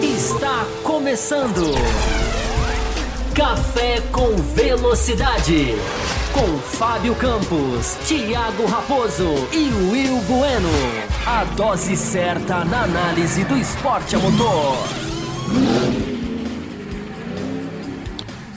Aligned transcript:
Está 0.00 0.64
começando. 0.84 1.74
Café 3.34 4.00
com 4.12 4.36
Velocidade. 4.54 5.74
Com 6.32 6.58
Fábio 6.60 7.16
Campos, 7.16 7.96
Thiago 8.06 8.64
Raposo 8.66 9.34
e 9.52 9.68
Will 9.90 10.20
Bueno. 10.20 10.70
A 11.26 11.42
dose 11.56 11.96
certa 11.96 12.64
na 12.64 12.84
análise 12.84 13.42
do 13.42 13.56
esporte 13.56 14.14
a 14.14 14.20
motor. 14.20 14.76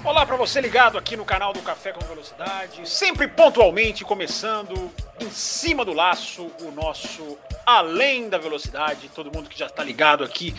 Olá 0.03 0.27
para 0.27 0.35
você 0.35 0.61
ligado 0.61 0.95
aqui 0.99 1.17
no 1.17 1.25
canal 1.25 1.53
do 1.53 1.61
Café 1.61 1.91
com 1.91 2.05
Velocidade, 2.05 2.87
sempre 2.87 3.27
pontualmente 3.27 4.03
começando 4.03 4.91
em 5.21 5.31
cima 5.31 5.85
do 5.85 5.93
laço 5.93 6.51
o 6.61 6.71
nosso 6.71 7.37
Além 7.65 8.27
da 8.29 8.37
Velocidade. 8.37 9.09
Todo 9.09 9.31
mundo 9.31 9.49
que 9.49 9.57
já 9.57 9.67
está 9.67 9.83
ligado 9.83 10.23
aqui, 10.23 10.55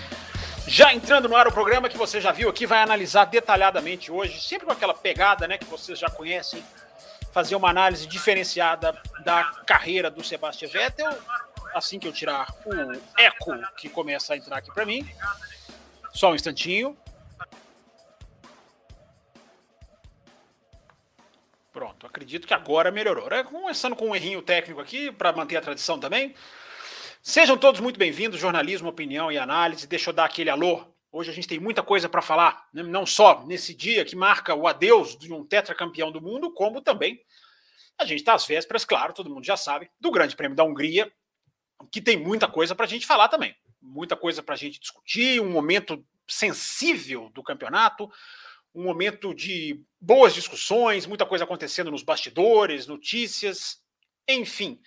já 0.66 0.94
entrando 0.94 1.28
no 1.28 1.36
ar 1.36 1.48
o 1.48 1.52
programa 1.52 1.88
que 1.88 1.98
você 1.98 2.20
já 2.20 2.30
viu 2.30 2.48
aqui, 2.48 2.66
vai 2.66 2.80
analisar 2.80 3.24
detalhadamente 3.24 4.10
hoje, 4.10 4.40
sempre 4.40 4.66
com 4.66 4.72
aquela 4.72 4.94
pegada 4.94 5.48
né, 5.48 5.58
que 5.58 5.64
vocês 5.64 5.98
já 5.98 6.08
conhecem, 6.08 6.62
fazer 7.32 7.56
uma 7.56 7.70
análise 7.70 8.06
diferenciada 8.06 8.96
da 9.24 9.44
carreira 9.66 10.10
do 10.10 10.22
Sebastian 10.22 10.68
Vettel. 10.68 11.10
Assim 11.74 11.98
que 11.98 12.06
eu 12.06 12.12
tirar 12.12 12.54
o 12.66 12.72
eco 13.18 13.52
que 13.76 13.88
começa 13.88 14.34
a 14.34 14.36
entrar 14.36 14.58
aqui 14.58 14.72
para 14.72 14.84
mim. 14.84 15.08
Só 16.12 16.30
um 16.30 16.34
instantinho. 16.34 16.96
Pronto, 21.72 22.06
acredito 22.06 22.46
que 22.46 22.52
agora 22.52 22.90
melhorou. 22.90 23.28
É, 23.30 23.42
começando 23.42 23.96
com 23.96 24.10
um 24.10 24.14
errinho 24.14 24.42
técnico 24.42 24.78
aqui, 24.78 25.10
para 25.10 25.32
manter 25.32 25.56
a 25.56 25.60
tradição 25.62 25.98
também. 25.98 26.34
Sejam 27.22 27.56
todos 27.56 27.80
muito 27.80 27.98
bem-vindos, 27.98 28.38
jornalismo, 28.38 28.90
opinião 28.90 29.32
e 29.32 29.38
análise. 29.38 29.86
Deixa 29.86 30.10
eu 30.10 30.14
dar 30.14 30.26
aquele 30.26 30.50
alô. 30.50 30.84
Hoje 31.10 31.30
a 31.30 31.32
gente 31.32 31.48
tem 31.48 31.58
muita 31.58 31.82
coisa 31.82 32.10
para 32.10 32.20
falar, 32.20 32.68
né? 32.74 32.82
não 32.82 33.06
só 33.06 33.42
nesse 33.46 33.74
dia 33.74 34.04
que 34.04 34.14
marca 34.14 34.54
o 34.54 34.66
adeus 34.66 35.16
de 35.16 35.32
um 35.32 35.44
tetracampeão 35.44 36.12
do 36.12 36.20
mundo, 36.20 36.52
como 36.52 36.82
também 36.82 37.22
a 37.98 38.04
gente 38.04 38.20
está 38.20 38.34
às 38.34 38.46
vésperas, 38.46 38.84
claro, 38.84 39.14
todo 39.14 39.30
mundo 39.30 39.44
já 39.44 39.56
sabe, 39.56 39.90
do 39.98 40.10
Grande 40.10 40.36
Prêmio 40.36 40.56
da 40.56 40.64
Hungria, 40.64 41.10
que 41.90 42.02
tem 42.02 42.18
muita 42.18 42.48
coisa 42.48 42.74
para 42.74 42.84
a 42.84 42.88
gente 42.88 43.06
falar 43.06 43.28
também. 43.28 43.56
Muita 43.80 44.14
coisa 44.14 44.42
para 44.42 44.54
a 44.54 44.58
gente 44.58 44.78
discutir, 44.78 45.40
um 45.40 45.50
momento 45.50 46.04
sensível 46.28 47.30
do 47.30 47.42
campeonato, 47.42 48.10
um 48.74 48.82
momento 48.82 49.34
de 49.34 49.82
boas 50.00 50.34
discussões, 50.34 51.06
muita 51.06 51.26
coisa 51.26 51.44
acontecendo 51.44 51.90
nos 51.90 52.02
bastidores, 52.02 52.86
notícias, 52.86 53.80
enfim. 54.28 54.80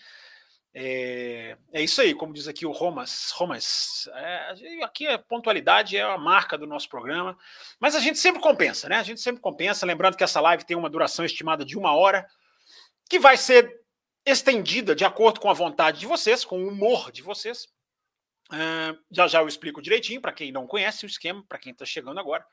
É, 0.78 1.58
é 1.72 1.82
isso 1.82 2.02
aí, 2.02 2.14
como 2.14 2.34
diz 2.34 2.50
aqui 2.50 2.66
o 2.66 2.72
Romas. 2.72 3.32
Romas, 3.32 4.10
é, 4.14 4.84
aqui 4.84 5.08
a 5.08 5.18
pontualidade 5.18 5.96
é 5.96 6.02
a 6.02 6.18
marca 6.18 6.58
do 6.58 6.68
nosso 6.68 6.90
programa, 6.90 7.38
mas 7.80 7.96
a 7.96 8.00
gente 8.00 8.20
sempre 8.20 8.42
compensa, 8.42 8.90
né? 8.90 8.98
A 8.98 9.04
gente 9.04 9.22
sempre 9.22 9.42
compensa. 9.42 9.86
Lembrando 9.86 10.18
que 10.18 10.24
essa 10.24 10.42
live 10.42 10.66
tem 10.66 10.76
uma 10.76 10.90
duração 10.90 11.24
estimada 11.24 11.64
de 11.64 11.78
uma 11.78 11.96
hora, 11.96 12.28
que 13.10 13.18
vai 13.18 13.38
ser 13.38 13.72
estendida 14.26 14.94
de 14.94 15.06
acordo 15.06 15.40
com 15.40 15.50
a 15.50 15.54
vontade 15.54 16.00
de 16.00 16.08
vocês, 16.08 16.44
com 16.44 16.62
o 16.62 16.68
humor 16.68 17.10
de 17.12 17.22
vocês. 17.22 17.68
Uh, 18.52 19.00
já 19.10 19.28
já 19.28 19.40
eu 19.40 19.48
explico 19.48 19.82
direitinho 19.82 20.22
para 20.22 20.34
quem 20.34 20.52
não 20.52 20.68
conhece 20.68 21.06
o 21.06 21.08
esquema, 21.08 21.44
para 21.48 21.58
quem 21.58 21.72
está 21.72 21.86
chegando 21.86 22.20
agora. 22.20 22.46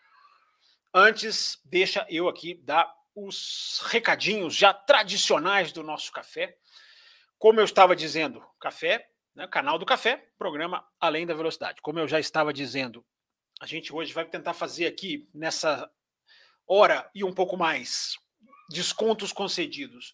Antes, 0.94 1.58
deixa 1.64 2.06
eu 2.10 2.28
aqui 2.28 2.52
dar 2.52 2.94
os 3.14 3.80
recadinhos 3.86 4.54
já 4.54 4.74
tradicionais 4.74 5.72
do 5.72 5.82
nosso 5.82 6.12
café. 6.12 6.54
Como 7.38 7.58
eu 7.58 7.64
estava 7.64 7.96
dizendo, 7.96 8.44
café, 8.60 9.08
né, 9.34 9.46
canal 9.46 9.78
do 9.78 9.86
café, 9.86 10.28
programa 10.38 10.86
Além 11.00 11.24
da 11.26 11.32
Velocidade. 11.32 11.80
Como 11.80 11.98
eu 11.98 12.06
já 12.06 12.20
estava 12.20 12.52
dizendo, 12.52 13.02
a 13.58 13.64
gente 13.64 13.90
hoje 13.90 14.12
vai 14.12 14.26
tentar 14.26 14.52
fazer 14.52 14.86
aqui 14.86 15.26
nessa 15.32 15.90
hora 16.66 17.10
e 17.14 17.24
um 17.24 17.32
pouco 17.32 17.56
mais 17.56 18.18
descontos 18.68 19.32
concedidos. 19.32 20.12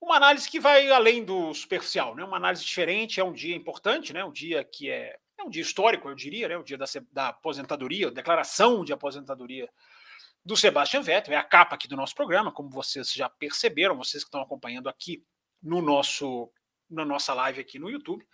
Uma 0.00 0.16
análise 0.16 0.48
que 0.48 0.58
vai 0.58 0.90
além 0.90 1.22
do 1.22 1.52
superficial, 1.52 2.14
né? 2.14 2.24
Uma 2.24 2.38
análise 2.38 2.64
diferente, 2.64 3.20
é 3.20 3.24
um 3.24 3.32
dia 3.32 3.54
importante, 3.54 4.14
né? 4.14 4.24
Um 4.24 4.32
dia 4.32 4.64
que 4.64 4.88
é, 4.88 5.18
é 5.38 5.42
um 5.42 5.50
dia 5.50 5.62
histórico, 5.62 6.08
eu 6.08 6.14
diria, 6.14 6.48
né? 6.48 6.56
O 6.56 6.64
dia 6.64 6.78
da, 6.78 6.86
da 7.12 7.28
aposentadoria, 7.28 8.10
declaração 8.10 8.82
de 8.86 8.92
aposentadoria 8.94 9.68
do 10.44 10.56
Sebastian 10.56 11.00
Vettel, 11.00 11.34
é 11.34 11.36
a 11.36 11.42
capa 11.42 11.74
aqui 11.74 11.88
do 11.88 11.96
nosso 11.96 12.14
programa, 12.14 12.52
como 12.52 12.68
vocês 12.68 13.12
já 13.12 13.28
perceberam, 13.28 13.96
vocês 13.96 14.22
que 14.22 14.28
estão 14.28 14.42
acompanhando 14.42 14.88
aqui 14.88 15.24
no 15.62 15.80
nosso 15.80 16.50
na 16.90 17.04
nossa 17.04 17.32
live 17.32 17.60
aqui 17.60 17.78
no 17.78 17.90
YouTube. 17.90 18.26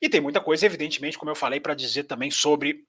E 0.00 0.08
tem 0.08 0.20
muita 0.20 0.40
coisa, 0.40 0.64
evidentemente, 0.66 1.18
como 1.18 1.30
eu 1.30 1.34
falei, 1.34 1.58
para 1.58 1.74
dizer 1.74 2.04
também 2.04 2.30
sobre 2.30 2.86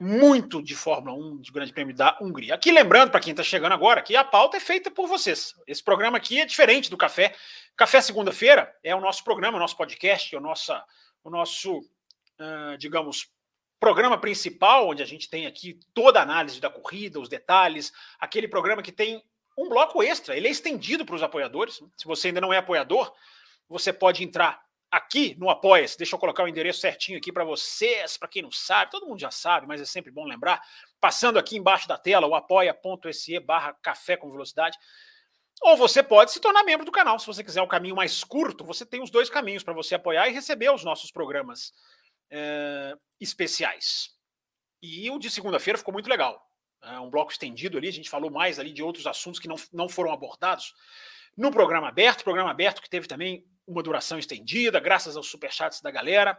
muito 0.00 0.62
de 0.62 0.74
Fórmula 0.74 1.16
1, 1.16 1.40
de 1.40 1.52
Grande 1.52 1.72
Prêmio 1.72 1.94
da 1.94 2.18
Hungria. 2.20 2.54
Aqui 2.54 2.72
lembrando 2.72 3.10
para 3.10 3.20
quem 3.20 3.30
está 3.30 3.42
chegando 3.42 3.72
agora 3.72 4.02
que 4.02 4.16
a 4.16 4.24
pauta 4.24 4.56
é 4.56 4.60
feita 4.60 4.90
por 4.90 5.06
vocês. 5.06 5.54
Esse 5.66 5.82
programa 5.82 6.16
aqui 6.16 6.40
é 6.40 6.46
diferente 6.46 6.90
do 6.90 6.96
Café. 6.96 7.34
Café 7.76 8.00
segunda-feira 8.00 8.74
é 8.82 8.94
o 8.94 9.00
nosso 9.00 9.22
programa, 9.22 9.58
o 9.58 9.60
nosso 9.60 9.76
podcast, 9.76 10.34
o 10.34 10.40
nosso, 10.40 10.72
o 11.22 11.30
nosso 11.30 11.78
uh, 11.78 12.76
digamos, 12.78 13.30
programa 13.82 14.16
principal, 14.16 14.88
onde 14.88 15.02
a 15.02 15.04
gente 15.04 15.28
tem 15.28 15.44
aqui 15.44 15.76
toda 15.92 16.20
a 16.20 16.22
análise 16.22 16.60
da 16.60 16.70
corrida, 16.70 17.18
os 17.18 17.28
detalhes, 17.28 17.92
aquele 18.16 18.46
programa 18.46 18.80
que 18.80 18.92
tem 18.92 19.20
um 19.58 19.68
bloco 19.68 20.00
extra, 20.00 20.36
ele 20.36 20.46
é 20.46 20.50
estendido 20.52 21.04
para 21.04 21.16
os 21.16 21.22
apoiadores. 21.22 21.82
Se 21.96 22.04
você 22.04 22.28
ainda 22.28 22.40
não 22.40 22.52
é 22.52 22.58
apoiador, 22.58 23.12
você 23.68 23.92
pode 23.92 24.22
entrar 24.22 24.62
aqui 24.88 25.34
no 25.36 25.50
Apoia-se. 25.50 25.98
Deixa 25.98 26.14
eu 26.14 26.20
colocar 26.20 26.44
o 26.44 26.48
endereço 26.48 26.78
certinho 26.78 27.18
aqui 27.18 27.32
para 27.32 27.42
vocês, 27.42 28.16
para 28.16 28.28
quem 28.28 28.40
não 28.40 28.52
sabe, 28.52 28.92
todo 28.92 29.08
mundo 29.08 29.18
já 29.18 29.32
sabe, 29.32 29.66
mas 29.66 29.80
é 29.80 29.84
sempre 29.84 30.12
bom 30.12 30.26
lembrar. 30.26 30.62
Passando 31.00 31.36
aqui 31.36 31.56
embaixo 31.56 31.88
da 31.88 31.98
tela, 31.98 32.28
o 32.28 32.36
apoia.se 32.36 33.40
barra 33.40 33.76
café 33.82 34.16
com 34.16 34.30
velocidade. 34.30 34.78
Ou 35.60 35.76
você 35.76 36.04
pode 36.04 36.30
se 36.30 36.38
tornar 36.38 36.62
membro 36.62 36.86
do 36.86 36.92
canal. 36.92 37.18
Se 37.18 37.26
você 37.26 37.42
quiser 37.42 37.62
um 37.62 37.68
caminho 37.68 37.96
mais 37.96 38.22
curto, 38.22 38.64
você 38.64 38.86
tem 38.86 39.02
os 39.02 39.10
dois 39.10 39.28
caminhos 39.28 39.64
para 39.64 39.74
você 39.74 39.96
apoiar 39.96 40.28
e 40.28 40.32
receber 40.32 40.72
os 40.72 40.84
nossos 40.84 41.10
programas 41.10 41.72
é, 42.32 42.96
especiais. 43.20 44.10
E 44.82 45.08
o 45.10 45.18
de 45.18 45.30
segunda-feira 45.30 45.78
ficou 45.78 45.92
muito 45.92 46.08
legal. 46.08 46.42
É 46.82 46.98
um 46.98 47.10
bloco 47.10 47.30
estendido 47.30 47.78
ali, 47.78 47.86
a 47.86 47.92
gente 47.92 48.10
falou 48.10 48.30
mais 48.30 48.58
ali 48.58 48.72
de 48.72 48.82
outros 48.82 49.06
assuntos 49.06 49.38
que 49.38 49.46
não, 49.46 49.54
não 49.72 49.88
foram 49.88 50.10
abordados 50.10 50.74
no 51.36 51.50
programa 51.50 51.88
aberto, 51.88 52.24
programa 52.24 52.50
aberto 52.50 52.82
que 52.82 52.90
teve 52.90 53.06
também 53.06 53.46
uma 53.66 53.82
duração 53.82 54.18
estendida, 54.18 54.80
graças 54.80 55.16
aos 55.16 55.28
superchats 55.28 55.80
da 55.80 55.90
galera. 55.90 56.38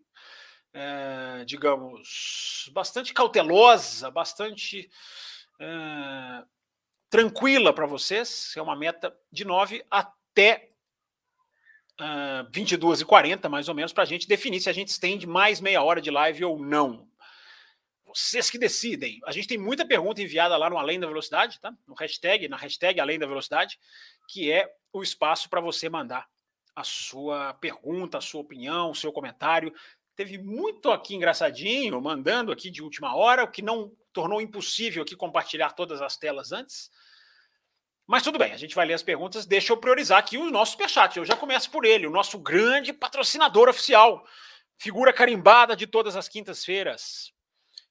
é, 0.74 1.44
digamos, 1.46 2.70
bastante 2.72 3.14
cautelosa, 3.14 4.12
bastante 4.12 4.90
é, 5.60 6.44
tranquila 7.10 7.74
para 7.74 7.88
vocês. 7.88 8.54
É 8.56 8.62
uma 8.62 8.76
meta 8.76 9.16
de 9.32 9.44
nove 9.44 9.84
até 9.90 10.70
uh, 12.00 12.48
22 12.52 13.02
e 13.02 13.06
40 13.06 13.50
mais 13.50 13.68
ou 13.68 13.74
menos, 13.74 13.92
para 13.92 14.04
a 14.04 14.08
gente 14.08 14.28
definir 14.28 14.62
se 14.62 14.70
a 14.70 14.74
gente 14.74 14.90
estende 14.90 15.26
mais 15.26 15.60
meia 15.60 15.82
hora 15.82 16.00
de 16.02 16.12
live 16.12 16.46
ou 16.46 16.64
não. 16.64 17.10
Vocês 18.06 18.50
que 18.50 18.58
decidem. 18.58 19.20
A 19.26 19.32
gente 19.32 19.48
tem 19.48 19.58
muita 19.58 19.86
pergunta 19.86 20.22
enviada 20.22 20.58
lá 20.58 20.70
no 20.70 20.78
Além 20.78 21.00
da 21.00 21.08
Velocidade, 21.08 21.60
tá? 21.60 21.72
No 21.88 21.94
hashtag, 21.94 22.48
na 22.48 22.58
hashtag 22.58 23.00
Além 23.00 23.20
da 23.20 23.28
Velocidade, 23.28 23.80
que 24.28 24.52
é 24.52 24.68
o 24.92 25.04
espaço 25.04 25.50
para 25.50 25.62
você 25.62 25.90
mandar 25.90 26.28
a 26.76 26.84
sua 26.84 27.54
pergunta, 27.56 28.18
a 28.18 28.22
sua 28.22 28.42
opinião, 28.42 28.92
o 28.92 28.96
seu 28.96 29.12
comentário. 29.12 29.74
Teve 30.16 30.38
muito 30.38 30.92
aqui 30.92 31.16
engraçadinho, 31.16 32.02
mandando 32.02 32.52
aqui 32.52 32.70
de 32.70 32.82
última 32.82 33.16
hora, 33.16 33.44
o 33.44 33.52
que 33.52 33.62
não 33.62 33.92
tornou 34.12 34.42
impossível 34.42 35.04
aqui 35.04 35.16
compartilhar 35.16 35.72
todas 35.74 36.02
as 36.02 36.18
telas 36.18 36.52
antes. 36.52 36.90
Mas 38.08 38.24
tudo 38.24 38.40
bem, 38.40 38.52
a 38.52 38.58
gente 38.58 38.74
vai 38.74 38.88
ler 38.88 38.96
as 38.96 39.04
perguntas. 39.04 39.46
Deixa 39.46 39.72
eu 39.72 39.78
priorizar 39.78 40.18
aqui 40.18 40.38
o 40.38 40.50
nosso 40.50 40.72
superchat. 40.72 41.18
Eu 41.18 41.26
já 41.26 41.36
começo 41.36 41.70
por 41.70 41.86
ele, 41.86 42.08
o 42.08 42.12
nosso 42.12 42.40
grande 42.40 42.92
patrocinador 42.92 43.70
oficial, 43.70 44.26
figura 44.78 45.14
carimbada 45.14 45.76
de 45.76 45.86
todas 45.86 46.16
as 46.16 46.28
quintas-feiras, 46.28 47.32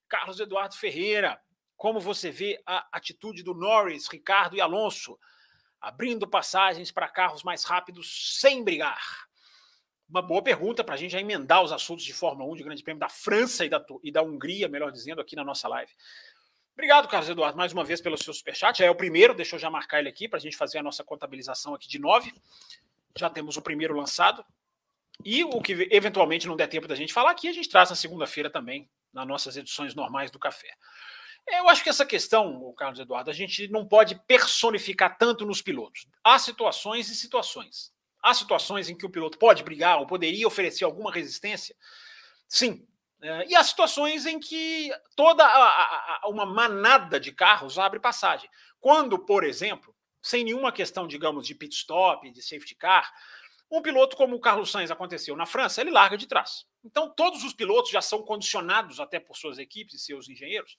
Carlos 0.09 0.41
Eduardo 0.41 0.75
Ferreira. 0.77 1.41
Como 1.77 2.01
você 2.01 2.33
vê 2.33 2.61
a 2.67 2.89
atitude 2.93 3.45
do 3.45 3.55
Norris, 3.55 4.09
Ricardo 4.09 4.57
e 4.57 4.61
Alonso, 4.61 5.17
abrindo 5.81 6.27
passagens 6.27 6.91
para 6.91 7.09
carros 7.09 7.43
mais 7.43 7.65
rápidos 7.65 8.39
sem 8.41 8.63
brigar? 8.65 9.29
Uma 10.09 10.23
boa 10.23 10.43
pergunta 10.43 10.83
para 10.83 10.95
a 10.95 10.99
gente 10.99 11.13
já 11.13 11.21
emendar 11.21 11.63
os 11.63 11.71
assuntos 11.71 12.05
de 12.05 12.15
Fórmula 12.15 12.51
1, 12.51 12.57
de 12.57 12.63
Grande 12.65 12.83
Prêmio 12.83 13.01
da 13.01 13.09
França 13.09 13.65
e 13.65 13.69
da, 13.69 13.85
e 14.03 14.11
da 14.11 14.23
Hungria, 14.23 14.69
melhor 14.69 14.91
dizendo, 14.91 15.21
aqui 15.21 15.37
na 15.37 15.45
nossa 15.45 15.69
live. 15.69 15.93
Obrigado, 16.73 17.09
Carlos 17.09 17.29
Eduardo, 17.29 17.59
mais 17.59 17.73
uma 17.73 17.85
vez 17.85 18.01
pelo 18.01 18.17
seu 18.17 18.33
superchat. 18.33 18.79
Já 18.79 18.87
é 18.87 18.91
o 18.91 18.95
primeiro, 18.95 19.35
deixa 19.35 19.57
eu 19.57 19.59
já 19.59 19.69
marcar 19.69 19.99
ele 19.99 20.09
aqui 20.09 20.29
para 20.29 20.39
a 20.39 20.41
gente 20.41 20.57
fazer 20.57 20.79
a 20.79 20.83
nossa 20.83 21.03
contabilização 21.03 21.75
aqui 21.75 21.89
de 21.89 21.99
nove. 21.99 22.33
Já 23.19 23.29
temos 23.29 23.57
o 23.57 23.63
primeiro 23.63 23.95
lançado. 23.95 24.45
E 25.25 25.43
o 25.43 25.61
que 25.61 25.89
eventualmente 25.91 26.47
não 26.47 26.57
der 26.57 26.69
tempo 26.69 26.87
da 26.87 26.95
gente 26.95 27.13
falar 27.13 27.33
aqui, 27.33 27.49
a 27.49 27.53
gente 27.53 27.69
traz 27.69 27.91
na 27.91 27.97
segunda-feira 27.97 28.49
também, 28.49 28.89
nas 29.13 29.27
nossas 29.27 29.57
edições 29.57 29.95
normais 29.95 30.31
do 30.31 30.39
café. 30.39 30.73
Eu 31.51 31.69
acho 31.69 31.83
que 31.83 31.89
essa 31.89 32.05
questão, 32.05 32.73
Carlos 32.77 33.01
Eduardo, 33.01 33.31
a 33.31 33.35
gente 33.35 33.69
não 33.69 33.87
pode 33.87 34.21
personificar 34.27 35.17
tanto 35.17 35.47
nos 35.47 35.63
pilotos. 35.63 36.07
Há 36.23 36.39
situações 36.39 37.09
e 37.09 37.15
situações. 37.15 37.93
Há 38.23 38.35
situações 38.35 38.89
em 38.89 38.97
que 38.97 39.07
o 39.07 39.11
piloto 39.11 39.39
pode 39.39 39.63
brigar 39.63 39.99
ou 39.99 40.07
poderia 40.07 40.47
oferecer 40.47 40.85
alguma 40.85 41.13
resistência. 41.13 41.75
Sim, 42.47 42.87
é, 43.21 43.49
e 43.49 43.57
há 43.57 43.65
situações 43.65 44.27
em 44.27 44.39
que 44.39 44.91
toda 45.17 45.45
a, 45.45 46.21
a, 46.23 46.29
uma 46.29 46.47
manada 46.47 47.19
de 47.19 47.33
carros 47.33 47.79
abre 47.79 47.99
passagem. 47.99 48.49
Quando, 48.81 49.19
por 49.19 49.43
exemplo, 49.43 49.95
sem 50.23 50.45
nenhuma 50.45 50.71
questão, 50.71 51.07
digamos, 51.07 51.47
de 51.47 51.55
pit 51.55 51.75
stop, 51.75 52.31
de 52.31 52.43
safety 52.43 52.75
car, 52.75 53.13
um 53.71 53.83
piloto 53.83 54.17
como 54.17 54.37
o 54.37 54.41
Carlos 54.41 54.71
Sainz 54.71 54.91
aconteceu 54.91 55.37
na 55.37 55.45
França, 55.45 55.81
ele 55.81 55.91
larga 55.91 56.17
de 56.17 56.27
trás. 56.27 56.65
Então, 56.85 57.13
todos 57.15 57.45
os 57.45 57.53
pilotos 57.53 57.91
já 57.91 58.01
são 58.01 58.23
condicionados, 58.23 58.99
até 59.01 59.21
por 59.21 59.37
suas 59.37 59.59
equipes 59.59 59.95
e 59.95 59.99
seus 59.99 60.29
engenheiros, 60.29 60.79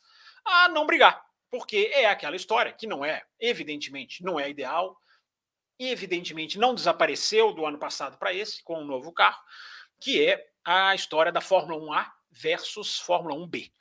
a 0.49 0.69
não 0.69 0.85
brigar. 0.85 1.23
Porque 1.51 1.91
é 1.93 2.05
aquela 2.05 2.35
história 2.35 2.71
que 2.71 2.85
não 2.85 3.03
é, 3.03 3.23
evidentemente, 3.39 4.23
não 4.23 4.39
é 4.39 4.49
ideal, 4.49 4.99
e 5.79 5.89
evidentemente 5.89 6.59
não 6.59 6.75
desapareceu 6.75 7.53
do 7.53 7.65
ano 7.65 7.79
passado 7.79 8.17
para 8.17 8.33
esse, 8.33 8.61
com 8.63 8.81
um 8.81 8.85
novo 8.85 9.11
carro, 9.13 9.41
que 9.99 10.23
é 10.25 10.45
a 10.63 10.93
história 10.93 11.31
da 11.31 11.41
Fórmula 11.41 11.79
1A 11.79 12.11
versus 12.29 12.99
Fórmula 12.99 13.35
1B. 13.35 13.71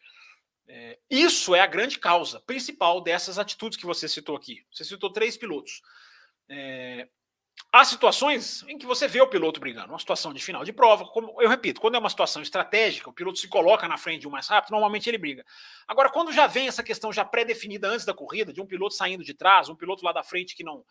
É, 0.68 0.98
isso 1.10 1.54
é 1.54 1.60
a 1.60 1.66
grande 1.66 1.98
causa 1.98 2.40
principal 2.40 3.00
dessas 3.00 3.38
atitudes 3.38 3.78
que 3.78 3.86
você 3.86 4.06
citou 4.06 4.36
aqui. 4.36 4.64
Você 4.72 4.84
citou 4.84 5.12
três 5.12 5.36
pilotos. 5.36 5.80
É, 6.48 7.08
há 7.72 7.84
situações 7.84 8.64
em 8.68 8.78
que 8.78 8.86
você 8.86 9.06
vê 9.06 9.20
o 9.20 9.26
piloto 9.26 9.60
brigando. 9.60 9.88
Uma 9.88 9.98
situação 9.98 10.32
de 10.32 10.42
final 10.42 10.64
de 10.64 10.72
prova, 10.72 11.04
como 11.06 11.40
eu 11.40 11.48
repito, 11.48 11.80
quando 11.80 11.96
é 11.96 11.98
uma 11.98 12.10
situação 12.10 12.42
estratégica, 12.42 13.10
o 13.10 13.12
piloto 13.12 13.38
se 13.38 13.48
coloca 13.48 13.86
na 13.86 13.96
frente 13.96 14.22
de 14.22 14.28
um 14.28 14.30
mais 14.30 14.48
rápido, 14.48 14.72
normalmente 14.72 15.08
ele 15.08 15.18
briga. 15.18 15.44
Agora, 15.86 16.10
quando 16.10 16.32
já 16.32 16.46
vem 16.46 16.68
essa 16.68 16.82
questão 16.82 17.12
já 17.12 17.24
pré-definida 17.24 17.88
antes 17.88 18.06
da 18.06 18.14
corrida, 18.14 18.52
de 18.52 18.60
um 18.60 18.66
piloto 18.66 18.94
saindo 18.94 19.24
de 19.24 19.34
trás, 19.34 19.68
um 19.68 19.76
piloto 19.76 20.04
lá 20.04 20.12
da 20.12 20.22
frente 20.22 20.54
que 20.54 20.64
não, 20.64 20.84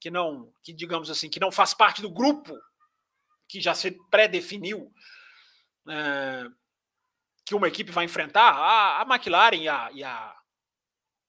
que 0.00 0.10
não, 0.10 0.52
que 0.62 0.72
digamos 0.72 1.10
assim, 1.10 1.28
que 1.28 1.40
não 1.40 1.52
faz 1.52 1.74
parte 1.74 2.02
do 2.02 2.10
grupo 2.10 2.58
que 3.48 3.60
já 3.60 3.74
se 3.74 3.90
pré-definiu. 4.10 4.92
É, 5.88 6.46
que 7.44 7.54
uma 7.54 7.68
equipe 7.68 7.92
vai 7.92 8.06
enfrentar, 8.06 8.52
a, 8.54 9.02
a 9.02 9.02
McLaren 9.02 9.56
e 9.56 9.68
a, 9.68 9.90
e 9.92 10.02
a 10.02 10.34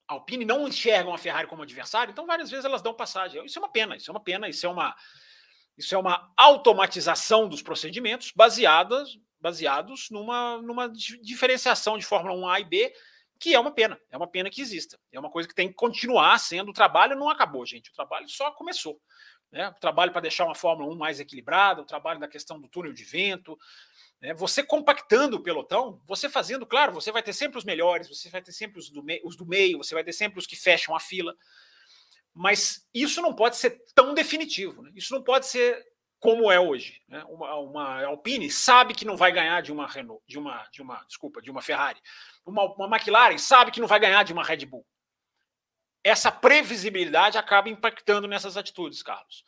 Alpine 0.08 0.46
não 0.46 0.68
enxergam 0.68 1.14
a 1.14 1.18
Ferrari 1.18 1.48
como 1.48 1.64
adversário, 1.64 2.12
então 2.12 2.26
várias 2.26 2.50
vezes 2.50 2.66
elas 2.66 2.82
dão 2.82 2.94
passagem. 2.94 3.44
Isso 3.46 3.58
é 3.58 3.62
uma 3.62 3.72
pena, 3.72 3.96
isso 3.96 4.10
é 4.10 4.14
uma 4.14 4.20
pena, 4.20 4.48
isso 4.48 4.66
é 4.66 4.70
uma, 4.70 4.96
isso 5.78 5.96
é 5.96 5.98
uma 5.98 6.32
automatização 6.38 7.50
dos 7.50 7.62
procedimentos 7.62 8.32
baseadas, 8.36 9.18
baseados 9.40 10.10
numa, 10.10 10.62
numa 10.62 10.90
diferenciação 10.90 11.98
de 11.98 12.06
Fórmula 12.06 12.36
1A 12.36 12.62
e 12.62 12.66
B, 12.66 12.94
que 13.40 13.54
é 13.54 13.60
uma 13.60 13.72
pena, 13.72 14.00
é 14.10 14.18
uma 14.18 14.28
pena 14.28 14.50
que 14.50 14.62
exista. 14.62 14.98
É 15.12 15.20
uma 15.20 15.30
coisa 15.30 15.48
que 15.48 15.56
tem 15.56 15.68
que 15.68 15.74
continuar 15.74 16.38
sendo. 16.40 16.70
O 16.70 16.74
trabalho 16.74 17.16
não 17.16 17.30
acabou, 17.30 17.66
gente. 17.66 17.90
O 17.90 17.94
trabalho 17.94 18.28
só 18.30 18.52
começou. 18.52 19.00
Né? 19.52 19.70
O 19.70 19.80
trabalho 19.80 20.12
para 20.12 20.22
deixar 20.22 20.46
uma 20.46 20.56
Fórmula 20.56 20.94
1 20.94 20.98
mais 20.98 21.20
equilibrada, 21.20 21.82
o 21.82 21.86
trabalho 21.86 22.20
da 22.20 22.28
questão 22.28 22.60
do 22.60 22.68
túnel 22.68 22.94
de 22.94 23.04
vento, 23.04 23.58
né? 24.26 24.34
Você 24.34 24.64
compactando 24.64 25.38
o 25.38 25.44
pelotão, 25.44 26.02
você 26.04 26.28
fazendo, 26.28 26.66
claro, 26.66 26.92
você 26.92 27.12
vai 27.12 27.22
ter 27.22 27.32
sempre 27.32 27.60
os 27.60 27.64
melhores, 27.64 28.10
você 28.10 28.28
vai 28.28 28.42
ter 28.42 28.52
sempre 28.52 28.80
os 28.80 28.90
do, 28.90 29.04
meio, 29.04 29.22
os 29.24 29.36
do 29.36 29.46
meio, 29.46 29.78
você 29.78 29.94
vai 29.94 30.04
ter 30.04 30.14
sempre 30.14 30.40
os 30.40 30.48
que 30.48 30.56
fecham 30.56 30.96
a 30.96 31.00
fila. 31.00 31.36
Mas 32.34 32.90
isso 32.92 33.22
não 33.22 33.36
pode 33.36 33.56
ser 33.56 33.84
tão 33.94 34.16
definitivo. 34.16 34.82
Né? 34.82 34.92
Isso 34.96 35.14
não 35.14 35.22
pode 35.22 35.46
ser 35.46 35.86
como 36.20 36.52
é 36.52 36.60
hoje. 36.60 37.04
Né? 37.08 37.24
Uma, 37.26 37.56
uma, 37.58 38.04
Alpine 38.06 38.50
sabe 38.50 38.96
que 38.96 39.06
não 39.06 39.16
vai 39.16 39.32
ganhar 39.32 39.62
de 39.62 39.72
uma 39.72 39.86
Renault, 39.86 40.24
de 40.28 40.40
uma, 40.40 40.68
de 40.72 40.82
uma, 40.82 41.04
desculpa, 41.04 41.40
de 41.40 41.52
uma 41.52 41.62
Ferrari. 41.62 42.02
Uma, 42.44 42.64
uma 42.64 42.98
McLaren 42.98 43.38
sabe 43.38 43.70
que 43.70 43.80
não 43.80 43.88
vai 43.88 44.00
ganhar 44.00 44.24
de 44.24 44.34
uma 44.34 44.44
Red 44.44 44.66
Bull. 44.66 44.88
Essa 46.04 46.32
previsibilidade 46.32 47.38
acaba 47.38 47.70
impactando 47.70 48.28
nessas 48.28 48.58
atitudes, 48.58 49.04
Carlos. 49.04 49.46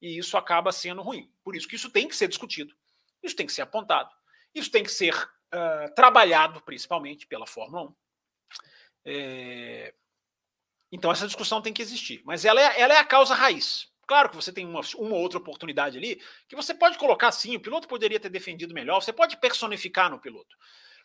E 0.00 0.16
isso 0.16 0.36
acaba 0.36 0.70
sendo 0.70 1.02
ruim. 1.02 1.28
Por 1.42 1.56
isso 1.56 1.66
que 1.66 1.74
isso 1.74 1.90
tem 1.90 2.06
que 2.06 2.14
ser 2.14 2.28
discutido. 2.28 2.72
Isso 3.22 3.34
tem 3.34 3.44
que 3.44 3.52
ser 3.52 3.62
apontado. 3.62 4.19
Isso 4.54 4.70
tem 4.70 4.82
que 4.82 4.90
ser 4.90 5.14
uh, 5.14 5.94
trabalhado, 5.94 6.60
principalmente 6.62 7.26
pela 7.26 7.46
Fórmula 7.46 7.84
1. 7.84 7.94
É... 9.04 9.94
Então, 10.92 11.12
essa 11.12 11.26
discussão 11.26 11.62
tem 11.62 11.72
que 11.72 11.82
existir. 11.82 12.20
Mas 12.24 12.44
ela 12.44 12.60
é, 12.60 12.80
ela 12.80 12.94
é 12.94 12.98
a 12.98 13.04
causa 13.04 13.34
raiz. 13.34 13.90
Claro 14.06 14.28
que 14.28 14.36
você 14.36 14.52
tem 14.52 14.66
uma, 14.66 14.80
uma 14.96 15.14
outra 15.14 15.38
oportunidade 15.38 15.96
ali 15.96 16.20
que 16.48 16.56
você 16.56 16.74
pode 16.74 16.98
colocar 16.98 17.30
sim, 17.30 17.54
o 17.54 17.60
piloto 17.60 17.86
poderia 17.86 18.18
ter 18.18 18.28
defendido 18.28 18.74
melhor, 18.74 19.00
você 19.00 19.12
pode 19.12 19.36
personificar 19.36 20.10
no 20.10 20.18
piloto. 20.18 20.56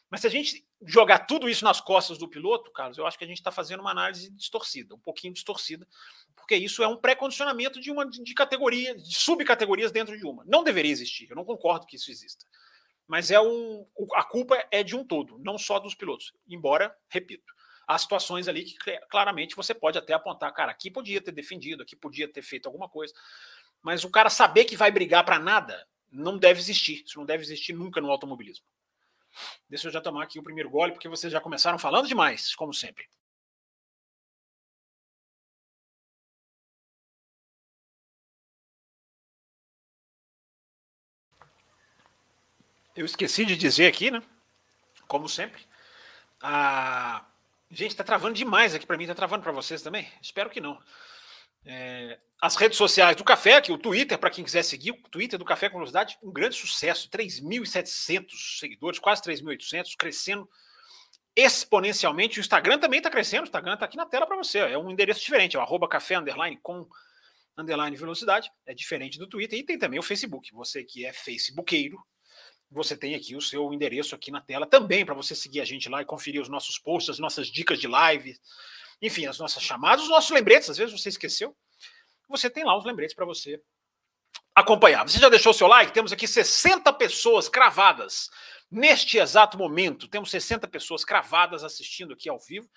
Mas 0.10 0.22
se 0.22 0.28
a 0.28 0.30
gente 0.30 0.68
jogar 0.84 1.20
tudo 1.20 1.48
isso 1.48 1.64
nas 1.64 1.80
costas 1.80 2.18
do 2.18 2.28
piloto, 2.28 2.72
Carlos, 2.72 2.98
eu 2.98 3.06
acho 3.06 3.16
que 3.16 3.24
a 3.24 3.28
gente 3.28 3.38
está 3.38 3.52
fazendo 3.52 3.82
uma 3.82 3.92
análise 3.92 4.32
distorcida, 4.32 4.96
um 4.96 5.00
pouquinho 5.00 5.34
distorcida, 5.34 5.88
porque 6.36 6.56
isso 6.56 6.82
é 6.82 6.88
um 6.88 6.98
pré-condicionamento 6.98 7.80
de 7.80 7.92
uma 7.92 8.10
de 8.10 8.34
categoria, 8.34 8.96
de 8.96 9.16
subcategorias 9.16 9.92
dentro 9.92 10.18
de 10.18 10.26
uma. 10.26 10.44
Não 10.46 10.64
deveria 10.64 10.92
existir, 10.92 11.30
eu 11.30 11.36
não 11.36 11.46
concordo 11.46 11.86
que 11.86 11.98
isso 11.98 12.10
exista. 12.10 12.46
Mas 13.08 13.30
é 13.30 13.40
um, 13.40 13.86
a 14.14 14.24
culpa 14.24 14.64
é 14.72 14.84
de 14.84 14.96
um 14.96 15.06
todo, 15.06 15.38
não 15.40 15.58
só 15.58 15.80
dos 15.80 15.94
pilotos. 15.94 16.34
Embora, 16.48 16.96
repito, 17.08 17.54
há 17.88 17.98
situações 17.98 18.48
ali 18.48 18.64
que 18.64 19.00
claramente 19.10 19.56
você 19.56 19.74
pode 19.74 19.98
até 19.98 20.14
apontar, 20.14 20.52
cara, 20.54 20.72
aqui 20.72 20.90
podia 20.90 21.22
ter 21.22 21.32
defendido, 21.32 21.84
aqui 21.84 21.96
podia 21.96 22.28
ter 22.28 22.42
feito 22.42 22.66
alguma 22.66 22.90
coisa. 22.90 23.14
Mas 23.82 24.04
o 24.04 24.10
cara 24.10 24.30
saber 24.30 24.66
que 24.66 24.76
vai 24.76 24.92
brigar 24.92 25.24
para 25.24 25.38
nada 25.38 25.88
não 26.12 26.38
deve 26.38 26.60
existir. 26.60 27.04
Isso 27.06 27.20
não 27.20 27.26
deve 27.26 27.44
existir 27.44 27.74
nunca 27.74 28.02
no 28.02 28.10
automobilismo. 28.10 28.66
Deixa 29.70 29.88
eu 29.88 29.92
já 29.92 30.02
tomar 30.02 30.24
aqui 30.24 30.40
o 30.40 30.44
primeiro 30.44 30.70
gole, 30.70 30.94
porque 30.94 31.10
vocês 31.10 31.32
já 31.32 31.42
começaram 31.42 31.78
falando 31.78 32.08
demais, 32.08 32.56
como 32.56 32.74
sempre. 32.74 33.06
Eu 42.96 43.06
esqueci 43.06 43.46
de 43.46 43.58
dizer 43.58 43.88
aqui, 43.88 44.10
né? 44.10 44.24
Como 45.08 45.28
sempre. 45.28 45.62
A... 46.42 47.26
Gente, 47.70 47.92
está 47.92 48.04
travando 48.04 48.36
demais 48.36 48.74
aqui 48.74 48.86
para 48.86 48.98
mim. 48.98 49.04
Está 49.04 49.16
travando 49.16 49.44
para 49.44 49.52
vocês 49.52 49.82
também? 49.82 50.08
Espero 50.22 50.50
que 50.50 50.62
não. 50.62 50.80
É... 51.66 52.18
As 52.42 52.56
redes 52.56 52.78
sociais 52.78 53.16
do 53.16 53.24
Café, 53.24 53.56
aqui 53.56 53.72
o 53.72 53.78
Twitter, 53.78 54.18
para 54.18 54.30
quem 54.30 54.44
quiser 54.44 54.64
seguir, 54.64 54.92
o 54.92 55.10
Twitter 55.10 55.40
do 55.40 55.46
Café 55.46 55.68
com 55.68 55.78
Velocidade, 55.78 56.18
um 56.22 56.32
grande 56.32 56.56
sucesso. 56.56 57.10
3.700 57.10 58.60
seguidores, 58.60 59.00
quase 59.00 59.22
3.800, 59.24 59.96
crescendo 59.98 60.50
exponencialmente. 61.36 62.40
O 62.40 62.42
Instagram 62.42 62.80
também 62.80 63.00
está 63.00 63.10
crescendo. 63.10 63.42
O 63.42 63.48
Instagram 63.48 63.74
está 63.74 63.86
aqui 63.86 63.98
na 63.98 64.06
tela 64.06 64.26
para 64.26 64.38
você. 64.38 64.60
É 64.60 64.78
um 64.78 64.90
endereço 64.90 65.20
diferente. 65.20 65.58
É 65.58 65.60
o 65.60 65.62
arroba 65.62 65.88
café 65.88 66.16
underline 66.16 66.58
com 66.62 66.88
underline 67.58 67.96
velocidade. 67.98 68.50
É 68.66 68.74
diferente 68.74 69.20
do 69.20 69.28
Twitter. 69.28 69.60
E 69.60 69.64
tem 69.64 69.78
também 69.78 70.00
o 70.00 70.04
Facebook. 70.04 70.54
Você 70.54 70.84
que 70.84 71.06
é 71.06 71.12
facebookeiro, 71.12 71.98
você 72.70 72.96
tem 72.96 73.16
aqui 73.16 73.36
o 73.36 73.42
seu 73.42 73.72
endereço 73.74 74.16
aqui 74.16 74.32
na 74.32 74.42
tela 74.42 74.66
também 74.66 75.06
para 75.06 75.14
você 75.14 75.36
seguir 75.36 75.62
a 75.62 75.66
gente 75.66 75.88
lá 75.88 76.02
e 76.02 76.06
conferir 76.06 76.42
os 76.42 76.50
nossos 76.50 76.78
posts, 76.78 77.10
as 77.10 77.20
nossas 77.20 77.48
dicas 77.48 77.80
de 77.80 77.88
live, 77.88 78.38
enfim, 79.02 79.28
as 79.28 79.40
nossas 79.40 79.64
chamadas, 79.64 80.04
os 80.04 80.10
nossos 80.10 80.32
lembretes. 80.32 80.70
Às 80.70 80.78
vezes 80.78 81.00
você 81.00 81.10
esqueceu, 81.10 81.56
você 82.28 82.50
tem 82.50 82.64
lá 82.64 82.78
os 82.78 82.86
lembretes 82.86 83.16
para 83.16 83.26
você 83.26 83.62
acompanhar. 84.54 85.08
Você 85.08 85.20
já 85.20 85.30
deixou 85.30 85.52
o 85.52 85.56
seu 85.56 85.68
like? 85.68 85.94
Temos 85.94 86.12
aqui 86.12 86.28
60 86.28 86.92
pessoas 86.94 87.50
cravadas 87.50 88.30
neste 88.72 89.18
exato 89.18 89.58
momento. 89.58 90.08
Temos 90.08 90.32
60 90.32 90.68
pessoas 90.68 91.04
cravadas 91.04 91.64
assistindo 91.64 92.14
aqui 92.14 92.30
ao 92.30 92.40
vivo. 92.40 92.70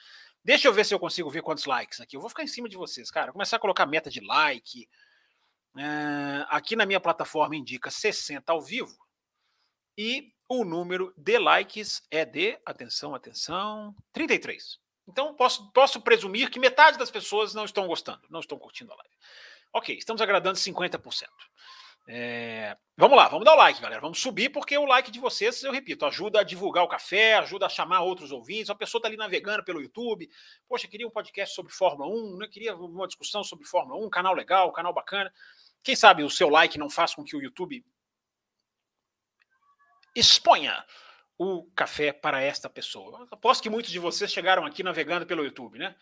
Deixa 0.45 0.69
eu 0.69 0.73
ver 0.73 0.85
se 0.85 0.95
eu 0.95 0.99
consigo 0.99 1.31
ver 1.31 1.43
quantos 1.43 1.67
likes 1.67 2.01
aqui. 2.01 2.17
Eu 2.17 2.21
vou 2.21 2.29
ficar 2.29 2.43
em 2.43 2.49
cima 2.49 2.69
de 2.69 2.77
vocês, 2.77 3.11
cara. 3.11 3.27
Vou 3.27 3.35
começar 3.35 3.57
a 3.57 3.61
colocar 3.61 3.87
meta 3.87 4.11
de 4.11 4.21
like. 4.21 4.89
Uh, 5.75 6.45
aqui 6.49 6.75
na 6.75 6.87
minha 6.87 7.01
plataforma 7.01 7.55
indica 7.55 7.91
60 7.91 8.51
ao 8.51 8.61
vivo. 8.61 8.97
E 9.99 10.33
o 10.49 10.65
número 10.65 11.13
de 11.17 11.37
likes 11.41 12.07
é 12.09 12.25
de, 12.25 12.57
atenção, 12.65 13.17
atenção, 13.17 13.93
33. 14.13 14.79
Então, 15.09 15.35
posso, 15.35 15.73
posso 15.73 16.01
presumir 16.01 16.51
que 16.51 16.61
metade 16.61 16.97
das 16.97 17.11
pessoas 17.11 17.53
não 17.53 17.65
estão 17.65 17.89
gostando, 17.89 18.23
não 18.31 18.39
estão 18.39 18.57
curtindo 18.57 18.93
a 18.93 18.97
live. 18.97 19.15
Ok, 19.73 19.97
estamos 19.97 20.23
agradando 20.23 20.57
50%. 20.57 21.27
É, 22.11 22.77
vamos 22.97 23.17
lá, 23.17 23.27
vamos 23.27 23.45
dar 23.45 23.55
o 23.55 23.57
like, 23.57 23.83
galera. 23.83 24.01
Vamos 24.01 24.21
subir, 24.21 24.51
porque 24.51 24.79
o 24.79 24.87
like 24.87 25.11
de 25.11 25.19
vocês, 25.19 25.65
eu 25.65 25.73
repito, 25.73 26.07
ajuda 26.07 26.41
a 26.41 26.45
divulgar 26.45 26.85
o 26.85 26.89
café, 26.89 27.35
ajuda 27.35 27.67
a 27.67 27.69
chamar 27.69 28.03
outros 28.03 28.31
ouvintes. 28.31 28.71
A 28.71 28.77
pessoa 28.77 29.01
está 29.01 29.09
ali 29.09 29.17
navegando 29.17 29.65
pelo 29.65 29.83
YouTube. 29.83 30.31
Poxa, 30.69 30.87
queria 30.87 31.09
um 31.09 31.11
podcast 31.11 31.57
sobre 31.57 31.73
Fórmula 31.73 32.09
1, 32.09 32.37
né? 32.39 32.47
queria 32.47 32.77
uma 32.77 33.09
discussão 33.09 33.43
sobre 33.43 33.67
Fórmula 33.67 34.01
1, 34.07 34.09
canal 34.11 34.33
legal, 34.33 34.71
canal 34.71 34.93
bacana. 34.93 35.33
Quem 35.83 35.97
sabe 35.97 36.23
o 36.23 36.31
seu 36.31 36.49
like 36.49 36.79
não 36.79 36.89
faz 36.89 37.17
com 37.17 37.25
que 37.25 37.37
o 37.37 37.43
YouTube 37.43 37.85
exponha 40.19 40.85
o 41.39 41.65
café 41.77 42.13
para 42.13 42.43
esta 42.43 42.69
pessoa. 42.69 43.27
Aposto 43.31 43.63
que 43.63 43.71
muitos 43.71 43.93
de 43.93 43.99
vocês 43.99 44.33
chegaram 44.33 44.67
aqui 44.67 44.83
navegando 44.83 45.25
pelo 45.25 45.45
YouTube, 45.45 45.79
né? 45.79 45.95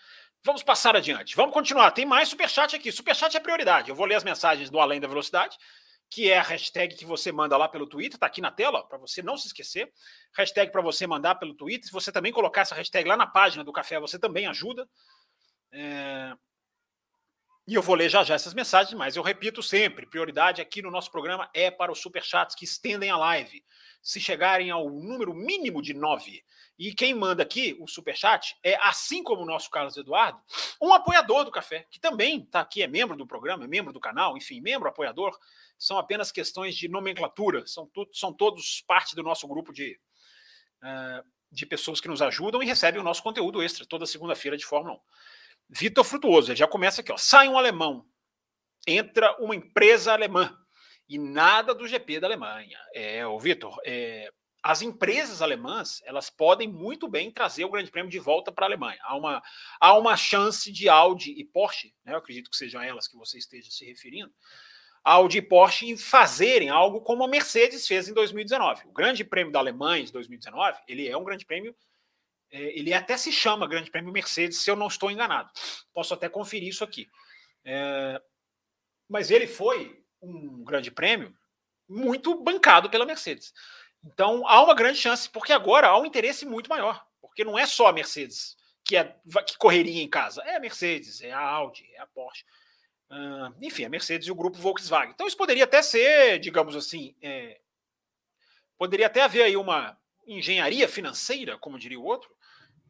Vamos 0.43 0.63
passar 0.63 0.97
adiante. 0.97 1.37
Vamos 1.37 1.53
continuar. 1.53 1.91
Tem 1.91 2.07
mais 2.07 2.29
superchat 2.29 2.75
aqui. 2.75 2.91
Superchat 2.91 3.37
é 3.37 3.41
prioridade. 3.41 3.91
Eu 3.91 3.95
vou 3.95 4.07
ler 4.07 4.15
as 4.15 4.25
mensagens 4.25 4.71
do 4.71 4.81
Além 4.81 4.99
da 4.99 5.07
Velocidade, 5.07 5.59
que 6.09 6.31
é 6.31 6.39
a 6.39 6.43
hashtag 6.43 6.95
que 6.95 7.05
você 7.05 7.33
manda 7.33 7.57
lá 7.57 7.69
pelo 7.69 7.87
Twitter, 7.87 8.17
está 8.17 8.27
aqui 8.27 8.41
na 8.41 8.51
tela, 8.51 8.87
para 8.87 8.97
você 8.97 9.23
não 9.23 9.37
se 9.37 9.49
esquecer. 9.49 9.93
Hashtag 10.35 10.73
para 10.73 10.81
você 10.81 11.07
mandar 11.07 11.35
pelo 11.35 11.55
Twitter. 11.55 11.87
Se 11.87 11.93
você 11.93 12.11
também 12.11 12.33
colocar 12.33 12.63
essa 12.63 12.75
hashtag 12.75 13.07
lá 13.07 13.17
na 13.17 13.27
página 13.27 13.63
do 13.63 13.73
café, 13.73 14.01
você 14.01 14.19
também 14.19 14.47
ajuda. 14.47 14.89
É... 15.73 16.33
E 17.67 17.75
eu 17.75 17.83
vou 17.83 17.97
ler 17.97 18.09
já 18.09 18.23
já 18.23 18.35
essas 18.35 18.55
mensagens, 18.55 18.95
mas 18.95 19.17
eu 19.17 19.23
repito 19.23 19.63
sempre: 19.63 20.07
prioridade 20.07 20.63
aqui 20.63 20.81
no 20.81 20.91
nosso 20.91 21.11
programa 21.11 21.51
é 21.53 21.71
para 21.71 21.91
os 21.91 21.99
superchats 21.99 22.55
que 22.55 22.65
estendem 22.65 23.11
a 23.11 23.17
live 23.17 23.63
se 24.01 24.21
chegarem 24.21 24.71
ao 24.71 24.89
número 24.89 25.35
mínimo 25.35 25.83
de 25.83 25.93
nove. 25.93 26.45
E 26.79 26.95
quem 26.95 27.13
manda 27.13 27.43
aqui 27.43 27.77
o 27.81 27.89
superchat 27.89 28.57
é, 28.63 28.77
assim 28.87 29.21
como 29.21 29.43
o 29.43 29.45
nosso 29.45 29.69
Carlos 29.69 29.97
Eduardo, 29.97 30.41
um 30.81 30.95
apoiador 30.95 31.45
do 31.45 31.51
café, 31.51 31.87
que 31.91 31.99
também 31.99 32.39
está 32.39 32.61
aqui, 32.61 32.85
é 32.85 32.87
membro 32.87 33.17
do 33.17 33.27
programa, 33.27 33.65
é 33.65 33.67
membro 33.67 33.93
do 33.93 33.99
canal, 33.99 34.37
enfim, 34.37 34.61
membro, 34.61 34.89
apoiador. 34.89 35.37
São 35.77 35.99
apenas 35.99 36.31
questões 36.31 36.77
de 36.77 36.87
nomenclatura, 36.87 37.67
são, 37.67 37.87
tu, 37.89 38.09
são 38.13 38.33
todos 38.33 38.81
parte 38.87 39.17
do 39.17 39.25
nosso 39.25 39.49
grupo 39.49 39.73
de, 39.73 39.99
uh, 40.85 41.29
de 41.51 41.67
pessoas 41.67 42.01
que 42.01 42.07
nos 42.07 42.23
ajudam 42.23 42.63
e 42.63 42.67
recebem 42.67 43.01
o 43.01 43.05
nosso 43.05 43.25
conteúdo 43.25 43.61
extra 43.61 43.85
toda 43.85 44.07
segunda-feira 44.07 44.57
de 44.57 44.65
Fórmula 44.65 44.95
1. 44.95 45.01
Vitor 45.69 46.05
Frutuoso, 46.05 46.51
ele 46.51 46.59
já 46.59 46.67
começa 46.67 47.01
aqui, 47.01 47.13
ó. 47.13 47.17
Sai 47.17 47.49
um 47.49 47.59
alemão, 47.59 48.07
entra 48.87 49.37
uma 49.41 49.55
empresa 49.55 50.13
alemã 50.13 50.57
e 51.09 51.19
nada 51.19 51.75
do 51.75 51.87
GP 51.87 52.21
da 52.21 52.27
Alemanha. 52.27 52.79
É, 52.95 53.27
o 53.27 53.39
Vitor, 53.39 53.77
é, 53.85 54.31
as 54.63 54.83
empresas 54.83 55.43
alemãs 55.43 56.03
elas 56.05 56.29
podem 56.29 56.69
muito 56.69 57.09
bem 57.09 57.31
trazer 57.31 57.65
o 57.65 57.71
Grande 57.71 57.91
Prêmio 57.91 58.11
de 58.11 58.19
volta 58.19 58.51
para 58.51 58.67
a 58.67 58.69
Alemanha. 58.69 58.99
Há 59.03 59.17
uma, 59.17 59.43
há 59.81 59.97
uma 59.97 60.17
chance 60.17 60.73
de 60.73 60.89
Audi 60.89 61.33
e 61.39 61.45
Porsche, 61.45 61.95
né, 62.05 62.13
eu 62.13 62.19
acredito 62.19 62.51
que 62.51 62.57
sejam 62.57 62.83
elas 62.83 63.07
que 63.07 63.17
você 63.17 63.39
esteja 63.39 63.71
se 63.71 63.85
referindo, 63.85 64.33
Audi 65.05 65.39
e 65.39 65.43
Porsche 65.43 65.97
fazerem 65.97 66.69
algo 66.69 67.01
como 67.01 67.23
a 67.23 67.29
Mercedes 67.29 67.87
fez 67.87 68.09
em 68.09 68.13
2019. 68.13 68.89
O 68.89 68.93
Grande 68.93 69.23
Prêmio 69.23 69.53
da 69.53 69.61
Alemanha 69.61 70.05
de 70.05 70.13
2019, 70.13 70.81
ele 70.89 71.07
é 71.07 71.17
um 71.17 71.23
Grande 71.23 71.47
Prêmio, 71.47 71.77
é, 72.51 72.79
ele 72.79 72.93
até 72.93 73.17
se 73.17 73.33
chama 73.33 73.69
Grande 73.69 73.91
Prêmio 73.91 74.13
Mercedes, 74.13 74.59
se 74.59 74.71
eu 74.71 74.77
não 74.77 74.87
estou 74.87 75.11
enganado. 75.11 75.51
Posso 75.93 76.15
até 76.15 76.29
conferir 76.29 76.69
isso 76.69 76.85
aqui. 76.85 77.09
É, 77.65 78.21
mas 79.09 79.31
ele 79.31 79.47
foi 79.47 80.03
um 80.21 80.65
grande 80.65 80.91
prêmio 80.91 81.37
muito 81.89 82.35
bancado 82.43 82.91
pela 82.91 83.07
Mercedes. 83.07 83.53
Então 84.05 84.47
há 84.47 84.63
uma 84.63 84.75
grande 84.75 84.99
chance, 84.99 85.29
porque 85.29 85.53
agora 85.53 85.89
há 85.89 85.99
um 85.99 86.07
interesse 86.07 86.47
muito 86.47 86.69
maior, 86.69 87.05
porque 87.21 87.45
não 87.45 87.59
é 87.59 87.67
só 87.67 87.89
a 87.89 87.93
Mercedes 87.93 88.57
que, 88.85 88.97
é, 88.97 89.17
que 89.45 89.59
correria 89.59 90.03
em 90.03 90.09
casa, 90.09 90.43
é 90.43 90.57
a 90.57 90.61
Mercedes, 90.61 91.21
é 91.21 91.33
a 91.33 91.41
Audi, 91.41 91.89
é 91.95 92.01
a 92.01 92.07
Porsche. 92.07 92.45
Uh, 93.11 93.55
enfim, 93.63 93.85
a 93.85 93.89
Mercedes 93.89 94.27
e 94.27 94.33
o 94.33 94.35
grupo 94.35 94.59
Volkswagen. 94.59 95.13
Então 95.13 95.27
isso 95.27 95.37
poderia 95.37 95.65
até 95.65 95.81
ser, 95.83 96.39
digamos 96.39 96.75
assim, 96.75 97.15
é, 97.23 97.61
poderia 98.77 99.07
até 99.07 99.23
haver 99.23 99.43
aí 99.43 99.57
uma 99.57 99.99
engenharia 100.27 100.89
financeira, 100.89 101.59
como 101.59 101.79
diria 101.79 102.01
o 102.01 102.05
outro, 102.05 102.35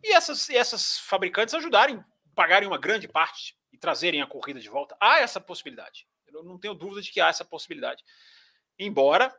e 0.03 0.13
essas, 0.13 0.49
essas 0.51 0.99
fabricantes 0.99 1.55
ajudarem, 1.55 2.03
pagarem 2.35 2.69
uma 2.69 2.79
grande 2.79 3.09
parte 3.09 3.57
e 3.73 3.79
trazerem 3.79 4.23
a 4.23 4.27
corrida 4.27 4.61
de 4.61 4.69
volta. 4.69 4.97
Há 5.01 5.21
essa 5.21 5.41
possibilidade. 5.41 6.07
Eu 6.27 6.45
não 6.45 6.59
tenho 6.59 6.75
dúvida 6.75 7.01
de 7.01 7.11
que 7.11 7.21
há 7.21 7.29
essa 7.29 7.45
possibilidade. 7.45 8.03
Embora 8.79 9.35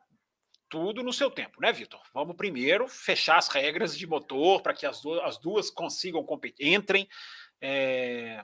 tudo 0.70 1.04
no 1.04 1.14
seu 1.14 1.32
tempo, 1.32 1.62
né, 1.62 1.72
Vitor? 1.72 2.02
Vamos 2.14 2.36
primeiro 2.36 2.88
fechar 2.88 3.38
as 3.38 3.48
regras 3.48 3.98
de 3.98 4.06
motor 4.06 4.62
para 4.62 4.74
que 4.74 4.86
as 4.86 5.02
duas, 5.02 5.24
as 5.24 5.38
duas 5.38 5.70
consigam 5.70 6.24
competir, 6.24 6.74
entrem 6.74 7.08
é, 7.62 8.44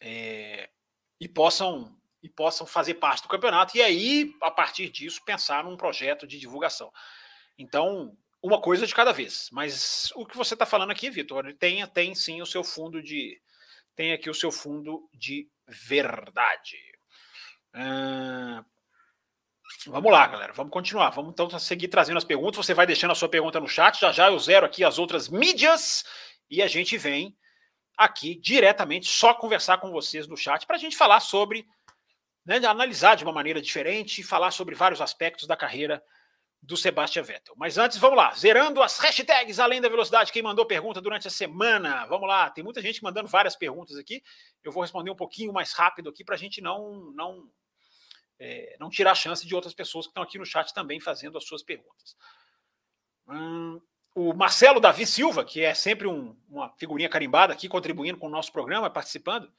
é, 0.00 0.70
e 1.20 1.28
possam 1.28 1.96
e 2.20 2.28
possam 2.28 2.66
fazer 2.66 2.94
parte 2.94 3.22
do 3.22 3.28
campeonato 3.28 3.76
e 3.76 3.82
aí 3.82 4.34
a 4.42 4.50
partir 4.50 4.88
disso 4.90 5.24
pensar 5.24 5.62
num 5.62 5.76
projeto 5.76 6.26
de 6.26 6.38
divulgação. 6.38 6.92
Então 7.58 8.16
uma 8.42 8.60
coisa 8.60 8.86
de 8.86 8.94
cada 8.94 9.12
vez. 9.12 9.48
Mas 9.52 10.12
o 10.14 10.24
que 10.24 10.36
você 10.36 10.54
está 10.54 10.64
falando 10.64 10.90
aqui, 10.90 11.10
Vitor, 11.10 11.52
tem 11.54 11.86
tem 11.88 12.14
sim 12.14 12.40
o 12.40 12.46
seu 12.46 12.62
fundo 12.62 13.02
de 13.02 13.40
tem 13.94 14.12
aqui 14.12 14.30
o 14.30 14.34
seu 14.34 14.52
fundo 14.52 15.08
de 15.12 15.48
verdade. 15.66 16.78
Uh, 17.74 18.64
vamos 19.86 20.12
lá, 20.12 20.26
galera. 20.26 20.52
Vamos 20.52 20.72
continuar. 20.72 21.10
Vamos 21.10 21.32
então 21.32 21.50
seguir 21.58 21.88
trazendo 21.88 22.18
as 22.18 22.24
perguntas. 22.24 22.64
Você 22.64 22.74
vai 22.74 22.86
deixando 22.86 23.10
a 23.10 23.16
sua 23.16 23.28
pergunta 23.28 23.60
no 23.60 23.68
chat. 23.68 24.00
Já 24.00 24.12
já 24.12 24.30
eu 24.30 24.38
zero 24.38 24.64
aqui 24.64 24.84
as 24.84 24.98
outras 24.98 25.28
mídias 25.28 26.04
e 26.50 26.62
a 26.62 26.68
gente 26.68 26.96
vem 26.96 27.36
aqui 27.96 28.36
diretamente 28.36 29.10
só 29.10 29.34
conversar 29.34 29.78
com 29.78 29.90
vocês 29.90 30.28
no 30.28 30.36
chat 30.36 30.64
para 30.64 30.76
a 30.76 30.78
gente 30.78 30.96
falar 30.96 31.18
sobre, 31.18 31.66
né, 32.46 32.64
analisar 32.64 33.16
de 33.16 33.24
uma 33.24 33.32
maneira 33.32 33.60
diferente, 33.60 34.22
falar 34.22 34.52
sobre 34.52 34.76
vários 34.76 35.00
aspectos 35.00 35.48
da 35.48 35.56
carreira 35.56 36.00
do 36.62 36.76
Sebastian 36.76 37.22
Vettel. 37.22 37.54
Mas 37.56 37.78
antes, 37.78 37.98
vamos 37.98 38.16
lá, 38.16 38.32
zerando 38.34 38.82
as 38.82 38.98
hashtags 38.98 39.58
além 39.58 39.80
da 39.80 39.88
velocidade. 39.88 40.32
Quem 40.32 40.42
mandou 40.42 40.66
pergunta 40.66 41.00
durante 41.00 41.28
a 41.28 41.30
semana? 41.30 42.04
Vamos 42.06 42.28
lá, 42.28 42.50
tem 42.50 42.64
muita 42.64 42.82
gente 42.82 43.02
mandando 43.02 43.28
várias 43.28 43.56
perguntas 43.56 43.96
aqui. 43.96 44.22
Eu 44.62 44.72
vou 44.72 44.82
responder 44.82 45.10
um 45.10 45.16
pouquinho 45.16 45.52
mais 45.52 45.72
rápido 45.72 46.10
aqui 46.10 46.24
para 46.24 46.34
a 46.34 46.38
gente 46.38 46.60
não 46.60 47.12
não 47.14 47.50
é, 48.38 48.76
não 48.78 48.88
tirar 48.88 49.12
a 49.12 49.16
chance 49.16 49.46
de 49.46 49.54
outras 49.54 49.74
pessoas 49.74 50.06
que 50.06 50.10
estão 50.10 50.22
aqui 50.22 50.38
no 50.38 50.46
chat 50.46 50.72
também 50.72 51.00
fazendo 51.00 51.38
as 51.38 51.44
suas 51.44 51.62
perguntas. 51.62 52.16
Hum, 53.28 53.80
o 54.14 54.32
Marcelo 54.32 54.80
Davi 54.80 55.06
Silva, 55.06 55.44
que 55.44 55.62
é 55.62 55.74
sempre 55.74 56.06
um, 56.06 56.36
uma 56.48 56.70
figurinha 56.76 57.08
carimbada 57.08 57.52
aqui, 57.52 57.68
contribuindo 57.68 58.18
com 58.18 58.26
o 58.26 58.30
nosso 58.30 58.52
programa, 58.52 58.90
participando, 58.90 59.52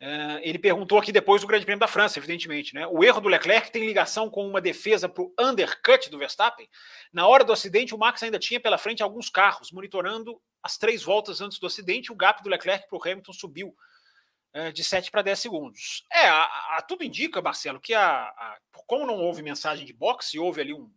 Uh, 0.00 0.40
ele 0.40 0.58
perguntou 0.58 0.98
aqui 0.98 1.12
depois 1.12 1.42
do 1.42 1.46
Grande 1.46 1.66
Prêmio 1.66 1.80
da 1.80 1.86
França, 1.86 2.18
evidentemente. 2.18 2.74
Né? 2.74 2.86
O 2.86 3.04
erro 3.04 3.20
do 3.20 3.28
Leclerc 3.28 3.70
tem 3.70 3.84
ligação 3.84 4.30
com 4.30 4.46
uma 4.46 4.60
defesa 4.60 5.08
para 5.08 5.22
o 5.22 5.32
undercut 5.38 6.08
do 6.08 6.18
Verstappen. 6.18 6.66
Na 7.12 7.26
hora 7.26 7.44
do 7.44 7.52
acidente, 7.52 7.94
o 7.94 7.98
Max 7.98 8.22
ainda 8.22 8.38
tinha 8.38 8.58
pela 8.58 8.78
frente 8.78 9.02
alguns 9.02 9.28
carros, 9.28 9.70
monitorando 9.70 10.40
as 10.62 10.78
três 10.78 11.02
voltas 11.02 11.42
antes 11.42 11.58
do 11.58 11.66
acidente. 11.66 12.10
O 12.10 12.16
gap 12.16 12.42
do 12.42 12.48
Leclerc 12.48 12.88
para 12.88 12.96
o 12.96 13.02
Hamilton 13.02 13.32
subiu 13.34 13.76
uh, 14.54 14.72
de 14.72 14.82
7 14.82 15.10
para 15.10 15.20
10 15.20 15.38
segundos. 15.38 16.06
É, 16.10 16.26
a, 16.26 16.44
a, 16.78 16.84
tudo 16.88 17.04
indica, 17.04 17.42
Marcelo, 17.42 17.78
que 17.78 17.92
a, 17.92 18.22
a, 18.22 18.58
como 18.86 19.06
não 19.06 19.16
houve 19.16 19.42
mensagem 19.42 19.84
de 19.84 19.92
boxe, 19.92 20.38
houve 20.38 20.62
ali 20.62 20.72
um. 20.72 20.90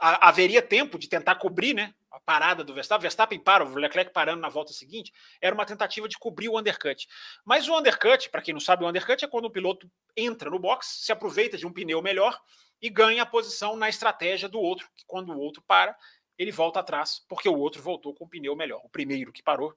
Haveria 0.00 0.62
tempo 0.62 0.98
de 0.98 1.08
tentar 1.08 1.34
cobrir 1.36 1.74
né, 1.74 1.94
a 2.10 2.18
parada 2.18 2.64
do 2.64 2.74
Verstappen, 2.74 3.02
Verstappen 3.02 3.38
para, 3.38 3.64
o 3.64 3.74
Leclerc 3.74 4.12
parando 4.12 4.40
na 4.40 4.48
volta 4.48 4.72
seguinte, 4.72 5.12
era 5.40 5.54
uma 5.54 5.66
tentativa 5.66 6.08
de 6.08 6.18
cobrir 6.18 6.48
o 6.48 6.58
undercut. 6.58 7.06
Mas 7.44 7.68
o 7.68 7.78
undercut, 7.78 8.28
para 8.30 8.42
quem 8.42 8.54
não 8.54 8.60
sabe, 8.60 8.84
o 8.84 8.88
undercut 8.88 9.24
é 9.24 9.28
quando 9.28 9.44
o 9.44 9.50
piloto 9.50 9.90
entra 10.16 10.50
no 10.50 10.58
box, 10.58 11.04
se 11.04 11.12
aproveita 11.12 11.56
de 11.56 11.66
um 11.66 11.72
pneu 11.72 12.02
melhor 12.02 12.40
e 12.80 12.88
ganha 12.88 13.22
a 13.22 13.26
posição 13.26 13.76
na 13.76 13.88
estratégia 13.88 14.48
do 14.48 14.58
outro, 14.58 14.88
que 14.96 15.04
quando 15.06 15.32
o 15.32 15.38
outro 15.38 15.62
para, 15.62 15.96
ele 16.38 16.50
volta 16.50 16.80
atrás, 16.80 17.24
porque 17.28 17.48
o 17.48 17.58
outro 17.58 17.82
voltou 17.82 18.14
com 18.14 18.24
o 18.24 18.28
pneu 18.28 18.56
melhor. 18.56 18.80
O 18.82 18.88
primeiro 18.88 19.32
que 19.32 19.42
parou, 19.42 19.74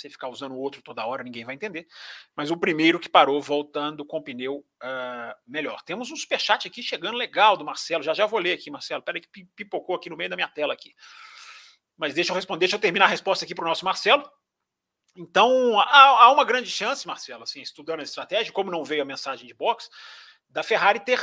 você 0.00 0.10
ficar 0.10 0.28
usando 0.28 0.52
o 0.52 0.58
outro 0.58 0.82
toda 0.82 1.04
hora, 1.06 1.22
ninguém 1.22 1.44
vai 1.44 1.54
entender, 1.54 1.86
mas 2.34 2.50
o 2.50 2.56
primeiro 2.56 2.98
que 3.00 3.08
parou 3.08 3.40
voltando 3.40 4.04
com 4.04 4.22
pneu 4.22 4.64
uh, 4.82 5.34
melhor. 5.46 5.82
Temos 5.82 6.10
um 6.10 6.16
superchat 6.16 6.66
aqui 6.66 6.82
chegando 6.82 7.16
legal 7.16 7.56
do 7.56 7.64
Marcelo, 7.64 8.02
já 8.02 8.14
já 8.14 8.26
vou 8.26 8.38
ler 8.38 8.52
aqui, 8.52 8.70
Marcelo, 8.70 9.02
peraí 9.02 9.20
que 9.20 9.44
pipocou 9.56 9.96
aqui 9.96 10.08
no 10.10 10.16
meio 10.16 10.30
da 10.30 10.36
minha 10.36 10.48
tela 10.48 10.72
aqui. 10.72 10.94
Mas 11.96 12.14
deixa 12.14 12.30
eu 12.30 12.36
responder, 12.36 12.60
deixa 12.60 12.76
eu 12.76 12.80
terminar 12.80 13.06
a 13.06 13.08
resposta 13.08 13.44
aqui 13.44 13.54
para 13.54 13.64
o 13.64 13.68
nosso 13.68 13.84
Marcelo. 13.84 14.28
Então, 15.16 15.80
há, 15.80 16.24
há, 16.24 16.32
uma 16.32 16.44
grande 16.44 16.70
chance, 16.70 17.04
Marcelo, 17.04 17.42
assim, 17.42 17.60
estudando 17.60 18.00
a 18.00 18.04
estratégia, 18.04 18.52
como 18.52 18.70
não 18.70 18.84
veio 18.84 19.02
a 19.02 19.04
mensagem 19.04 19.48
de 19.48 19.52
box, 19.52 19.90
da 20.48 20.62
Ferrari 20.62 21.00
ter. 21.00 21.20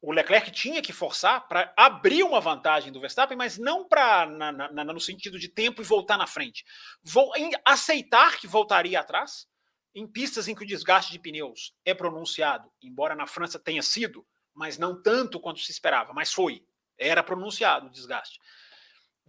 O 0.00 0.12
Leclerc 0.12 0.50
tinha 0.52 0.80
que 0.80 0.92
forçar 0.92 1.48
para 1.48 1.72
abrir 1.76 2.22
uma 2.22 2.40
vantagem 2.40 2.92
do 2.92 3.00
Verstappen, 3.00 3.36
mas 3.36 3.58
não 3.58 3.86
para 3.86 4.26
no 4.26 5.00
sentido 5.00 5.38
de 5.38 5.48
tempo 5.48 5.82
e 5.82 5.84
voltar 5.84 6.16
na 6.16 6.26
frente. 6.26 6.64
Vou 7.02 7.36
em, 7.36 7.50
aceitar 7.64 8.38
que 8.38 8.46
voltaria 8.46 9.00
atrás 9.00 9.48
em 9.94 10.06
pistas 10.06 10.46
em 10.46 10.54
que 10.54 10.62
o 10.62 10.66
desgaste 10.66 11.10
de 11.10 11.18
pneus 11.18 11.74
é 11.84 11.92
pronunciado, 11.92 12.70
embora 12.80 13.16
na 13.16 13.26
França 13.26 13.58
tenha 13.58 13.82
sido, 13.82 14.24
mas 14.54 14.78
não 14.78 15.02
tanto 15.02 15.40
quanto 15.40 15.60
se 15.60 15.72
esperava, 15.72 16.12
mas 16.12 16.32
foi. 16.32 16.64
Era 16.96 17.22
pronunciado 17.22 17.86
o 17.86 17.90
desgaste 17.90 18.38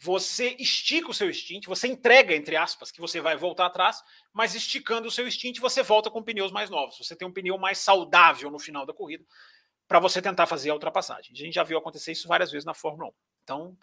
você 0.01 0.55
estica 0.57 1.11
o 1.11 1.13
seu 1.13 1.31
stint, 1.33 1.65
você 1.65 1.85
entrega, 1.85 2.33
entre 2.33 2.55
aspas, 2.55 2.89
que 2.89 3.01
você 3.01 3.19
vai 3.19 3.35
voltar 3.35 3.65
atrás, 3.65 4.01
mas 4.31 4.55
esticando 4.55 5.09
o 5.09 5.11
seu 5.11 5.29
stint, 5.29 5.59
você 5.59 5.83
volta 5.83 6.09
com 6.09 6.23
pneus 6.23 6.53
mais 6.53 6.69
novos. 6.69 6.97
Você 6.97 7.17
tem 7.17 7.27
um 7.27 7.33
pneu 7.33 7.57
mais 7.57 7.79
saudável 7.79 8.49
no 8.49 8.57
final 8.57 8.85
da 8.85 8.93
corrida 8.93 9.25
para 9.89 9.99
você 9.99 10.21
tentar 10.21 10.45
fazer 10.45 10.69
a 10.69 10.73
ultrapassagem. 10.73 11.31
A 11.33 11.35
gente 11.35 11.55
já 11.55 11.63
viu 11.63 11.77
acontecer 11.77 12.11
isso 12.11 12.27
várias 12.27 12.51
vezes 12.51 12.65
na 12.65 12.73
Fórmula 12.73 13.09
1. 13.09 13.13
Então, 13.43 13.77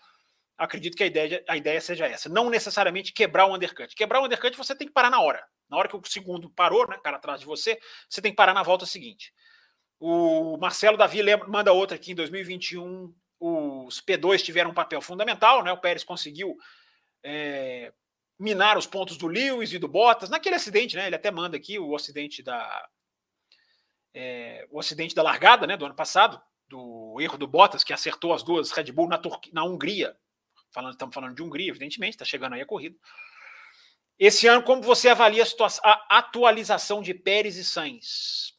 acredito 0.57 0.97
que 0.97 1.03
a 1.03 1.07
ideia, 1.07 1.45
a 1.49 1.57
ideia 1.57 1.81
seja 1.81 2.07
essa. 2.07 2.29
Não 2.29 2.49
necessariamente 2.49 3.13
quebrar 3.13 3.47
o 3.47 3.55
undercut. 3.55 3.95
Quebrar 3.95 4.21
o 4.21 4.25
undercut 4.25 4.57
você 4.57 4.75
tem 4.75 4.87
que 4.87 4.95
parar 4.95 5.11
na 5.11 5.21
hora. 5.21 5.45
Na 5.69 5.77
hora 5.77 5.89
que 5.89 5.97
o 5.97 6.03
segundo 6.07 6.49
parou, 6.49 6.89
né, 6.89 6.97
cara 7.03 7.17
atrás 7.17 7.41
de 7.41 7.47
você, 7.47 7.79
você 8.09 8.23
tem 8.23 8.31
que 8.31 8.37
parar 8.37 8.55
na 8.55 8.63
volta 8.63 8.87
seguinte. 8.87 9.35
O 9.99 10.57
Marcelo 10.59 10.97
Davi 10.97 11.21
manda 11.49 11.73
outra 11.73 11.97
aqui 11.97 12.13
em 12.13 12.15
2021 12.15 13.13
os 13.39 14.01
P2 14.01 14.43
tiveram 14.43 14.71
um 14.71 14.75
papel 14.75 15.01
fundamental, 15.01 15.63
né? 15.63 15.73
O 15.73 15.81
Pérez 15.81 16.03
conseguiu 16.03 16.57
é, 17.23 17.93
minar 18.39 18.79
os 18.79 18.87
pontos 18.87 19.17
do 19.17 19.27
Lewis 19.27 19.73
e 19.73 19.79
do 19.79 19.89
Bottas 19.89 20.31
naquele 20.31 20.55
acidente, 20.55 20.97
né? 20.97 21.07
Ele 21.07 21.17
até 21.17 21.31
manda 21.31 21.57
aqui 21.57 21.79
o 21.79 21.95
acidente 21.95 22.43
da 22.43 22.89
é, 24.19 24.67
o 24.71 24.81
acidente 24.81 25.15
da 25.15 25.23
largada, 25.23 25.67
né? 25.67 25.77
Do 25.77 25.85
ano 25.85 25.95
passado, 25.95 26.41
do 26.67 27.19
erro 27.21 27.37
do 27.37 27.47
Bottas 27.47 27.85
que 27.85 27.93
acertou 27.93 28.33
as 28.33 28.43
duas 28.43 28.71
Red 28.71 28.91
Bull 28.91 29.09
na, 29.09 29.19
Turquia, 29.19 29.53
na 29.53 29.63
Hungria. 29.63 30.17
Falando, 30.73 30.93
estamos 30.93 31.15
falando 31.15 31.35
de 31.35 31.43
Hungria, 31.43 31.69
evidentemente, 31.69 32.15
está 32.15 32.25
chegando 32.25 32.55
aí 32.55 32.63
a 32.63 32.67
corrida. 32.67 32.97
Esse 34.19 34.47
ano, 34.47 34.63
como 34.63 34.81
você 34.81 35.11
avalia 35.11 35.45
a, 35.45 36.17
a 36.17 36.19
atualização 36.19 37.03
de 37.03 37.13
Pérez 37.13 37.57
e 37.57 37.65
Sainz? 37.65 38.55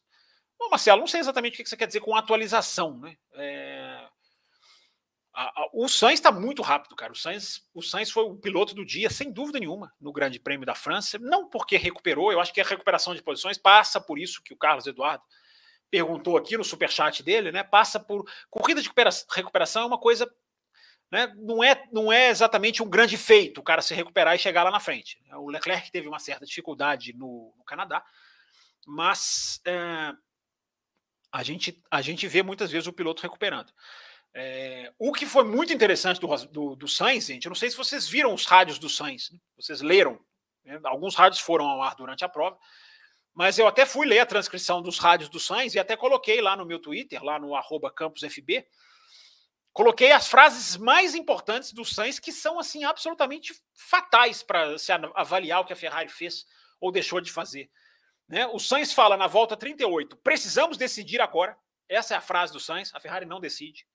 Bom, 0.59 0.69
Marcelo, 0.69 0.99
não 0.99 1.07
sei 1.07 1.21
exatamente 1.21 1.59
o 1.59 1.63
que 1.63 1.69
você 1.69 1.75
quer 1.75 1.87
dizer 1.87 2.01
com 2.01 2.15
atualização, 2.15 2.99
né? 2.99 3.17
É, 3.33 4.07
a, 5.33 5.43
a, 5.43 5.69
o 5.73 5.87
Sainz 5.87 6.19
está 6.19 6.31
muito 6.31 6.61
rápido, 6.61 6.95
cara. 6.95 7.13
O 7.13 7.15
Sainz, 7.15 7.67
o 7.73 7.81
Sainz 7.81 8.11
foi 8.11 8.25
o 8.25 8.35
piloto 8.35 8.75
do 8.75 8.85
dia, 8.85 9.09
sem 9.09 9.31
dúvida 9.31 9.59
nenhuma, 9.59 9.91
no 9.99 10.13
Grande 10.13 10.39
Prêmio 10.39 10.67
da 10.67 10.75
França. 10.75 11.17
Não 11.17 11.49
porque 11.49 11.77
recuperou, 11.77 12.31
eu 12.31 12.39
acho 12.39 12.53
que 12.53 12.61
a 12.61 12.63
recuperação 12.63 13.15
de 13.15 13.23
posições 13.23 13.57
passa 13.57 13.99
por 13.99 14.19
isso 14.19 14.43
que 14.43 14.53
o 14.53 14.57
Carlos 14.57 14.85
Eduardo 14.85 15.23
perguntou 15.89 16.37
aqui 16.37 16.57
no 16.57 16.63
superchat 16.63 17.23
dele, 17.23 17.51
né? 17.51 17.63
Passa 17.63 17.99
por. 17.99 18.29
Corrida 18.49 18.81
de 18.81 18.91
recuperação 19.33 19.83
é 19.83 19.85
uma 19.85 19.99
coisa. 19.99 20.31
Né, 21.09 21.33
não, 21.37 21.63
é, 21.63 21.87
não 21.89 22.11
é 22.11 22.27
exatamente 22.27 22.83
um 22.83 22.89
grande 22.89 23.17
feito 23.17 23.61
o 23.61 23.63
cara 23.63 23.81
se 23.81 23.93
recuperar 23.93 24.35
e 24.35 24.39
chegar 24.39 24.63
lá 24.63 24.71
na 24.71 24.79
frente. 24.79 25.17
O 25.35 25.49
Leclerc 25.49 25.89
teve 25.89 26.05
uma 26.05 26.19
certa 26.19 26.45
dificuldade 26.45 27.13
no, 27.13 27.53
no 27.57 27.63
Canadá, 27.63 28.03
mas 28.85 29.61
é, 29.65 30.11
a, 31.31 31.43
gente, 31.43 31.81
a 31.89 32.01
gente 32.01 32.27
vê 32.27 32.43
muitas 32.43 32.71
vezes 32.71 32.87
o 32.87 32.93
piloto 32.93 33.21
recuperando. 33.21 33.71
É, 34.33 34.93
o 34.99 35.13
que 35.13 35.25
foi 35.25 35.45
muito 35.45 35.73
interessante 35.73 36.19
do, 36.19 36.27
do, 36.47 36.75
do 36.75 36.87
Sainz, 36.87 37.27
gente, 37.27 37.45
eu 37.45 37.49
não 37.49 37.55
sei 37.55 37.69
se 37.69 37.77
vocês 37.77 38.07
viram 38.07 38.33
os 38.33 38.45
rádios 38.45 38.77
do 38.77 38.89
Sainz, 38.89 39.31
né? 39.31 39.39
vocês 39.55 39.81
leram, 39.81 40.19
né? 40.63 40.79
alguns 40.83 41.15
rádios 41.15 41.39
foram 41.39 41.65
ao 41.65 41.81
ar 41.81 41.95
durante 41.95 42.25
a 42.25 42.29
prova, 42.29 42.57
mas 43.37 43.59
eu 43.59 43.67
até 43.67 43.85
fui 43.85 44.07
ler 44.07 44.17
a 44.17 44.25
transcrição 44.25 44.81
dos 44.81 44.97
rádios 44.97 45.29
do 45.29 45.39
Sainz 45.39 45.75
e 45.75 45.79
até 45.79 45.95
coloquei 45.95 46.41
lá 46.41 46.55
no 46.55 46.65
meu 46.65 46.79
Twitter, 46.79 47.23
lá 47.23 47.37
no 47.37 47.51
campusfb, 47.91 48.65
coloquei 49.71 50.11
as 50.11 50.27
frases 50.27 50.75
mais 50.75 51.13
importantes 51.13 51.71
do 51.71 51.85
Sainz 51.85 52.17
que 52.17 52.31
são 52.31 52.57
assim 52.57 52.83
absolutamente 52.83 53.53
fatais 53.75 54.41
para 54.41 54.79
se 54.79 54.91
avaliar 54.91 55.61
o 55.61 55.65
que 55.65 55.73
a 55.73 55.75
Ferrari 55.75 56.09
fez 56.09 56.47
ou 56.81 56.91
deixou 56.91 57.21
de 57.21 57.31
fazer. 57.31 57.69
Né? 58.27 58.47
O 58.47 58.57
Sainz 58.57 58.91
fala 58.91 59.15
na 59.15 59.27
volta 59.27 59.55
38, 59.55 60.17
precisamos 60.17 60.75
decidir 60.75 61.21
agora, 61.21 61.55
essa 61.87 62.15
é 62.15 62.17
a 62.17 62.21
frase 62.21 62.51
do 62.51 62.59
Sainz, 62.59 62.91
a 62.95 62.99
Ferrari 62.99 63.27
não 63.27 63.39
decide. 63.39 63.85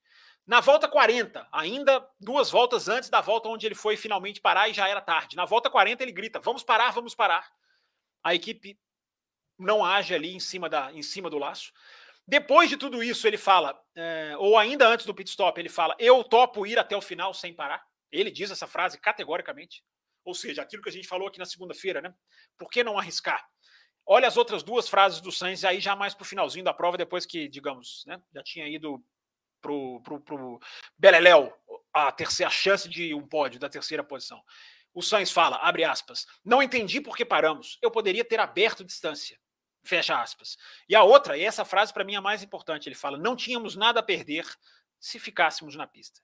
Na 0.47 0.61
volta 0.61 0.87
40, 0.87 1.49
ainda 1.51 2.09
duas 2.21 2.49
voltas 2.49 2.87
antes 2.89 3.11
da 3.11 3.21
volta 3.21 3.49
onde 3.49 3.67
ele 3.67 3.75
foi 3.75 3.97
finalmente 3.97 4.41
parar 4.41 4.69
e 4.69 4.73
já 4.73 4.89
era 4.89 5.01
tarde. 5.01 5.35
Na 5.35 5.47
volta 5.47 5.69
40 5.69 6.01
ele 6.01 6.13
grita: 6.13 6.39
"Vamos 6.39 6.63
parar, 6.63 6.93
vamos 6.93 7.13
parar". 7.13 7.51
A 8.23 8.37
equipe 8.37 8.79
não 9.59 9.85
age 9.85 10.15
ali 10.15 10.35
em 10.35 10.41
cima 10.41 10.69
da 10.69 10.93
em 10.93 11.03
cima 11.03 11.31
do 11.31 11.39
laço. 11.39 11.73
Depois 12.27 12.69
de 12.69 12.77
tudo 12.77 13.03
isso, 13.03 13.27
ele 13.27 13.37
fala, 13.37 13.81
é, 13.97 14.35
ou 14.39 14.57
ainda 14.57 14.87
antes 14.87 15.05
do 15.05 15.15
pit 15.15 15.31
stop, 15.31 15.59
ele 15.61 15.69
fala: 15.69 15.95
"Eu 15.99 16.23
topo 16.25 16.67
ir 16.67 16.79
até 16.79 16.97
o 16.97 17.01
final 17.01 17.35
sem 17.35 17.55
parar". 17.55 17.85
Ele 18.11 18.31
diz 18.31 18.51
essa 18.51 18.67
frase 18.67 18.99
categoricamente. 19.01 19.83
Ou 20.25 20.35
seja, 20.35 20.63
aquilo 20.63 20.83
que 20.83 20.89
a 20.89 20.93
gente 20.93 21.09
falou 21.09 21.29
aqui 21.29 21.39
na 21.39 21.47
segunda-feira, 21.47 22.01
né? 22.01 22.15
Por 22.57 22.71
que 22.71 22.85
não 22.85 22.99
arriscar? 22.99 23.45
Olha 24.07 24.27
as 24.27 24.37
outras 24.37 24.63
duas 24.63 24.89
frases 24.89 25.21
do 25.21 25.33
Sainz 25.33 25.65
aí 25.65 25.81
já 25.81 25.95
mais 25.95 26.15
para 26.15 26.23
o 26.23 26.27
finalzinho 26.27 26.65
da 26.65 26.75
prova, 26.75 26.97
depois 26.97 27.25
que, 27.25 27.49
digamos, 27.49 28.05
né, 28.07 28.21
já 28.35 28.43
tinha 28.43 28.69
ido 28.69 29.03
pro, 29.61 30.01
pro, 30.03 30.21
pro 30.21 30.61
Beleléu 30.99 31.53
a 31.93 32.11
terceira 32.11 32.51
chance 32.51 32.89
de 32.89 33.15
um 33.15 33.27
pódio 33.27 33.61
da 33.61 33.69
terceira 33.69 34.03
posição. 34.03 34.43
O 34.93 35.03
Sainz 35.03 35.31
fala, 35.31 35.57
abre 35.57 35.85
aspas, 35.85 36.27
não 36.45 36.63
entendi 36.63 37.01
por 37.01 37.17
que 37.17 37.25
paramos. 37.25 37.79
Eu 37.81 37.91
poderia 37.91 38.25
ter 38.25 38.41
aberto 38.41 38.85
distância. 38.85 39.39
Fecha 39.85 40.21
aspas. 40.21 40.57
E 40.89 40.95
a 40.95 41.03
outra, 41.03 41.37
e 41.37 41.45
essa 41.45 41.65
frase 41.65 41.93
para 41.93 42.05
mim 42.05 42.15
é 42.15 42.19
a 42.19 42.21
mais 42.21 42.43
importante, 42.43 42.89
ele 42.89 42.95
fala: 42.95 43.19
não 43.19 43.35
tínhamos 43.35 43.75
nada 43.75 44.01
a 44.01 44.03
perder 44.03 44.47
se 44.99 45.19
ficássemos 45.19 45.75
na 45.75 45.87
pista. 45.87 46.21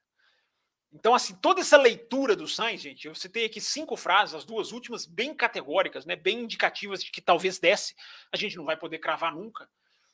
Então, 0.92 1.14
assim, 1.14 1.34
toda 1.34 1.60
essa 1.60 1.76
leitura 1.76 2.34
do 2.34 2.48
Sainz, 2.48 2.80
gente, 2.80 3.06
eu 3.06 3.14
citei 3.14 3.44
aqui 3.44 3.60
cinco 3.60 3.94
frases, 3.96 4.34
as 4.34 4.44
duas 4.44 4.72
últimas 4.72 5.04
bem 5.04 5.34
categóricas, 5.34 6.06
né, 6.06 6.16
bem 6.16 6.40
indicativas 6.40 7.04
de 7.04 7.10
que 7.10 7.20
talvez 7.20 7.58
desse, 7.58 7.94
a 8.32 8.36
gente 8.36 8.56
não 8.56 8.64
vai 8.64 8.76
poder 8.76 8.98
cravar 8.98 9.34
nunca. 9.34 9.68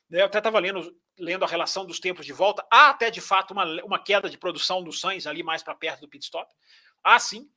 Né, 0.09 0.21
eu 0.21 0.25
até 0.25 0.39
estava 0.39 0.59
lendo, 0.59 0.93
lendo 1.17 1.45
a 1.45 1.47
relação 1.47 1.85
dos 1.85 1.99
tempos 1.99 2.25
de 2.25 2.33
volta. 2.33 2.65
Há 2.69 2.89
até, 2.89 3.09
de 3.09 3.21
fato, 3.21 3.51
uma, 3.51 3.65
uma 3.83 4.03
queda 4.03 4.29
de 4.29 4.37
produção 4.37 4.83
do 4.83 4.91
Sainz 4.91 5.25
ali 5.25 5.43
mais 5.43 5.63
para 5.63 5.73
perto 5.75 6.01
do 6.01 6.09
pit 6.09 6.25
stop. 6.25 6.53
Há 7.03 7.19
sim. 7.19 7.49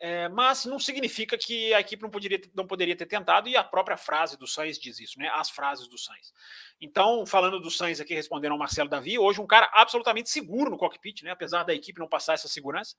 É, 0.00 0.28
mas 0.28 0.64
não 0.64 0.78
significa 0.78 1.36
que 1.36 1.74
a 1.74 1.80
equipe 1.80 2.00
não 2.02 2.10
poderia, 2.10 2.40
não 2.54 2.66
poderia 2.66 2.94
ter 2.94 3.06
tentado, 3.06 3.48
e 3.48 3.56
a 3.56 3.64
própria 3.64 3.96
frase 3.96 4.38
do 4.38 4.46
Sainz 4.46 4.78
diz 4.78 5.00
isso, 5.00 5.18
né? 5.18 5.28
As 5.34 5.50
frases 5.50 5.88
do 5.88 5.98
Sainz. 5.98 6.32
Então, 6.80 7.26
falando 7.26 7.58
do 7.58 7.68
Sainz 7.68 8.00
aqui, 8.00 8.14
respondendo 8.14 8.52
ao 8.52 8.58
Marcelo 8.58 8.88
Davi, 8.88 9.18
hoje 9.18 9.40
um 9.40 9.46
cara 9.46 9.68
absolutamente 9.72 10.30
seguro 10.30 10.70
no 10.70 10.78
cockpit, 10.78 11.22
né? 11.22 11.32
Apesar 11.32 11.64
da 11.64 11.74
equipe 11.74 11.98
não 11.98 12.08
passar 12.08 12.34
essa 12.34 12.46
segurança, 12.46 12.94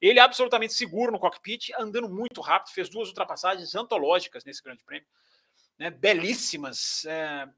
ele 0.00 0.20
é 0.20 0.22
absolutamente 0.22 0.74
seguro 0.74 1.10
no 1.10 1.18
cockpit, 1.18 1.70
andando 1.76 2.08
muito 2.08 2.40
rápido, 2.40 2.72
fez 2.72 2.88
duas 2.88 3.08
ultrapassagens 3.08 3.74
antológicas 3.74 4.44
nesse 4.44 4.62
grande 4.62 4.84
prêmio, 4.84 5.08
né? 5.76 5.90
belíssimas. 5.90 7.04
É, 7.06 7.48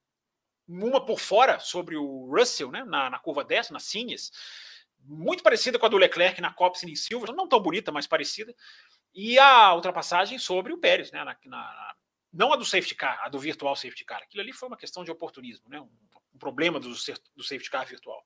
uma 0.68 1.04
por 1.04 1.20
fora 1.20 1.61
sobre 1.61 1.96
o 1.96 2.26
Russell, 2.35 2.70
né, 2.70 2.82
na, 2.85 3.09
na 3.09 3.18
curva 3.18 3.44
10, 3.44 3.70
na 3.70 3.78
Cines, 3.78 4.32
muito 5.07 5.42
parecida 5.42 5.79
com 5.79 5.87
a 5.87 5.88
do 5.88 5.97
Leclerc 5.97 6.40
na 6.40 6.53
Copse 6.53 6.90
em 6.90 6.97
Silva, 6.97 7.33
não 7.33 7.49
tão 7.49 7.61
bonita, 7.61 7.92
mas 7.92 8.07
parecida, 8.07 8.55
e 9.14 9.38
a 9.38 9.75
ultrapassagem 9.75 10.38
sobre 10.38 10.73
o 10.73 10.79
Pérez, 10.79 11.11
né, 11.12 11.25
na, 11.25 11.37
na, 11.45 11.95
não 12.33 12.53
a 12.53 12.57
do 12.57 12.64
safety 12.64 12.95
car, 12.95 13.21
a 13.23 13.29
do 13.29 13.38
virtual 13.38 13.75
safety 13.77 14.05
car. 14.05 14.23
Aquilo 14.23 14.42
ali 14.42 14.53
foi 14.53 14.69
uma 14.69 14.77
questão 14.77 15.05
de 15.05 15.11
oportunismo, 15.11 15.69
né, 15.69 15.81
um, 15.81 15.88
um 16.35 16.38
problema 16.38 16.79
do, 16.81 16.90
do 16.90 17.42
safety 17.45 17.71
car 17.71 17.87
virtual. 17.87 18.23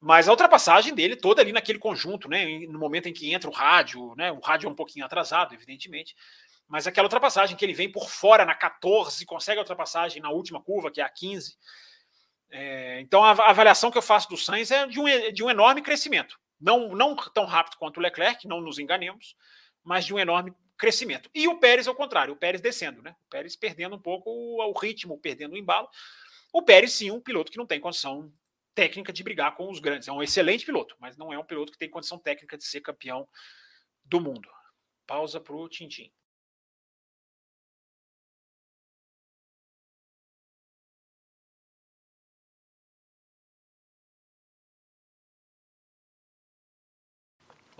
Mas 0.00 0.28
a 0.28 0.32
ultrapassagem 0.32 0.94
dele 0.94 1.16
toda 1.16 1.40
ali 1.40 1.52
naquele 1.52 1.78
conjunto, 1.78 2.28
né, 2.28 2.44
no 2.68 2.78
momento 2.78 3.08
em 3.08 3.12
que 3.12 3.32
entra 3.32 3.48
o 3.48 3.52
rádio, 3.52 4.14
né, 4.16 4.30
o 4.32 4.40
rádio 4.40 4.66
é 4.66 4.70
um 4.70 4.74
pouquinho 4.74 5.06
atrasado, 5.06 5.54
evidentemente, 5.54 6.14
mas 6.68 6.86
aquela 6.86 7.06
ultrapassagem 7.06 7.56
que 7.56 7.64
ele 7.64 7.74
vem 7.74 7.90
por 7.90 8.08
fora 8.08 8.44
na 8.44 8.54
14, 8.54 9.24
consegue 9.26 9.58
a 9.58 9.62
ultrapassagem 9.62 10.22
na 10.22 10.30
última 10.30 10.62
curva, 10.62 10.90
que 10.90 11.00
é 11.00 11.04
a 11.04 11.08
15. 11.08 11.56
É, 12.54 13.00
então 13.00 13.24
a, 13.24 13.30
avaliação 13.30 13.90
que 13.90 13.96
eu 13.96 14.02
faço 14.02 14.28
do 14.28 14.36
Sainz 14.36 14.70
é 14.70 14.86
de 14.86 15.00
um, 15.00 15.32
de 15.32 15.42
um 15.42 15.50
enorme 15.50 15.80
crescimento. 15.80 16.38
Não, 16.60 16.94
não 16.94 17.16
tão 17.16 17.46
rápido 17.46 17.78
quanto 17.78 17.96
o 17.96 18.00
Leclerc, 18.00 18.46
não 18.46 18.60
nos 18.60 18.78
enganemos, 18.78 19.34
mas 19.82 20.04
de 20.04 20.14
um 20.14 20.18
enorme 20.18 20.54
crescimento. 20.76 21.30
E 21.34 21.48
o 21.48 21.58
Pérez 21.58 21.88
ao 21.88 21.94
contrário, 21.94 22.34
o 22.34 22.36
Pérez 22.36 22.60
descendo, 22.60 23.02
né? 23.02 23.16
O 23.26 23.30
Pérez 23.30 23.56
perdendo 23.56 23.96
um 23.96 23.98
pouco 23.98 24.30
o, 24.30 24.58
o 24.58 24.78
ritmo, 24.78 25.18
perdendo 25.18 25.54
o 25.54 25.56
embalo. 25.56 25.88
O 26.52 26.62
Pérez, 26.62 26.92
sim, 26.92 27.10
um 27.10 27.20
piloto 27.20 27.50
que 27.50 27.56
não 27.56 27.66
tem 27.66 27.80
condição 27.80 28.30
técnica 28.74 29.12
de 29.12 29.22
brigar 29.22 29.54
com 29.56 29.70
os 29.70 29.80
grandes. 29.80 30.08
É 30.08 30.12
um 30.12 30.22
excelente 30.22 30.66
piloto, 30.66 30.94
mas 31.00 31.16
não 31.16 31.32
é 31.32 31.38
um 31.38 31.44
piloto 31.44 31.72
que 31.72 31.78
tem 31.78 31.88
condição 31.88 32.18
técnica 32.18 32.58
de 32.58 32.64
ser 32.64 32.82
campeão 32.82 33.26
do 34.04 34.20
mundo. 34.20 34.48
Pausa 35.06 35.40
para 35.40 35.56
o 35.56 35.68
Tintim. 35.68 36.12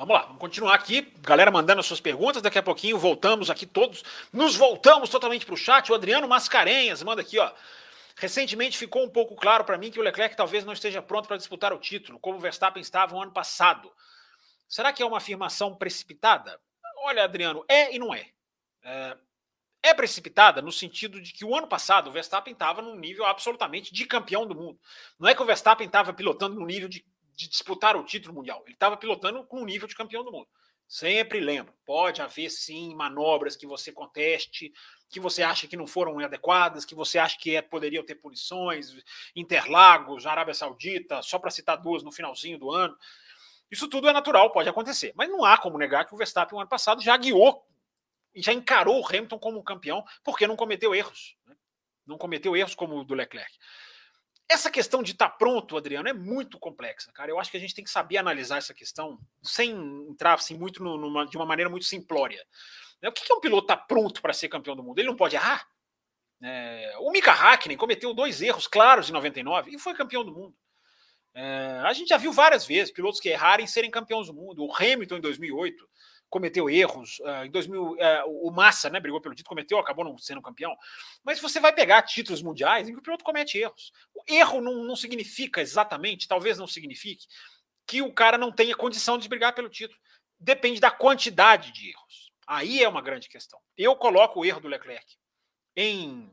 Vamos 0.03 0.17
lá, 0.17 0.23
vamos 0.23 0.41
continuar 0.41 0.75
aqui. 0.75 1.13
Galera 1.21 1.49
mandando 1.49 1.79
as 1.79 1.87
suas 1.87 2.01
perguntas. 2.01 2.43
Daqui 2.43 2.59
a 2.59 2.63
pouquinho 2.63 2.99
voltamos 2.99 3.49
aqui 3.49 3.65
todos. 3.65 4.03
Nos 4.33 4.57
voltamos 4.57 5.09
totalmente 5.09 5.47
para 5.47 5.55
o 5.55 5.57
chat. 5.57 5.93
O 5.93 5.95
Adriano 5.95 6.27
Mascarenhas 6.27 7.05
manda 7.05 7.23
aqui, 7.23 7.39
ó. 7.39 7.53
Recentemente 8.17 8.77
ficou 8.77 9.05
um 9.05 9.09
pouco 9.09 9.37
claro 9.37 9.63
para 9.63 9.79
mim 9.79 9.93
que 9.93 10.01
o 10.01 10.03
Leclerc 10.03 10.37
talvez 10.37 10.65
não 10.65 10.73
esteja 10.73 11.01
pronto 11.01 11.29
para 11.29 11.37
disputar 11.37 11.73
o 11.73 11.79
título, 11.79 12.19
como 12.19 12.37
o 12.37 12.41
Verstappen 12.41 12.81
estava 12.81 13.15
no 13.15 13.23
ano 13.23 13.31
passado. 13.31 13.93
Será 14.69 14.93
que 14.93 15.05
é 15.05 15.07
uma 15.07 15.19
afirmação 15.19 15.73
precipitada? 15.77 16.59
Olha, 17.05 17.23
Adriano, 17.23 17.65
é 17.69 17.95
e 17.95 17.99
não 18.01 18.13
é. 18.13 18.27
É, 18.83 19.17
é 19.85 19.95
precipitada 19.95 20.61
no 20.61 20.73
sentido 20.73 21.21
de 21.21 21.33
que 21.33 21.45
o 21.45 21.57
ano 21.57 21.69
passado 21.69 22.11
o 22.11 22.13
Verstappen 22.13 22.55
estava 22.55 22.83
num 22.83 22.97
nível 22.97 23.25
absolutamente 23.25 23.95
de 23.95 24.05
campeão 24.05 24.49
do 24.49 24.55
mundo. 24.57 24.81
Não 25.17 25.29
é 25.29 25.35
que 25.35 25.43
o 25.43 25.47
Verstappen 25.47 25.87
estava 25.87 26.13
pilotando 26.13 26.59
no 26.59 26.67
nível 26.67 26.89
de 26.89 27.05
de 27.43 27.49
disputar 27.49 27.97
o 27.97 28.05
título 28.05 28.35
mundial. 28.35 28.63
Ele 28.65 28.75
estava 28.75 28.97
pilotando 28.97 29.45
com 29.45 29.63
o 29.63 29.67
nível 29.67 29.89
de 29.89 29.95
campeão 29.95 30.25
do 30.25 30.33
mundo. 30.33 30.49
Sempre 30.87 31.41
lembro, 31.41 31.73
pode 31.87 32.21
haver 32.21 32.51
sim 32.51 32.95
manobras 32.95 33.57
que 33.57 33.67
você 33.67 33.91
conteste, 33.91 34.73
que 35.09 35.19
você 35.19 35.43
acha 35.43 35.67
que 35.67 35.77
não 35.77 35.87
foram 35.87 36.19
adequadas, 36.19 36.85
que 36.85 36.95
você 36.95 37.19
acha 37.19 37.39
que 37.39 37.57
é, 37.57 37.63
poderiam 37.63 38.05
ter 38.05 38.17
punições, 38.17 38.95
Interlagos, 39.35 40.27
Arábia 40.27 40.53
Saudita, 40.53 41.23
só 41.23 41.39
para 41.39 41.51
citar 41.51 41.79
duas 41.79 42.03
no 42.03 42.13
finalzinho 42.13 42.59
do 42.59 42.71
ano. 42.71 42.97
Isso 43.71 43.89
tudo 43.89 44.07
é 44.07 44.13
natural, 44.13 44.53
pode 44.53 44.69
acontecer. 44.69 45.13
Mas 45.17 45.31
não 45.31 45.45
há 45.45 45.57
como 45.57 45.79
negar 45.79 46.05
que 46.05 46.15
o 46.15 46.19
Verstappen, 46.19 46.55
no 46.55 46.61
ano 46.61 46.69
passado, 46.69 47.01
já 47.01 47.17
guiou 47.17 47.67
e 48.35 48.43
já 48.43 48.53
encarou 48.53 49.01
o 49.01 49.07
Hamilton 49.07 49.39
como 49.39 49.63
campeão, 49.63 50.05
porque 50.23 50.47
não 50.47 50.57
cometeu 50.57 50.95
erros. 50.95 51.39
Né? 51.47 51.57
Não 52.07 52.19
cometeu 52.19 52.55
erros 52.55 52.75
como 52.75 52.99
o 52.99 53.05
do 53.05 53.15
Leclerc. 53.15 53.51
Essa 54.53 54.71
questão 54.71 55.03
de 55.03 55.13
estar 55.13 55.31
tá 55.31 55.35
pronto, 55.35 55.79
Adriano, 55.79 56.11
é 56.11 56.13
muito 56.13 56.59
complexa, 56.59 57.11
cara. 57.11 57.31
Eu 57.31 57.41
acho 57.41 57.51
que 57.51 57.57
a 57.57 57.61
gente 57.61 57.75
tem 57.75 57.83
que 57.83 57.91
saber 57.91 58.19
analisar 58.19 58.59
essa 58.59 58.75
questão 58.75 59.19
sem 59.43 59.71
entrar 60.11 60.35
assim, 60.35 60.59
muito 60.59 60.83
numa, 60.83 61.25
de 61.25 61.39
uma 61.39 61.47
maneira 61.47 61.71
muito 61.71 61.87
simplória. 61.87 62.45
Né, 63.01 63.09
o 63.09 63.13
que 63.13 63.33
é 63.33 63.35
um 63.35 63.41
piloto 63.41 63.65
estar 63.65 63.79
tá 63.79 63.83
pronto 63.83 64.21
para 64.21 64.35
ser 64.35 64.51
campeão 64.51 64.77
do 64.77 64.83
mundo? 64.83 64.99
Ele 64.99 65.09
não 65.09 65.17
pode 65.17 65.37
errar? 65.37 65.67
É, 66.43 66.95
o 66.99 67.11
Mika 67.11 67.33
Hakkinen 67.33 67.79
cometeu 67.79 68.13
dois 68.13 68.43
erros 68.43 68.67
claros 68.67 69.09
em 69.09 69.13
99 69.13 69.75
e 69.75 69.79
foi 69.79 69.95
campeão 69.95 70.23
do 70.23 70.33
mundo. 70.33 70.55
É, 71.35 71.81
a 71.85 71.93
gente 71.95 72.09
já 72.09 72.19
viu 72.19 72.31
várias 72.31 72.67
vezes 72.67 72.93
pilotos 72.93 73.21
que 73.21 73.31
errarem 73.31 73.67
serem 73.67 73.91
campeões 73.91 74.27
do 74.27 74.35
mundo. 74.35 74.67
O 74.67 74.75
Hamilton 74.77 75.17
em 75.17 75.21
2008 75.23 75.89
cometeu 76.33 76.71
erros. 76.71 77.21
Uh, 77.21 77.45
em 77.45 77.51
2000, 77.51 77.83
uh, 77.83 78.01
é, 78.01 78.25
o 78.25 78.51
Massa, 78.51 78.89
né, 78.89 78.99
brigou 78.99 79.21
pelo 79.21 79.35
título, 79.35 79.51
cometeu, 79.51 79.79
acabou 79.79 80.03
não 80.03 80.17
sendo 80.17 80.41
campeão. 80.41 80.75
Mas 81.23 81.39
você 81.39 81.61
vai 81.61 81.75
pegar 81.75 82.01
títulos 82.03 82.43
mundiais 82.43 82.89
em 82.89 82.93
que 82.93 82.99
o 82.99 83.03
piloto 83.03 83.23
comete 83.23 83.59
erros. 83.59 83.93
O 84.15 84.25
erro 84.27 84.63
não, 84.63 84.83
não 84.83 84.97
significa 84.97 85.61
exatamente, 85.61 86.27
talvez 86.27 86.57
não 86.57 86.67
signifique, 86.67 87.27
que 87.87 88.01
o 88.01 88.13
cara 88.13 88.39
não 88.39 88.51
tenha 88.51 88.75
condição 88.75 89.19
de 89.19 89.29
brigar 89.29 89.55
pelo 89.55 89.69
título. 89.69 90.01
Depende 90.41 90.81
da 90.81 90.91
quantidade 90.91 91.71
de 91.71 91.91
erros. 91.91 92.33
Aí 92.47 92.83
é 92.83 92.89
uma 92.89 93.03
grande 93.03 93.29
questão. 93.29 93.61
Eu 93.77 93.95
coloco 93.95 94.41
o 94.41 94.45
erro 94.45 94.61
do 94.61 94.69
Leclerc 94.69 95.05
em 95.77 96.31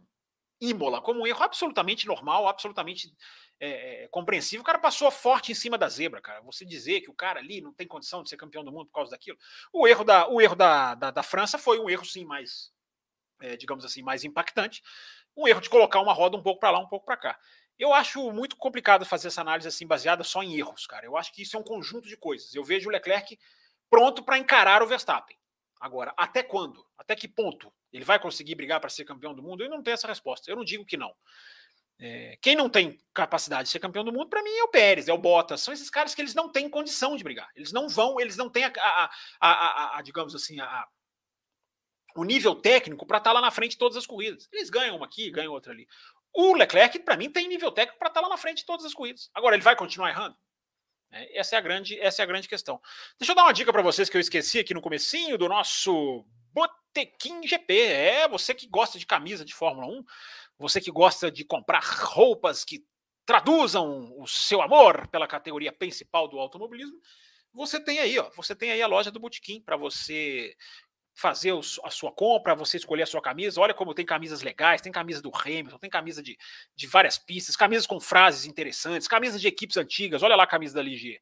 Imola 0.61 1.01
como 1.01 1.21
um 1.21 1.27
erro 1.27 1.43
absolutamente 1.43 2.07
normal, 2.07 2.47
absolutamente 2.47 3.13
é, 3.59 4.03
é, 4.03 4.07
compreensível. 4.07 4.61
O 4.61 4.65
cara 4.65 4.79
passou 4.79 5.11
forte 5.11 5.51
em 5.51 5.55
cima 5.55 5.77
da 5.77 5.89
zebra, 5.89 6.21
cara. 6.21 6.41
Você 6.41 6.63
dizer 6.63 7.01
que 7.01 7.09
o 7.09 7.13
cara 7.13 7.39
ali 7.39 7.61
não 7.61 7.73
tem 7.73 7.87
condição 7.87 8.23
de 8.23 8.29
ser 8.29 8.37
campeão 8.37 8.63
do 8.63 8.71
mundo 8.71 8.85
por 8.85 8.93
causa 8.93 9.11
daquilo. 9.11 9.37
O 9.73 9.87
erro 9.87 10.03
da, 10.03 10.27
o 10.29 10.39
erro 10.39 10.55
da, 10.55 10.95
da, 10.95 11.11
da 11.11 11.23
França 11.23 11.57
foi 11.57 11.79
um 11.79 11.89
erro, 11.89 12.05
sim, 12.05 12.23
mais, 12.23 12.71
é, 13.41 13.57
digamos 13.57 13.83
assim, 13.83 14.01
mais 14.01 14.23
impactante. 14.23 14.81
Um 15.35 15.47
erro 15.47 15.61
de 15.61 15.69
colocar 15.69 15.99
uma 15.99 16.13
roda 16.13 16.37
um 16.37 16.43
pouco 16.43 16.59
para 16.59 16.71
lá, 16.71 16.79
um 16.79 16.87
pouco 16.87 17.05
para 17.05 17.17
cá. 17.17 17.39
Eu 17.77 17.93
acho 17.93 18.31
muito 18.31 18.57
complicado 18.57 19.05
fazer 19.05 19.29
essa 19.29 19.41
análise 19.41 19.67
assim 19.67 19.87
baseada 19.87 20.23
só 20.23 20.43
em 20.43 20.57
erros, 20.57 20.85
cara. 20.85 21.05
Eu 21.05 21.15
acho 21.15 21.33
que 21.33 21.41
isso 21.41 21.55
é 21.55 21.59
um 21.59 21.63
conjunto 21.63 22.07
de 22.07 22.17
coisas. 22.17 22.53
Eu 22.53 22.63
vejo 22.63 22.89
o 22.89 22.91
Leclerc 22.91 23.37
pronto 23.89 24.23
para 24.23 24.37
encarar 24.37 24.83
o 24.83 24.87
Verstappen. 24.87 25.37
Agora, 25.79 26.13
até 26.17 26.43
quando? 26.43 26.85
Até 26.97 27.15
que 27.15 27.27
ponto 27.27 27.73
ele 27.91 28.03
vai 28.03 28.19
conseguir 28.19 28.55
brigar 28.55 28.81
para 28.81 28.89
ser 28.89 29.05
campeão 29.05 29.33
do 29.33 29.41
mundo? 29.41 29.63
Eu 29.63 29.69
não 29.69 29.81
tenho 29.81 29.93
essa 29.93 30.07
resposta. 30.07 30.51
Eu 30.51 30.57
não 30.57 30.65
digo 30.65 30.85
que 30.85 30.97
não. 30.97 31.13
É, 32.01 32.37
quem 32.41 32.55
não 32.55 32.69
tem 32.69 32.97
capacidade 33.13 33.63
de 33.63 33.69
ser 33.69 33.79
campeão 33.79 34.05
do 34.05 34.13
mundo, 34.13 34.29
para 34.29 34.41
mim, 34.41 34.51
é 34.51 34.63
o 34.63 34.69
Pérez, 34.69 35.09
é 35.09 35.13
o 35.13 35.17
Bottas. 35.17 35.61
São 35.61 35.73
esses 35.73 35.89
caras 35.89 36.15
que 36.15 36.21
eles 36.21 36.33
não 36.33 36.49
têm 36.49 36.69
condição 36.69 37.15
de 37.17 37.23
brigar. 37.23 37.49
Eles 37.55 37.73
não 37.73 37.89
vão, 37.89 38.19
eles 38.19 38.37
não 38.37 38.49
têm 38.49 38.63
a, 38.63 38.71
a, 38.77 39.09
a, 39.41 39.97
a 39.97 40.01
digamos 40.01 40.33
assim, 40.33 40.57
o 42.15 42.23
nível 42.23 42.55
técnico 42.55 43.05
para 43.05 43.17
estar 43.17 43.31
tá 43.31 43.33
lá 43.33 43.41
na 43.41 43.51
frente 43.51 43.71
de 43.71 43.77
todas 43.77 43.97
as 43.97 44.05
corridas. 44.05 44.47
Eles 44.51 44.69
ganham 44.69 44.95
uma 44.95 45.05
aqui, 45.05 45.29
ganham 45.29 45.51
outra 45.51 45.73
ali. 45.73 45.87
O 46.33 46.53
Leclerc, 46.53 46.99
para 46.99 47.17
mim, 47.17 47.29
tem 47.29 47.47
nível 47.47 47.71
técnico 47.71 47.99
para 47.99 48.07
estar 48.07 48.21
tá 48.21 48.27
lá 48.27 48.33
na 48.33 48.37
frente 48.37 48.59
de 48.59 48.65
todas 48.65 48.85
as 48.85 48.93
corridas. 48.93 49.29
Agora, 49.33 49.55
ele 49.55 49.63
vai 49.63 49.75
continuar 49.75 50.09
errando? 50.09 50.37
É, 51.11 51.39
essa, 51.39 51.55
é 51.55 51.59
a 51.59 51.61
grande, 51.61 51.99
essa 51.99 52.21
é 52.21 52.23
a 52.23 52.27
grande 52.27 52.47
questão. 52.47 52.79
Deixa 53.17 53.31
eu 53.31 53.35
dar 53.35 53.43
uma 53.43 53.53
dica 53.53 53.73
para 53.73 53.81
vocês 53.81 54.09
que 54.09 54.15
eu 54.15 54.21
esqueci 54.21 54.59
aqui 54.59 54.73
no 54.73 54.81
comecinho 54.81 55.37
do 55.37 55.49
nosso 55.49 56.25
Botequim 56.53 57.45
GP. 57.47 57.73
É, 57.73 58.27
você 58.27 58.53
que 58.53 58.67
gosta 58.67 58.99
de 58.99 59.05
camisa 59.05 59.43
de 59.43 59.53
Fórmula 59.53 59.87
1, 59.87 60.03
você 60.59 60.81
que 60.81 60.91
gosta 60.91 61.31
de 61.31 61.45
comprar 61.45 61.81
roupas 61.81 62.65
que 62.65 62.83
traduzam 63.25 64.13
o 64.19 64.27
seu 64.27 64.61
amor 64.61 65.07
pela 65.07 65.27
categoria 65.27 65.71
principal 65.71 66.27
do 66.27 66.37
automobilismo, 66.37 66.99
você 67.53 67.79
tem 67.79 67.99
aí, 67.99 68.19
ó, 68.19 68.29
você 68.35 68.53
tem 68.55 68.71
aí 68.71 68.81
a 68.81 68.87
loja 68.87 69.09
do 69.09 69.19
Botequim 69.19 69.61
para 69.61 69.77
você 69.77 70.55
fazer 71.15 71.53
a 71.83 71.89
sua 71.89 72.11
compra, 72.11 72.55
você 72.55 72.77
escolher 72.77 73.03
a 73.03 73.07
sua 73.07 73.21
camisa. 73.21 73.59
Olha 73.59 73.73
como 73.73 73.93
tem 73.93 74.05
camisas 74.05 74.41
legais, 74.41 74.81
tem 74.81 74.91
camisa 74.91 75.21
do 75.21 75.31
Hamilton, 75.33 75.77
tem 75.77 75.89
camisa 75.89 76.23
de, 76.23 76.37
de 76.75 76.87
várias 76.87 77.17
pistas, 77.17 77.55
camisas 77.55 77.85
com 77.85 77.99
frases 77.99 78.45
interessantes, 78.45 79.07
camisas 79.07 79.41
de 79.41 79.47
equipes 79.47 79.77
antigas. 79.77 80.23
Olha 80.23 80.35
lá 80.35 80.43
a 80.43 80.47
camisa 80.47 80.75
da 80.75 80.81
Ligier. 80.81 81.19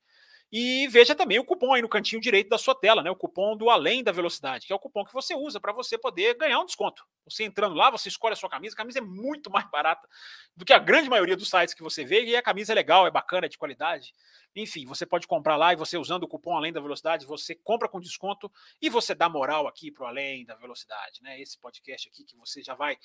E 0.50 0.88
veja 0.88 1.14
também 1.14 1.40
o 1.40 1.44
cupom 1.44 1.74
aí 1.74 1.82
no 1.82 1.90
cantinho 1.90 2.22
direito 2.22 2.48
da 2.48 2.58
sua 2.58 2.74
tela, 2.74 3.04
né? 3.04 3.12
O 3.12 3.16
cupom 3.16 3.58
do 3.58 3.70
Além 3.70 4.02
da 4.02 4.14
Velocidade, 4.14 4.66
que 4.66 4.72
é 4.72 4.76
o 4.76 4.80
cupom 4.80 5.04
que 5.04 5.14
você 5.14 5.36
usa 5.36 5.60
para 5.60 5.74
você 5.74 5.98
poder 5.98 6.38
ganhar 6.38 6.60
um 6.60 6.66
desconto. 6.66 7.04
Você 7.26 7.44
entrando 7.44 7.76
lá, 7.76 7.90
você 7.92 8.08
escolhe 8.08 8.32
a 8.32 8.36
sua 8.36 8.50
camisa, 8.50 8.74
a 8.74 8.78
camisa 8.78 9.00
é 9.00 9.02
muito 9.02 9.52
mais 9.52 9.70
barata 9.70 10.08
do 10.56 10.64
que 10.64 10.72
a 10.72 10.80
grande 10.80 11.10
maioria 11.10 11.36
dos 11.36 11.50
sites 11.50 11.74
que 11.74 11.84
você 11.84 12.06
vê, 12.06 12.24
e 12.24 12.36
a 12.36 12.42
camisa 12.42 12.72
é 12.72 12.76
legal, 12.76 13.06
é 13.06 13.12
bacana, 13.12 13.46
é 13.46 13.50
de 13.50 13.58
qualidade. 13.58 14.14
Enfim, 14.56 14.86
você 14.86 15.06
pode 15.06 15.28
comprar 15.28 15.58
lá 15.58 15.74
e 15.74 15.76
você 15.76 15.98
usando 15.98 16.24
o 16.24 16.28
cupom 16.28 16.56
Além 16.56 16.72
da 16.72 16.80
Velocidade, 16.80 17.26
você 17.26 17.54
compra 17.54 17.90
com 17.90 18.00
desconto 18.00 18.50
e 18.82 18.90
você 18.90 19.14
dá 19.14 19.28
moral 19.28 19.68
aqui 19.68 19.92
para 19.92 20.06
o 20.06 20.08
Além 20.08 20.46
da 20.46 20.56
Velocidade, 20.56 21.22
né? 21.22 21.42
Esse 21.42 21.60
podcast 21.60 22.08
aqui 22.08 22.24
que 22.24 22.38
você 22.38 22.64
já 22.64 22.74
vai 22.74 22.98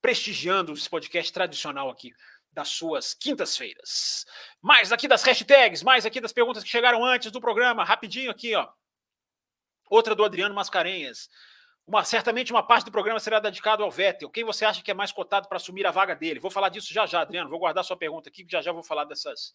prestigiando 0.00 0.72
esse 0.72 0.88
podcast 0.88 1.32
tradicional 1.32 1.90
aqui 1.90 2.12
das 2.52 2.68
suas 2.68 3.14
quintas-feiras. 3.14 4.24
Mais 4.60 4.92
aqui 4.92 5.06
das 5.06 5.22
hashtags, 5.22 5.82
mais 5.82 6.04
aqui 6.04 6.20
das 6.20 6.32
perguntas 6.32 6.62
que 6.62 6.68
chegaram 6.68 7.04
antes 7.04 7.30
do 7.30 7.40
programa, 7.40 7.84
rapidinho 7.84 8.30
aqui, 8.30 8.54
ó. 8.54 8.68
Outra 9.90 10.14
do 10.14 10.24
Adriano 10.24 10.54
Mascarenhas. 10.54 11.28
Uma, 11.86 12.04
certamente 12.04 12.52
uma 12.52 12.62
parte 12.62 12.84
do 12.84 12.92
programa 12.92 13.18
será 13.18 13.40
dedicado 13.40 13.82
ao 13.82 13.90
Vettel. 13.90 14.28
Quem 14.28 14.44
você 14.44 14.64
acha 14.64 14.82
que 14.82 14.90
é 14.90 14.94
mais 14.94 15.10
cotado 15.10 15.48
para 15.48 15.56
assumir 15.56 15.86
a 15.86 15.90
vaga 15.90 16.14
dele? 16.14 16.38
Vou 16.38 16.50
falar 16.50 16.68
disso 16.68 16.92
já 16.92 17.06
já, 17.06 17.22
Adriano. 17.22 17.48
Vou 17.48 17.58
guardar 17.58 17.82
sua 17.82 17.96
pergunta 17.96 18.28
aqui, 18.28 18.44
que 18.44 18.52
já 18.52 18.60
já 18.60 18.72
vou 18.72 18.82
falar 18.82 19.04
dessas, 19.04 19.54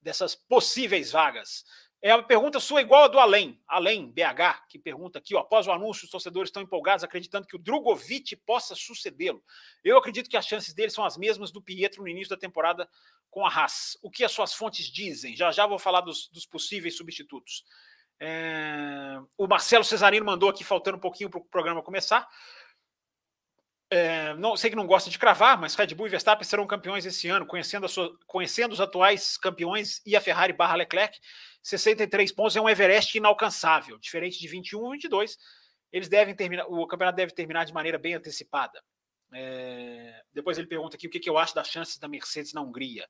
dessas 0.00 0.34
possíveis 0.34 1.12
vagas. 1.12 1.64
É 2.06 2.14
uma 2.14 2.22
pergunta 2.22 2.60
sua 2.60 2.80
igual 2.80 3.02
a 3.02 3.08
do 3.08 3.18
Além, 3.18 3.60
Além 3.66 4.08
BH, 4.12 4.68
que 4.68 4.78
pergunta 4.78 5.18
aqui, 5.18 5.34
ó, 5.34 5.40
após 5.40 5.66
o 5.66 5.72
anúncio, 5.72 6.04
os 6.04 6.10
torcedores 6.10 6.50
estão 6.50 6.62
empolgados, 6.62 7.02
acreditando 7.02 7.48
que 7.48 7.56
o 7.56 7.58
Drogovic 7.58 8.36
possa 8.36 8.76
sucedê-lo. 8.76 9.42
Eu 9.82 9.98
acredito 9.98 10.30
que 10.30 10.36
as 10.36 10.46
chances 10.46 10.72
dele 10.72 10.90
são 10.90 11.04
as 11.04 11.16
mesmas 11.16 11.50
do 11.50 11.60
Pietro 11.60 12.02
no 12.02 12.08
início 12.08 12.30
da 12.30 12.36
temporada 12.36 12.88
com 13.28 13.44
a 13.44 13.48
Haas. 13.48 13.98
O 14.04 14.08
que 14.08 14.22
as 14.22 14.30
suas 14.30 14.54
fontes 14.54 14.86
dizem? 14.86 15.34
Já 15.34 15.50
já 15.50 15.66
vou 15.66 15.80
falar 15.80 16.00
dos, 16.00 16.28
dos 16.28 16.46
possíveis 16.46 16.96
substitutos. 16.96 17.64
É... 18.20 19.18
O 19.36 19.48
Marcelo 19.48 19.82
Cesarino 19.82 20.24
mandou 20.24 20.48
aqui, 20.48 20.62
faltando 20.62 20.98
um 20.98 21.00
pouquinho 21.00 21.28
para 21.28 21.40
o 21.40 21.44
programa 21.44 21.82
começar. 21.82 22.28
É, 23.88 24.34
não 24.34 24.56
sei 24.56 24.70
que 24.70 24.76
não 24.76 24.86
gosta 24.86 25.08
de 25.08 25.18
cravar, 25.18 25.60
mas 25.60 25.76
Red 25.76 25.94
Bull 25.94 26.08
e 26.08 26.10
Verstappen 26.10 26.44
serão 26.44 26.66
campeões 26.66 27.06
esse 27.06 27.28
ano, 27.28 27.46
conhecendo, 27.46 27.88
sua, 27.88 28.16
conhecendo 28.26 28.72
os 28.72 28.80
atuais 28.80 29.36
campeões 29.36 30.02
e 30.04 30.16
a 30.16 30.20
Ferrari 30.20 30.52
barra 30.52 30.74
Leclerc. 30.74 31.16
63 31.62 32.32
pontos 32.32 32.56
é 32.56 32.60
um 32.60 32.68
Everest 32.68 33.16
inalcançável, 33.16 33.96
diferente 33.98 34.40
de 34.40 34.48
21 34.48 34.88
e 34.88 34.92
22. 34.92 35.38
Eles 35.92 36.08
devem 36.08 36.34
terminar, 36.34 36.66
o 36.66 36.86
campeonato 36.86 37.16
deve 37.16 37.32
terminar 37.32 37.64
de 37.64 37.72
maneira 37.72 37.96
bem 37.96 38.14
antecipada. 38.14 38.82
É, 39.32 40.20
depois 40.32 40.58
ele 40.58 40.66
pergunta 40.66 40.96
aqui 40.96 41.06
o 41.06 41.10
que, 41.10 41.20
que 41.20 41.30
eu 41.30 41.38
acho 41.38 41.54
das 41.54 41.68
chances 41.68 41.98
da 41.98 42.08
Mercedes 42.08 42.52
na 42.52 42.62
Hungria. 42.62 43.06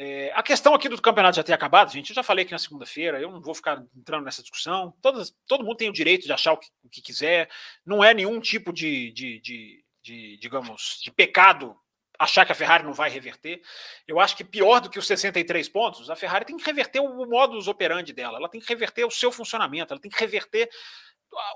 É, 0.00 0.30
a 0.32 0.44
questão 0.44 0.74
aqui 0.74 0.88
do 0.88 1.02
campeonato 1.02 1.34
já 1.34 1.42
ter 1.42 1.52
acabado, 1.52 1.92
gente, 1.92 2.10
eu 2.10 2.14
já 2.14 2.22
falei 2.22 2.44
aqui 2.44 2.52
na 2.52 2.58
segunda-feira, 2.58 3.20
eu 3.20 3.32
não 3.32 3.40
vou 3.42 3.52
ficar 3.52 3.82
entrando 3.96 4.24
nessa 4.24 4.42
discussão. 4.42 4.94
Todas, 5.02 5.34
todo 5.44 5.64
mundo 5.64 5.76
tem 5.76 5.90
o 5.90 5.92
direito 5.92 6.24
de 6.24 6.32
achar 6.32 6.52
o 6.52 6.56
que, 6.56 6.68
o 6.84 6.88
que 6.88 7.02
quiser, 7.02 7.50
não 7.84 8.04
é 8.04 8.14
nenhum 8.14 8.38
tipo 8.38 8.72
de, 8.72 9.10
de, 9.10 9.40
de, 9.40 9.84
de, 10.00 10.36
digamos, 10.36 11.00
de 11.02 11.10
pecado 11.10 11.76
achar 12.16 12.46
que 12.46 12.52
a 12.52 12.54
Ferrari 12.54 12.84
não 12.84 12.92
vai 12.92 13.10
reverter. 13.10 13.60
Eu 14.06 14.20
acho 14.20 14.36
que 14.36 14.44
pior 14.44 14.80
do 14.80 14.88
que 14.88 15.00
os 15.00 15.06
63 15.06 15.68
pontos, 15.68 16.08
a 16.08 16.14
Ferrari 16.14 16.44
tem 16.44 16.56
que 16.56 16.64
reverter 16.64 17.00
o 17.00 17.26
modus 17.26 17.66
operandi 17.66 18.12
dela, 18.12 18.38
ela 18.38 18.48
tem 18.48 18.60
que 18.60 18.68
reverter 18.68 19.04
o 19.04 19.10
seu 19.10 19.32
funcionamento, 19.32 19.92
ela 19.92 20.00
tem 20.00 20.10
que 20.10 20.20
reverter 20.20 20.70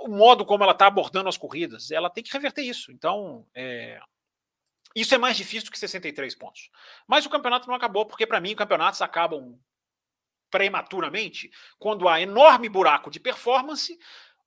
o 0.00 0.09
modo 0.09 0.44
como 0.44 0.64
ela 0.64 0.72
está 0.72 0.88
abordando 0.88 1.28
as 1.28 1.37
corridas, 1.37 1.92
ela 1.92 2.11
tem 2.11 2.24
que 2.24 2.33
reverter 2.33 2.62
isso. 2.62 2.90
Então, 2.90 3.46
é, 3.55 4.00
isso 4.94 5.14
é 5.14 5.18
mais 5.18 5.37
difícil 5.37 5.66
do 5.66 5.70
que 5.70 5.78
63 5.78 6.35
pontos. 6.35 6.70
Mas 7.07 7.24
o 7.26 7.31
campeonato 7.31 7.68
não 7.68 7.74
acabou, 7.74 8.07
porque 8.07 8.26
para 8.26 8.40
mim 8.40 8.55
campeonatos 8.55 9.02
acabam 9.02 9.59
prematuramente 10.50 11.50
quando 11.78 12.09
há 12.09 12.20
enorme 12.20 12.68
buraco 12.68 13.11
de 13.11 13.18
performance 13.18 13.98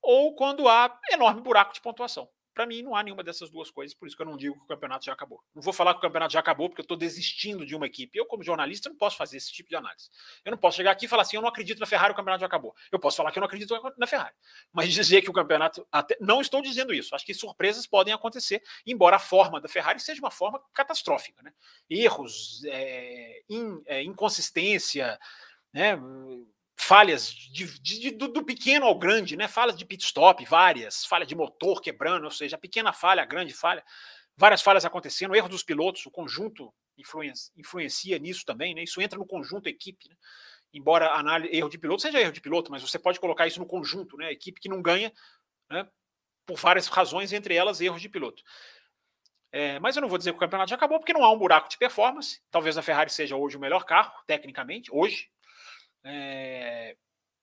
ou 0.01 0.35
quando 0.35 0.69
há 0.69 0.99
enorme 1.11 1.41
buraco 1.41 1.73
de 1.73 1.81
pontuação. 1.81 2.29
Para 2.55 2.65
mim, 2.65 2.81
não 2.81 2.95
há 2.95 3.03
nenhuma 3.03 3.21
dessas 3.21 3.49
duas 3.49 3.69
coisas, 3.69 3.93
por 3.93 4.07
isso 4.07 4.15
que 4.15 4.21
eu 4.21 4.25
não 4.25 4.37
digo 4.37 4.55
que 4.55 4.63
o 4.63 4.67
campeonato 4.67 5.03
já 5.03 5.11
acabou. 5.11 5.43
Não 5.53 5.61
vou 5.61 5.73
falar 5.73 5.93
que 5.93 5.97
o 5.97 6.01
campeonato 6.01 6.31
já 6.31 6.39
acabou 6.39 6.69
porque 6.69 6.79
eu 6.79 6.85
estou 6.85 6.95
desistindo 6.95 7.65
de 7.65 7.75
uma 7.75 7.85
equipe. 7.85 8.17
Eu, 8.17 8.25
como 8.25 8.41
jornalista, 8.41 8.87
não 8.87 8.95
posso 8.95 9.17
fazer 9.17 9.35
esse 9.35 9.51
tipo 9.51 9.67
de 9.67 9.75
análise. 9.75 10.09
Eu 10.45 10.51
não 10.51 10.57
posso 10.57 10.77
chegar 10.77 10.91
aqui 10.91 11.03
e 11.05 11.09
falar 11.09 11.23
assim: 11.23 11.35
eu 11.35 11.41
não 11.41 11.49
acredito 11.49 11.79
na 11.79 11.85
Ferrari, 11.85 12.13
o 12.13 12.15
campeonato 12.15 12.39
já 12.39 12.47
acabou. 12.47 12.73
Eu 12.89 12.97
posso 12.97 13.17
falar 13.17 13.33
que 13.33 13.37
eu 13.37 13.41
não 13.41 13.47
acredito 13.47 13.75
na 13.97 14.07
Ferrari. 14.07 14.33
Mas 14.71 14.87
dizer 14.93 15.21
que 15.21 15.29
o 15.29 15.33
campeonato. 15.33 15.85
Até... 15.91 16.15
Não 16.21 16.39
estou 16.39 16.61
dizendo 16.61 16.93
isso. 16.93 17.13
Acho 17.13 17.25
que 17.25 17.33
surpresas 17.33 17.85
podem 17.85 18.13
acontecer, 18.13 18.63
embora 18.87 19.17
a 19.17 19.19
forma 19.19 19.59
da 19.59 19.67
Ferrari 19.67 19.99
seja 19.99 20.21
uma 20.21 20.31
forma 20.31 20.63
catastrófica. 20.73 21.43
Né? 21.43 21.51
Erros, 21.89 22.63
é... 22.67 23.41
In... 23.49 23.83
É... 23.85 24.01
inconsistência, 24.01 25.19
né? 25.73 25.99
Falhas 26.85 27.33
de, 27.33 27.79
de, 27.79 28.11
do, 28.11 28.27
do, 28.27 28.45
pequeno 28.45 28.85
ao 28.85 28.97
grande, 28.97 29.35
né? 29.35 29.47
Falhas 29.47 29.75
de 29.75 29.83
pit 29.83 30.05
stop, 30.05 30.45
várias, 30.45 31.03
falha 31.03 31.25
de 31.25 31.33
motor 31.35 31.81
quebrando, 31.81 32.25
ou 32.25 32.31
seja, 32.31 32.59
pequena 32.59 32.93
falha, 32.93 33.25
grande 33.25 33.53
falha, 33.53 33.83
várias 34.37 34.61
falhas 34.61 34.85
acontecendo, 34.85 35.35
erro 35.35 35.49
dos 35.49 35.63
pilotos, 35.63 36.05
o 36.05 36.11
conjunto 36.11 36.71
influencia, 36.95 37.51
influencia 37.57 38.19
nisso 38.19 38.45
também, 38.45 38.75
né? 38.75 38.83
Isso 38.83 39.01
entra 39.01 39.17
no 39.17 39.25
conjunto 39.25 39.67
equipe, 39.67 40.07
né? 40.07 40.15
Embora 40.71 41.11
análise, 41.13 41.55
erro 41.55 41.69
de 41.69 41.79
piloto 41.79 42.03
seja 42.03 42.21
erro 42.21 42.31
de 42.31 42.41
piloto, 42.41 42.71
mas 42.71 42.83
você 42.83 42.99
pode 42.99 43.19
colocar 43.19 43.47
isso 43.47 43.59
no 43.59 43.65
conjunto, 43.65 44.15
né? 44.15 44.27
A 44.27 44.31
equipe 44.31 44.61
que 44.61 44.69
não 44.69 44.79
ganha, 44.79 45.11
né? 45.71 45.87
Por 46.45 46.57
várias 46.57 46.85
razões, 46.87 47.33
entre 47.33 47.55
elas 47.55 47.81
erros 47.81 48.01
de 48.01 48.09
piloto. 48.09 48.43
É, 49.51 49.79
mas 49.79 49.95
eu 49.95 50.03
não 50.03 50.09
vou 50.09 50.19
dizer 50.19 50.31
que 50.31 50.37
o 50.37 50.39
campeonato 50.39 50.69
já 50.69 50.75
acabou, 50.75 50.99
porque 50.99 51.13
não 51.13 51.23
há 51.23 51.31
um 51.31 51.37
buraco 51.39 51.67
de 51.67 51.79
performance. 51.79 52.41
Talvez 52.51 52.77
a 52.77 52.83
Ferrari 52.83 53.09
seja 53.09 53.35
hoje 53.35 53.57
o 53.57 53.59
melhor 53.59 53.85
carro, 53.85 54.13
tecnicamente, 54.27 54.91
hoje. 54.93 55.29
É, 56.05 56.95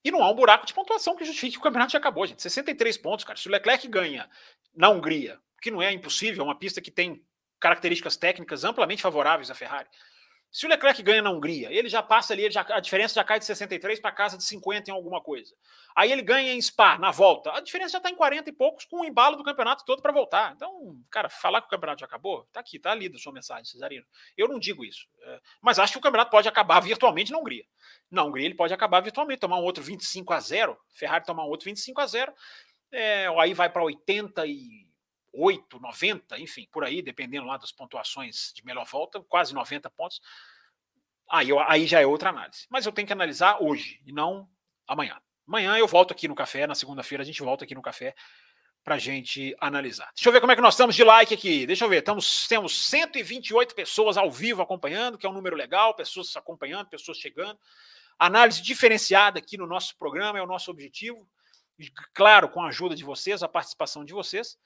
e 0.05 0.11
não 0.11 0.23
há 0.23 0.31
um 0.31 0.35
buraco 0.35 0.67
de 0.67 0.73
pontuação 0.73 1.17
que 1.17 1.25
justifique 1.25 1.55
que 1.55 1.59
o 1.59 1.63
campeonato 1.63 1.93
já 1.93 1.99
acabou, 1.99 2.27
gente. 2.27 2.43
63 2.43 2.97
pontos, 2.99 3.25
cara. 3.25 3.39
Se 3.39 3.49
o 3.49 3.51
Leclerc 3.51 3.87
ganha 3.89 4.29
na 4.75 4.89
Hungria, 4.89 5.39
que 5.61 5.71
não 5.71 5.83
é 5.83 5.93
impossível, 5.93 6.43
é 6.43 6.47
uma 6.47 6.59
pista 6.59 6.81
que 6.81 6.91
tem 6.91 7.25
características 7.61 8.17
técnicas 8.17 8.65
amplamente 8.65 9.03
favoráveis 9.03 9.51
à 9.51 9.55
Ferrari. 9.55 9.89
Se 10.53 10.67
o 10.67 10.69
Leclerc 10.69 11.03
ganha 11.03 11.23
na 11.23 11.31
Hungria, 11.31 11.73
ele 11.73 11.89
já 11.89 12.03
passa 12.03 12.35
ali, 12.35 12.51
já, 12.51 12.61
a 12.69 12.79
diferença 12.79 13.15
já 13.15 13.25
cai 13.25 13.39
de 13.39 13.47
63 13.47 13.99
para 13.99 14.13
casa 14.13 14.37
de 14.37 14.45
50 14.45 14.91
em 14.91 14.93
alguma 14.93 15.19
coisa. 15.19 15.55
Aí 15.97 16.13
ele 16.13 16.21
ganha 16.21 16.53
em 16.53 16.61
Spa, 16.61 16.99
na 16.99 17.11
volta, 17.11 17.51
a 17.53 17.61
diferença 17.61 17.93
já 17.93 17.99
está 17.99 18.11
em 18.11 18.15
40 18.15 18.51
e 18.51 18.53
poucos, 18.53 18.85
com 18.85 19.01
o 19.01 19.05
embalo 19.07 19.37
do 19.37 19.43
campeonato 19.43 19.83
todo 19.87 20.03
para 20.03 20.13
voltar. 20.13 20.53
Então, 20.55 20.95
cara, 21.11 21.31
falar 21.31 21.63
que 21.63 21.69
o 21.69 21.71
campeonato 21.71 22.01
já 22.01 22.07
acabou, 22.07 22.47
tá 22.53 22.61
aqui, 22.61 22.79
tá 22.79 22.93
ali 22.93 23.09
da 23.09 23.19
sua 23.19 23.33
mensagem, 23.33 23.65
Cesarino. 23.65 24.05
Eu 24.37 24.47
não 24.47 24.59
digo 24.59 24.85
isso, 24.85 25.09
é, 25.23 25.41
mas 25.63 25.79
acho 25.79 25.95
que 25.95 25.99
o 25.99 26.03
campeonato 26.03 26.31
pode 26.31 26.47
acabar 26.47 26.81
virtualmente 26.81 27.33
na 27.33 27.39
Hungria. 27.39 27.65
Na 28.11 28.23
Hungria 28.23 28.45
ele 28.45 28.55
pode 28.55 28.75
acabar 28.75 29.01
virtualmente, 29.01 29.41
tomar 29.41 29.59
um 29.59 29.65
outro 29.65 29.83
25 29.83 30.35
a 30.35 30.41
0, 30.41 30.79
Ferrari 30.93 31.25
tomar 31.25 31.47
um 31.47 31.49
outro 31.49 31.65
25 31.65 31.99
a 31.99 32.07
0, 32.07 32.31
é, 32.93 33.27
aí 33.39 33.55
vai 33.55 33.71
para 33.71 33.83
80 33.83 34.47
e 34.47 34.92
8, 35.33 35.81
90, 35.81 36.39
enfim, 36.39 36.69
por 36.71 36.85
aí, 36.85 37.01
dependendo 37.01 37.47
lá 37.47 37.57
das 37.57 37.73
pontuações 37.73 38.53
de 38.55 38.65
melhor 38.65 38.85
volta, 38.85 39.21
quase 39.23 39.55
90 39.55 39.89
pontos. 39.91 40.21
Aí, 41.31 41.49
eu, 41.49 41.59
aí 41.61 41.87
já 41.87 42.01
é 42.01 42.07
outra 42.07 42.31
análise. 42.31 42.67
Mas 42.69 42.85
eu 42.85 42.93
tenho 42.93 43.07
que 43.07 43.13
analisar 43.13 43.63
hoje 43.63 44.01
e 44.05 44.13
não 44.13 44.49
amanhã. 44.87 45.21
Amanhã 45.47 45.77
eu 45.77 45.89
volto 45.89 46.13
aqui 46.13 46.29
no 46.29 46.35
café, 46.35 46.67
na 46.67 46.75
segunda-feira 46.75 47.23
a 47.23 47.27
gente 47.27 47.43
volta 47.43 47.65
aqui 47.65 47.75
no 47.75 47.83
café 47.83 48.15
para 48.85 48.99
gente 48.99 49.55
analisar. 49.61 50.11
Deixa 50.15 50.29
eu 50.29 50.33
ver 50.33 50.41
como 50.41 50.53
é 50.53 50.57
que 50.57 50.61
nós 50.61 50.75
estamos 50.75 50.95
de 50.95 51.05
like 51.05 51.33
aqui. 51.33 51.67
Deixa 51.67 51.85
eu 51.85 51.89
ver, 51.89 51.99
estamos, 51.99 52.47
temos 52.49 52.87
128 52.89 53.75
pessoas 53.75 54.17
ao 54.17 54.31
vivo 54.31 54.61
acompanhando, 54.61 55.17
que 55.17 55.25
é 55.25 55.29
um 55.29 55.33
número 55.33 55.57
legal, 55.57 55.95
pessoas 55.95 56.37
acompanhando, 56.37 56.89
pessoas 56.89 57.19
chegando. 57.19 57.59
Análise 58.19 58.61
diferenciada 58.61 59.39
aqui 59.39 59.57
no 59.57 59.67
nosso 59.67 59.97
programa 59.97 60.39
é 60.39 60.43
o 60.43 60.47
nosso 60.47 60.71
objetivo. 60.71 61.27
E, 61.79 61.91
claro, 62.13 62.49
com 62.49 62.61
a 62.63 62.69
ajuda 62.69 62.95
de 62.95 63.05
vocês, 63.05 63.43
a 63.43 63.49
participação 63.49 64.05
de 64.05 64.13
vocês 64.13 64.59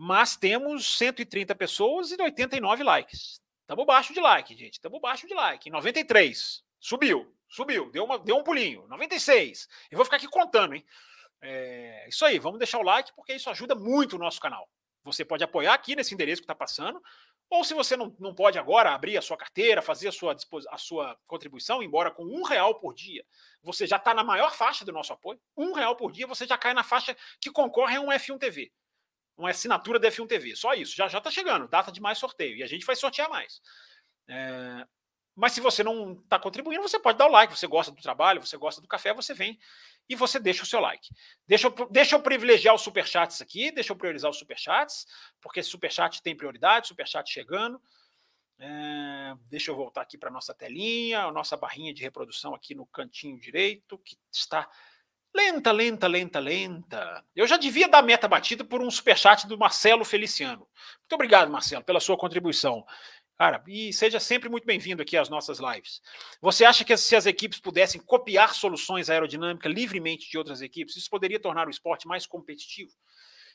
mas 0.00 0.36
temos 0.36 0.96
130 0.96 1.56
pessoas 1.56 2.12
e 2.12 2.22
89 2.22 2.84
likes. 2.84 3.42
Estamos 3.62 3.84
baixo 3.84 4.14
de 4.14 4.20
like, 4.20 4.56
gente. 4.56 4.74
Estamos 4.74 5.00
baixo 5.00 5.26
de 5.26 5.34
like. 5.34 5.68
93. 5.68 6.62
Subiu, 6.78 7.34
subiu, 7.48 7.90
deu, 7.90 8.04
uma, 8.04 8.16
deu 8.16 8.36
um 8.36 8.44
pulinho. 8.44 8.86
96. 8.86 9.66
Eu 9.90 9.96
vou 9.96 10.04
ficar 10.04 10.18
aqui 10.18 10.28
contando, 10.28 10.76
hein? 10.76 10.86
É, 11.42 12.08
isso 12.08 12.24
aí, 12.24 12.38
vamos 12.38 12.60
deixar 12.60 12.78
o 12.78 12.84
like, 12.84 13.12
porque 13.16 13.34
isso 13.34 13.50
ajuda 13.50 13.74
muito 13.74 14.14
o 14.14 14.20
nosso 14.20 14.40
canal. 14.40 14.70
Você 15.02 15.24
pode 15.24 15.42
apoiar 15.42 15.74
aqui 15.74 15.96
nesse 15.96 16.14
endereço 16.14 16.42
que 16.42 16.44
está 16.44 16.54
passando, 16.54 17.02
ou 17.50 17.64
se 17.64 17.74
você 17.74 17.96
não, 17.96 18.14
não 18.20 18.32
pode 18.32 18.56
agora 18.56 18.94
abrir 18.94 19.18
a 19.18 19.22
sua 19.22 19.36
carteira, 19.36 19.82
fazer 19.82 20.08
a 20.08 20.12
sua, 20.12 20.36
a 20.70 20.78
sua 20.78 21.18
contribuição, 21.26 21.82
embora 21.82 22.12
com 22.12 22.22
um 22.22 22.44
real 22.44 22.76
por 22.76 22.94
dia, 22.94 23.24
você 23.64 23.84
já 23.84 23.96
está 23.96 24.14
na 24.14 24.22
maior 24.22 24.54
faixa 24.54 24.84
do 24.84 24.92
nosso 24.92 25.12
apoio. 25.12 25.40
Um 25.56 25.72
real 25.72 25.96
por 25.96 26.12
dia, 26.12 26.26
você 26.26 26.46
já 26.46 26.56
cai 26.56 26.72
na 26.72 26.84
faixa 26.84 27.16
que 27.40 27.50
concorre 27.50 27.96
a 27.96 28.00
um 28.00 28.10
F1 28.10 28.38
TV 28.38 28.70
uma 29.38 29.50
assinatura 29.50 29.98
da 29.98 30.08
F1 30.08 30.26
TV. 30.26 30.56
Só 30.56 30.74
isso. 30.74 30.94
Já 30.94 31.08
já 31.08 31.18
está 31.18 31.30
chegando. 31.30 31.68
Data 31.68 31.92
de 31.92 32.00
mais 32.00 32.18
sorteio. 32.18 32.56
E 32.56 32.62
a 32.62 32.66
gente 32.66 32.84
vai 32.84 32.96
sortear 32.96 33.30
mais. 33.30 33.62
É... 34.28 34.84
Mas 35.34 35.52
se 35.52 35.60
você 35.60 35.84
não 35.84 36.14
está 36.14 36.36
contribuindo, 36.36 36.82
você 36.82 36.98
pode 36.98 37.16
dar 37.16 37.26
o 37.26 37.30
like. 37.30 37.56
Você 37.56 37.68
gosta 37.68 37.92
do 37.92 38.02
trabalho, 38.02 38.44
você 38.44 38.56
gosta 38.56 38.80
do 38.80 38.88
café, 38.88 39.14
você 39.14 39.32
vem 39.32 39.56
e 40.08 40.16
você 40.16 40.40
deixa 40.40 40.64
o 40.64 40.66
seu 40.66 40.80
like. 40.80 41.08
Deixa 41.46 41.68
eu, 41.68 41.88
deixa 41.90 42.16
eu 42.16 42.20
privilegiar 42.20 42.74
os 42.74 42.82
superchats 42.82 43.40
aqui, 43.40 43.70
deixa 43.70 43.92
eu 43.92 43.96
priorizar 43.96 44.28
os 44.28 44.36
superchats, 44.36 45.06
porque 45.40 45.62
superchat 45.62 46.20
tem 46.22 46.36
prioridade, 46.36 46.88
superchat 46.88 47.30
chegando. 47.30 47.80
É, 48.58 49.34
deixa 49.48 49.70
eu 49.70 49.76
voltar 49.76 50.02
aqui 50.02 50.18
para 50.18 50.28
a 50.28 50.32
nossa 50.32 50.52
telinha, 50.52 51.20
a 51.20 51.32
nossa 51.32 51.56
barrinha 51.56 51.94
de 51.94 52.02
reprodução 52.02 52.52
aqui 52.52 52.74
no 52.74 52.86
cantinho 52.86 53.38
direito, 53.38 53.96
que 53.98 54.16
está 54.32 54.68
Lenta, 55.34 55.70
lenta, 55.72 56.06
lenta, 56.06 56.38
lenta. 56.38 57.24
Eu 57.36 57.46
já 57.46 57.56
devia 57.56 57.88
dar 57.88 58.02
meta 58.02 58.26
batida 58.26 58.64
por 58.64 58.82
um 58.82 58.90
superchat 58.90 59.46
do 59.46 59.58
Marcelo 59.58 60.04
Feliciano. 60.04 60.66
Muito 61.00 61.12
obrigado, 61.12 61.50
Marcelo, 61.50 61.84
pela 61.84 62.00
sua 62.00 62.16
contribuição. 62.16 62.84
Cara, 63.38 63.62
e 63.68 63.92
seja 63.92 64.18
sempre 64.18 64.48
muito 64.48 64.66
bem-vindo 64.66 65.00
aqui 65.00 65.16
às 65.16 65.28
nossas 65.28 65.60
lives. 65.60 66.00
Você 66.40 66.64
acha 66.64 66.84
que 66.84 66.96
se 66.96 67.14
as 67.14 67.24
equipes 67.24 67.60
pudessem 67.60 68.00
copiar 68.00 68.52
soluções 68.52 69.08
aerodinâmicas 69.08 69.72
livremente 69.72 70.28
de 70.28 70.36
outras 70.36 70.60
equipes, 70.60 70.96
isso 70.96 71.08
poderia 71.08 71.38
tornar 71.38 71.68
o 71.68 71.70
esporte 71.70 72.08
mais 72.08 72.26
competitivo? 72.26 72.90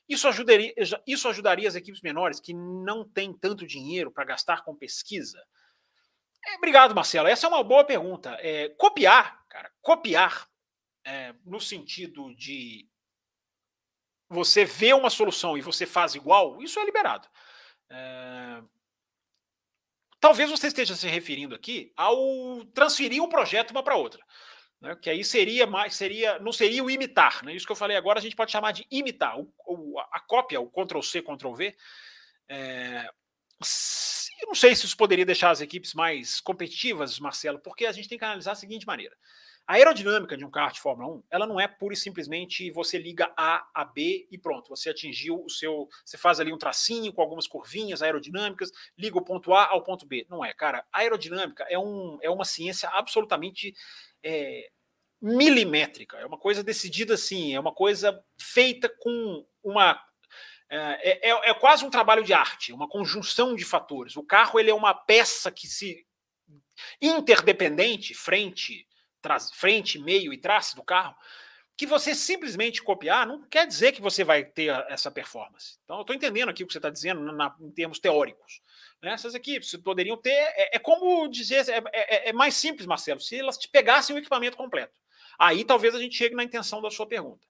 Isso 0.07 0.25
ajudaria, 0.27 0.73
isso 1.05 1.27
ajudaria 1.27 1.67
as 1.67 1.75
equipes 1.75 2.01
menores 2.01 2.39
que 2.39 2.53
não 2.53 3.03
têm 3.07 3.33
tanto 3.33 3.67
dinheiro 3.67 4.09
para 4.09 4.23
gastar 4.23 4.63
com 4.63 4.73
pesquisa? 4.73 5.41
É, 6.45 6.55
obrigado, 6.55 6.95
Marcelo. 6.95 7.27
Essa 7.27 7.47
é 7.47 7.49
uma 7.49 7.63
boa 7.63 7.83
pergunta. 7.83 8.37
É, 8.39 8.69
copiar, 8.77 9.45
cara, 9.49 9.69
copiar 9.81 10.47
é, 11.05 11.33
no 11.45 11.59
sentido 11.59 12.33
de 12.35 12.87
você 14.29 14.65
vê 14.65 14.93
uma 14.93 15.09
solução 15.09 15.57
e 15.57 15.61
você 15.61 15.85
faz 15.85 16.15
igual, 16.15 16.61
isso 16.61 16.79
é 16.79 16.85
liberado. 16.85 17.27
É, 17.89 18.61
talvez 20.19 20.49
você 20.49 20.67
esteja 20.67 20.95
se 20.95 21.07
referindo 21.07 21.53
aqui 21.53 21.91
ao 21.95 22.65
transferir 22.73 23.21
um 23.21 23.29
projeto 23.29 23.71
uma 23.71 23.83
para 23.83 23.95
outra. 23.95 24.23
Né, 24.81 24.95
que 24.95 25.09
aí 25.09 25.23
seria 25.23 25.65
mais, 25.65 25.95
seria, 25.95 26.39
não 26.39 26.51
seria 26.51 26.83
o 26.83 26.89
imitar, 26.89 27.43
né? 27.43 27.55
Isso 27.55 27.65
que 27.65 27.71
eu 27.71 27.75
falei 27.75 27.95
agora 27.95 28.19
a 28.19 28.21
gente 28.21 28.35
pode 28.35 28.51
chamar 28.51 28.73
de 28.73 28.85
imitar. 28.91 29.39
O, 29.39 29.53
o, 29.65 29.99
a 29.99 30.19
cópia, 30.19 30.59
o 30.59 30.69
Ctrl 30.69 31.01
C, 31.01 31.21
Ctrl 31.21 31.53
V. 31.53 31.77
É, 32.49 33.09
eu 34.41 34.47
não 34.47 34.55
sei 34.55 34.75
se 34.75 34.85
isso 34.85 34.97
poderia 34.97 35.25
deixar 35.25 35.51
as 35.51 35.61
equipes 35.61 35.93
mais 35.93 36.41
competitivas, 36.41 37.17
Marcelo, 37.17 37.59
porque 37.59 37.85
a 37.85 37.91
gente 37.93 38.09
tem 38.09 38.17
que 38.17 38.25
analisar 38.25 38.51
da 38.51 38.55
seguinte 38.55 38.85
maneira. 38.85 39.15
A 39.65 39.75
aerodinâmica 39.75 40.35
de 40.35 40.43
um 40.43 40.51
carro 40.51 40.73
de 40.73 40.81
Fórmula 40.81 41.15
1, 41.15 41.23
ela 41.31 41.47
não 41.47 41.59
é 41.59 41.67
pura 41.67 41.93
e 41.93 41.97
simplesmente 41.97 42.69
você 42.71 42.97
liga 42.97 43.31
A 43.37 43.65
a 43.73 43.85
B 43.85 44.27
e 44.29 44.37
pronto, 44.37 44.67
você 44.69 44.89
atingiu 44.89 45.41
o 45.43 45.49
seu, 45.49 45.87
você 46.03 46.17
faz 46.17 46.39
ali 46.39 46.51
um 46.51 46.57
tracinho 46.57 47.13
com 47.13 47.21
algumas 47.21 47.47
curvinhas 47.47 48.01
aerodinâmicas, 48.01 48.71
liga 48.97 49.17
o 49.17 49.23
ponto 49.23 49.53
A 49.53 49.69
ao 49.69 49.81
ponto 49.81 50.05
B. 50.05 50.25
Não 50.29 50.43
é, 50.43 50.53
cara. 50.53 50.85
A 50.91 50.99
aerodinâmica 50.99 51.65
é, 51.69 51.79
um, 51.79 52.17
é 52.21 52.29
uma 52.29 52.43
ciência 52.43 52.89
absolutamente 52.89 53.73
é, 54.21 54.69
milimétrica, 55.21 56.17
é 56.17 56.25
uma 56.25 56.37
coisa 56.37 56.61
decidida 56.61 57.13
assim, 57.13 57.55
é 57.55 57.59
uma 57.59 57.73
coisa 57.73 58.21
feita 58.37 58.89
com 58.99 59.45
uma 59.63 59.97
é, 60.69 61.29
é, 61.29 61.49
é, 61.49 61.53
quase 61.53 61.85
um 61.85 61.89
trabalho 61.89 62.23
de 62.23 62.33
arte, 62.33 62.73
uma 62.73 62.89
conjunção 62.89 63.55
de 63.55 63.63
fatores. 63.63 64.17
O 64.17 64.23
carro 64.23 64.59
ele 64.59 64.71
é 64.71 64.73
uma 64.73 64.93
peça 64.93 65.51
que 65.51 65.67
se 65.67 66.05
interdependente, 67.01 68.13
frente, 68.13 68.87
frente, 69.53 69.99
meio 69.99 70.33
e 70.33 70.37
trás 70.37 70.73
do 70.73 70.83
carro, 70.83 71.15
que 71.75 71.85
você 71.85 72.13
simplesmente 72.13 72.83
copiar 72.83 73.25
não 73.25 73.41
quer 73.43 73.65
dizer 73.65 73.91
que 73.93 74.01
você 74.01 74.23
vai 74.23 74.45
ter 74.45 74.69
essa 74.89 75.09
performance. 75.09 75.79
Então, 75.83 75.97
eu 75.97 76.01
estou 76.01 76.15
entendendo 76.15 76.49
aqui 76.49 76.63
o 76.63 76.67
que 76.67 76.73
você 76.73 76.79
está 76.79 76.89
dizendo 76.89 77.21
na, 77.31 77.55
em 77.59 77.71
termos 77.71 77.99
teóricos. 77.99 78.61
Né? 79.01 79.11
Essas 79.13 79.33
equipes 79.33 79.75
poderiam 79.77 80.15
ter. 80.15 80.29
É, 80.29 80.75
é 80.75 80.79
como 80.79 81.27
dizer. 81.27 81.67
É, 81.69 81.83
é, 81.91 82.29
é, 82.29 82.33
mais 82.33 82.53
simples, 82.53 82.85
Marcelo, 82.85 83.19
se 83.19 83.37
elas 83.37 83.57
te 83.57 83.67
pegassem 83.67 84.15
o 84.15 84.19
equipamento 84.19 84.55
completo. 84.55 84.93
Aí 85.39 85.65
talvez 85.65 85.95
a 85.95 85.99
gente 85.99 86.15
chegue 86.15 86.35
na 86.35 86.43
intenção 86.43 86.79
da 86.79 86.91
sua 86.91 87.07
pergunta 87.07 87.47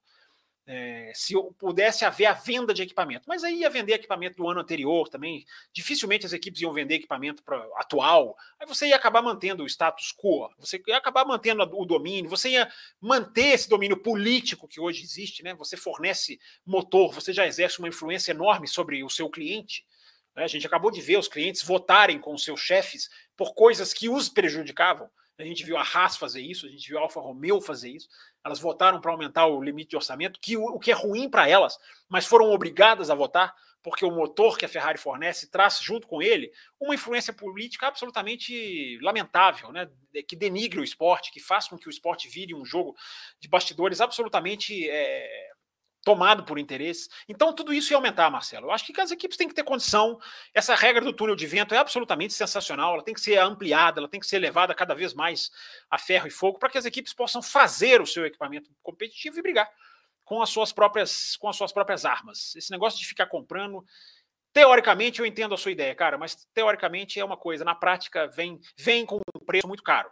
é, 0.66 1.12
se 1.14 1.34
pudesse 1.58 2.04
haver 2.04 2.26
a 2.26 2.32
venda 2.32 2.72
de 2.72 2.82
equipamento. 2.82 3.24
Mas 3.28 3.44
aí 3.44 3.60
ia 3.60 3.70
vender 3.70 3.94
equipamento 3.94 4.36
do 4.36 4.48
ano 4.48 4.60
anterior 4.60 5.08
também. 5.08 5.44
Dificilmente 5.72 6.24
as 6.24 6.32
equipes 6.32 6.60
iam 6.62 6.72
vender 6.72 6.94
equipamento 6.94 7.42
pra, 7.42 7.58
atual. 7.76 8.36
Aí 8.58 8.66
você 8.66 8.86
ia 8.86 8.96
acabar 8.96 9.22
mantendo 9.22 9.62
o 9.62 9.66
status 9.66 10.12
quo, 10.12 10.48
você 10.58 10.82
ia 10.86 10.96
acabar 10.96 11.24
mantendo 11.24 11.62
o 11.62 11.84
domínio, 11.84 12.30
você 12.30 12.50
ia 12.50 12.70
manter 13.00 13.54
esse 13.54 13.68
domínio 13.68 13.96
político 13.96 14.66
que 14.66 14.80
hoje 14.80 15.02
existe. 15.02 15.42
Né? 15.42 15.54
Você 15.54 15.76
fornece 15.76 16.40
motor, 16.64 17.12
você 17.12 17.32
já 17.32 17.46
exerce 17.46 17.78
uma 17.78 17.88
influência 17.88 18.32
enorme 18.32 18.66
sobre 18.66 19.04
o 19.04 19.10
seu 19.10 19.28
cliente. 19.28 19.84
Né? 20.34 20.44
A 20.44 20.48
gente 20.48 20.66
acabou 20.66 20.90
de 20.90 21.00
ver 21.00 21.18
os 21.18 21.28
clientes 21.28 21.62
votarem 21.62 22.18
com 22.18 22.34
os 22.34 22.42
seus 22.42 22.60
chefes 22.60 23.10
por 23.36 23.54
coisas 23.54 23.92
que 23.92 24.08
os 24.08 24.28
prejudicavam. 24.28 25.10
A 25.36 25.42
gente 25.42 25.64
viu 25.64 25.76
a 25.76 25.82
Haas 25.82 26.16
fazer 26.16 26.40
isso, 26.40 26.64
a 26.64 26.68
gente 26.68 26.86
viu 26.88 26.96
a 26.96 27.02
Alfa 27.02 27.20
Romeo 27.20 27.60
fazer 27.60 27.90
isso. 27.90 28.08
Elas 28.44 28.60
votaram 28.60 29.00
para 29.00 29.10
aumentar 29.10 29.46
o 29.46 29.62
limite 29.62 29.90
de 29.90 29.96
orçamento, 29.96 30.38
que 30.40 30.56
o, 30.56 30.78
que 30.78 30.90
é 30.90 30.94
ruim 30.94 31.28
para 31.28 31.48
elas, 31.48 31.78
mas 32.08 32.26
foram 32.26 32.50
obrigadas 32.50 33.10
a 33.10 33.14
votar 33.14 33.54
porque 33.84 34.04
o 34.04 34.10
motor 34.10 34.56
que 34.56 34.64
a 34.64 34.68
Ferrari 34.68 34.98
fornece 34.98 35.50
traz 35.50 35.78
junto 35.78 36.06
com 36.06 36.22
ele 36.22 36.50
uma 36.80 36.94
influência 36.94 37.34
política 37.34 37.86
absolutamente 37.86 38.98
lamentável, 39.02 39.70
né? 39.70 39.90
que 40.26 40.34
denigre 40.34 40.80
o 40.80 40.84
esporte, 40.84 41.30
que 41.30 41.38
faz 41.38 41.68
com 41.68 41.76
que 41.76 41.86
o 41.86 41.90
esporte 41.90 42.26
vire 42.26 42.54
um 42.54 42.64
jogo 42.64 42.96
de 43.38 43.46
bastidores 43.46 44.00
absolutamente 44.00 44.88
é, 44.88 45.50
tomado 46.04 46.44
por 46.44 46.58
interesse. 46.58 47.08
Então, 47.28 47.52
tudo 47.52 47.72
isso 47.72 47.92
ia 47.92 47.96
aumentar, 47.96 48.30
Marcelo. 48.30 48.66
Eu 48.66 48.70
acho 48.70 48.84
que 48.84 49.00
as 49.00 49.10
equipes 49.10 49.36
têm 49.36 49.48
que 49.48 49.54
ter 49.54 49.64
condição. 49.64 50.18
Essa 50.52 50.74
regra 50.74 51.04
do 51.04 51.12
túnel 51.12 51.34
de 51.34 51.46
vento 51.46 51.74
é 51.74 51.78
absolutamente 51.78 52.34
sensacional. 52.34 52.94
Ela 52.94 53.02
tem 53.02 53.14
que 53.14 53.20
ser 53.20 53.38
ampliada, 53.38 54.00
ela 54.00 54.08
tem 54.08 54.20
que 54.20 54.26
ser 54.26 54.38
levada 54.38 54.74
cada 54.74 54.94
vez 54.94 55.14
mais 55.14 55.50
a 55.90 55.98
ferro 55.98 56.28
e 56.28 56.30
fogo 56.30 56.58
para 56.58 56.68
que 56.68 56.78
as 56.78 56.84
equipes 56.84 57.12
possam 57.12 57.42
fazer 57.42 58.00
o 58.00 58.06
seu 58.06 58.26
equipamento 58.26 58.70
competitivo 58.82 59.38
e 59.38 59.42
brigar 59.42 59.70
com 60.24 60.40
as 60.40 60.48
suas 60.48 60.72
próprias 60.72 61.36
com 61.36 61.48
as 61.48 61.56
suas 61.56 61.72
próprias 61.72 62.04
armas. 62.04 62.54
Esse 62.56 62.70
negócio 62.70 62.98
de 62.98 63.06
ficar 63.06 63.26
comprando 63.26 63.84
Teoricamente, 64.54 65.18
eu 65.18 65.26
entendo 65.26 65.52
a 65.52 65.58
sua 65.58 65.72
ideia, 65.72 65.92
cara, 65.96 66.16
mas 66.16 66.46
teoricamente 66.54 67.18
é 67.18 67.24
uma 67.24 67.36
coisa. 67.36 67.64
Na 67.64 67.74
prática, 67.74 68.28
vem, 68.28 68.60
vem 68.78 69.04
com 69.04 69.16
um 69.16 69.44
preço 69.44 69.66
muito 69.66 69.82
caro. 69.82 70.08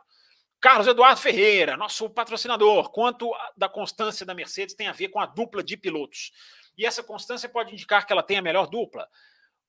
Carlos 0.63 0.87
Eduardo 0.87 1.21
Ferreira, 1.21 1.77
nosso 1.77 2.09
patrocinador, 2.09 2.93
quanto 2.93 3.29
da 3.57 3.69
constância 3.69 4.25
da 4.25 4.33
Mercedes 4.33 4.77
tem 4.77 4.87
a 4.87 4.93
ver 4.93 5.09
com 5.09 5.19
a 5.19 5.27
dupla 5.27 5.61
de 5.61 5.77
pilotos. 5.77 6.31
E 6.79 6.87
essa 6.87 7.03
constância 7.03 7.49
pode 7.49 7.73
indicar 7.73 8.07
que 8.07 8.13
ela 8.13 8.23
tem 8.23 8.39
a 8.39 8.43
melhor 8.43 8.69
dupla? 8.69 9.09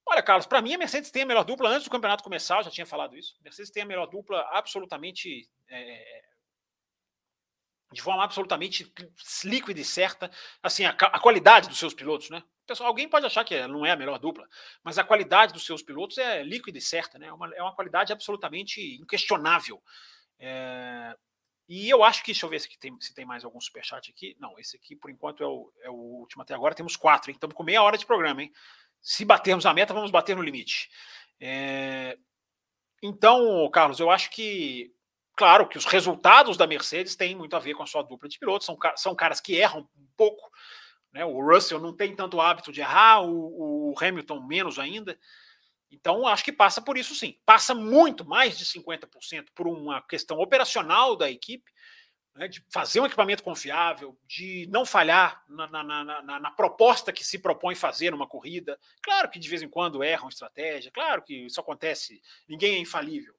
Olha, 0.06 0.22
Carlos, 0.22 0.46
para 0.46 0.62
mim 0.62 0.76
a 0.76 0.78
Mercedes 0.78 1.10
tem 1.10 1.24
a 1.24 1.26
melhor 1.26 1.46
dupla 1.46 1.68
antes 1.68 1.86
do 1.86 1.90
campeonato 1.90 2.24
começar, 2.24 2.60
eu 2.60 2.66
já 2.66 2.70
tinha 2.70 2.86
falado 2.86 3.18
isso. 3.18 3.36
A 3.40 3.44
Mercedes 3.44 3.72
tem 3.72 3.82
a 3.82 3.86
melhor 3.88 4.06
dupla 4.06 4.48
absolutamente. 4.52 5.50
É, 5.68 6.22
de 7.92 8.02
forma 8.02 8.24
absolutamente 8.24 8.92
líquida 9.44 9.80
e 9.80 9.86
certa. 9.86 10.30
Assim, 10.62 10.86
a, 10.86 10.92
a, 10.92 11.20
qualidade 11.20 11.70
dos 11.70 11.80
seus 11.80 11.94
pilotos, 11.94 12.30
né? 12.30 12.44
Pessoal, 12.68 12.88
alguém 12.88 13.10
pode 13.10 13.26
achar 13.26 13.44
que 13.44 13.68
não 13.68 13.84
é 13.86 13.92
a 13.92 13.96
melhor 13.96 14.20
dupla, 14.20 14.48
mas 14.84 14.98
a 14.98 15.04
qualidade 15.04 15.54
dos 15.54 15.66
seus 15.66 15.82
pilotos 15.82 16.18
é 16.18 16.44
líquida 16.44 16.78
e 16.78 16.82
certa, 16.82 17.18
né? 17.18 17.28
É 17.28 17.34
uma, 17.34 17.54
é 17.56 17.62
uma 17.62 17.76
qualidade 17.76 18.14
absolutamente 18.14 18.96
inquestionável. 19.02 19.82
É, 20.40 21.16
e 21.68 21.90
eu 21.90 22.04
acho 22.04 22.22
que, 22.24 22.32
deixa 22.32 22.46
eu 22.46 22.50
ver 22.50 22.60
se 22.60 22.78
tem, 22.78 23.00
se 23.00 23.14
tem 23.14 23.26
mais 23.26 23.44
algum 23.44 23.60
superchat 23.60 24.12
aqui. 24.12 24.36
Não, 24.40 24.58
esse 24.60 24.76
aqui, 24.76 24.96
por 24.96 25.10
enquanto, 25.10 25.44
é 25.44 25.48
o, 25.48 25.72
é 25.82 25.90
o 25.90 25.94
último 25.94 26.44
até 26.44 26.54
agora. 26.54 26.76
Temos 26.76 26.96
quatro, 26.96 27.32
hein? 27.32 27.36
Estamos 27.36 27.56
com 27.56 27.64
meia 27.64 27.82
hora 27.82 27.98
de 27.98 28.06
programa, 28.06 28.44
hein? 28.44 28.52
Se 29.02 29.26
batermos 29.26 29.66
a 29.66 29.74
meta, 29.74 29.94
vamos 29.94 30.12
bater 30.12 30.36
no 30.36 30.42
limite. 30.42 30.90
É, 31.40 32.18
então, 33.02 33.70
Carlos, 33.72 34.00
eu 34.00 34.10
acho 34.10 34.30
que, 34.30 34.94
claro, 35.36 35.68
que 35.68 35.78
os 35.78 35.86
resultados 35.86 36.58
da 36.58 36.68
Mercedes 36.68 37.16
têm 37.16 37.36
muito 37.36 37.56
a 37.56 37.60
ver 37.60 37.74
com 37.74 37.84
a 37.84 37.88
sua 37.88 38.02
dupla 38.02 38.30
de 38.30 38.40
pilotos. 38.40 38.66
São, 38.66 38.78
são 38.96 39.16
caras 39.16 39.40
que 39.42 39.56
erram 39.56 39.88
um 39.98 40.08
pouco. 40.16 40.50
Né? 41.14 41.24
O 41.26 41.42
Russell 41.42 41.80
não 41.80 41.96
tem 41.96 42.16
tanto 42.16 42.42
hábito 42.42 42.72
de 42.72 42.82
errar, 42.82 43.22
o, 43.22 43.92
o 43.92 43.96
Hamilton 44.00 44.42
menos 44.46 44.80
ainda. 44.80 45.18
Então, 45.94 46.28
acho 46.28 46.44
que 46.44 46.52
passa 46.52 46.82
por 46.82 46.98
isso 46.98 47.14
sim. 47.14 47.38
Passa 47.46 47.76
muito 47.76 48.26
mais 48.26 48.58
de 48.58 48.66
50% 48.66 49.48
por 49.54 49.68
uma 49.68 50.02
questão 50.02 50.40
operacional 50.40 51.16
da 51.16 51.30
equipe, 51.30 51.72
né, 52.36 52.48
de 52.48 52.66
fazer 52.74 53.00
um 53.00 53.06
equipamento 53.06 53.44
confiável, 53.44 54.18
de 54.26 54.68
não 54.72 54.86
falhar 54.86 55.44
na, 55.48 55.68
na, 55.68 56.04
na, 56.04 56.40
na, 56.40 56.52
proposta 56.52 57.14
que 57.14 57.24
se 57.24 57.38
propõe 57.38 57.76
fazer 57.76 58.10
numa 58.10 58.28
corrida. 58.28 58.80
Claro 59.04 59.30
que 59.30 59.38
de 59.38 59.48
vez 59.48 59.62
em 59.62 59.70
quando 59.70 60.04
erram 60.04 60.30
estratégia, 60.30 60.92
claro 60.92 61.22
que 61.22 61.46
isso 61.46 61.60
acontece, 61.60 62.20
ninguém 62.48 62.76
é 62.76 62.80
infalível. 62.80 63.36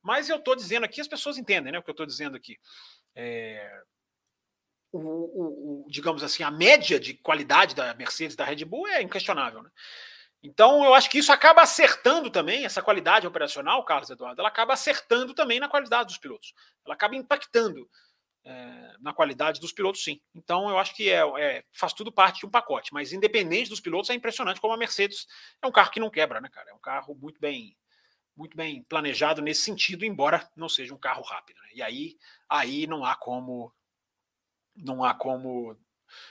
Mas 0.00 0.28
eu 0.28 0.36
estou 0.36 0.54
dizendo 0.54 0.84
aqui, 0.84 1.00
as 1.00 1.08
pessoas 1.08 1.36
entendem 1.36 1.72
né, 1.72 1.78
o 1.80 1.82
que 1.82 1.90
eu 1.90 1.92
estou 1.92 2.06
dizendo 2.06 2.36
aqui. 2.36 2.56
É, 3.16 3.82
o, 4.92 4.98
o, 4.98 5.84
o, 5.84 5.90
digamos 5.90 6.22
assim, 6.22 6.44
a 6.44 6.50
média 6.50 7.00
de 7.00 7.14
qualidade 7.14 7.74
da 7.74 7.92
Mercedes 7.94 8.36
da 8.36 8.44
Red 8.44 8.64
Bull 8.64 8.86
é 8.86 9.02
inquestionável. 9.02 9.60
Né? 9.60 9.70
Então, 10.46 10.84
eu 10.84 10.94
acho 10.94 11.10
que 11.10 11.18
isso 11.18 11.32
acaba 11.32 11.62
acertando 11.62 12.30
também, 12.30 12.64
essa 12.64 12.80
qualidade 12.80 13.26
operacional, 13.26 13.84
Carlos 13.84 14.08
Eduardo, 14.08 14.40
ela 14.40 14.48
acaba 14.48 14.74
acertando 14.74 15.34
também 15.34 15.58
na 15.58 15.68
qualidade 15.68 16.08
dos 16.08 16.18
pilotos. 16.18 16.54
Ela 16.84 16.94
acaba 16.94 17.16
impactando 17.16 17.90
é, 18.44 18.94
na 19.00 19.12
qualidade 19.12 19.60
dos 19.60 19.72
pilotos, 19.72 20.04
sim. 20.04 20.20
Então, 20.32 20.70
eu 20.70 20.78
acho 20.78 20.94
que 20.94 21.10
é, 21.10 21.20
é, 21.40 21.64
faz 21.72 21.92
tudo 21.92 22.12
parte 22.12 22.40
de 22.40 22.46
um 22.46 22.50
pacote. 22.50 22.94
Mas, 22.94 23.12
independente 23.12 23.68
dos 23.68 23.80
pilotos, 23.80 24.08
é 24.08 24.14
impressionante 24.14 24.60
como 24.60 24.72
a 24.72 24.76
Mercedes 24.76 25.26
é 25.60 25.66
um 25.66 25.72
carro 25.72 25.90
que 25.90 25.98
não 25.98 26.10
quebra, 26.10 26.40
né, 26.40 26.48
cara? 26.48 26.70
É 26.70 26.74
um 26.74 26.78
carro 26.78 27.12
muito 27.14 27.40
bem 27.40 27.76
muito 28.36 28.54
bem 28.54 28.82
planejado 28.82 29.40
nesse 29.40 29.62
sentido, 29.62 30.04
embora 30.04 30.46
não 30.54 30.68
seja 30.68 30.94
um 30.94 30.98
carro 30.98 31.22
rápido. 31.22 31.58
Né? 31.62 31.68
E 31.76 31.82
aí, 31.82 32.18
aí 32.48 32.86
não 32.86 33.02
há 33.02 33.16
como 33.16 33.72
não 34.76 35.02
há 35.02 35.14
como 35.14 35.74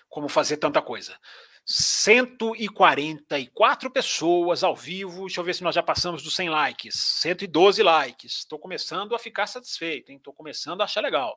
como 0.08 0.30
fazer 0.30 0.58
tanta 0.58 0.84
coisa. 0.84 1.20
144 1.66 3.90
pessoas 3.90 4.64
ao 4.64 4.76
vivo. 4.76 5.26
Deixa 5.26 5.40
eu 5.40 5.44
ver 5.44 5.56
se 5.56 5.64
nós 5.64 5.74
já 5.74 5.82
passamos 5.82 6.22
dos 6.22 6.36
100 6.36 6.50
likes. 6.50 6.94
112 6.96 7.82
likes. 7.82 8.40
Estou 8.40 8.60
começando 8.60 9.16
a 9.16 9.20
ficar 9.20 9.48
satisfeito, 9.48 10.12
Estou 10.12 10.34
começando 10.34 10.82
a 10.82 10.84
achar 10.84 11.02
legal. 11.02 11.36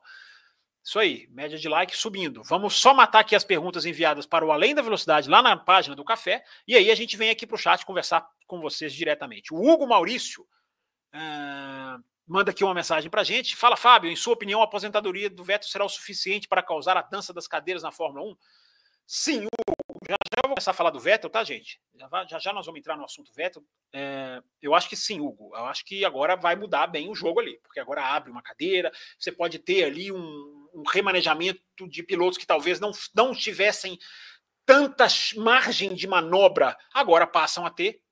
Isso 0.83 0.99
aí, 0.99 1.27
média 1.31 1.57
de 1.57 1.67
like 1.67 1.97
subindo. 1.97 2.41
Vamos 2.43 2.75
só 2.75 2.93
matar 2.93 3.19
aqui 3.19 3.35
as 3.35 3.43
perguntas 3.43 3.85
enviadas 3.85 4.25
para 4.25 4.45
o 4.45 4.51
Além 4.51 4.73
da 4.73 4.81
Velocidade 4.81 5.29
lá 5.29 5.41
na 5.41 5.57
página 5.57 5.95
do 5.95 6.05
Café. 6.05 6.43
E 6.67 6.75
aí 6.75 6.89
a 6.89 6.95
gente 6.95 7.17
vem 7.17 7.29
aqui 7.29 7.45
para 7.45 7.55
o 7.55 7.59
chat 7.59 7.85
conversar 7.85 8.25
com 8.47 8.61
vocês 8.61 8.93
diretamente. 8.93 9.53
O 9.53 9.57
Hugo 9.57 9.87
Maurício 9.87 10.43
uh, 11.13 12.03
manda 12.25 12.51
aqui 12.51 12.63
uma 12.63 12.73
mensagem 12.73 13.09
para 13.09 13.21
a 13.21 13.25
gente. 13.25 13.55
Fala, 13.55 13.75
Fábio, 13.75 14.09
em 14.09 14.15
sua 14.15 14.33
opinião, 14.33 14.61
a 14.61 14.65
aposentadoria 14.65 15.29
do 15.29 15.43
Vettel 15.43 15.69
será 15.69 15.85
o 15.85 15.89
suficiente 15.89 16.47
para 16.47 16.63
causar 16.63 16.97
a 16.97 17.01
dança 17.01 17.33
das 17.33 17.47
cadeiras 17.47 17.83
na 17.83 17.91
Fórmula 17.91 18.31
1? 18.31 18.35
Sim, 19.11 19.47
já, 20.07 20.15
já 20.35 20.41
vou 20.43 20.51
começar 20.51 20.69
a 20.69 20.73
falar 20.75 20.91
do 20.91 20.99
Vettel, 20.99 21.31
tá, 21.31 21.43
gente? 21.43 21.81
Já, 21.95 22.27
já, 22.27 22.37
já 22.37 22.53
nós 22.53 22.67
vamos 22.67 22.77
entrar 22.77 22.95
no 22.95 23.03
assunto 23.03 23.33
Vettel. 23.33 23.63
É, 23.91 24.39
eu 24.61 24.75
acho 24.75 24.87
que 24.87 24.95
sim, 24.95 25.19
Hugo. 25.19 25.49
Eu 25.55 25.65
acho 25.65 25.83
que 25.83 26.05
agora 26.05 26.35
vai 26.35 26.55
mudar 26.55 26.85
bem 26.85 27.09
o 27.09 27.15
jogo 27.15 27.39
ali, 27.39 27.59
porque 27.63 27.79
agora 27.79 28.05
abre 28.05 28.29
uma 28.29 28.43
cadeira, 28.43 28.91
você 29.17 29.31
pode 29.31 29.57
ter 29.57 29.83
ali 29.85 30.11
um, 30.11 30.69
um 30.75 30.83
remanejamento 30.87 31.59
de 31.89 32.03
pilotos 32.03 32.37
que 32.37 32.45
talvez 32.45 32.79
não, 32.79 32.91
não 33.15 33.33
tivessem 33.33 33.97
tanta 34.63 35.07
margem 35.37 35.95
de 35.95 36.05
manobra, 36.05 36.77
agora 36.93 37.25
passam 37.25 37.65
a 37.65 37.71
ter 37.71 38.03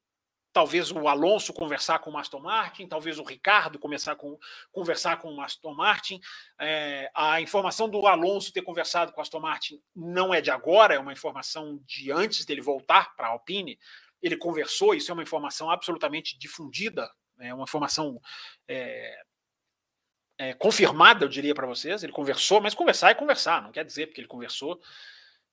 talvez 0.58 0.90
o 0.90 1.08
Alonso 1.08 1.54
conversar 1.54 2.00
com 2.00 2.10
o 2.10 2.18
Aston 2.18 2.40
Martin, 2.40 2.88
talvez 2.88 3.20
o 3.20 3.24
Ricardo 3.24 3.78
começar 3.78 4.16
com 4.16 4.40
conversar 4.72 5.18
com 5.18 5.32
o 5.36 5.40
Aston 5.40 5.76
Martin. 5.76 6.20
É, 6.60 7.12
a 7.14 7.40
informação 7.40 7.88
do 7.88 8.08
Alonso 8.08 8.52
ter 8.52 8.64
conversado 8.64 9.12
com 9.12 9.20
o 9.20 9.22
Aston 9.22 9.40
Martin 9.40 9.80
não 9.96 10.34
é 10.34 10.42
de 10.42 10.50
agora, 10.50 10.96
é 10.96 11.00
uma 11.00 11.14
informação 11.14 11.80
de 11.86 12.12
antes 12.12 12.44
dele 12.44 12.60
voltar 12.60 13.16
para 13.16 13.28
a 13.28 13.30
Alpine. 13.30 13.78
Ele 14.20 14.36
conversou, 14.36 14.96
isso 14.96 15.12
é 15.12 15.14
uma 15.14 15.22
informação 15.22 15.70
absolutamente 15.70 16.36
difundida, 16.40 17.08
é 17.40 17.54
uma 17.54 17.66
informação 17.66 18.20
é, 18.68 19.16
é, 20.40 20.54
confirmada, 20.56 21.24
eu 21.24 21.30
diria 21.30 21.54
para 21.54 21.68
vocês. 21.68 22.02
Ele 22.02 22.12
conversou, 22.12 22.60
mas 22.62 22.74
conversar 22.74 23.12
é 23.12 23.14
conversar, 23.14 23.62
não 23.62 23.72
quer 23.72 23.86
dizer 23.86 24.08
porque 24.08 24.22
ele 24.22 24.28
conversou 24.28 24.82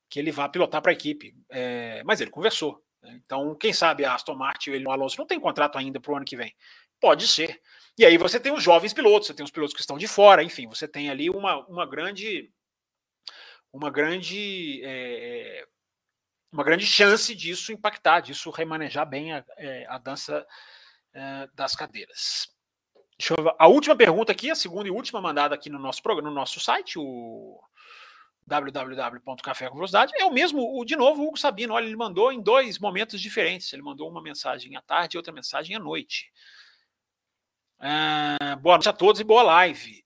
que 0.08 0.18
ele 0.18 0.32
vá 0.32 0.48
pilotar 0.48 0.80
para 0.80 0.92
a 0.92 0.94
equipe. 0.94 1.34
É, 1.50 2.02
mas 2.04 2.22
ele 2.22 2.30
conversou. 2.30 2.82
Então, 3.06 3.54
quem 3.54 3.72
sabe 3.72 4.04
a 4.04 4.14
Aston 4.14 4.34
Martin 4.34 4.70
e 4.70 4.84
o 4.84 4.90
Alonso 4.90 5.18
não 5.18 5.26
tem 5.26 5.40
contrato 5.40 5.78
ainda 5.78 6.00
para 6.00 6.12
o 6.12 6.16
ano 6.16 6.24
que 6.24 6.36
vem. 6.36 6.54
Pode 7.00 7.26
ser. 7.26 7.60
E 7.98 8.04
aí 8.04 8.16
você 8.16 8.40
tem 8.40 8.52
os 8.52 8.62
jovens 8.62 8.92
pilotos, 8.92 9.26
você 9.28 9.34
tem 9.34 9.44
os 9.44 9.50
pilotos 9.50 9.74
que 9.74 9.80
estão 9.80 9.98
de 9.98 10.08
fora, 10.08 10.42
enfim, 10.42 10.66
você 10.66 10.88
tem 10.88 11.10
ali 11.10 11.30
uma, 11.30 11.64
uma 11.66 11.86
grande 11.86 12.50
uma 13.72 13.90
grande 13.90 14.80
é, 14.84 15.64
uma 16.52 16.64
grande 16.64 16.86
chance 16.86 17.34
disso 17.34 17.72
impactar, 17.72 18.20
disso 18.20 18.50
remanejar 18.50 19.08
bem 19.08 19.32
a, 19.32 19.44
é, 19.58 19.86
a 19.88 19.98
dança 19.98 20.46
é, 21.12 21.48
das 21.54 21.74
cadeiras. 21.74 22.48
Eu, 23.30 23.54
a 23.58 23.68
última 23.68 23.94
pergunta 23.94 24.32
aqui, 24.32 24.50
a 24.50 24.56
segunda 24.56 24.88
e 24.88 24.90
última 24.90 25.20
mandada 25.20 25.54
aqui 25.54 25.70
no 25.70 25.78
nosso 25.78 26.02
programa, 26.02 26.28
no 26.28 26.34
nosso 26.34 26.58
site, 26.58 26.98
o 26.98 27.60
www.café 28.46 29.68
com 29.68 29.76
velocidade, 29.76 30.12
é 30.16 30.24
o 30.24 30.32
mesmo, 30.32 30.78
o, 30.78 30.84
de 30.84 30.96
novo, 30.96 31.22
o 31.22 31.28
Hugo 31.28 31.38
Sabino, 31.38 31.74
olha, 31.74 31.86
ele 31.86 31.96
mandou 31.96 32.32
em 32.32 32.40
dois 32.40 32.78
momentos 32.78 33.20
diferentes, 33.20 33.72
ele 33.72 33.82
mandou 33.82 34.08
uma 34.08 34.22
mensagem 34.22 34.76
à 34.76 34.82
tarde 34.82 35.16
e 35.16 35.18
outra 35.18 35.32
mensagem 35.32 35.74
à 35.74 35.78
noite. 35.78 36.30
Ah, 37.78 38.56
boa 38.60 38.76
noite 38.76 38.88
a 38.88 38.92
todos 38.92 39.20
e 39.20 39.24
boa 39.24 39.42
live. 39.42 40.04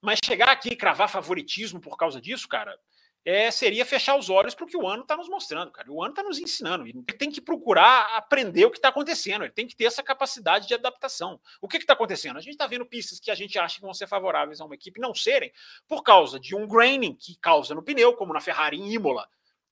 Mas 0.00 0.18
chegar 0.24 0.50
aqui 0.50 0.70
e 0.70 0.76
cravar 0.76 1.08
favoritismo 1.08 1.80
por 1.80 1.96
causa 1.96 2.20
disso, 2.20 2.48
cara, 2.48 2.78
é, 3.24 3.50
seria 3.50 3.86
fechar 3.86 4.16
os 4.16 4.28
olhos 4.28 4.54
para 4.54 4.64
o 4.64 4.68
que 4.68 4.76
o 4.76 4.86
ano 4.86 5.02
está 5.02 5.16
nos 5.16 5.28
mostrando, 5.30 5.70
cara. 5.70 5.90
O 5.90 6.02
ano 6.02 6.10
está 6.10 6.22
nos 6.22 6.38
ensinando. 6.38 6.86
Ele 6.86 7.02
tem 7.02 7.30
que 7.30 7.40
procurar 7.40 8.16
aprender 8.16 8.66
o 8.66 8.70
que 8.70 8.76
está 8.76 8.88
acontecendo. 8.88 9.44
Ele 9.44 9.52
tem 9.52 9.66
que 9.66 9.74
ter 9.74 9.86
essa 9.86 10.02
capacidade 10.02 10.68
de 10.68 10.74
adaptação. 10.74 11.40
O 11.58 11.66
que 11.66 11.78
está 11.78 11.94
acontecendo? 11.94 12.36
A 12.36 12.40
gente 12.40 12.52
está 12.52 12.66
vendo 12.66 12.84
pistas 12.84 13.18
que 13.18 13.30
a 13.30 13.34
gente 13.34 13.58
acha 13.58 13.76
que 13.76 13.80
vão 13.80 13.94
ser 13.94 14.06
favoráveis 14.06 14.60
a 14.60 14.66
uma 14.66 14.74
equipe 14.74 15.00
não 15.00 15.14
serem, 15.14 15.50
por 15.88 16.02
causa 16.02 16.38
de 16.38 16.54
um 16.54 16.66
graining 16.66 17.14
que 17.14 17.36
causa 17.36 17.74
no 17.74 17.82
pneu, 17.82 18.14
como 18.14 18.34
na 18.34 18.40
Ferrari 18.40 18.76
em 18.76 18.92
Imola 18.92 19.26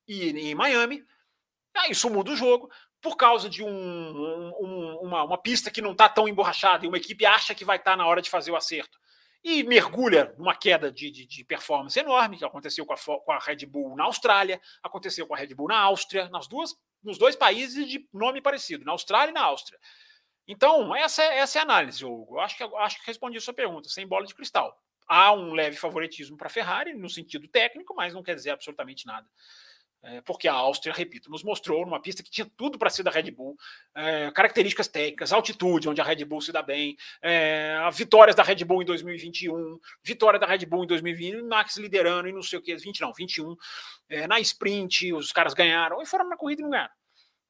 e 0.08 0.30
em 0.30 0.54
Miami. 0.54 1.04
Ah, 1.74 1.88
isso 1.90 2.08
muda 2.08 2.30
o 2.30 2.36
jogo. 2.36 2.70
Por 3.02 3.16
causa 3.16 3.50
de 3.50 3.62
um, 3.62 3.68
um, 3.68 4.98
uma, 5.02 5.24
uma 5.24 5.36
pista 5.36 5.70
que 5.70 5.82
não 5.82 5.92
está 5.92 6.08
tão 6.08 6.26
emborrachada 6.26 6.86
e 6.86 6.88
uma 6.88 6.96
equipe 6.96 7.26
acha 7.26 7.54
que 7.54 7.64
vai 7.64 7.76
estar 7.76 7.92
tá 7.92 7.96
na 7.98 8.06
hora 8.06 8.22
de 8.22 8.30
fazer 8.30 8.50
o 8.50 8.56
acerto 8.56 9.01
e 9.44 9.62
mergulha 9.64 10.34
numa 10.38 10.54
queda 10.54 10.90
de, 10.90 11.10
de, 11.10 11.26
de, 11.26 11.44
performance 11.44 11.98
enorme, 11.98 12.38
que 12.38 12.44
aconteceu 12.44 12.86
com 12.86 12.92
a, 12.92 12.96
com 12.96 13.32
a, 13.32 13.38
Red 13.38 13.66
Bull 13.66 13.96
na 13.96 14.04
Austrália, 14.04 14.60
aconteceu 14.82 15.26
com 15.26 15.34
a 15.34 15.36
Red 15.38 15.54
Bull 15.54 15.68
na 15.68 15.78
Áustria, 15.78 16.28
nas 16.28 16.46
duas, 16.46 16.76
nos 17.02 17.18
dois 17.18 17.34
países 17.34 17.88
de 17.88 18.08
nome 18.12 18.40
parecido, 18.40 18.84
na 18.84 18.92
Austrália 18.92 19.30
e 19.30 19.34
na 19.34 19.42
Áustria. 19.42 19.78
Então, 20.46 20.94
essa, 20.94 21.22
essa 21.22 21.58
é 21.58 21.60
a 21.60 21.64
análise, 21.64 22.04
Hugo. 22.04 22.36
Eu 22.36 22.40
acho 22.40 22.56
que, 22.56 22.62
acho 22.62 23.00
que 23.00 23.06
respondi 23.06 23.38
a 23.38 23.40
sua 23.40 23.54
pergunta, 23.54 23.88
sem 23.88 24.06
bola 24.06 24.26
de 24.26 24.34
cristal. 24.34 24.80
Há 25.08 25.32
um 25.32 25.52
leve 25.52 25.76
favoritismo 25.76 26.36
para 26.36 26.46
a 26.46 26.50
Ferrari, 26.50 26.94
no 26.94 27.08
sentido 27.08 27.48
técnico, 27.48 27.94
mas 27.94 28.14
não 28.14 28.22
quer 28.22 28.34
dizer 28.34 28.50
absolutamente 28.50 29.06
nada. 29.06 29.28
É, 30.04 30.20
porque 30.22 30.48
a 30.48 30.52
Áustria, 30.52 30.92
repito, 30.92 31.30
nos 31.30 31.44
mostrou 31.44 31.86
numa 31.86 32.02
pista 32.02 32.24
que 32.24 32.30
tinha 32.30 32.50
tudo 32.56 32.76
para 32.76 32.90
ser 32.90 33.04
da 33.04 33.10
Red 33.10 33.30
Bull, 33.30 33.56
é, 33.94 34.32
características 34.32 34.88
técnicas, 34.88 35.32
altitude, 35.32 35.88
onde 35.88 36.00
a 36.00 36.04
Red 36.04 36.24
Bull 36.24 36.40
se 36.40 36.50
dá 36.50 36.60
bem, 36.60 36.96
é, 37.22 37.78
vitórias 37.92 38.34
da 38.34 38.42
Red 38.42 38.64
Bull 38.64 38.82
em 38.82 38.84
2021, 38.84 39.78
vitória 40.02 40.40
da 40.40 40.46
Red 40.46 40.66
Bull 40.66 40.82
em 40.82 40.88
2020, 40.88 41.42
Max 41.42 41.76
liderando 41.76 42.28
e 42.28 42.32
não 42.32 42.42
sei 42.42 42.58
o 42.58 42.62
que, 42.62 42.74
20 42.74 43.00
não, 43.00 43.12
21, 43.12 43.54
é, 44.08 44.26
na 44.26 44.40
sprint, 44.40 45.12
os 45.12 45.30
caras 45.30 45.54
ganharam, 45.54 46.02
e 46.02 46.06
foram 46.06 46.28
na 46.28 46.36
corrida 46.36 46.62
e 46.62 46.64
não 46.64 46.70
ganharam. 46.70 46.94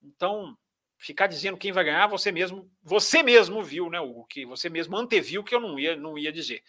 Então, 0.03 0.55
ficar 0.98 1.28
dizendo 1.28 1.57
quem 1.57 1.72
vai 1.72 1.84
ganhar, 1.84 2.07
você 2.07 2.30
mesmo, 2.30 2.70
você 2.82 3.22
mesmo 3.22 3.62
viu, 3.62 3.88
né, 3.88 3.98
o 3.98 4.24
que 4.24 4.44
você 4.44 4.68
mesmo 4.68 4.94
anteviu 4.96 5.42
que 5.42 5.55
eu 5.55 5.61
não 5.61 5.78
ia, 5.78 5.96
não 5.96 6.18
ia 6.18 6.30
dizer. 6.30 6.62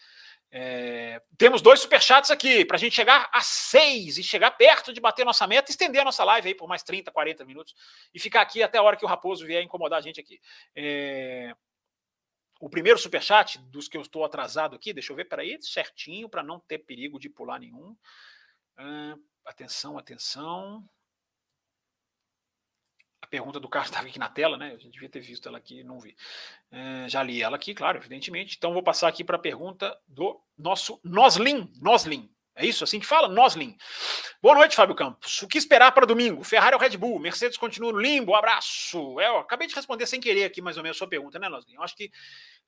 É, 0.55 1.19
temos 1.35 1.63
dois 1.63 1.79
superchats 1.79 2.29
aqui 2.29 2.63
para 2.63 2.75
a 2.75 2.79
gente 2.79 2.95
chegar 2.95 3.27
a 3.33 3.41
seis 3.41 4.19
e 4.19 4.23
chegar 4.23 4.51
perto 4.51 4.93
de 4.93 5.01
bater 5.01 5.25
nossa 5.25 5.47
meta, 5.47 5.71
estender 5.71 5.99
a 5.99 6.05
nossa 6.05 6.23
live 6.23 6.49
aí 6.49 6.53
por 6.53 6.67
mais 6.67 6.83
30, 6.83 7.11
40 7.11 7.43
minutos 7.43 7.73
e 8.13 8.19
ficar 8.19 8.41
aqui 8.41 8.61
até 8.61 8.77
a 8.77 8.83
hora 8.83 8.95
que 8.95 9.03
o 9.03 9.07
Raposo 9.07 9.47
vier 9.47 9.63
incomodar 9.63 9.97
a 9.97 10.01
gente 10.01 10.19
aqui. 10.19 10.39
É, 10.75 11.55
o 12.61 12.69
primeiro 12.69 12.99
superchat 12.99 13.57
dos 13.71 13.87
que 13.87 13.97
eu 13.97 14.01
estou 14.01 14.23
atrasado 14.23 14.75
aqui, 14.75 14.93
deixa 14.93 15.11
eu 15.11 15.15
ver, 15.15 15.25
peraí, 15.25 15.57
certinho, 15.59 16.29
para 16.29 16.43
não 16.43 16.59
ter 16.59 16.77
perigo 16.77 17.19
de 17.19 17.29
pular 17.29 17.59
nenhum. 17.59 17.97
Uh, 18.77 19.19
atenção, 19.47 19.97
atenção 19.97 20.87
pergunta 23.33 23.59
do 23.59 23.67
Carlos 23.67 23.89
estava 23.89 24.07
aqui 24.07 24.19
na 24.19 24.29
tela, 24.29 24.57
né? 24.57 24.73
Eu 24.73 24.91
devia 24.91 25.09
ter 25.09 25.19
visto 25.19 25.49
ela 25.49 25.57
aqui, 25.57 25.83
não 25.83 25.99
vi. 25.99 26.15
É, 26.71 27.09
já 27.09 27.23
li 27.23 27.41
ela 27.41 27.55
aqui, 27.55 27.73
claro, 27.73 27.97
evidentemente. 27.97 28.55
Então 28.55 28.73
vou 28.73 28.83
passar 28.83 29.07
aqui 29.07 29.23
para 29.23 29.37
a 29.37 29.39
pergunta 29.39 29.97
do 30.07 30.39
nosso 30.55 30.99
Noslin. 31.03 31.67
Noslin. 31.81 32.29
É 32.55 32.63
isso 32.63 32.83
assim 32.83 32.99
que 32.99 33.07
fala? 33.07 33.27
Noslin. 33.27 33.75
Boa 34.39 34.53
noite, 34.53 34.75
Fábio 34.75 34.93
Campos. 34.93 35.41
O 35.41 35.47
que 35.47 35.57
esperar 35.57 35.91
para 35.93 36.05
domingo? 36.05 36.43
Ferrari 36.43 36.75
ou 36.75 36.79
Red 36.79 36.95
Bull? 36.95 37.17
Mercedes 37.17 37.57
continua 37.57 37.91
no 37.91 37.99
limbo? 37.99 38.35
Abraço. 38.35 39.19
É, 39.19 39.27
eu 39.27 39.39
acabei 39.39 39.67
de 39.67 39.73
responder 39.73 40.05
sem 40.05 40.21
querer 40.21 40.43
aqui 40.43 40.61
mais 40.61 40.77
ou 40.77 40.83
menos 40.83 40.95
a 40.95 40.99
sua 40.99 41.07
pergunta, 41.07 41.39
né, 41.39 41.49
Noslin? 41.49 41.73
Eu 41.73 41.81
acho 41.81 41.95
que 41.95 42.11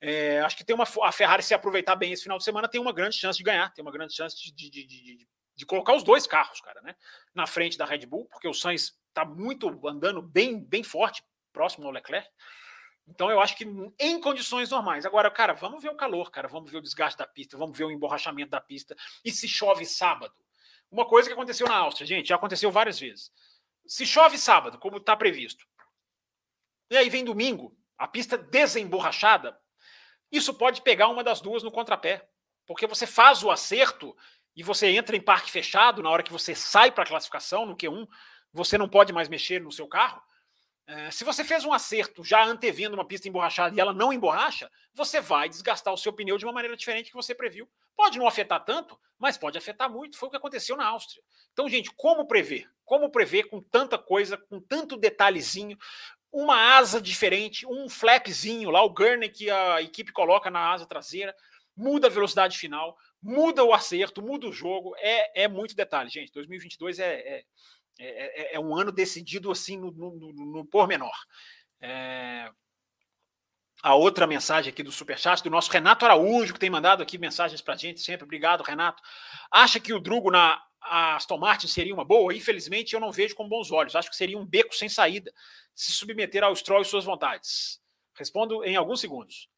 é, 0.01 0.39
acho 0.41 0.57
que 0.57 0.65
tem 0.65 0.75
uma 0.75 0.87
a 1.03 1.11
Ferrari 1.11 1.43
se 1.43 1.53
aproveitar 1.53 1.95
bem 1.95 2.11
esse 2.11 2.23
final 2.23 2.39
de 2.39 2.43
semana 2.43 2.67
tem 2.67 2.81
uma 2.81 2.91
grande 2.91 3.17
chance 3.17 3.37
de 3.37 3.43
ganhar, 3.43 3.71
tem 3.71 3.83
uma 3.83 3.91
grande 3.91 4.15
chance 4.15 4.35
de, 4.35 4.51
de, 4.51 4.69
de, 4.71 4.87
de, 4.87 5.27
de 5.55 5.65
colocar 5.65 5.93
os 5.93 6.03
dois 6.03 6.27
carros, 6.27 6.59
cara, 6.61 6.81
né? 6.81 6.95
Na 7.33 7.47
frente 7.47 7.77
da 7.77 7.85
Red 7.85 8.05
Bull, 8.05 8.25
porque 8.25 8.47
o 8.47 8.53
Sainz 8.53 8.97
está 9.07 9.23
muito 9.23 9.69
andando 9.87 10.21
bem, 10.21 10.59
bem 10.59 10.83
forte, 10.83 11.23
próximo 11.53 11.85
ao 11.87 11.91
Leclerc. 11.91 12.29
Então 13.07 13.29
eu 13.29 13.39
acho 13.39 13.55
que 13.55 13.65
em 13.99 14.19
condições 14.19 14.69
normais. 14.71 15.05
Agora, 15.05 15.29
cara, 15.29 15.53
vamos 15.53 15.81
ver 15.81 15.89
o 15.89 15.95
calor, 15.95 16.31
cara, 16.31 16.47
vamos 16.47 16.71
ver 16.71 16.77
o 16.77 16.81
desgaste 16.81 17.17
da 17.17 17.27
pista, 17.27 17.57
vamos 17.57 17.77
ver 17.77 17.85
o 17.85 17.91
emborrachamento 17.91 18.51
da 18.51 18.59
pista. 18.59 18.95
E 19.23 19.31
se 19.31 19.47
chove 19.47 19.85
sábado? 19.85 20.33
Uma 20.91 21.07
coisa 21.07 21.29
que 21.29 21.33
aconteceu 21.33 21.67
na 21.67 21.77
Áustria, 21.77 22.07
gente, 22.07 22.27
já 22.27 22.35
aconteceu 22.35 22.71
várias 22.71 22.99
vezes. 22.99 23.31
Se 23.85 24.05
chove 24.05 24.37
sábado, 24.37 24.79
como 24.79 24.97
está 24.97 25.15
previsto, 25.15 25.65
e 26.89 26.97
aí 26.97 27.09
vem 27.09 27.23
domingo, 27.23 27.75
a 27.97 28.07
pista 28.07 28.37
desemborrachada, 28.37 29.59
isso 30.31 30.53
pode 30.53 30.81
pegar 30.81 31.07
uma 31.07 31.23
das 31.23 31.41
duas 31.41 31.63
no 31.63 31.71
contrapé. 31.71 32.27
Porque 32.65 32.87
você 32.87 33.05
faz 33.05 33.43
o 33.43 33.51
acerto 33.51 34.15
e 34.55 34.63
você 34.63 34.87
entra 34.87 35.15
em 35.15 35.21
parque 35.21 35.51
fechado 35.51 36.01
na 36.01 36.09
hora 36.09 36.23
que 36.23 36.31
você 36.31 36.55
sai 36.55 36.91
para 36.91 37.03
a 37.03 37.07
classificação 37.07 37.65
no 37.65 37.75
Q1 37.75 38.07
você 38.55 38.77
não 38.77 38.87
pode 38.87 39.11
mais 39.11 39.27
mexer 39.27 39.61
no 39.61 39.71
seu 39.71 39.85
carro. 39.85 40.21
É, 40.87 41.11
se 41.11 41.23
você 41.23 41.43
fez 41.43 41.65
um 41.65 41.73
acerto 41.73 42.23
já 42.23 42.43
antevendo 42.45 42.95
uma 42.95 43.05
pista 43.05 43.27
emborrachada 43.27 43.75
e 43.75 43.79
ela 43.79 43.91
não 43.91 44.13
emborracha, 44.13 44.71
você 44.93 45.19
vai 45.19 45.49
desgastar 45.49 45.93
o 45.93 45.97
seu 45.97 46.13
pneu 46.13 46.37
de 46.37 46.45
uma 46.45 46.53
maneira 46.53 46.77
diferente 46.77 47.09
que 47.09 47.15
você 47.15 47.35
previu. 47.35 47.67
Pode 47.97 48.17
não 48.17 48.27
afetar 48.27 48.63
tanto, 48.63 48.97
mas 49.19 49.37
pode 49.37 49.57
afetar 49.57 49.91
muito. 49.91 50.17
Foi 50.17 50.27
o 50.27 50.29
que 50.29 50.37
aconteceu 50.37 50.77
na 50.77 50.85
Áustria. 50.87 51.21
Então, 51.51 51.67
gente, 51.67 51.91
como 51.91 52.25
prever? 52.27 52.69
Como 52.85 53.09
prever 53.09 53.45
com 53.45 53.61
tanta 53.61 53.97
coisa, 53.97 54.37
com 54.37 54.61
tanto 54.61 54.95
detalhezinho, 54.95 55.77
uma 56.31 56.77
asa 56.77 57.01
diferente, 57.01 57.65
um 57.65 57.89
flapzinho 57.89 58.69
lá, 58.69 58.83
o 58.83 58.89
gurney 58.89 59.29
que 59.29 59.49
a 59.49 59.81
equipe 59.81 60.13
coloca 60.13 60.49
na 60.49 60.71
asa 60.71 60.85
traseira, 60.85 61.35
muda 61.75 62.07
a 62.07 62.11
velocidade 62.11 62.57
final, 62.57 62.95
muda 63.25 63.63
o 63.63 63.73
acerto, 63.73 64.21
muda 64.21 64.47
o 64.47 64.53
jogo. 64.53 64.95
É, 64.97 65.43
é 65.43 65.47
muito 65.47 65.75
detalhe, 65.75 66.09
gente. 66.09 66.31
2022 66.31 66.99
é, 66.99 67.13
é 67.13 67.43
é, 67.97 68.53
é, 68.53 68.55
é, 68.55 68.59
um 68.59 68.75
ano 68.75 68.91
decidido 68.91 69.51
assim 69.51 69.77
no, 69.77 69.91
no, 69.91 70.11
no, 70.11 70.45
no 70.45 70.65
pormenor. 70.65 71.15
É... 71.81 72.49
A 73.81 73.93
outra 73.93 74.25
mensagem 74.25 74.71
aqui 74.71 74.81
do 74.81 74.91
Superchat, 74.91 75.43
do 75.43 75.49
nosso 75.49 75.71
Renato 75.71 76.05
Araújo, 76.05 76.53
que 76.53 76.59
tem 76.59 76.69
mandado 76.69 77.03
aqui 77.03 77.17
mensagens 77.17 77.61
para 77.61 77.75
gente 77.75 78.01
sempre. 78.01 78.23
Obrigado, 78.23 78.63
Renato. 78.63 79.01
Acha 79.51 79.79
que 79.79 79.93
o 79.93 79.99
Drugo 79.99 80.31
na 80.31 80.61
Aston 80.81 81.37
Martin 81.37 81.67
seria 81.67 81.93
uma 81.93 82.03
boa? 82.03 82.33
Infelizmente, 82.33 82.93
eu 82.93 82.99
não 82.99 83.11
vejo 83.11 83.35
com 83.35 83.47
bons 83.47 83.71
olhos. 83.71 83.95
Acho 83.95 84.09
que 84.09 84.15
seria 84.15 84.37
um 84.37 84.45
beco 84.45 84.73
sem 84.73 84.89
saída 84.89 85.31
se 85.73 85.91
submeter 85.91 86.43
ao 86.43 86.55
Stroll 86.55 86.81
e 86.81 86.85
suas 86.85 87.05
vontades. 87.05 87.79
Respondo 88.17 88.63
em 88.63 88.75
alguns 88.75 88.99
segundos. 88.99 89.49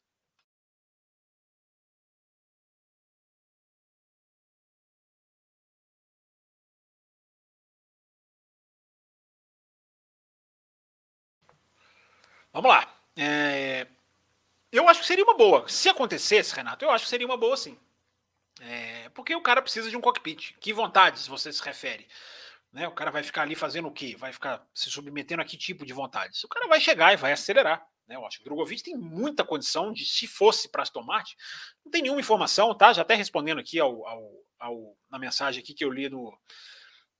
Vamos 12.58 12.72
lá. 12.72 12.92
É... 13.16 13.86
Eu 14.72 14.88
acho 14.88 14.98
que 15.00 15.06
seria 15.06 15.22
uma 15.22 15.36
boa. 15.36 15.68
Se 15.68 15.88
acontecesse, 15.88 16.52
Renato, 16.52 16.84
eu 16.84 16.90
acho 16.90 17.04
que 17.04 17.10
seria 17.10 17.24
uma 17.24 17.36
boa 17.36 17.56
sim. 17.56 17.78
É... 18.60 19.08
Porque 19.10 19.32
o 19.32 19.40
cara 19.40 19.62
precisa 19.62 19.88
de 19.88 19.96
um 19.96 20.00
cockpit. 20.00 20.56
Que 20.58 20.72
vontades 20.72 21.28
você 21.28 21.52
se 21.52 21.62
refere? 21.62 22.08
Né? 22.72 22.88
O 22.88 22.90
cara 22.90 23.12
vai 23.12 23.22
ficar 23.22 23.42
ali 23.42 23.54
fazendo 23.54 23.86
o 23.86 23.92
quê? 23.92 24.16
Vai 24.18 24.32
ficar 24.32 24.66
se 24.74 24.90
submetendo 24.90 25.40
a 25.40 25.44
que 25.44 25.56
tipo 25.56 25.86
de 25.86 25.92
vontades? 25.92 26.42
O 26.42 26.48
cara 26.48 26.66
vai 26.66 26.80
chegar 26.80 27.12
e 27.12 27.16
vai 27.16 27.30
acelerar. 27.30 27.86
Né? 28.08 28.16
Eu 28.16 28.26
acho 28.26 28.38
que 28.38 28.42
o 28.42 28.46
Drogovic 28.46 28.82
tem 28.82 28.96
muita 28.96 29.44
condição 29.44 29.92
de, 29.92 30.04
se 30.04 30.26
fosse 30.26 30.68
para 30.68 30.82
Aston 30.82 31.04
Martin, 31.04 31.36
não 31.84 31.92
tem 31.92 32.02
nenhuma 32.02 32.20
informação, 32.20 32.74
tá? 32.74 32.92
Já 32.92 33.02
até 33.02 33.14
respondendo 33.14 33.60
aqui 33.60 33.78
ao, 33.78 34.04
ao, 34.04 34.32
ao, 34.58 34.96
na 35.08 35.20
mensagem 35.20 35.62
aqui 35.62 35.74
que 35.74 35.84
eu 35.84 35.92
li 35.92 36.08
no, 36.08 36.36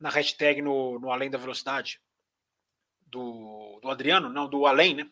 na 0.01 0.11
hashtag 0.11 0.61
no, 0.61 0.99
no 0.99 1.13
Além 1.13 1.31
da 1.31 1.39
Velocidade 1.39 2.01
do, 3.07 3.79
do 3.81 3.89
Adriano, 3.89 4.29
não, 4.29 4.49
do 4.51 4.67
Além, 4.67 4.95
né? 4.95 5.09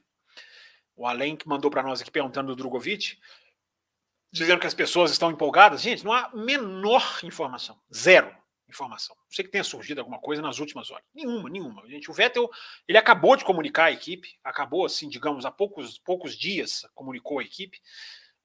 O 0.96 1.06
Além 1.06 1.36
que 1.36 1.46
mandou 1.46 1.70
para 1.70 1.82
nós 1.82 2.00
aqui 2.00 2.10
perguntando 2.10 2.48
do 2.48 2.56
Drogovic, 2.56 3.18
dizendo 4.32 4.60
que 4.60 4.66
as 4.66 4.74
pessoas 4.74 5.10
estão 5.10 5.30
empolgadas. 5.30 5.82
Gente, 5.82 6.04
não 6.04 6.12
há 6.12 6.30
menor 6.34 7.20
informação. 7.22 7.78
Zero 7.94 8.34
informação. 8.68 9.14
Não 9.16 9.30
sei 9.30 9.44
que 9.44 9.50
tenha 9.50 9.64
surgido 9.64 10.00
alguma 10.00 10.18
coisa 10.18 10.42
nas 10.42 10.58
últimas 10.58 10.90
horas. 10.90 11.04
Nenhuma, 11.14 11.48
nenhuma. 11.48 11.88
Gente, 11.88 12.10
o 12.10 12.14
Vettel, 12.14 12.50
ele 12.86 12.98
acabou 12.98 13.36
de 13.36 13.44
comunicar 13.44 13.84
a 13.84 13.92
equipe, 13.92 14.36
acabou 14.42 14.84
assim, 14.84 15.08
digamos, 15.08 15.44
há 15.44 15.50
poucos, 15.50 15.98
poucos 15.98 16.36
dias 16.36 16.86
comunicou 16.94 17.38
a 17.38 17.42
equipe. 17.42 17.80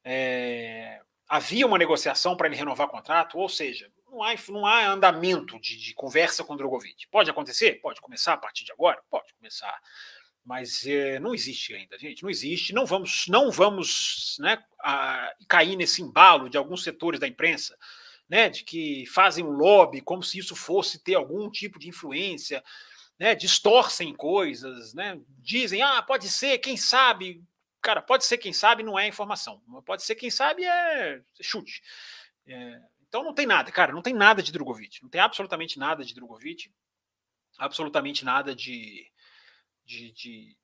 É, 0.04 1.02
havia 1.28 1.66
uma 1.66 1.78
negociação 1.78 2.36
para 2.36 2.48
ele 2.48 2.56
renovar 2.56 2.88
o 2.88 2.92
contrato, 2.92 3.38
ou 3.38 3.50
seja, 3.50 3.92
não 4.10 4.22
há, 4.22 4.36
não 4.50 4.66
há 4.66 4.88
andamento 4.88 5.60
de, 5.60 5.78
de 5.78 5.94
conversa 5.94 6.44
com 6.44 6.54
o 6.54 6.58
Drogovic. 6.58 7.08
Pode 7.08 7.30
acontecer? 7.30 7.82
Pode 7.82 8.02
começar 8.02 8.34
a 8.34 8.38
partir 8.38 8.66
de 8.66 8.72
agora? 8.72 9.02
Pode 9.10 9.34
começar. 9.34 9.82
Mas 10.44 10.86
é, 10.86 11.20
não 11.20 11.36
existe 11.36 11.74
ainda, 11.74 11.98
gente. 12.00 12.24
Não 12.24 12.30
existe. 12.30 12.74
Não 12.74 12.86
vamos, 12.86 13.28
não 13.28 13.52
vamos 13.52 14.38
né, 14.40 14.58
a, 14.80 15.34
cair 15.48 15.76
nesse 15.76 16.02
embalo 16.02 16.50
de 16.50 16.58
alguns 16.58 16.84
setores 16.84 17.20
da 17.20 17.28
imprensa 17.28 17.78
né, 18.32 18.50
de 18.50 18.64
que 18.64 19.06
fazem 19.08 19.44
um 19.44 19.52
lobby 19.52 20.00
como 20.00 20.24
se 20.24 20.40
isso 20.40 20.56
fosse 20.56 21.04
ter 21.04 21.16
algum 21.16 21.52
tipo 21.52 21.78
de 21.78 21.90
influência, 21.90 22.64
né, 23.20 23.36
distorcem 23.36 24.16
coisas, 24.16 24.94
né, 24.94 25.20
dizem, 25.40 25.82
ah, 25.82 26.02
pode 26.02 26.30
ser, 26.30 26.58
quem 26.60 26.78
sabe. 26.78 27.44
Cara, 27.82 28.02
pode 28.02 28.24
ser 28.24 28.38
quem 28.38 28.54
sabe 28.54 28.84
não 28.84 28.98
é 28.98 29.06
informação, 29.06 29.62
pode 29.86 30.04
ser 30.04 30.16
quem 30.16 30.32
sabe 30.32 30.64
é 30.64 31.22
chute. 31.42 31.84
É, 32.48 32.80
então 33.06 33.22
não 33.22 33.34
tem 33.34 33.46
nada, 33.46 33.70
cara, 33.70 33.92
não 33.92 34.02
tem 34.02 34.14
nada 34.14 34.42
de 34.42 34.54
Drogovic, 34.54 35.04
não 35.04 35.10
tem 35.10 35.20
absolutamente 35.20 35.78
nada 35.78 36.06
de 36.06 36.14
Drogovic, 36.14 36.72
absolutamente 37.58 38.24
nada 38.24 38.56
de, 38.56 39.12
de, 39.92 40.12
de 40.12 40.58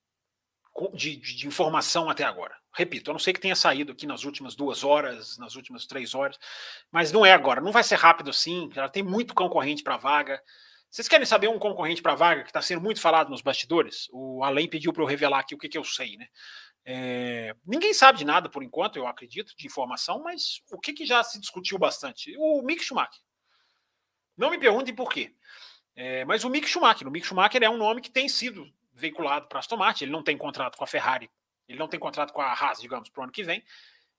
de, 0.93 1.17
de, 1.17 1.47
informação 1.47 2.07
até 2.07 2.23
agora. 2.23 2.55
Repito, 2.71 3.09
a 3.09 3.13
não 3.13 3.19
sei 3.19 3.33
que 3.33 3.39
tenha 3.39 3.55
saído 3.55 3.91
aqui 3.91 4.05
nas 4.05 4.23
últimas 4.23 4.55
duas 4.55 4.83
horas, 4.83 5.35
nas 5.39 5.55
últimas 5.55 5.87
três 5.87 6.13
horas, 6.13 6.37
mas 6.91 7.11
não 7.11 7.25
é 7.25 7.33
agora. 7.33 7.59
Não 7.59 7.71
vai 7.71 7.83
ser 7.83 7.95
rápido 7.95 8.29
assim. 8.29 8.69
Já 8.71 8.87
tem 8.87 9.01
muito 9.01 9.33
concorrente 9.33 9.81
para 9.81 9.97
vaga. 9.97 10.39
Vocês 10.87 11.07
querem 11.07 11.25
saber 11.25 11.47
um 11.47 11.57
concorrente 11.57 12.01
para 12.01 12.13
vaga 12.13 12.43
que 12.43 12.49
está 12.49 12.61
sendo 12.61 12.81
muito 12.81 13.01
falado 13.01 13.29
nos 13.29 13.41
bastidores? 13.41 14.07
O 14.11 14.43
Além 14.43 14.69
pediu 14.69 14.93
para 14.93 15.01
eu 15.01 15.07
revelar 15.07 15.39
aqui 15.39 15.55
o 15.55 15.57
que, 15.57 15.67
que 15.67 15.77
eu 15.77 15.83
sei, 15.83 16.15
né? 16.15 16.27
É, 16.85 17.55
ninguém 17.65 17.93
sabe 17.93 18.19
de 18.19 18.25
nada 18.25 18.47
por 18.47 18.63
enquanto, 18.63 18.97
eu 18.97 19.07
acredito, 19.07 19.53
de 19.57 19.65
informação, 19.65 20.21
mas 20.23 20.61
o 20.71 20.79
que, 20.79 20.93
que 20.93 21.05
já 21.05 21.23
se 21.23 21.39
discutiu 21.39 21.77
bastante? 21.79 22.33
O 22.37 22.61
Mick 22.61 22.83
Schumacher. 22.83 23.19
Não 24.37 24.51
me 24.51 24.59
perguntem 24.59 24.93
por 24.93 25.11
quê. 25.11 25.35
É, 25.95 26.23
mas 26.25 26.43
o 26.43 26.49
Mick 26.49 26.67
Schumacher. 26.67 27.07
O 27.07 27.11
Mick 27.11 27.25
Schumacher 27.25 27.63
é 27.63 27.69
um 27.69 27.77
nome 27.77 28.01
que 28.01 28.11
tem 28.11 28.29
sido 28.29 28.71
veiculado 28.97 29.47
para 29.47 29.59
Aston 29.59 29.77
Martin, 29.77 30.05
ele 30.05 30.11
não 30.11 30.23
tem 30.23 30.37
contrato 30.37 30.77
com 30.77 30.83
a 30.83 30.87
Ferrari, 30.87 31.29
ele 31.67 31.77
não 31.77 31.87
tem 31.87 31.99
contrato 31.99 32.33
com 32.33 32.41
a 32.41 32.51
Haas, 32.51 32.79
digamos, 32.79 33.09
para 33.09 33.21
o 33.21 33.23
ano 33.23 33.31
que 33.31 33.43
vem. 33.43 33.63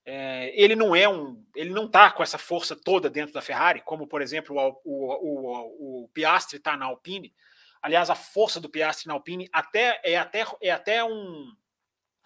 É, 0.05 0.53
ele 0.55 0.75
não 0.75 0.97
é 0.97 1.07
um, 1.09 1.45
ele 1.55 1.71
não 1.71 1.85
está 1.85 2.11
com 2.11 2.23
essa 2.23 2.39
força 2.39 2.75
toda 2.75 3.11
dentro 3.11 3.35
da 3.35 3.43
Ferrari, 3.43 3.83
como 3.83 4.07
por 4.07 4.23
exemplo 4.23 4.57
o, 4.57 4.81
o, 4.85 6.03
o, 6.03 6.05
o 6.05 6.09
Piastri 6.09 6.57
está 6.57 6.77
na 6.77 6.87
Alpine. 6.87 7.35
Aliás, 7.83 8.09
a 8.09 8.15
força 8.15 8.61
do 8.61 8.71
Piastri 8.71 9.09
na 9.09 9.15
Alpine 9.15 9.49
até 9.53 10.01
é 10.03 10.17
até 10.17 10.47
é 10.63 10.71
até 10.71 11.05
um, 11.05 11.53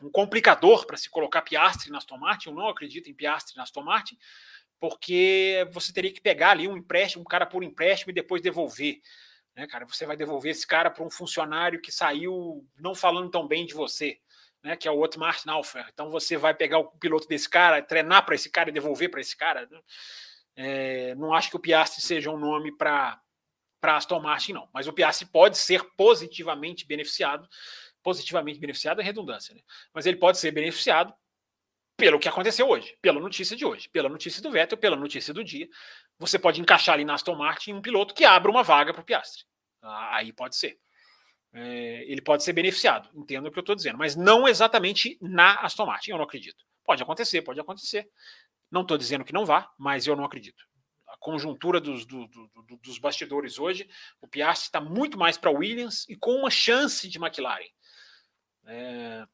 um 0.00 0.11
complicador 0.11 0.86
para 0.86 0.96
se 0.96 1.11
colocar 1.11 1.42
Piastri 1.42 1.90
na 1.90 1.98
Aston 1.98 2.18
Martin. 2.18 2.50
Eu 2.50 2.55
não 2.55 2.68
acredito 2.68 3.11
em 3.11 3.14
Piastri 3.14 3.57
na 3.57 3.64
Aston 3.64 3.82
Martin, 3.82 4.16
porque 4.78 5.66
você 5.72 5.92
teria 5.92 6.12
que 6.12 6.20
pegar 6.20 6.50
ali 6.50 6.68
um 6.68 6.76
empréstimo, 6.76 7.22
um 7.22 7.26
cara 7.26 7.46
por 7.46 7.64
empréstimo 7.64 8.11
e 8.11 8.14
depois 8.14 8.42
devolver. 8.42 9.00
Né, 9.55 9.66
cara, 9.66 9.86
você 9.86 10.07
vai 10.07 10.16
devolver 10.16 10.50
esse 10.50 10.66
cara 10.66 10.90
para 10.90 11.05
um 11.05 11.11
funcionário 11.11 11.80
que 11.80 11.92
saiu 11.92 12.66
não 12.78 12.94
falando 12.94 13.30
tão 13.30 13.46
bem 13.46 13.66
de 13.66 13.74
você, 13.74 14.18
né, 14.62 14.76
que 14.76 14.88
é 14.88 14.90
o 14.90 14.96
outro 14.96 15.20
Martin 15.20 15.50
Alfer. 15.50 15.86
Então 15.92 16.11
você 16.11 16.36
vai 16.36 16.55
pegar 16.55 16.78
o 16.78 16.90
piloto 16.98 17.28
desse 17.28 17.48
cara, 17.48 17.82
treinar 17.82 18.24
para 18.24 18.34
esse 18.34 18.50
cara 18.50 18.70
e 18.70 18.72
devolver 18.72 19.11
para 19.11 19.20
esse 19.20 19.36
cara. 19.36 19.68
Né? 19.70 19.80
É, 20.57 21.14
não 21.16 21.34
acho 21.34 21.50
que 21.50 21.57
o 21.57 21.61
Piastri 21.61 22.03
seja 22.03 22.30
um 22.30 22.38
nome 22.38 22.76
para 22.76 23.20
para 23.80 23.96
Aston 23.96 24.20
Martin, 24.20 24.53
não. 24.53 24.68
Mas 24.72 24.86
o 24.86 24.92
Piastri 24.92 25.26
pode 25.26 25.59
ser 25.59 25.82
positivamente 25.96 26.86
beneficiado, 26.86 27.48
positivamente 28.00 28.61
beneficiado 28.61 29.00
é 29.00 29.05
redundância, 29.05 29.53
né? 29.57 29.61
Mas 29.92 30.07
ele 30.07 30.18
pode 30.18 30.38
ser 30.38 30.53
beneficiado 30.53 31.12
pelo 31.96 32.20
que 32.20 32.28
aconteceu 32.28 32.68
hoje, 32.68 32.96
pela 33.03 33.20
notícia 33.20 33.57
de 33.57 33.64
hoje, 33.64 33.88
pela 33.88 34.09
notícia 34.09 34.40
do 34.40 34.53
Vettel, 34.53 34.78
pela 34.78 34.96
notícia 34.96 35.34
do 35.34 35.42
dia, 35.42 35.68
você 36.22 36.38
pode 36.38 36.60
encaixar 36.60 36.94
ali 36.94 37.04
na 37.04 37.14
Aston 37.14 37.34
Martin 37.34 37.72
um 37.72 37.82
piloto 37.82 38.14
que 38.14 38.24
abra 38.24 38.50
uma 38.50 38.62
vaga 38.62 38.92
para 38.92 39.02
o 39.02 39.04
Piastri. 39.04 39.44
Ah, 39.82 40.16
aí 40.16 40.32
pode 40.32 40.54
ser. 40.54 40.78
É, 41.52 42.04
ele 42.10 42.22
pode 42.22 42.44
ser 42.44 42.52
beneficiado, 42.52 43.10
entendo 43.12 43.48
o 43.48 43.50
que 43.50 43.58
eu 43.58 43.62
estou 43.62 43.74
dizendo, 43.74 43.98
mas 43.98 44.14
não 44.14 44.46
exatamente 44.46 45.18
na 45.20 45.56
Aston 45.56 45.84
Martin, 45.84 46.12
eu 46.12 46.16
não 46.16 46.24
acredito. 46.24 46.64
Pode 46.84 47.02
acontecer, 47.02 47.42
pode 47.42 47.60
acontecer. 47.60 48.08
Não 48.70 48.82
estou 48.82 48.96
dizendo 48.96 49.24
que 49.24 49.32
não 49.32 49.44
vá, 49.44 49.70
mas 49.76 50.06
eu 50.06 50.16
não 50.16 50.24
acredito. 50.24 50.64
A 51.08 51.16
conjuntura 51.18 51.80
dos, 51.80 52.06
do, 52.06 52.26
do, 52.28 52.48
do, 52.48 52.76
dos 52.76 52.98
bastidores 52.98 53.58
hoje, 53.58 53.88
o 54.20 54.28
Piastri 54.28 54.68
está 54.68 54.80
muito 54.80 55.18
mais 55.18 55.36
para 55.36 55.50
Williams 55.50 56.08
e 56.08 56.16
com 56.16 56.36
uma 56.36 56.50
chance 56.50 57.06
de 57.08 57.18
McLaren. 57.18 57.68
É, 58.66 59.26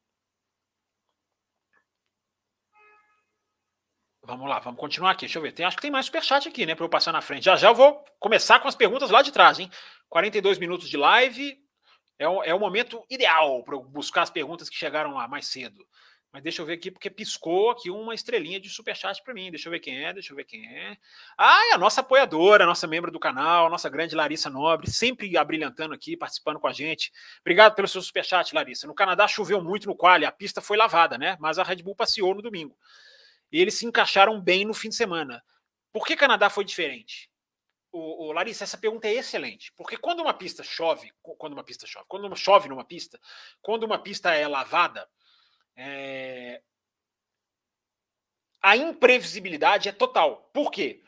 Vamos 4.28 4.46
lá, 4.46 4.58
vamos 4.58 4.78
continuar 4.78 5.12
aqui. 5.12 5.22
Deixa 5.22 5.38
eu 5.38 5.42
ver. 5.42 5.52
Tem, 5.52 5.64
acho 5.64 5.74
que 5.74 5.80
tem 5.80 5.90
mais 5.90 6.04
superchat 6.04 6.46
aqui, 6.46 6.66
né? 6.66 6.74
Para 6.74 6.84
eu 6.84 6.88
passar 6.90 7.12
na 7.12 7.22
frente. 7.22 7.44
Já 7.44 7.56
já 7.56 7.68
eu 7.68 7.74
vou 7.74 8.04
começar 8.20 8.60
com 8.60 8.68
as 8.68 8.74
perguntas 8.74 9.08
lá 9.08 9.22
de 9.22 9.32
trás, 9.32 9.58
hein? 9.58 9.70
42 10.10 10.58
minutos 10.58 10.86
de 10.86 10.98
live. 10.98 11.58
É 12.18 12.28
o, 12.28 12.42
é 12.42 12.52
o 12.52 12.60
momento 12.60 13.02
ideal 13.08 13.62
para 13.64 13.74
eu 13.74 13.82
buscar 13.82 14.20
as 14.20 14.28
perguntas 14.28 14.68
que 14.68 14.76
chegaram 14.76 15.14
lá 15.14 15.26
mais 15.26 15.46
cedo. 15.46 15.82
Mas 16.30 16.42
deixa 16.42 16.60
eu 16.60 16.66
ver 16.66 16.74
aqui, 16.74 16.90
porque 16.90 17.08
piscou 17.08 17.70
aqui 17.70 17.90
uma 17.90 18.14
estrelinha 18.14 18.60
de 18.60 18.68
superchat 18.68 19.22
para 19.22 19.32
mim. 19.32 19.50
Deixa 19.50 19.66
eu 19.66 19.70
ver 19.70 19.80
quem 19.80 20.04
é, 20.04 20.12
deixa 20.12 20.30
eu 20.30 20.36
ver 20.36 20.44
quem 20.44 20.62
é. 20.76 20.98
Ah, 21.38 21.70
é 21.70 21.72
a 21.72 21.78
nossa 21.78 22.02
apoiadora, 22.02 22.66
nossa 22.66 22.86
membro 22.86 23.10
do 23.10 23.18
canal, 23.18 23.68
a 23.68 23.70
nossa 23.70 23.88
grande 23.88 24.14
Larissa 24.14 24.50
Nobre, 24.50 24.90
sempre 24.90 25.38
abrilhantando 25.38 25.94
aqui, 25.94 26.18
participando 26.18 26.60
com 26.60 26.66
a 26.66 26.72
gente. 26.74 27.10
Obrigado 27.40 27.74
pelo 27.74 27.88
seu 27.88 28.02
superchat, 28.02 28.54
Larissa. 28.54 28.86
No 28.86 28.94
Canadá 28.94 29.26
choveu 29.26 29.62
muito 29.64 29.86
no 29.86 29.96
quali, 29.96 30.26
a 30.26 30.30
pista 30.30 30.60
foi 30.60 30.76
lavada, 30.76 31.16
né? 31.16 31.38
Mas 31.40 31.58
a 31.58 31.62
Red 31.62 31.82
Bull 31.82 31.96
passeou 31.96 32.34
no 32.34 32.42
domingo 32.42 32.76
e 33.50 33.60
eles 33.60 33.74
se 33.74 33.86
encaixaram 33.86 34.40
bem 34.40 34.64
no 34.64 34.74
fim 34.74 34.88
de 34.88 34.94
semana. 34.94 35.42
Por 35.92 36.06
que 36.06 36.16
Canadá 36.16 36.50
foi 36.50 36.64
diferente? 36.64 37.30
O, 37.90 38.26
o, 38.26 38.32
Larissa, 38.32 38.64
essa 38.64 38.76
pergunta 38.76 39.08
é 39.08 39.14
excelente, 39.14 39.72
porque 39.74 39.96
quando 39.96 40.20
uma 40.20 40.34
pista 40.34 40.62
chove, 40.62 41.10
quando 41.22 41.54
uma 41.54 41.64
pista 41.64 41.86
chove, 41.86 42.04
quando 42.06 42.36
chove 42.36 42.68
numa 42.68 42.84
pista, 42.84 43.18
quando 43.62 43.84
uma 43.84 43.98
pista 43.98 44.34
é 44.34 44.46
lavada, 44.46 45.08
é... 45.74 46.62
a 48.60 48.76
imprevisibilidade 48.76 49.88
é 49.88 49.92
total. 49.92 50.50
Por 50.52 50.70
quê? 50.70 51.02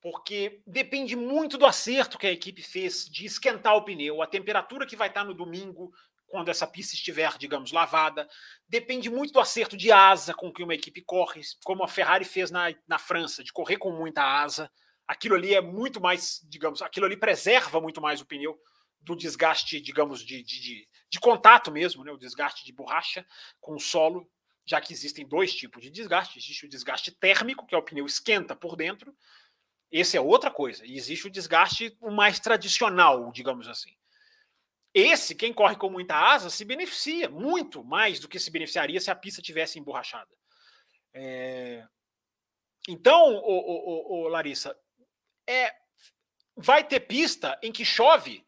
Porque 0.00 0.62
depende 0.66 1.14
muito 1.14 1.56
do 1.56 1.64
acerto 1.64 2.18
que 2.18 2.26
a 2.26 2.32
equipe 2.32 2.60
fez 2.60 3.08
de 3.08 3.24
esquentar 3.24 3.76
o 3.76 3.84
pneu, 3.84 4.20
a 4.20 4.26
temperatura 4.26 4.84
que 4.84 4.96
vai 4.96 5.08
estar 5.08 5.24
no 5.24 5.34
domingo, 5.34 5.92
quando 6.26 6.48
essa 6.48 6.66
pista 6.66 6.94
estiver, 6.94 7.36
digamos, 7.38 7.72
lavada. 7.72 8.28
Depende 8.68 9.08
muito 9.08 9.32
do 9.32 9.40
acerto 9.40 9.76
de 9.76 9.92
asa 9.92 10.34
com 10.34 10.52
que 10.52 10.62
uma 10.62 10.74
equipe 10.74 11.02
corre, 11.02 11.40
como 11.64 11.84
a 11.84 11.88
Ferrari 11.88 12.24
fez 12.24 12.50
na, 12.50 12.74
na 12.86 12.98
França, 12.98 13.42
de 13.42 13.52
correr 13.52 13.76
com 13.76 13.92
muita 13.92 14.22
asa. 14.22 14.70
Aquilo 15.06 15.36
ali 15.36 15.54
é 15.54 15.60
muito 15.60 16.00
mais, 16.00 16.40
digamos, 16.48 16.82
aquilo 16.82 17.06
ali 17.06 17.16
preserva 17.16 17.80
muito 17.80 18.00
mais 18.00 18.20
o 18.20 18.26
pneu 18.26 18.58
do 19.00 19.14
desgaste, 19.14 19.80
digamos, 19.80 20.20
de, 20.20 20.42
de, 20.42 20.60
de, 20.60 20.88
de 21.08 21.20
contato 21.20 21.70
mesmo, 21.70 22.02
né? 22.02 22.10
o 22.10 22.18
desgaste 22.18 22.64
de 22.64 22.72
borracha 22.72 23.24
com 23.60 23.74
o 23.76 23.80
solo, 23.80 24.28
já 24.66 24.80
que 24.80 24.92
existem 24.92 25.26
dois 25.26 25.54
tipos 25.54 25.80
de 25.80 25.90
desgaste. 25.90 26.38
Existe 26.38 26.66
o 26.66 26.68
desgaste 26.68 27.12
térmico, 27.12 27.66
que 27.66 27.74
é 27.74 27.78
o 27.78 27.82
pneu 27.82 28.04
esquenta 28.04 28.56
por 28.56 28.74
dentro. 28.74 29.16
Esse 29.92 30.16
é 30.16 30.20
outra 30.20 30.50
coisa. 30.50 30.84
E 30.84 30.96
existe 30.96 31.28
o 31.28 31.30
desgaste 31.30 31.96
mais 32.02 32.40
tradicional, 32.40 33.30
digamos 33.30 33.68
assim. 33.68 33.96
Esse, 34.98 35.34
quem 35.34 35.52
corre 35.52 35.76
com 35.76 35.90
muita 35.90 36.16
asa, 36.16 36.48
se 36.48 36.64
beneficia 36.64 37.28
muito 37.28 37.84
mais 37.84 38.18
do 38.18 38.26
que 38.26 38.38
se 38.38 38.50
beneficiaria 38.50 38.98
se 38.98 39.10
a 39.10 39.14
pista 39.14 39.42
tivesse 39.42 39.78
emborrachada. 39.78 40.34
É... 41.12 41.86
Então, 42.88 43.34
o, 43.44 44.26
Larissa, 44.26 44.74
é, 45.46 45.70
vai 46.56 46.82
ter 46.82 47.00
pista 47.00 47.60
em 47.62 47.70
que 47.70 47.84
chove 47.84 48.42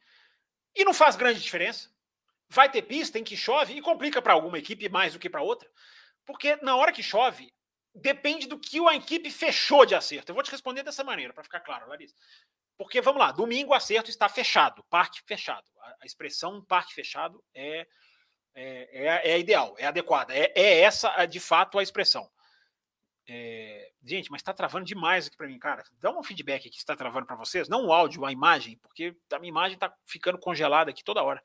e 0.74 0.86
não 0.86 0.94
faz 0.94 1.16
grande 1.16 1.38
diferença. 1.38 1.92
Vai 2.49 2.70
ter 2.70 2.80
pista 2.80 3.18
em 3.18 3.24
que 3.24 3.36
chove 3.36 3.74
e 3.74 3.82
complica 3.82 4.22
para 4.22 4.32
alguma 4.32 4.59
equipe 4.59 4.88
mais 4.88 5.12
do 5.12 5.18
que 5.18 5.28
para 5.28 5.42
outra. 5.42 5.70
Porque 6.24 6.57
na 6.62 6.76
hora 6.76 6.92
que 6.92 7.03
chove, 7.03 7.53
depende 7.94 8.46
do 8.46 8.59
que 8.59 8.78
a 8.88 8.94
equipe 8.94 9.30
fechou 9.30 9.84
de 9.84 9.94
acerto. 9.94 10.30
Eu 10.30 10.34
vou 10.34 10.42
te 10.42 10.51
responder 10.51 10.82
dessa 10.82 11.05
maneira, 11.05 11.34
para 11.34 11.44
ficar 11.44 11.61
claro, 11.61 11.88
Larissa. 11.88 12.14
Porque, 12.78 13.00
vamos 13.00 13.20
lá, 13.20 13.32
domingo 13.32 13.72
o 13.72 13.74
acerto 13.74 14.08
está 14.08 14.28
fechado, 14.28 14.84
parque 14.84 15.20
fechado. 15.26 15.66
A, 16.00 16.06
expressão 16.06 16.64
parque 16.64 16.94
fechado 16.94 17.44
é, 17.52 17.86
é, 18.54 19.06
é, 19.06 19.30
é 19.32 19.38
ideal, 19.38 19.74
é 19.78 19.86
adequada. 19.86 20.32
É, 20.32 20.52
é, 20.54 20.80
essa, 20.80 21.26
de 21.26 21.40
fato, 21.40 21.78
a 21.78 21.82
expressão. 21.82 22.30
É, 23.26 23.90
gente, 24.02 24.30
mas 24.30 24.40
está 24.40 24.54
travando 24.54 24.86
demais 24.86 25.26
aqui 25.26 25.36
para 25.36 25.48
mim, 25.48 25.58
cara. 25.58 25.82
Dá 26.00 26.10
um 26.10 26.22
feedback 26.22 26.68
aqui 26.68 26.76
se 26.76 26.78
está 26.78 26.94
travando 26.94 27.26
para 27.26 27.36
vocês. 27.36 27.68
Não 27.68 27.86
o 27.86 27.92
áudio, 27.92 28.24
a 28.24 28.32
imagem, 28.32 28.78
porque 28.78 29.14
a 29.32 29.38
minha 29.40 29.50
imagem 29.50 29.74
está 29.74 29.92
ficando 30.06 30.38
congelada 30.38 30.90
aqui 30.90 31.02
toda 31.02 31.22
hora. 31.22 31.42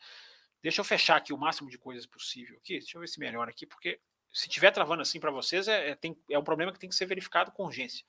Deixa 0.61 0.81
eu 0.81 0.85
fechar 0.85 1.17
aqui 1.17 1.33
o 1.33 1.37
máximo 1.37 1.69
de 1.69 1.79
coisas 1.79 2.05
possível 2.05 2.55
aqui. 2.57 2.79
Deixa 2.79 2.95
eu 2.95 3.01
ver 3.01 3.07
se 3.07 3.19
melhora 3.19 3.49
aqui, 3.49 3.65
porque 3.65 3.99
se 4.31 4.47
estiver 4.47 4.71
travando 4.71 5.01
assim 5.01 5.19
para 5.19 5.31
vocês, 5.31 5.67
é, 5.67 5.89
é, 5.89 5.95
tem, 5.95 6.15
é 6.29 6.37
um 6.37 6.43
problema 6.43 6.71
que 6.71 6.79
tem 6.79 6.89
que 6.89 6.95
ser 6.95 7.07
verificado 7.07 7.51
com 7.51 7.65
urgência. 7.65 8.05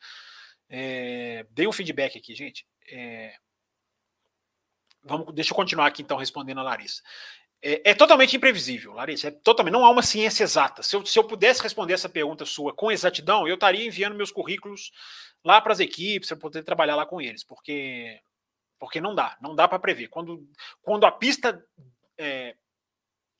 É, 0.68 1.46
dei 1.50 1.66
um 1.66 1.72
feedback 1.72 2.16
aqui, 2.18 2.34
gente. 2.34 2.66
É, 2.90 3.34
vamos, 5.02 5.34
deixa 5.34 5.52
eu 5.52 5.56
continuar 5.56 5.86
aqui 5.86 6.02
então 6.02 6.16
respondendo 6.16 6.60
a 6.60 6.64
Larissa. 6.64 7.02
É, 7.66 7.90
é, 7.90 7.94
totalmente 7.94 8.36
imprevisível, 8.36 8.92
Larissa. 8.92 9.28
É 9.28 9.30
totalmente, 9.30 9.72
não 9.72 9.84
há 9.84 9.90
uma 9.90 10.02
ciência 10.02 10.44
exata. 10.44 10.82
Se 10.82 10.94
eu, 10.96 11.06
se 11.06 11.18
eu 11.18 11.24
pudesse 11.24 11.62
responder 11.62 11.94
essa 11.94 12.08
pergunta 12.08 12.44
sua 12.44 12.74
com 12.74 12.92
exatidão, 12.92 13.48
eu 13.48 13.54
estaria 13.54 13.86
enviando 13.86 14.14
meus 14.14 14.30
currículos 14.30 14.92
lá 15.42 15.60
para 15.60 15.72
as 15.72 15.80
equipes, 15.80 16.28
para 16.28 16.38
poder 16.38 16.62
trabalhar 16.62 16.94
lá 16.94 17.06
com 17.06 17.20
eles, 17.20 17.42
porque, 17.42 18.20
porque 18.78 19.00
não 19.00 19.14
dá, 19.14 19.36
não 19.40 19.54
dá 19.54 19.66
para 19.66 19.78
prever. 19.78 20.08
Quando, 20.08 20.46
quando 20.82 21.06
a 21.06 21.12
pista 21.12 21.64
é, 22.18 22.54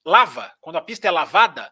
lava, 0.04 0.52
quando 0.60 0.76
a 0.76 0.82
pista 0.82 1.06
é 1.06 1.10
lavada, 1.10 1.70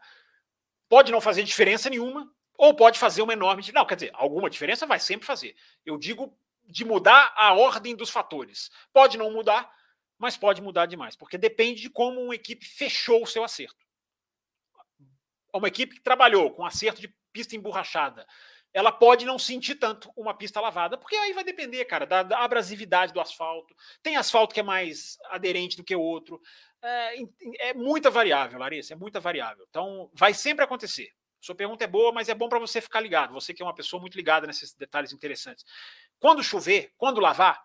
pode 0.91 1.11
não 1.11 1.23
fazer 1.23 1.43
diferença 1.45 1.89
nenhuma, 1.89 2.31
ou 2.57 2.75
pode 2.75 2.99
fazer 2.99 3.23
uma 3.23 3.33
enorme. 3.33 3.65
Não, 3.73 3.87
quer 3.87 3.95
dizer, 3.95 4.11
alguma 4.13 4.51
diferença 4.51 4.87
vai 4.87 5.01
sempre 5.01 5.27
fazer. 5.27 5.57
Eu 5.87 5.97
digo 5.97 6.37
de 6.65 6.85
mudar 6.85 7.33
a 7.37 7.55
ordem 7.55 7.95
dos 7.95 8.11
fatores. 8.11 8.71
Pode 8.93 9.19
não 9.19 9.31
mudar, 9.31 9.71
mas 10.19 10.37
pode 10.37 10.63
mudar 10.63 10.87
demais, 10.87 11.17
porque 11.17 11.37
depende 11.37 11.83
de 11.83 11.91
como 11.91 12.21
uma 12.21 12.35
equipe 12.35 12.65
fechou 12.65 13.23
o 13.23 13.27
seu 13.27 13.45
acerto. 13.45 13.85
Uma 15.53 15.69
equipe 15.69 15.97
que 15.97 16.03
trabalhou 16.03 16.51
com 16.53 16.65
acerto 16.65 17.01
de 17.01 17.15
pista 17.33 17.57
emborrachada, 17.57 18.27
ela 18.73 18.91
pode 18.91 19.27
não 19.27 19.39
sentir 19.39 19.75
tanto 19.75 20.11
uma 20.17 20.33
pista 20.33 20.61
lavada, 20.61 20.97
porque 20.97 21.15
aí 21.15 21.33
vai 21.33 21.45
depender, 21.45 21.85
cara, 21.85 22.07
da, 22.07 22.23
da 22.23 22.39
abrasividade 22.39 23.13
do 23.13 23.21
asfalto. 23.21 23.75
Tem 24.03 24.17
asfalto 24.17 24.55
que 24.55 24.61
é 24.61 24.63
mais 24.63 25.19
aderente 25.27 25.77
do 25.77 25.85
que 25.85 25.95
o 25.95 26.01
outro. 26.01 26.41
É, 26.81 27.17
é 27.59 27.75
muita 27.75 28.11
variável, 28.11 28.59
Larissa, 28.59 28.95
é 28.95 28.97
muita 28.97 29.21
variável. 29.21 29.67
Então, 29.69 30.11
vai 30.15 30.33
sempre 30.33 30.65
acontecer. 30.65 31.13
Sua 31.39 31.55
pergunta 31.55 31.85
é 31.85 31.89
boa, 31.89 32.13
mas 32.13 32.29
é 32.29 32.35
bom 32.35 32.49
para 32.49 32.59
você 32.59 32.81
ficar 32.81 33.01
ligado. 33.01 33.35
Você 33.35 33.53
que 33.53 33.61
é 33.61 33.67
uma 33.67 33.75
pessoa 33.75 34.01
muito 34.01 34.17
ligada 34.17 34.47
nesses 34.47 34.73
detalhes 34.75 35.13
interessantes. 35.13 35.65
Quando 36.23 36.41
chover, 36.41 36.95
quando 36.97 37.21
lavar, 37.21 37.61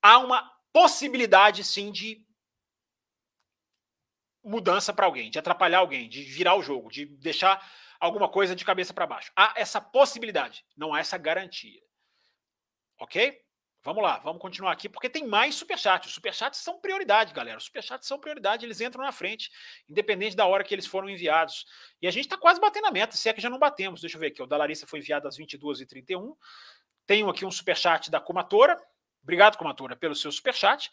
há 0.00 0.18
uma 0.18 0.48
possibilidade 0.72 1.64
sim 1.64 1.90
de 1.90 2.24
mudança 4.44 4.92
para 4.92 5.06
alguém, 5.06 5.28
de 5.28 5.40
atrapalhar 5.40 5.78
alguém, 5.78 6.08
de 6.08 6.22
virar 6.22 6.54
o 6.54 6.62
jogo, 6.62 6.88
de 6.88 7.04
deixar 7.04 7.60
alguma 7.98 8.28
coisa 8.28 8.54
de 8.54 8.64
cabeça 8.64 8.94
para 8.94 9.08
baixo. 9.08 9.32
Há 9.34 9.54
essa 9.56 9.80
possibilidade, 9.80 10.64
não 10.76 10.94
há 10.94 11.00
essa 11.00 11.18
garantia. 11.18 11.82
Ok? 13.00 13.44
Vamos 13.82 14.02
lá, 14.02 14.18
vamos 14.18 14.40
continuar 14.40 14.72
aqui, 14.72 14.88
porque 14.88 15.08
tem 15.08 15.26
mais 15.26 15.56
superchats. 15.56 16.08
Os 16.08 16.14
superchats 16.14 16.60
são 16.60 16.80
prioridade, 16.80 17.32
galera. 17.32 17.58
Os 17.58 17.64
superchats 17.64 18.06
são 18.06 18.18
prioridade, 18.18 18.64
eles 18.64 18.80
entram 18.80 19.04
na 19.04 19.12
frente, 19.12 19.50
independente 19.88 20.34
da 20.34 20.44
hora 20.44 20.64
que 20.64 20.74
eles 20.74 20.86
foram 20.86 21.08
enviados. 21.08 21.64
E 22.02 22.06
a 22.06 22.10
gente 22.10 22.24
está 22.24 22.36
quase 22.36 22.60
batendo 22.60 22.86
a 22.86 22.90
meta, 22.90 23.16
se 23.16 23.28
é 23.28 23.32
que 23.32 23.40
já 23.40 23.50
não 23.50 23.60
batemos. 23.60 24.00
Deixa 24.00 24.16
eu 24.16 24.20
ver 24.20 24.28
aqui. 24.28 24.42
O 24.42 24.46
da 24.46 24.56
Larissa 24.56 24.86
foi 24.88 24.98
enviado 24.98 25.28
às 25.28 25.38
22h31. 25.38 26.36
Tenho 27.06 27.28
aqui 27.28 27.44
um 27.44 27.50
superchat 27.50 28.10
da 28.10 28.20
Comatora, 28.20 28.76
Obrigado, 29.26 29.58
Comatura, 29.58 29.96
pelo 29.96 30.14
seu 30.14 30.30
superchat. 30.30 30.88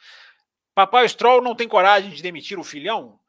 Papai 0.73 1.07
Stroll 1.07 1.39
não 1.39 1.53
tem 1.53 1.67
coragem 1.67 2.09
de 2.09 2.23
demitir 2.23 2.57
o 2.57 2.63
filhão? 2.63 3.19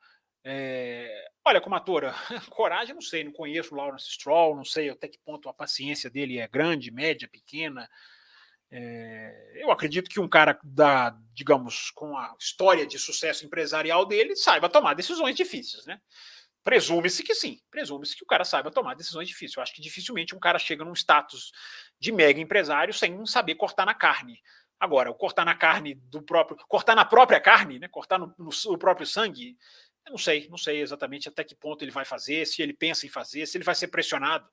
É... 0.43 1.29
Olha, 1.45 1.61
Comatura, 1.61 2.15
coragem 2.49 2.95
não 2.95 3.03
sei, 3.03 3.23
não 3.23 3.31
conheço 3.31 3.75
o 3.75 3.77
Lawrence 3.77 4.11
Stroll, 4.11 4.57
não 4.57 4.65
sei 4.65 4.89
até 4.89 5.07
que 5.07 5.19
ponto 5.19 5.47
a 5.47 5.53
paciência 5.53 6.09
dele 6.09 6.39
é 6.39 6.49
grande, 6.49 6.91
média, 6.91 7.29
pequena. 7.29 7.87
É... 8.71 9.61
Eu 9.63 9.71
acredito 9.71 10.09
que 10.09 10.19
um 10.19 10.29
cara 10.29 10.59
da, 10.65 11.15
digamos, 11.35 11.91
com 11.91 12.17
a 12.17 12.35
história 12.41 12.87
de 12.87 12.99
sucesso 12.99 13.45
empresarial 13.45 14.07
dele 14.07 14.35
saiba 14.35 14.71
tomar 14.71 14.95
decisões 14.95 15.37
difíceis, 15.37 15.85
né? 15.85 16.01
Presume-se 16.65 17.23
que 17.23 17.35
sim, 17.35 17.61
presume-se 17.71 18.17
que 18.17 18.25
o 18.25 18.27
cara 18.27 18.43
saiba 18.43 18.71
tomar 18.71 18.95
decisões 18.95 19.29
difíceis. 19.29 19.55
Eu 19.57 19.63
acho 19.63 19.75
que 19.75 19.83
dificilmente 19.83 20.35
um 20.35 20.39
cara 20.39 20.59
chega 20.59 20.83
num 20.83 20.95
status 20.95 21.53
de 22.01 22.11
mega 22.11 22.41
empresário 22.41 22.95
sem 22.95 23.25
saber 23.27 23.55
cortar 23.55 23.85
na 23.85 23.95
carne. 23.95 24.41
Agora, 24.81 25.11
o 25.11 25.15
cortar 25.15 25.45
na 25.45 25.55
carne 25.55 25.95
do 25.95 26.23
próprio. 26.23 26.57
Cortar 26.67 26.95
na 26.95 27.05
própria 27.05 27.39
carne, 27.39 27.79
né? 27.79 27.87
Cortar 27.89 28.19
no, 28.19 28.35
no, 28.39 28.79
próprio 28.79 29.07
sangue, 29.07 29.59
eu 30.07 30.13
não 30.13 30.19
sei, 30.19 30.49
não 30.49 30.57
sei 30.57 30.81
exatamente 30.81 31.29
até 31.29 31.45
que 31.45 31.55
ponto 31.55 31.85
ele 31.85 31.91
vai 31.91 32.05
fazer, 32.07 32.47
se 32.47 32.63
ele 32.63 32.73
pensa 32.73 33.05
em 33.05 33.11
fazer, 33.11 33.47
se 33.47 33.59
ele 33.59 33.65
vai 33.65 33.75
ser 33.75 33.89
pressionado 33.89 34.49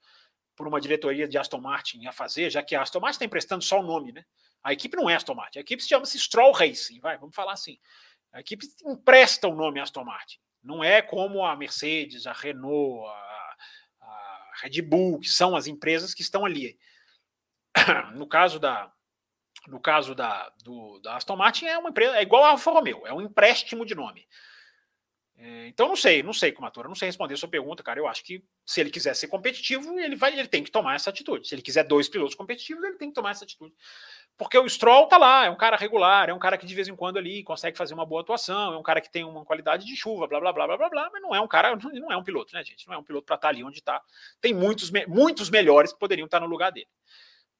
por 0.53 0.67
uma 0.67 0.81
diretoria 0.81 1.27
de 1.27 1.37
Aston 1.37 1.61
Martin 1.61 2.05
a 2.07 2.11
fazer, 2.11 2.49
já 2.49 2.61
que 2.61 2.75
a 2.75 2.81
Aston 2.81 2.99
Martin 2.99 3.15
está 3.15 3.25
emprestando 3.25 3.63
só 3.63 3.79
o 3.79 3.83
nome, 3.83 4.11
né? 4.11 4.25
A 4.61 4.73
equipe 4.73 4.97
não 4.97 5.09
é 5.09 5.15
Aston 5.15 5.33
Martin, 5.33 5.59
a 5.59 5.61
equipe 5.61 5.81
se 5.81 5.89
chama-se 5.89 6.19
Stroll 6.19 6.51
Racing, 6.51 6.99
vai, 6.99 7.17
vamos 7.17 7.35
falar 7.35 7.53
assim. 7.53 7.79
A 8.33 8.41
equipe 8.41 8.65
empresta 8.85 9.47
o 9.47 9.55
nome 9.55 9.79
Aston 9.79 10.03
Martin. 10.03 10.39
Não 10.63 10.83
é 10.83 11.01
como 11.01 11.43
a 11.43 11.55
Mercedes, 11.55 12.27
a 12.27 12.33
Renault, 12.33 13.07
a, 13.07 13.55
a 14.01 14.51
Red 14.61 14.81
Bull, 14.81 15.19
que 15.19 15.29
são 15.29 15.55
as 15.55 15.67
empresas 15.67 16.13
que 16.13 16.21
estão 16.21 16.45
ali. 16.45 16.77
No 18.15 18.27
caso 18.27 18.59
da, 18.59 18.91
no 19.67 19.79
caso 19.79 20.13
da, 20.13 20.49
do, 20.63 20.99
da 20.99 21.15
Aston 21.15 21.35
Martin, 21.35 21.65
é 21.65 21.77
uma 21.77 21.89
empresa, 21.89 22.17
é 22.17 22.21
igual 22.21 22.43
a 22.43 22.49
Alfa 22.49 22.71
Romeo, 22.71 23.05
é 23.05 23.13
um 23.13 23.21
empréstimo 23.21 23.85
de 23.85 23.95
nome. 23.95 24.27
É, 25.43 25.67
então 25.67 25.87
não 25.87 25.95
sei, 25.95 26.21
não 26.21 26.33
sei, 26.33 26.51
Comatura, 26.51 26.87
não 26.87 26.93
sei 26.93 27.07
responder 27.07 27.33
a 27.33 27.37
sua 27.37 27.49
pergunta, 27.49 27.81
cara. 27.81 27.99
Eu 27.99 28.07
acho 28.07 28.23
que 28.23 28.43
se 28.63 28.79
ele 28.79 28.91
quiser 28.91 29.15
ser 29.15 29.27
competitivo, 29.27 29.99
ele 29.99 30.15
vai, 30.15 30.37
ele 30.37 30.47
tem 30.47 30.63
que 30.63 30.69
tomar 30.69 30.95
essa 30.95 31.09
atitude. 31.09 31.47
Se 31.47 31.55
ele 31.55 31.63
quiser 31.63 31.83
dois 31.83 32.07
pilotos 32.07 32.35
competitivos, 32.35 32.83
ele 32.83 32.97
tem 32.97 33.09
que 33.09 33.15
tomar 33.15 33.31
essa 33.31 33.43
atitude. 33.43 33.73
Porque 34.37 34.57
o 34.57 34.67
Stroll 34.67 35.07
tá 35.07 35.17
lá, 35.17 35.45
é 35.45 35.49
um 35.49 35.55
cara 35.55 35.77
regular, 35.77 36.29
é 36.29 36.33
um 36.33 36.39
cara 36.39 36.57
que 36.57 36.65
de 36.65 36.73
vez 36.73 36.87
em 36.87 36.95
quando 36.95 37.17
ali 37.17 37.43
consegue 37.43 37.77
fazer 37.77 37.93
uma 37.93 38.05
boa 38.05 38.21
atuação, 38.21 38.73
é 38.73 38.77
um 38.77 38.83
cara 38.83 38.99
que 38.99 39.11
tem 39.11 39.23
uma 39.23 39.45
qualidade 39.45 39.85
de 39.85 39.95
chuva, 39.95 40.27
blá 40.27 40.39
blá 40.39 40.51
blá 40.51 40.65
blá 40.65 40.77
blá, 40.77 40.89
blá 40.89 41.09
mas 41.13 41.21
não 41.21 41.35
é 41.35 41.39
um 41.39 41.47
cara, 41.47 41.75
não 41.93 42.11
é 42.11 42.17
um 42.17 42.23
piloto, 42.23 42.53
né, 42.55 42.63
gente? 42.63 42.87
Não 42.87 42.95
é 42.95 42.97
um 42.97 43.03
piloto 43.03 43.25
para 43.25 43.35
estar 43.35 43.47
tá 43.47 43.53
ali 43.53 43.63
onde 43.63 43.77
está. 43.77 44.01
Tem 44.39 44.53
muitos, 44.53 44.91
muitos 45.07 45.49
melhores 45.49 45.93
que 45.93 45.99
poderiam 45.99 46.25
estar 46.25 46.39
tá 46.39 46.45
no 46.45 46.51
lugar 46.51 46.71
dele 46.71 46.87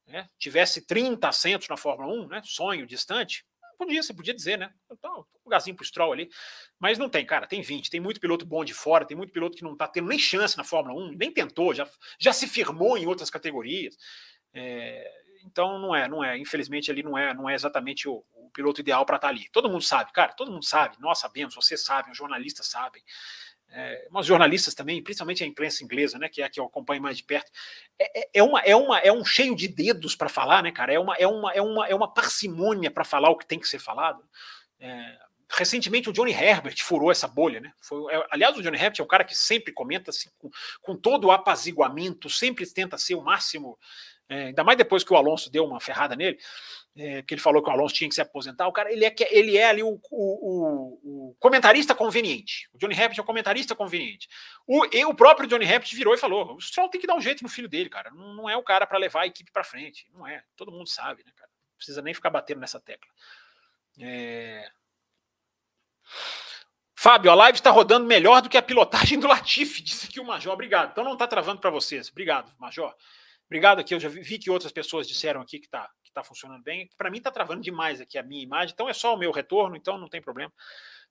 né, 0.08 0.28
tivesse 0.38 0.86
30 0.86 1.28
assentos 1.28 1.68
na 1.68 1.78
Fórmula 1.78 2.14
1, 2.14 2.28
né, 2.28 2.42
sonho 2.44 2.86
distante, 2.86 3.46
podia, 3.78 4.04
você 4.04 4.14
podia 4.14 4.34
dizer, 4.34 4.58
né? 4.58 4.72
Então, 4.92 5.22
um 5.22 5.44
lugarzinho 5.46 5.76
pro 5.76 5.86
Stroll 5.86 6.14
ali. 6.14 6.30
Mas 6.80 7.00
não 7.00 7.10
tem, 7.10 7.26
cara, 7.26 7.48
tem 7.48 7.62
20. 7.62 7.90
Tem 7.90 8.00
muito 8.00 8.20
piloto 8.20 8.46
bom 8.46 8.64
de 8.64 8.76
fora, 8.76 9.06
tem 9.06 9.18
muito 9.18 9.34
piloto 9.34 9.58
que 9.58 9.64
não 9.64 9.76
tá 9.76 9.88
tendo 9.88 10.08
nem 10.08 10.20
chance 10.20 10.56
na 10.56 10.64
Fórmula 10.64 11.00
1, 11.10 11.18
nem 11.18 11.32
tentou, 11.32 11.74
já, 11.74 11.90
já 12.20 12.32
se 12.32 12.48
firmou 12.48 12.96
em 12.96 13.08
outras 13.08 13.32
categorias. 13.32 13.98
É, 14.54 15.21
então 15.46 15.80
não 15.80 15.96
é, 15.96 16.08
não 16.08 16.24
é. 16.24 16.38
Infelizmente 16.38 16.92
ali 16.92 17.04
não 17.04 17.18
é, 17.18 17.34
não 17.34 17.50
é 17.50 17.54
exatamente 17.54 18.08
o, 18.08 18.24
o 18.34 18.50
piloto 18.52 18.82
ideal 18.82 19.06
para 19.06 19.18
estar 19.18 19.28
tá 19.28 19.34
ali. 19.34 19.50
Todo 19.52 19.70
mundo 19.70 19.84
sabe, 19.84 20.12
cara, 20.12 20.34
todo 20.34 20.52
mundo 20.52 20.66
sabe, 20.66 20.98
nós 21.00 21.20
sabemos, 21.20 21.56
vocês 21.56 21.84
sabem, 21.84 22.12
os 22.12 22.18
jornalistas 22.18 22.68
sabem 22.68 23.04
é, 23.74 24.08
mas 24.12 24.26
jornalistas 24.26 24.76
também, 24.76 25.02
principalmente 25.02 25.44
a 25.44 25.48
imprensa 25.48 25.84
inglesa, 25.84 26.20
né, 26.20 26.28
que 26.28 26.42
é 26.42 26.46
a 26.46 26.50
que 26.50 26.60
eu 26.60 26.66
acompanho 26.66 27.02
mais 27.02 27.16
de 27.18 27.24
perto, 27.24 27.50
é, 27.98 28.20
é, 28.20 28.30
é 28.34 28.44
uma, 28.44 28.60
é, 28.60 28.76
uma, 28.76 29.00
é 29.00 29.12
um 29.12 29.24
cheio 29.24 29.56
de 29.56 29.68
dedos 29.68 30.14
para 30.14 30.28
falar, 30.28 30.62
né, 30.62 30.72
cara? 30.72 30.94
É 30.94 31.00
uma, 31.00 31.16
é 31.16 31.26
uma, 31.26 31.54
é 31.54 31.62
uma, 31.62 31.88
é 31.88 31.96
uma 31.96 32.14
parcimônia 32.14 32.92
para 32.92 33.06
falar 33.06 33.30
o 33.30 33.38
que 33.38 33.46
tem 33.46 33.60
que 33.60 33.70
ser 33.70 33.80
falado. 33.80 34.22
É, 34.78 35.18
recentemente 35.50 36.10
o 36.10 36.14
Johnny 36.14 36.34
Herbert 36.34 36.84
furou 36.84 37.12
essa 37.12 37.30
bolha, 37.30 37.62
né? 37.62 37.72
Foi, 37.80 38.14
é, 38.14 38.28
aliás, 38.30 38.58
o 38.58 38.62
Johnny 38.62 38.78
Herbert 38.78 39.00
é 39.00 39.04
um 39.04 39.08
cara 39.08 39.24
que 39.24 39.36
sempre 39.36 39.72
comenta 39.72 40.10
assim, 40.10 40.30
com, 40.38 40.50
com 40.82 40.98
todo 40.98 41.28
o 41.28 41.32
apaziguamento, 41.32 42.30
sempre 42.30 42.70
tenta 42.70 42.98
ser 42.98 43.16
o 43.16 43.24
máximo 43.24 43.80
é, 44.32 44.46
ainda 44.46 44.64
mais 44.64 44.78
depois 44.78 45.04
que 45.04 45.12
o 45.12 45.18
Alonso 45.18 45.52
deu 45.52 45.66
uma 45.66 45.82
ferrada 45.82 46.16
nele, 46.16 46.40
é, 46.96 47.22
que 47.22 47.34
ele 47.34 47.42
falou 47.42 47.62
que 47.62 47.70
o 47.70 47.74
Alonso 47.74 47.94
tinha 47.94 48.08
que 48.08 48.16
se 48.16 48.22
aposentar, 48.22 48.66
o 48.66 48.72
cara 48.72 48.90
ele 48.90 49.04
é, 49.04 49.14
ele 49.30 49.58
é 49.58 49.66
ali 49.66 49.84
o, 49.84 50.00
o, 50.10 51.32
o 51.32 51.36
comentarista 51.38 51.94
conveniente. 51.94 52.70
O 52.74 52.78
Johnny 52.78 52.94
Herbert 52.94 53.20
é 53.20 53.22
o 53.22 53.26
comentarista 53.26 53.76
conveniente. 53.76 54.30
O, 54.66 54.86
e 54.86 55.04
o 55.04 55.14
próprio 55.14 55.50
Johnny 55.50 55.66
Herbert 55.66 55.94
virou 55.94 56.14
e 56.14 56.18
falou: 56.18 56.56
o 56.56 56.62
Stroll 56.62 56.88
tem 56.88 57.02
que 57.02 57.08
dar 57.08 57.16
um 57.16 57.22
jeito 57.22 57.44
no 57.44 57.50
filho 57.50 57.68
dele, 57.68 57.90
cara. 57.90 58.10
Não, 58.12 58.34
não 58.34 58.50
é 58.50 58.56
o 58.56 58.64
cara 58.64 58.88
para 58.88 58.98
levar 58.98 59.24
a 59.24 59.28
equipe 59.28 59.52
para 59.52 59.66
frente. 59.66 60.08
Não 60.14 60.26
é. 60.26 60.42
Todo 60.56 60.72
mundo 60.72 60.88
sabe, 60.88 61.26
né, 61.26 61.32
cara? 61.36 61.50
Não 61.52 61.76
precisa 61.76 62.02
nem 62.02 62.14
ficar 62.14 62.30
batendo 62.30 62.62
nessa 62.62 62.80
tecla. 62.80 63.12
É... 64.00 64.72
Fábio, 66.96 67.32
a 67.32 67.36
live 67.36 67.58
está 67.58 67.70
rodando 67.70 68.08
melhor 68.08 68.42
do 68.42 68.48
que 68.48 68.58
a 68.58 68.62
pilotagem 68.62 69.20
do 69.20 69.28
Latifi, 69.28 69.82
disse 69.84 70.08
aqui 70.08 70.22
o 70.22 70.26
Major. 70.26 70.54
Obrigado. 70.54 70.92
Então 70.92 71.04
não 71.04 71.14
está 71.14 71.28
travando 71.28 71.60
para 71.60 71.70
vocês. 71.70 72.10
Obrigado, 72.10 72.50
Major. 72.58 72.96
Obrigado 73.52 73.80
aqui. 73.82 73.94
Eu 73.94 74.00
já 74.00 74.08
vi 74.08 74.40
que 74.40 74.50
outras 74.50 74.72
pessoas 74.72 75.06
disseram 75.06 75.42
aqui 75.42 75.60
que 75.60 75.66
está 75.66 75.92
que 76.02 76.14
tá 76.14 76.24
funcionando 76.24 76.64
bem. 76.64 76.90
Para 76.98 77.12
mim 77.12 77.18
está 77.18 77.30
travando 77.30 77.62
demais 77.62 78.00
aqui 78.00 78.18
a 78.18 78.24
minha 78.24 78.42
imagem, 78.42 78.74
então 78.74 78.88
é 78.88 78.94
só 78.94 79.14
o 79.14 79.18
meu 79.18 79.30
retorno, 79.30 79.76
então 79.76 79.98
não 79.98 80.08
tem 80.08 80.22
problema. 80.22 80.54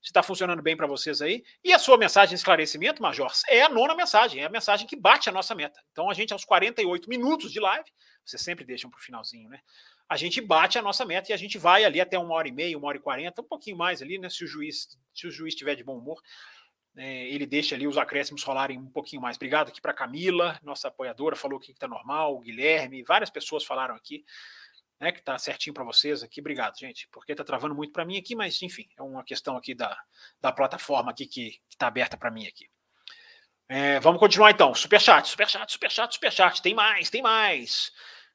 Se 0.00 0.08
está 0.08 0.22
funcionando 0.22 0.62
bem 0.62 0.74
para 0.74 0.86
vocês 0.86 1.20
aí. 1.20 1.42
E 1.62 1.70
a 1.74 1.78
sua 1.78 1.98
mensagem 1.98 2.30
de 2.30 2.36
esclarecimento, 2.36 3.02
Major, 3.02 3.30
é 3.46 3.60
a 3.60 3.68
nona 3.68 3.94
mensagem, 3.94 4.42
é 4.42 4.46
a 4.46 4.48
mensagem 4.48 4.86
que 4.86 4.96
bate 4.96 5.28
a 5.28 5.32
nossa 5.32 5.54
meta. 5.54 5.78
Então 5.92 6.08
a 6.08 6.14
gente, 6.14 6.32
aos 6.32 6.42
48 6.42 7.10
minutos 7.10 7.52
de 7.52 7.60
live, 7.60 7.84
vocês 8.24 8.40
sempre 8.40 8.64
deixam 8.64 8.88
para 8.88 8.98
o 8.98 9.02
finalzinho, 9.02 9.50
né? 9.50 9.60
A 10.08 10.16
gente 10.16 10.40
bate 10.40 10.78
a 10.78 10.82
nossa 10.82 11.04
meta 11.04 11.30
e 11.30 11.34
a 11.34 11.36
gente 11.36 11.58
vai 11.58 11.84
ali 11.84 12.00
até 12.00 12.18
uma 12.18 12.34
hora 12.34 12.48
e 12.48 12.52
meia, 12.52 12.76
uma 12.78 12.88
hora 12.88 12.96
e 12.96 13.00
quarenta, 13.00 13.42
um 13.42 13.46
pouquinho 13.46 13.76
mais 13.76 14.00
ali, 14.00 14.18
né? 14.18 14.30
Se 14.30 14.44
o 14.44 14.46
juiz, 14.46 14.88
se 15.14 15.26
o 15.26 15.30
juiz 15.30 15.52
estiver 15.52 15.74
de 15.74 15.84
bom 15.84 15.98
humor. 15.98 16.18
É, 16.96 17.28
ele 17.28 17.46
deixa 17.46 17.74
ali 17.74 17.86
os 17.86 17.96
acréscimos 17.96 18.42
rolarem 18.42 18.78
um 18.78 18.90
pouquinho 18.90 19.22
mais. 19.22 19.36
Obrigado 19.36 19.68
aqui 19.68 19.80
para 19.80 19.92
Camila, 19.92 20.58
nossa 20.62 20.88
apoiadora, 20.88 21.36
falou 21.36 21.60
que 21.60 21.70
está 21.72 21.86
normal, 21.86 22.36
o 22.36 22.40
Guilherme, 22.40 23.02
várias 23.04 23.30
pessoas 23.30 23.64
falaram 23.64 23.94
aqui, 23.94 24.24
né, 24.98 25.12
que 25.12 25.20
está 25.20 25.38
certinho 25.38 25.72
para 25.72 25.84
vocês 25.84 26.22
aqui. 26.22 26.40
Obrigado, 26.40 26.78
gente, 26.78 27.08
porque 27.12 27.32
está 27.32 27.44
travando 27.44 27.74
muito 27.74 27.92
para 27.92 28.04
mim 28.04 28.18
aqui, 28.18 28.34
mas 28.34 28.60
enfim, 28.62 28.88
é 28.98 29.02
uma 29.02 29.24
questão 29.24 29.56
aqui 29.56 29.74
da, 29.74 29.96
da 30.40 30.52
plataforma 30.52 31.10
aqui 31.10 31.26
que 31.26 31.60
está 31.68 31.86
aberta 31.86 32.16
para 32.16 32.30
mim 32.30 32.46
aqui. 32.46 32.68
É, 33.68 34.00
vamos 34.00 34.18
continuar 34.18 34.50
então. 34.50 34.74
Superchat, 34.74 35.28
superchat, 35.28 35.70
superchat, 35.70 36.12
superchat. 36.12 36.60
Tem 36.60 36.74
mais, 36.74 37.08
tem 37.08 37.22
mais. 37.22 37.92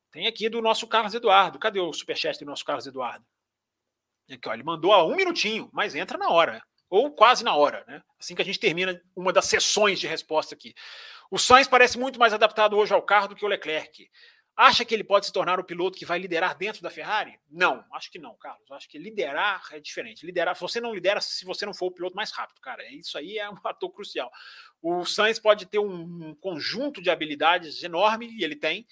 Tem 0.10 0.28
aqui 0.28 0.48
do 0.48 0.62
nosso 0.62 0.88
Carlos 0.88 1.14
Eduardo. 1.14 1.60
Cadê 1.60 1.82
o 1.82 1.92
superchat 1.92 2.40
do 2.40 2.46
nosso 2.46 2.64
Carlos 2.64 2.88
Eduardo? 2.88 3.26
Aqui, 4.32 4.48
ó, 4.48 4.54
ele 4.54 4.64
mandou 4.64 4.94
há 4.94 5.06
um 5.06 5.14
minutinho, 5.14 5.70
mas 5.74 5.94
entra 5.94 6.18
na 6.18 6.30
hora 6.30 6.64
ou 6.96 7.12
quase 7.12 7.44
na 7.44 7.54
hora, 7.56 7.84
né? 7.88 8.02
Assim 8.18 8.36
que 8.36 8.42
a 8.42 8.46
gente 8.46 8.60
termina 8.60 9.02
uma 9.16 9.34
das 9.34 9.46
sessões 9.46 10.00
de 10.00 10.08
resposta 10.08 10.56
aqui. 10.56 10.74
O 11.30 11.38
Sainz 11.38 11.68
parece 11.68 11.98
muito 11.98 12.18
mais 12.18 12.34
adaptado 12.34 12.78
hoje 12.78 12.94
ao 12.94 13.02
carro 13.02 13.28
do 13.28 13.36
que 13.36 13.44
o 13.44 13.48
Leclerc. 13.48 14.10
Acha 14.56 14.86
que 14.86 14.94
ele 14.94 15.04
pode 15.04 15.26
se 15.26 15.34
tornar 15.34 15.60
o 15.60 15.66
piloto 15.66 15.98
que 15.98 16.06
vai 16.06 16.18
liderar 16.18 16.58
dentro 16.58 16.82
da 16.82 16.90
Ferrari? 16.90 17.38
Não, 17.52 17.84
acho 17.92 18.10
que 18.10 18.18
não, 18.18 18.38
Carlos. 18.38 18.72
Acho 18.72 18.88
que 18.88 18.98
liderar 18.98 19.62
é 19.74 19.80
diferente. 19.82 20.26
Liderar, 20.26 20.56
você 20.58 20.80
não 20.80 20.94
lidera 20.94 21.20
se 21.20 21.44
você 21.44 21.66
não 21.66 21.74
for 21.74 21.88
o 21.88 21.92
piloto 21.92 22.16
mais 22.16 22.32
rápido, 22.32 22.62
cara. 22.62 22.82
Isso 22.90 23.18
aí 23.18 23.38
é 23.38 23.50
um 23.50 23.58
fator 23.60 23.92
crucial. 23.92 24.32
O 24.82 25.04
Sainz 25.04 25.38
pode 25.38 25.66
ter 25.66 25.80
um 25.80 26.34
conjunto 26.36 27.02
de 27.02 27.10
habilidades 27.10 27.84
enorme, 27.84 28.30
e 28.32 28.42
ele 28.42 28.56
tem, 28.56 28.88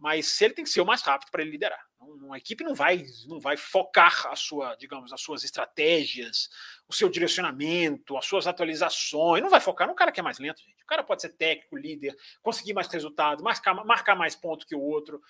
mas 0.00 0.40
ele 0.40 0.54
tem 0.54 0.64
que 0.64 0.70
ser 0.70 0.80
o 0.80 0.86
mais 0.86 1.02
rápido 1.02 1.30
para 1.30 1.42
ele 1.42 1.50
liderar. 1.50 1.80
Uma 2.00 2.38
equipe 2.38 2.62
não 2.62 2.74
vai, 2.74 3.04
não 3.26 3.40
vai 3.40 3.56
focar 3.56 4.28
a 4.28 4.36
sua, 4.36 4.74
digamos, 4.76 5.12
as 5.12 5.20
suas 5.20 5.44
estratégias, 5.44 6.48
o 6.88 6.92
seu 6.92 7.08
direcionamento, 7.08 8.16
as 8.16 8.24
suas 8.24 8.46
atualizações. 8.46 9.42
Não 9.42 9.50
vai 9.50 9.60
focar 9.60 9.88
no 9.88 9.94
cara 9.94 10.12
que 10.12 10.20
é 10.20 10.22
mais 10.22 10.38
lento, 10.38 10.62
gente. 10.62 10.82
O 10.82 10.86
cara 10.86 11.02
pode 11.02 11.22
ser 11.22 11.30
técnico, 11.30 11.76
líder, 11.76 12.16
conseguir 12.42 12.72
mais 12.72 12.86
resultado, 12.88 13.42
marcar, 13.42 13.74
marcar 13.84 14.14
mais 14.14 14.36
ponto 14.36 14.66
que 14.66 14.74
o 14.74 14.80
outro. 14.80 15.20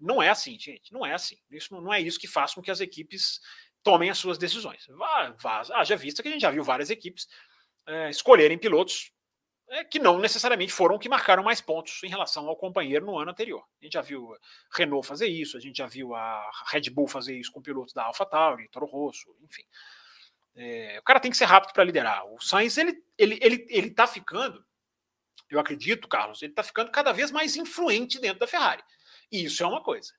Não 0.00 0.22
é 0.22 0.28
assim, 0.28 0.58
gente. 0.58 0.92
Não 0.92 1.04
é 1.04 1.12
assim. 1.12 1.36
Isso 1.50 1.74
não 1.74 1.92
é 1.92 2.00
isso 2.00 2.18
que 2.18 2.26
faz 2.26 2.54
com 2.54 2.62
que 2.62 2.70
as 2.70 2.80
equipes 2.80 3.40
tomem 3.82 4.10
as 4.10 4.18
suas 4.18 4.38
decisões. 4.38 4.86
Vá, 4.88 5.34
vá, 5.38 5.62
haja 5.74 5.96
vista 5.96 6.22
que 6.22 6.28
a 6.28 6.32
gente 6.32 6.40
já 6.40 6.50
viu 6.50 6.64
várias 6.64 6.90
equipes 6.90 7.28
é, 7.86 8.08
escolherem 8.08 8.58
pilotos 8.58 9.13
é, 9.74 9.82
que 9.82 9.98
não 9.98 10.20
necessariamente 10.20 10.72
foram 10.72 10.98
que 10.98 11.08
marcaram 11.08 11.42
mais 11.42 11.60
pontos 11.60 12.00
em 12.04 12.08
relação 12.08 12.48
ao 12.48 12.56
companheiro 12.56 13.04
no 13.04 13.18
ano 13.18 13.32
anterior. 13.32 13.64
A 13.80 13.84
gente 13.84 13.94
já 13.94 14.02
viu 14.02 14.32
a 14.32 14.38
Renault 14.76 15.04
fazer 15.04 15.26
isso, 15.26 15.56
a 15.56 15.60
gente 15.60 15.78
já 15.78 15.86
viu 15.86 16.14
a 16.14 16.48
Red 16.68 16.90
Bull 16.90 17.08
fazer 17.08 17.36
isso 17.36 17.50
com 17.50 17.60
pilotos 17.60 17.92
da 17.92 18.04
AlphaTauri, 18.04 18.68
Toro 18.68 18.86
Rosso, 18.86 19.34
enfim. 19.42 19.64
É, 20.54 20.98
o 21.00 21.02
cara 21.02 21.18
tem 21.18 21.28
que 21.28 21.36
ser 21.36 21.46
rápido 21.46 21.72
para 21.72 21.82
liderar. 21.82 22.24
O 22.26 22.40
Sainz, 22.40 22.78
ele, 22.78 23.02
ele, 23.18 23.36
ele, 23.42 23.66
ele 23.68 23.90
tá 23.90 24.06
ficando, 24.06 24.64
eu 25.50 25.58
acredito, 25.58 26.06
Carlos, 26.06 26.40
ele 26.40 26.52
está 26.52 26.62
ficando 26.62 26.92
cada 26.92 27.10
vez 27.10 27.32
mais 27.32 27.56
influente 27.56 28.20
dentro 28.20 28.38
da 28.38 28.46
Ferrari. 28.46 28.84
E 29.32 29.44
isso 29.44 29.64
é 29.64 29.66
uma 29.66 29.82
coisa. 29.82 30.12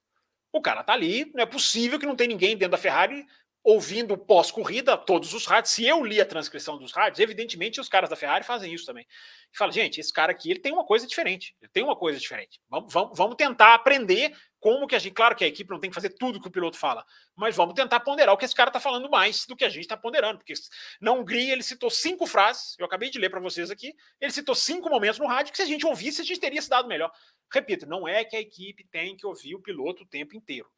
O 0.51 0.61
cara 0.61 0.83
tá 0.83 0.91
ali, 0.91 1.31
não 1.33 1.41
é 1.41 1.45
possível 1.45 1.97
que 1.97 2.05
não 2.05 2.15
tenha 2.15 2.27
ninguém 2.27 2.57
dentro 2.57 2.71
da 2.71 2.77
Ferrari 2.77 3.25
ouvindo 3.65 4.15
pós-corrida 4.15 4.95
todos 4.95 5.33
os 5.33 5.47
rádios. 5.47 5.73
Se 5.73 5.83
eu 5.83 6.05
li 6.05 6.21
a 6.21 6.25
transcrição 6.25 6.77
dos 6.77 6.91
rádios, 6.91 7.19
evidentemente 7.19 7.81
os 7.81 7.89
caras 7.89 8.07
da 8.07 8.15
Ferrari 8.15 8.45
fazem 8.45 8.71
isso 8.71 8.85
também. 8.85 9.07
E 9.51 9.57
fala, 9.57 9.71
gente, 9.71 9.99
esse 9.99 10.13
cara 10.13 10.31
aqui 10.31 10.51
ele 10.51 10.59
tem 10.59 10.71
uma 10.71 10.85
coisa 10.85 11.07
diferente. 11.07 11.55
Ele 11.59 11.71
tem 11.71 11.83
uma 11.83 11.95
coisa 11.95 12.19
diferente. 12.19 12.61
Vamos, 12.69 12.93
vamos, 12.93 13.17
vamos 13.17 13.35
tentar 13.35 13.73
aprender 13.73 14.37
como 14.59 14.85
que 14.85 14.95
a 14.95 14.99
gente. 14.99 15.15
Claro 15.15 15.35
que 15.35 15.43
a 15.43 15.47
equipe 15.47 15.71
não 15.71 15.79
tem 15.79 15.89
que 15.89 15.95
fazer 15.95 16.11
tudo 16.11 16.39
que 16.39 16.47
o 16.47 16.51
piloto 16.51 16.77
fala, 16.77 17.03
mas 17.35 17.55
vamos 17.55 17.73
tentar 17.73 18.01
ponderar 18.01 18.35
o 18.35 18.37
que 18.37 18.45
esse 18.45 18.53
cara 18.53 18.69
está 18.69 18.79
falando 18.79 19.09
mais 19.09 19.47
do 19.47 19.55
que 19.55 19.65
a 19.65 19.69
gente 19.69 19.81
está 19.81 19.97
ponderando. 19.97 20.37
Porque 20.37 20.53
na 21.01 21.11
Hungria 21.13 21.51
ele 21.51 21.63
citou 21.63 21.89
cinco 21.89 22.27
frases, 22.27 22.75
eu 22.77 22.85
acabei 22.85 23.09
de 23.09 23.17
ler 23.17 23.31
para 23.31 23.39
vocês 23.39 23.71
aqui. 23.71 23.95
Ele 24.21 24.31
citou 24.31 24.53
cinco 24.53 24.91
momentos 24.91 25.17
no 25.17 25.25
rádio 25.25 25.51
que 25.51 25.57
se 25.57 25.63
a 25.63 25.67
gente 25.67 25.87
ouvisse, 25.87 26.21
a 26.21 26.25
gente 26.25 26.39
teria 26.39 26.61
se 26.61 26.69
dado 26.69 26.87
melhor. 26.87 27.11
Repito, 27.51 27.87
não 27.87 28.07
é 28.07 28.23
que 28.23 28.35
a 28.35 28.39
equipe 28.39 28.87
tem 28.91 29.17
que 29.17 29.25
ouvir 29.25 29.55
o 29.55 29.61
piloto 29.61 30.03
o 30.03 30.07
tempo 30.07 30.35
inteiro, 30.35 30.69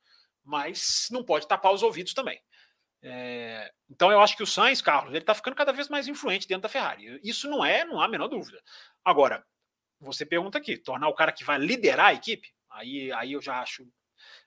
mas 0.42 1.08
não 1.12 1.22
pode 1.22 1.46
tapar 1.48 1.74
os 1.74 1.84
ouvidos 1.84 2.14
também. 2.14 2.42
É, 3.02 3.72
então 3.90 4.12
eu 4.12 4.20
acho 4.20 4.36
que 4.36 4.44
o 4.44 4.48
Sainz, 4.48 4.82
Carlos, 4.82 5.12
ele 5.12 5.20
está 5.20 5.34
ficando 5.34 5.56
cada 5.56 5.72
vez 5.72 5.88
mais 5.88 6.08
influente 6.08 6.48
dentro 6.48 6.64
da 6.64 6.70
Ferrari. 6.70 7.20
Isso 7.24 7.50
não 7.50 7.64
é, 7.64 7.86
não 7.86 8.02
há 8.02 8.06
a 8.06 8.10
menor 8.10 8.28
dúvida. 8.28 8.62
Agora, 9.04 9.46
você 10.00 10.26
pergunta 10.26 10.58
aqui, 10.58 10.78
tornar 10.78 11.08
o 11.08 11.16
cara 11.16 11.32
que 11.32 11.44
vai 11.44 11.58
liderar 11.58 12.08
a 12.08 12.14
equipe, 12.14 12.54
aí, 12.70 13.12
aí 13.14 13.34
eu 13.34 13.42
já 13.42 13.62
acho. 13.62 13.88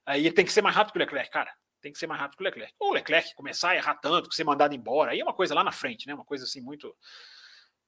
Aí 0.05 0.27
ele 0.27 0.35
tem 0.35 0.45
que 0.45 0.53
ser 0.53 0.63
mais 0.63 0.75
rápido 0.75 0.93
que 0.93 0.99
o 0.99 1.01
Leclerc, 1.01 1.31
cara. 1.31 1.53
Tem 1.81 1.93
que 1.93 1.99
ser 1.99 2.07
mais 2.07 2.21
rápido 2.21 2.37
que 2.37 2.43
o 2.43 2.45
Leclerc. 2.45 2.75
Ou 2.79 2.91
o 2.91 2.93
Leclerc 2.93 3.35
começar 3.35 3.71
a 3.71 3.77
errar 3.77 3.95
tanto, 3.95 4.29
que 4.29 4.35
ser 4.35 4.45
mandado 4.45 4.75
embora, 4.75 5.13
aí 5.13 5.21
é 5.21 5.25
uma 5.25 5.33
coisa 5.33 5.55
lá 5.55 5.65
na 5.65 5.73
frente, 5.73 6.07
né? 6.07 6.15
Uma 6.15 6.25
coisa 6.25 6.45
assim 6.45 6.61
muito, 6.61 6.95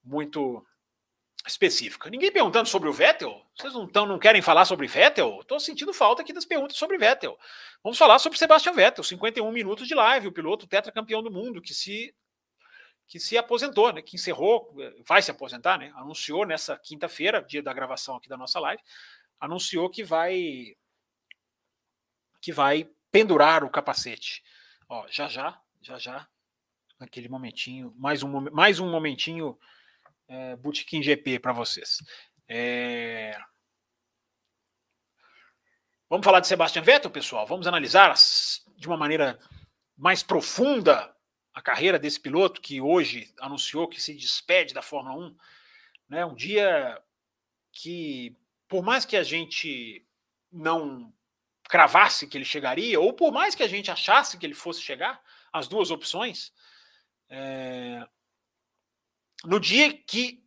muito 0.03 0.65
específica. 1.47 2.09
Ninguém 2.09 2.31
perguntando 2.31 2.69
sobre 2.69 2.89
o 2.89 2.93
Vettel. 2.93 3.45
Vocês 3.57 3.75
não, 3.75 3.87
tão, 3.87 4.07
não 4.07 4.19
querem 4.19 4.41
falar 4.41 4.65
sobre 4.65 4.87
Vettel? 4.87 5.41
Estou 5.41 5.59
sentindo 5.59 5.93
falta 5.93 6.23
aqui 6.23 6.33
das 6.33 6.45
perguntas 6.45 6.77
sobre 6.77 6.97
Vettel. 6.97 7.39
Vamos 7.83 7.99
falar 7.99 8.19
sobre 8.19 8.39
Sebastian 8.39 8.73
Vettel, 8.73 9.03
51 9.03 9.51
minutos 9.51 9.89
de 9.89 9.95
live, 9.95 10.29
o 10.29 10.33
piloto 10.33 10.67
tetracampeão 10.67 11.23
do 11.23 11.31
mundo 11.31 11.61
que 11.61 11.75
se 11.75 12.15
que 13.09 13.21
se 13.21 13.37
aposentou, 13.37 13.93
né, 13.93 14.01
que 14.01 14.17
encerrou, 14.17 14.75
vai 15.07 15.21
se 15.21 15.31
aposentar, 15.31 15.77
né, 15.77 15.93
anunciou 15.97 16.47
nessa 16.47 16.79
quinta-feira, 16.79 17.43
dia 17.43 17.63
da 17.63 17.71
gravação 17.71 18.17
aqui 18.17 18.27
da 18.27 18.39
nossa 18.39 18.59
live, 18.59 18.83
anunciou 19.39 19.91
que 19.91 20.03
vai 20.03 20.75
que 22.41 22.53
vai 22.53 22.89
pendurar 23.11 23.65
o 23.65 23.71
capacete. 23.71 24.43
Ó, 24.89 25.07
já 25.09 25.29
já, 25.29 25.61
já 25.83 25.99
já, 25.99 26.29
naquele 26.99 27.29
momentinho, 27.29 27.93
mais 27.99 28.23
um 28.23 28.51
mais 28.51 28.81
um 28.81 28.91
momentinho 28.91 29.59
é, 30.33 30.57
Bootkin 30.57 31.03
GP 31.03 31.39
para 31.39 31.53
vocês. 31.53 31.99
É... 32.49 33.39
Vamos 36.09 36.25
falar 36.25 36.41
de 36.41 36.47
Sebastian 36.47 36.83
Vettel, 36.83 37.11
pessoal? 37.11 37.47
Vamos 37.47 37.67
analisar 37.67 38.15
de 38.77 38.87
uma 38.87 38.97
maneira 38.97 39.39
mais 39.97 40.23
profunda 40.23 41.15
a 41.55 41.61
carreira 41.61 41.99
desse 41.99 42.19
piloto 42.19 42.61
que 42.61 42.81
hoje 42.81 43.33
anunciou 43.39 43.89
que 43.89 44.01
se 44.01 44.15
despede 44.15 44.75
da 44.75 44.83
Fórmula 44.83 45.17
1. 45.17 45.37
Né? 46.09 46.25
Um 46.25 46.35
dia 46.35 47.01
que, 47.71 48.37
por 48.69 48.83
mais 48.83 49.05
que 49.05 49.17
a 49.17 49.23
gente 49.23 50.07
não 50.51 51.13
cravasse 51.65 52.27
que 52.27 52.37
ele 52.37 52.45
chegaria, 52.45 53.01
ou 53.01 53.13
por 53.13 53.33
mais 53.33 53.55
que 53.55 53.63
a 53.63 53.69
gente 53.69 53.91
achasse 53.91 54.39
que 54.39 54.45
ele 54.45 54.55
fosse 54.55 54.81
chegar, 54.83 55.23
as 55.53 55.69
duas 55.69 55.91
opções, 55.91 56.53
é, 57.29 58.07
no 59.45 59.59
dia 59.59 59.93
que 59.93 60.43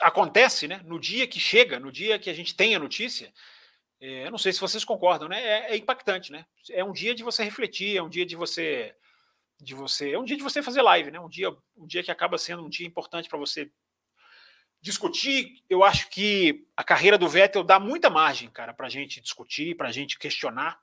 acontece, 0.00 0.66
né? 0.66 0.80
No 0.84 0.98
dia 0.98 1.26
que 1.26 1.38
chega, 1.38 1.78
no 1.78 1.92
dia 1.92 2.18
que 2.18 2.28
a 2.30 2.34
gente 2.34 2.54
tem 2.54 2.74
a 2.74 2.78
notícia, 2.78 3.32
é, 4.00 4.30
não 4.30 4.38
sei 4.38 4.52
se 4.52 4.60
vocês 4.60 4.84
concordam, 4.84 5.28
né? 5.28 5.40
É, 5.40 5.72
é, 5.72 5.76
impactante, 5.76 6.32
né? 6.32 6.46
É 6.70 6.84
um 6.84 6.92
dia 6.92 7.14
de 7.14 7.22
você 7.22 7.44
refletir, 7.44 7.96
é 7.96 8.02
um 8.02 8.08
dia 8.08 8.26
de 8.26 8.36
você, 8.36 8.94
de 9.60 9.74
você, 9.74 10.12
é 10.12 10.18
um 10.18 10.24
dia 10.24 10.36
de 10.36 10.42
você 10.42 10.62
fazer 10.62 10.82
live, 10.82 11.10
né? 11.10 11.20
Um 11.20 11.28
dia, 11.28 11.50
um 11.76 11.86
dia 11.86 12.02
que 12.02 12.10
acaba 12.10 12.38
sendo 12.38 12.64
um 12.64 12.68
dia 12.68 12.86
importante 12.86 13.28
para 13.28 13.38
você 13.38 13.70
discutir. 14.80 15.62
Eu 15.68 15.84
acho 15.84 16.08
que 16.10 16.66
a 16.76 16.82
carreira 16.82 17.18
do 17.18 17.28
Vettel 17.28 17.64
dá 17.64 17.78
muita 17.78 18.10
margem, 18.10 18.50
cara, 18.50 18.74
para 18.74 18.86
a 18.86 18.90
gente 18.90 19.20
discutir, 19.20 19.76
para 19.76 19.88
a 19.88 19.92
gente 19.92 20.18
questionar. 20.18 20.80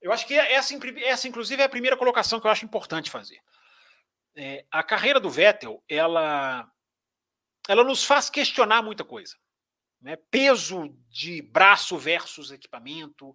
Eu 0.00 0.12
acho 0.12 0.26
que 0.26 0.34
essa, 0.34 0.74
essa, 1.02 1.28
inclusive, 1.28 1.60
é 1.60 1.64
a 1.64 1.68
primeira 1.68 1.96
colocação 1.96 2.40
que 2.40 2.46
eu 2.46 2.50
acho 2.50 2.64
importante 2.64 3.10
fazer 3.10 3.40
é, 4.38 4.64
a 4.70 4.84
carreira 4.84 5.18
do 5.18 5.28
Vettel, 5.28 5.82
ela, 5.88 6.70
ela 7.68 7.82
nos 7.82 8.04
faz 8.04 8.30
questionar 8.30 8.82
muita 8.82 9.04
coisa. 9.04 9.36
Né? 10.00 10.16
Peso 10.30 10.96
de 11.10 11.42
braço 11.42 11.98
versus 11.98 12.52
equipamento, 12.52 13.34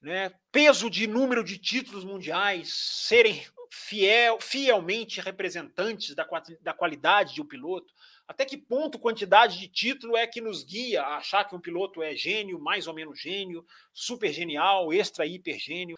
né? 0.00 0.32
peso 0.50 0.88
de 0.88 1.06
número 1.06 1.44
de 1.44 1.58
títulos 1.58 2.02
mundiais 2.02 2.72
serem 2.72 3.44
fiel, 3.70 4.40
fielmente 4.40 5.20
representantes 5.20 6.14
da, 6.14 6.26
da 6.62 6.72
qualidade 6.72 7.34
de 7.34 7.42
um 7.42 7.46
piloto. 7.46 7.92
Até 8.26 8.46
que 8.46 8.56
ponto 8.56 8.98
quantidade 8.98 9.58
de 9.58 9.68
título 9.68 10.16
é 10.16 10.26
que 10.26 10.40
nos 10.40 10.64
guia 10.64 11.02
a 11.02 11.18
achar 11.18 11.44
que 11.44 11.54
um 11.54 11.60
piloto 11.60 12.02
é 12.02 12.16
gênio, 12.16 12.58
mais 12.58 12.86
ou 12.86 12.94
menos 12.94 13.20
gênio, 13.20 13.66
super 13.92 14.32
genial, 14.32 14.92
extra 14.94 15.26
hiper 15.26 15.58
gênio? 15.58 15.96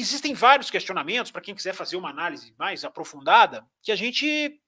Existem 0.00 0.34
vários 0.34 0.70
questionamentos, 0.70 1.30
para 1.30 1.42
quem 1.42 1.54
quiser 1.54 1.74
fazer 1.74 1.96
uma 1.96 2.10
análise 2.10 2.54
mais 2.58 2.84
aprofundada, 2.84 3.66
que 3.82 3.92
a 3.92 3.96
gente 3.96 4.60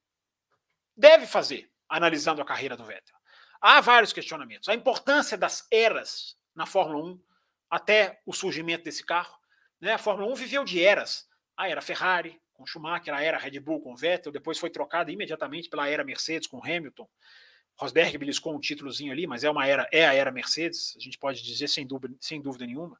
deve 0.97 1.26
fazer 1.26 1.70
analisando 1.89 2.43
a 2.43 2.45
carreira 2.45 2.76
do 2.76 2.85
Vettel. 2.85 3.16
Há 3.61 3.80
vários 3.80 4.12
questionamentos. 4.12 4.68
A 4.68 4.74
importância 4.74 5.37
das 5.37 5.66
eras 5.70 6.37
na 6.55 6.66
Fórmula 6.66 7.05
1 7.05 7.22
até 7.70 8.20
o 8.26 8.33
surgimento 8.33 8.85
desse 8.85 9.05
carro. 9.05 9.39
Né? 9.80 9.93
A 9.93 9.99
Fórmula 9.99 10.30
1 10.33 10.35
viveu 10.35 10.64
de 10.64 10.83
eras. 10.83 11.28
A 11.57 11.68
era 11.68 11.80
Ferrari, 11.80 12.41
com 12.53 12.66
Schumacher, 12.66 13.14
a 13.14 13.22
era 13.22 13.39
Red 13.39 13.59
Bull 13.61 13.80
com 13.80 13.97
Vettel, 13.97 14.33
depois 14.33 14.59
foi 14.59 14.70
trocada 14.70 15.11
imediatamente 15.11 15.68
pela 15.68 15.89
era 15.89 16.05
Mercedes 16.05 16.47
com 16.47 16.59
Hamilton. 16.59 17.09
Rosberg 17.76 18.18
beliscou 18.18 18.55
um 18.55 18.61
títulozinho 18.61 19.12
ali, 19.12 19.26
mas 19.26 19.45
é 19.45 19.51
uma 19.51 19.66
era, 19.66 19.89
é 19.91 20.07
a 20.07 20.12
era 20.12 20.30
Mercedes, 20.30 20.95
a 20.97 21.01
gente 21.01 21.18
pode 21.18 21.43
dizer 21.43 21.68
sem 21.68 21.87
dúvida, 21.87 22.14
sem 22.20 22.41
dúvida 22.41 22.66
nenhuma. 22.66 22.99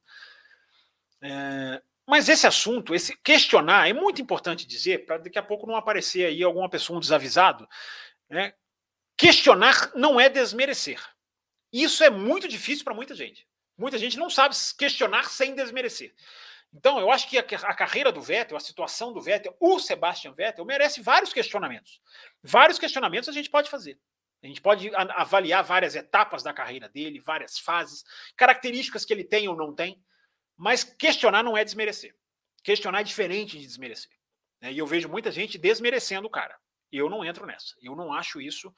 É, 1.21 1.81
mas 2.07 2.27
esse 2.27 2.45
assunto, 2.45 2.93
esse 2.93 3.15
questionar, 3.17 3.89
é 3.89 3.93
muito 3.93 4.21
importante 4.21 4.67
dizer, 4.67 5.05
para 5.05 5.17
daqui 5.17 5.39
a 5.39 5.43
pouco 5.43 5.65
não 5.65 5.75
aparecer 5.75 6.25
aí 6.25 6.43
alguma 6.43 6.69
pessoa 6.69 6.97
um 6.97 6.99
desavisado. 6.99 7.67
Né? 8.29 8.53
Questionar 9.15 9.91
não 9.95 10.19
é 10.19 10.27
desmerecer. 10.27 11.01
Isso 11.71 12.03
é 12.03 12.09
muito 12.09 12.47
difícil 12.47 12.83
para 12.83 12.93
muita 12.93 13.15
gente. 13.15 13.47
Muita 13.77 13.97
gente 13.97 14.17
não 14.17 14.29
sabe 14.29 14.55
questionar 14.77 15.29
sem 15.29 15.55
desmerecer. 15.55 16.13
Então, 16.73 16.99
eu 16.99 17.11
acho 17.11 17.29
que 17.29 17.37
a, 17.37 17.43
carreira 17.43 18.11
do 18.11 18.21
Vettel, 18.21 18.57
a 18.57 18.59
situação 18.59 19.13
do 19.13 19.21
Vettel, 19.21 19.55
o 19.59 19.79
Sebastian 19.79 20.33
Vettel, 20.33 20.65
merece 20.65 21.01
vários 21.01 21.31
questionamentos. 21.31 22.01
Vários 22.41 22.79
questionamentos 22.79 23.29
a 23.29 23.31
gente 23.31 23.49
pode 23.49 23.69
fazer. 23.69 23.99
A 24.41 24.47
gente 24.47 24.59
pode 24.59 24.93
avaliar 24.95 25.63
várias 25.63 25.95
etapas 25.95 26.43
da 26.43 26.51
carreira 26.51 26.89
dele, 26.89 27.19
várias 27.19 27.57
fases, 27.57 28.03
características 28.35 29.05
que 29.05 29.13
ele 29.13 29.23
tem 29.23 29.47
ou 29.47 29.55
não 29.55 29.73
tem. 29.73 30.03
Mas 30.63 30.81
questionar 30.81 31.43
não 31.43 31.57
é 31.57 31.63
desmerecer. 31.65 32.15
Questionar 32.63 33.01
é 33.01 33.03
diferente 33.03 33.59
de 33.59 33.67
desmerecer. 33.67 34.13
Né? 34.61 34.71
E 34.71 34.77
eu 34.77 34.87
vejo 34.87 35.09
muita 35.09 35.29
gente 35.29 35.57
desmerecendo 35.57 36.25
o 36.25 36.29
cara. 36.29 36.57
Eu 36.89 37.09
não 37.09 37.25
entro 37.25 37.45
nessa. 37.45 37.75
Eu 37.81 37.97
não 37.97 38.13
acho 38.13 38.39
isso. 38.39 38.73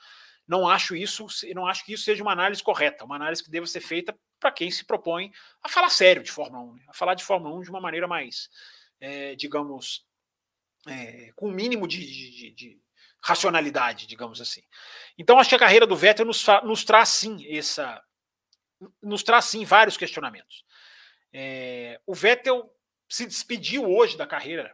Não 0.48 0.68
acho 0.68 0.96
isso. 0.96 1.28
Não 1.54 1.68
acho 1.68 1.86
que 1.86 1.94
isso 1.94 2.04
seja 2.04 2.24
uma 2.24 2.32
análise 2.32 2.64
correta. 2.64 3.06
Uma 3.06 3.18
análise 3.18 3.44
que 3.44 3.52
deva 3.52 3.68
ser 3.68 3.82
feita 3.82 4.18
para 4.40 4.52
quem 4.52 4.72
se 4.72 4.84
propõe 4.84 5.32
a 5.62 5.70
falar 5.70 5.92
sério 5.92 6.24
de 6.24 6.32
Fórmula 6.32 6.64
1, 6.64 6.74
né? 6.74 6.86
a 6.88 6.94
falar 6.94 7.14
de 7.14 7.24
Fórmula 7.24 7.56
1 7.56 7.62
de 7.62 7.70
uma 7.70 7.80
maneira 7.80 8.08
mais, 8.08 8.50
é, 9.00 9.36
digamos, 9.36 10.08
é, 10.88 11.32
com 11.36 11.50
o 11.50 11.52
mínimo 11.52 11.88
de, 11.88 12.04
de, 12.04 12.52
de, 12.52 12.82
racionalidade, 13.22 14.08
digamos 14.08 14.42
assim. 14.42 14.64
Então, 15.20 15.38
acho 15.38 15.50
que 15.50 15.56
a 15.56 15.60
carreira 15.60 15.86
do 15.86 15.96
Vettel 15.96 16.26
nos, 16.26 16.44
nos 16.64 16.84
traz 16.84 17.10
sim 17.10 17.46
essa, 17.56 18.04
nos 19.02 19.22
traz 19.22 19.46
sim 19.46 19.64
vários 19.66 19.98
questionamentos. 19.98 20.66
É, 21.38 22.00
o 22.06 22.16
Vettel 22.16 22.74
se 23.10 23.26
despediu 23.26 23.84
hoje 23.84 24.16
da 24.16 24.26
carreira, 24.26 24.74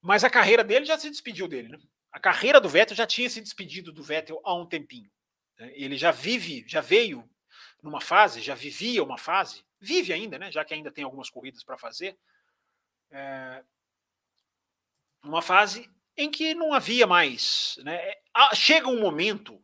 mas 0.00 0.24
a 0.24 0.30
carreira 0.30 0.64
dele 0.64 0.86
já 0.86 0.96
se 0.96 1.10
despediu 1.10 1.46
dele. 1.46 1.68
Né? 1.68 1.78
A 2.10 2.18
carreira 2.18 2.58
do 2.58 2.70
Vettel 2.70 2.96
já 2.96 3.06
tinha 3.06 3.28
se 3.28 3.38
despedido 3.38 3.92
do 3.92 4.02
Vettel 4.02 4.40
há 4.42 4.54
um 4.54 4.64
tempinho. 4.64 5.10
Né? 5.58 5.70
Ele 5.74 5.98
já 5.98 6.10
vive, 6.10 6.64
já 6.66 6.80
veio 6.80 7.28
numa 7.82 8.00
fase, 8.00 8.40
já 8.40 8.54
vivia 8.54 9.04
uma 9.04 9.18
fase, 9.18 9.62
vive 9.78 10.10
ainda, 10.10 10.38
né? 10.38 10.50
já 10.50 10.64
que 10.64 10.72
ainda 10.72 10.90
tem 10.90 11.04
algumas 11.04 11.28
corridas 11.28 11.62
para 11.62 11.76
fazer, 11.76 12.18
é, 13.10 13.62
uma 15.22 15.42
fase 15.42 15.86
em 16.16 16.30
que 16.30 16.54
não 16.54 16.72
havia 16.72 17.06
mais. 17.06 17.78
Né? 17.84 18.00
Chega 18.54 18.88
um 18.88 19.00
momento, 19.00 19.62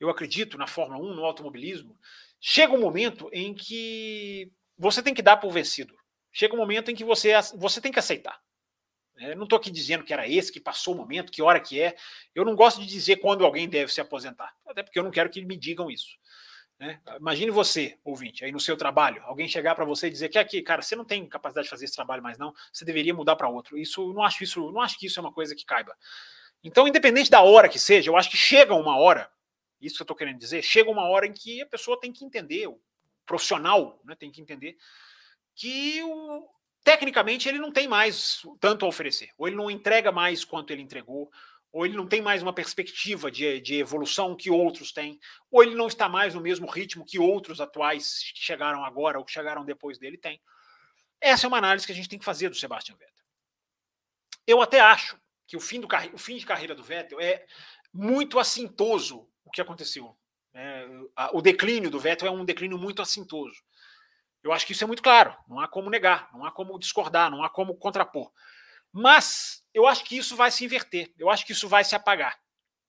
eu 0.00 0.10
acredito, 0.10 0.58
na 0.58 0.66
Fórmula 0.66 1.00
1, 1.00 1.14
no 1.14 1.24
automobilismo, 1.24 1.96
chega 2.40 2.72
um 2.72 2.80
momento 2.80 3.30
em 3.32 3.54
que 3.54 4.52
você 4.80 5.02
tem 5.02 5.12
que 5.12 5.20
dar 5.20 5.36
por 5.36 5.52
vencido. 5.52 5.94
Chega 6.32 6.54
um 6.54 6.58
momento 6.58 6.90
em 6.90 6.94
que 6.94 7.04
você, 7.04 7.32
você 7.56 7.80
tem 7.80 7.92
que 7.92 7.98
aceitar. 7.98 8.40
Eu 9.18 9.36
não 9.36 9.44
estou 9.44 9.58
aqui 9.58 9.70
dizendo 9.70 10.02
que 10.02 10.12
era 10.12 10.26
esse, 10.26 10.50
que 10.50 10.58
passou 10.58 10.94
o 10.94 10.96
momento, 10.96 11.30
que 11.30 11.42
hora 11.42 11.60
que 11.60 11.80
é. 11.80 11.94
Eu 12.34 12.44
não 12.44 12.56
gosto 12.56 12.80
de 12.80 12.86
dizer 12.86 13.16
quando 13.16 13.44
alguém 13.44 13.68
deve 13.68 13.92
se 13.92 14.00
aposentar, 14.00 14.56
até 14.66 14.82
porque 14.82 14.98
eu 14.98 15.02
não 15.02 15.10
quero 15.10 15.28
que 15.28 15.44
me 15.44 15.56
digam 15.56 15.90
isso. 15.90 16.16
Né? 16.78 16.98
Imagine 17.18 17.50
você, 17.50 17.98
ouvinte, 18.02 18.42
aí 18.42 18.50
no 18.50 18.58
seu 18.58 18.74
trabalho, 18.74 19.22
alguém 19.24 19.46
chegar 19.46 19.74
para 19.74 19.84
você 19.84 20.06
e 20.06 20.10
dizer 20.10 20.30
que 20.30 20.38
aqui, 20.38 20.62
cara, 20.62 20.80
você 20.80 20.96
não 20.96 21.04
tem 21.04 21.28
capacidade 21.28 21.66
de 21.66 21.70
fazer 21.70 21.84
esse 21.84 21.94
trabalho 21.94 22.22
mais 22.22 22.38
não, 22.38 22.54
você 22.72 22.86
deveria 22.86 23.12
mudar 23.12 23.36
para 23.36 23.50
outro. 23.50 23.76
Isso, 23.76 24.14
não 24.14 24.22
acho 24.22 24.42
isso, 24.42 24.72
não 24.72 24.80
acho 24.80 24.98
que 24.98 25.04
isso 25.04 25.20
é 25.20 25.22
uma 25.22 25.32
coisa 25.32 25.54
que 25.54 25.66
caiba. 25.66 25.94
Então, 26.64 26.88
independente 26.88 27.30
da 27.30 27.42
hora 27.42 27.68
que 27.68 27.78
seja, 27.78 28.10
eu 28.10 28.16
acho 28.16 28.30
que 28.30 28.36
chega 28.38 28.74
uma 28.74 28.96
hora, 28.96 29.30
isso 29.78 29.96
que 29.96 30.00
eu 30.00 30.04
estou 30.04 30.16
querendo 30.16 30.38
dizer, 30.38 30.62
chega 30.62 30.90
uma 30.90 31.06
hora 31.06 31.26
em 31.26 31.32
que 31.32 31.60
a 31.60 31.66
pessoa 31.66 32.00
tem 32.00 32.10
que 32.10 32.24
entender 32.24 32.66
profissional 33.30 34.00
né, 34.04 34.16
tem 34.16 34.28
que 34.28 34.42
entender 34.42 34.76
que 35.54 36.02
o, 36.02 36.48
tecnicamente 36.82 37.48
ele 37.48 37.58
não 37.58 37.70
tem 37.70 37.86
mais 37.86 38.42
tanto 38.58 38.84
a 38.84 38.88
oferecer, 38.88 39.30
ou 39.38 39.46
ele 39.46 39.56
não 39.56 39.70
entrega 39.70 40.10
mais 40.10 40.44
quanto 40.44 40.72
ele 40.72 40.82
entregou, 40.82 41.30
ou 41.72 41.86
ele 41.86 41.96
não 41.96 42.08
tem 42.08 42.20
mais 42.20 42.42
uma 42.42 42.52
perspectiva 42.52 43.30
de, 43.30 43.60
de 43.60 43.76
evolução 43.76 44.34
que 44.34 44.50
outros 44.50 44.90
têm, 44.90 45.20
ou 45.48 45.62
ele 45.62 45.76
não 45.76 45.86
está 45.86 46.08
mais 46.08 46.34
no 46.34 46.40
mesmo 46.40 46.68
ritmo 46.68 47.06
que 47.06 47.20
outros 47.20 47.60
atuais 47.60 48.32
que 48.34 48.40
chegaram 48.40 48.84
agora 48.84 49.16
ou 49.16 49.24
que 49.24 49.30
chegaram 49.30 49.64
depois 49.64 49.96
dele 49.96 50.18
têm. 50.18 50.42
Essa 51.20 51.46
é 51.46 51.48
uma 51.48 51.58
análise 51.58 51.86
que 51.86 51.92
a 51.92 51.94
gente 51.94 52.08
tem 52.08 52.18
que 52.18 52.24
fazer 52.24 52.48
do 52.48 52.56
Sebastian 52.56 52.96
Vettel. 52.96 53.24
Eu 54.44 54.60
até 54.60 54.80
acho 54.80 55.16
que 55.46 55.56
o 55.56 55.60
fim, 55.60 55.80
do, 55.80 55.86
o 56.12 56.18
fim 56.18 56.36
de 56.36 56.46
carreira 56.46 56.74
do 56.74 56.82
Vettel 56.82 57.20
é 57.20 57.46
muito 57.92 58.40
assintoso 58.40 59.28
o 59.44 59.50
que 59.52 59.60
aconteceu 59.60 60.16
é, 60.54 60.86
o 61.32 61.40
declínio 61.40 61.90
do 61.90 62.00
Vettel 62.00 62.28
é 62.28 62.30
um 62.30 62.44
declínio 62.44 62.78
muito 62.78 63.02
assintoso. 63.02 63.62
Eu 64.42 64.52
acho 64.52 64.66
que 64.66 64.72
isso 64.72 64.84
é 64.84 64.86
muito 64.86 65.02
claro, 65.02 65.36
não 65.46 65.60
há 65.60 65.68
como 65.68 65.90
negar, 65.90 66.30
não 66.32 66.44
há 66.44 66.50
como 66.50 66.78
discordar, 66.78 67.30
não 67.30 67.44
há 67.44 67.50
como 67.50 67.76
contrapor. 67.76 68.32
Mas 68.92 69.64
eu 69.72 69.86
acho 69.86 70.04
que 70.04 70.16
isso 70.16 70.34
vai 70.34 70.50
se 70.50 70.64
inverter, 70.64 71.12
eu 71.18 71.28
acho 71.28 71.44
que 71.44 71.52
isso 71.52 71.68
vai 71.68 71.84
se 71.84 71.94
apagar. 71.94 72.40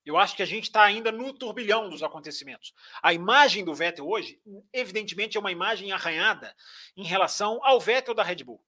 Eu 0.04 0.18
acho 0.18 0.36
que 0.36 0.42
a 0.42 0.48
gente 0.48 0.64
está 0.64 0.82
ainda 0.84 1.12
no 1.12 1.32
turbilhão 1.32 1.88
dos 1.88 2.02
acontecimentos. 2.02 2.74
A 3.04 3.14
imagem 3.14 3.64
do 3.64 3.74
Vettel 3.74 4.08
hoje, 4.08 4.42
evidentemente, 4.74 5.38
é 5.38 5.40
uma 5.40 5.52
imagem 5.52 5.92
arranhada 5.92 6.56
em 6.98 7.04
relação 7.04 7.64
ao 7.64 7.80
Vettel 7.80 8.16
da 8.16 8.24
Red 8.24 8.44
Bull. 8.44 8.64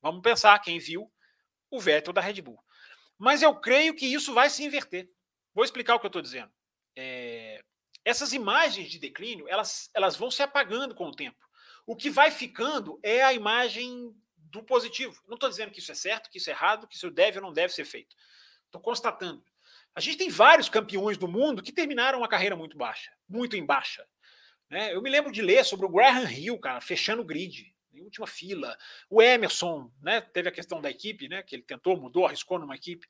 Vamos 0.00 0.22
pensar, 0.22 0.56
quem 0.60 0.78
viu 0.78 1.10
o 1.70 1.80
Vettel 1.80 2.12
da 2.12 2.20
Red 2.20 2.40
Bull. 2.40 2.62
Mas 3.18 3.42
eu 3.42 3.54
creio 3.56 3.94
que 3.94 4.06
isso 4.06 4.32
vai 4.32 4.48
se 4.48 4.62
inverter. 4.62 5.10
Vou 5.52 5.64
explicar 5.64 5.96
o 5.96 5.98
que 5.98 6.06
eu 6.06 6.08
estou 6.08 6.22
dizendo. 6.22 6.52
É, 6.94 7.64
essas 8.06 8.32
imagens 8.32 8.88
de 8.88 9.00
declínio, 9.00 9.48
elas, 9.48 9.90
elas 9.92 10.14
vão 10.14 10.30
se 10.30 10.40
apagando 10.40 10.94
com 10.94 11.08
o 11.08 11.14
tempo. 11.14 11.44
O 11.84 11.96
que 11.96 12.08
vai 12.08 12.30
ficando 12.30 13.00
é 13.02 13.20
a 13.20 13.32
imagem 13.32 14.14
do 14.36 14.62
positivo. 14.62 15.20
Não 15.26 15.34
estou 15.34 15.48
dizendo 15.48 15.72
que 15.72 15.80
isso 15.80 15.90
é 15.90 15.94
certo, 15.94 16.30
que 16.30 16.38
isso 16.38 16.48
é 16.48 16.52
errado, 16.52 16.86
que 16.86 16.94
isso 16.94 17.10
deve 17.10 17.38
ou 17.38 17.44
não 17.44 17.52
deve 17.52 17.74
ser 17.74 17.84
feito. 17.84 18.14
Estou 18.64 18.80
constatando. 18.80 19.44
A 19.92 20.00
gente 20.00 20.18
tem 20.18 20.30
vários 20.30 20.68
campeões 20.68 21.18
do 21.18 21.26
mundo 21.26 21.60
que 21.60 21.72
terminaram 21.72 22.18
uma 22.18 22.28
carreira 22.28 22.54
muito 22.54 22.76
baixa, 22.76 23.10
muito 23.28 23.56
em 23.56 23.66
baixa. 23.66 24.06
Né? 24.70 24.94
Eu 24.94 25.02
me 25.02 25.10
lembro 25.10 25.32
de 25.32 25.42
ler 25.42 25.64
sobre 25.64 25.84
o 25.84 25.88
Graham 25.88 26.30
Hill, 26.30 26.60
cara, 26.60 26.80
fechando 26.80 27.22
o 27.22 27.24
grid, 27.24 27.74
em 27.92 28.02
última 28.02 28.26
fila. 28.26 28.78
O 29.10 29.20
Emerson, 29.20 29.90
né, 30.00 30.20
teve 30.20 30.48
a 30.48 30.52
questão 30.52 30.80
da 30.80 30.90
equipe, 30.90 31.28
né, 31.28 31.42
que 31.42 31.56
ele 31.56 31.64
tentou, 31.64 31.96
mudou, 31.96 32.24
arriscou 32.24 32.58
numa 32.58 32.76
equipe. 32.76 33.04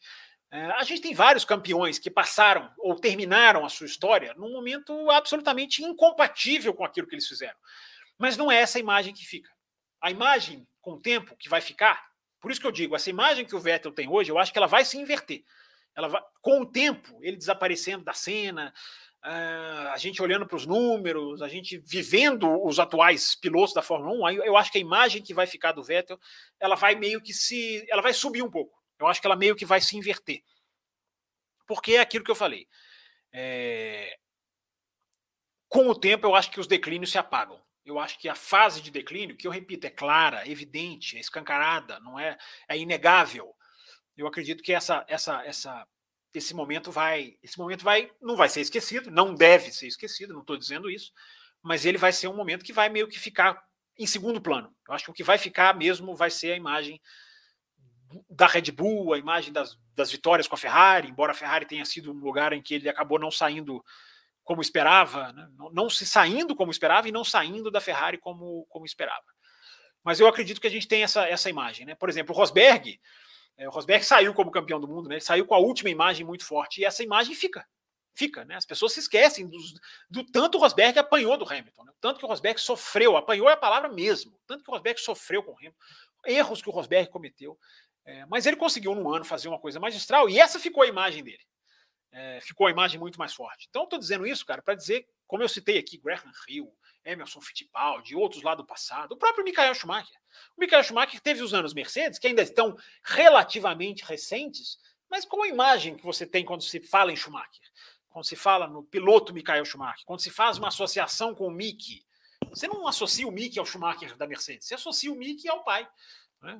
É, 0.50 0.64
a 0.72 0.82
gente 0.84 1.02
tem 1.02 1.14
vários 1.14 1.44
campeões 1.44 1.98
que 1.98 2.10
passaram 2.10 2.70
ou 2.78 2.94
terminaram 2.98 3.64
a 3.64 3.68
sua 3.68 3.86
história 3.86 4.32
num 4.34 4.52
momento 4.52 5.10
absolutamente 5.10 5.82
incompatível 5.82 6.72
com 6.72 6.84
aquilo 6.84 7.06
que 7.06 7.14
eles 7.14 7.26
fizeram. 7.26 7.56
Mas 8.18 8.36
não 8.36 8.50
é 8.50 8.56
essa 8.56 8.78
imagem 8.78 9.12
que 9.12 9.26
fica. 9.26 9.50
A 10.00 10.10
imagem, 10.10 10.66
com 10.80 10.92
o 10.92 11.00
tempo, 11.00 11.36
que 11.36 11.48
vai 11.48 11.60
ficar, 11.60 12.06
por 12.40 12.50
isso 12.50 12.60
que 12.60 12.66
eu 12.66 12.72
digo, 12.72 12.94
essa 12.94 13.10
imagem 13.10 13.44
que 13.44 13.56
o 13.56 13.60
Vettel 13.60 13.92
tem 13.92 14.08
hoje, 14.08 14.30
eu 14.30 14.38
acho 14.38 14.52
que 14.52 14.58
ela 14.58 14.68
vai 14.68 14.84
se 14.84 14.96
inverter. 14.96 15.42
Ela 15.96 16.08
vai, 16.08 16.22
com 16.40 16.60
o 16.60 16.66
tempo, 16.66 17.18
ele 17.22 17.36
desaparecendo 17.36 18.04
da 18.04 18.12
cena, 18.12 18.72
uh, 19.24 19.88
a 19.92 19.96
gente 19.96 20.22
olhando 20.22 20.46
para 20.46 20.56
os 20.56 20.66
números, 20.66 21.42
a 21.42 21.48
gente 21.48 21.78
vivendo 21.78 22.64
os 22.64 22.78
atuais 22.78 23.34
pilotos 23.34 23.74
da 23.74 23.82
Fórmula 23.82 24.30
1, 24.30 24.42
eu 24.44 24.56
acho 24.56 24.70
que 24.70 24.78
a 24.78 24.80
imagem 24.80 25.22
que 25.22 25.34
vai 25.34 25.46
ficar 25.46 25.72
do 25.72 25.82
Vettel, 25.82 26.20
ela 26.60 26.76
vai 26.76 26.94
meio 26.94 27.20
que 27.20 27.32
se. 27.32 27.84
ela 27.88 28.02
vai 28.02 28.12
subir 28.12 28.42
um 28.42 28.50
pouco. 28.50 28.75
Eu 28.98 29.06
acho 29.06 29.20
que 29.20 29.26
ela 29.26 29.36
meio 29.36 29.56
que 29.56 29.66
vai 29.66 29.80
se 29.80 29.96
inverter. 29.96 30.42
Porque 31.66 31.92
é 31.92 32.00
aquilo 32.00 32.24
que 32.24 32.30
eu 32.30 32.36
falei. 32.36 32.68
É... 33.32 34.18
Com 35.68 35.88
o 35.88 35.94
tempo, 35.94 36.26
eu 36.26 36.34
acho 36.34 36.50
que 36.50 36.60
os 36.60 36.66
declínios 36.66 37.10
se 37.10 37.18
apagam. 37.18 37.60
Eu 37.84 37.98
acho 37.98 38.18
que 38.18 38.28
a 38.28 38.34
fase 38.34 38.80
de 38.80 38.90
declínio, 38.90 39.36
que 39.36 39.46
eu 39.46 39.50
repito, 39.50 39.86
é 39.86 39.90
clara, 39.90 40.48
evidente, 40.48 41.16
é 41.16 41.20
escancarada, 41.20 42.00
não 42.00 42.18
é, 42.18 42.36
é 42.68 42.76
inegável. 42.76 43.54
Eu 44.16 44.26
acredito 44.26 44.62
que 44.62 44.72
essa, 44.72 45.04
essa, 45.08 45.44
essa, 45.44 45.86
esse 46.34 46.54
momento 46.54 46.90
vai, 46.90 47.36
esse 47.42 47.58
momento 47.58 47.84
vai, 47.84 48.10
não 48.20 48.36
vai 48.36 48.48
ser 48.48 48.60
esquecido, 48.60 49.10
não 49.10 49.34
deve 49.34 49.70
ser 49.70 49.86
esquecido, 49.86 50.32
não 50.32 50.40
estou 50.40 50.56
dizendo 50.56 50.90
isso, 50.90 51.12
mas 51.62 51.84
ele 51.84 51.98
vai 51.98 52.12
ser 52.12 52.28
um 52.28 52.36
momento 52.36 52.64
que 52.64 52.72
vai 52.72 52.88
meio 52.88 53.08
que 53.08 53.18
ficar 53.18 53.62
em 53.98 54.06
segundo 54.06 54.40
plano. 54.40 54.74
Eu 54.88 54.94
acho 54.94 55.04
que 55.04 55.10
o 55.10 55.14
que 55.14 55.22
vai 55.22 55.38
ficar 55.38 55.76
mesmo 55.76 56.14
vai 56.16 56.30
ser 56.30 56.52
a 56.52 56.56
imagem 56.56 57.00
da 58.28 58.46
Red 58.46 58.70
Bull, 58.72 59.12
a 59.12 59.18
imagem 59.18 59.52
das, 59.52 59.78
das 59.94 60.10
vitórias 60.10 60.46
com 60.46 60.54
a 60.54 60.58
Ferrari, 60.58 61.08
embora 61.08 61.32
a 61.32 61.34
Ferrari 61.34 61.66
tenha 61.66 61.84
sido 61.84 62.12
um 62.12 62.18
lugar 62.18 62.52
em 62.52 62.62
que 62.62 62.74
ele 62.74 62.88
acabou 62.88 63.18
não 63.18 63.30
saindo 63.30 63.84
como 64.44 64.62
esperava, 64.62 65.32
né? 65.32 65.48
não, 65.58 65.70
não, 65.70 65.90
se 65.90 66.06
saindo 66.06 66.54
como 66.54 66.70
esperava 66.70 67.08
e 67.08 67.12
não 67.12 67.24
saindo 67.24 67.70
da 67.70 67.80
Ferrari 67.80 68.16
como, 68.16 68.64
como 68.68 68.86
esperava. 68.86 69.24
Mas 70.04 70.20
eu 70.20 70.28
acredito 70.28 70.60
que 70.60 70.68
a 70.68 70.70
gente 70.70 70.86
tem 70.86 71.02
essa, 71.02 71.26
essa 71.28 71.50
imagem. 71.50 71.84
Né? 71.84 71.96
Por 71.96 72.08
exemplo, 72.08 72.32
o 72.32 72.38
Rosberg, 72.38 73.00
é, 73.56 73.68
o 73.68 73.72
Rosberg 73.72 74.04
saiu 74.04 74.32
como 74.32 74.52
campeão 74.52 74.78
do 74.78 74.86
mundo, 74.86 75.08
né? 75.08 75.16
ele 75.16 75.20
saiu 75.20 75.44
com 75.46 75.54
a 75.54 75.58
última 75.58 75.90
imagem 75.90 76.24
muito 76.24 76.44
forte, 76.44 76.80
e 76.80 76.84
essa 76.84 77.02
imagem 77.02 77.34
fica. 77.34 77.66
Fica, 78.14 78.46
né? 78.46 78.54
As 78.54 78.64
pessoas 78.64 78.94
se 78.94 79.00
esquecem 79.00 79.46
do, 79.46 79.58
do 80.08 80.24
tanto 80.24 80.56
o 80.56 80.60
Rosberg 80.60 80.98
apanhou 80.98 81.36
do 81.36 81.44
Hamilton, 81.44 81.84
né? 81.84 81.92
tanto 82.00 82.18
que 82.18 82.24
o 82.24 82.28
Rosberg 82.28 82.58
sofreu, 82.58 83.14
apanhou 83.14 83.50
é 83.50 83.52
a 83.52 83.58
palavra 83.58 83.90
mesmo, 83.90 84.40
tanto 84.46 84.64
que 84.64 84.70
o 84.70 84.72
Rosberg 84.72 84.98
sofreu 84.98 85.42
com 85.42 85.52
o 85.52 85.54
Hamilton, 85.58 85.76
erros 86.24 86.62
que 86.62 86.68
o 86.70 86.72
Rosberg 86.72 87.10
cometeu. 87.10 87.58
É, 88.06 88.24
mas 88.26 88.46
ele 88.46 88.56
conseguiu 88.56 88.94
num 88.94 89.12
ano 89.12 89.24
fazer 89.24 89.48
uma 89.48 89.58
coisa 89.58 89.80
magistral 89.80 90.30
e 90.30 90.38
essa 90.38 90.60
ficou 90.60 90.84
a 90.84 90.86
imagem 90.86 91.24
dele. 91.24 91.44
É, 92.12 92.40
ficou 92.40 92.66
a 92.66 92.70
imagem 92.70 92.98
muito 92.98 93.18
mais 93.18 93.34
forte. 93.34 93.66
Então, 93.68 93.84
estou 93.84 93.98
dizendo 93.98 94.26
isso, 94.26 94.46
cara, 94.46 94.62
para 94.62 94.74
dizer 94.74 95.06
como 95.26 95.42
eu 95.42 95.48
citei 95.48 95.76
aqui, 95.76 95.98
Graham 95.98 96.30
Hill, 96.48 96.72
Emerson 97.04 97.40
Fittipaldi, 97.40 98.14
outros 98.14 98.42
lá 98.42 98.54
do 98.54 98.64
passado, 98.64 99.12
o 99.12 99.16
próprio 99.16 99.44
Michael 99.44 99.74
Schumacher. 99.74 100.16
O 100.56 100.60
Michael 100.60 100.84
Schumacher 100.84 101.20
teve 101.20 101.42
os 101.42 101.52
anos 101.52 101.74
Mercedes, 101.74 102.18
que 102.18 102.28
ainda 102.28 102.42
estão 102.42 102.76
relativamente 103.02 104.04
recentes, 104.04 104.78
mas 105.10 105.24
qual 105.24 105.42
a 105.42 105.48
imagem 105.48 105.96
que 105.96 106.04
você 106.04 106.26
tem 106.26 106.44
quando 106.44 106.62
se 106.62 106.80
fala 106.80 107.12
em 107.12 107.16
Schumacher? 107.16 107.62
Quando 108.08 108.24
se 108.24 108.36
fala 108.36 108.66
no 108.66 108.82
piloto 108.82 109.34
Michael 109.34 109.64
Schumacher, 109.64 110.04
quando 110.06 110.20
se 110.20 110.30
faz 110.30 110.58
uma 110.58 110.68
associação 110.68 111.34
com 111.34 111.46
o 111.46 111.50
Mickey, 111.50 112.04
você 112.50 112.66
não 112.66 112.86
associa 112.86 113.26
o 113.26 113.32
Mickey 113.32 113.58
ao 113.58 113.66
Schumacher 113.66 114.16
da 114.16 114.26
Mercedes, 114.26 114.66
você 114.66 114.74
associa 114.74 115.12
o 115.12 115.16
Mickey 115.16 115.48
ao 115.48 115.62
pai. 115.64 115.86
Né? 116.42 116.58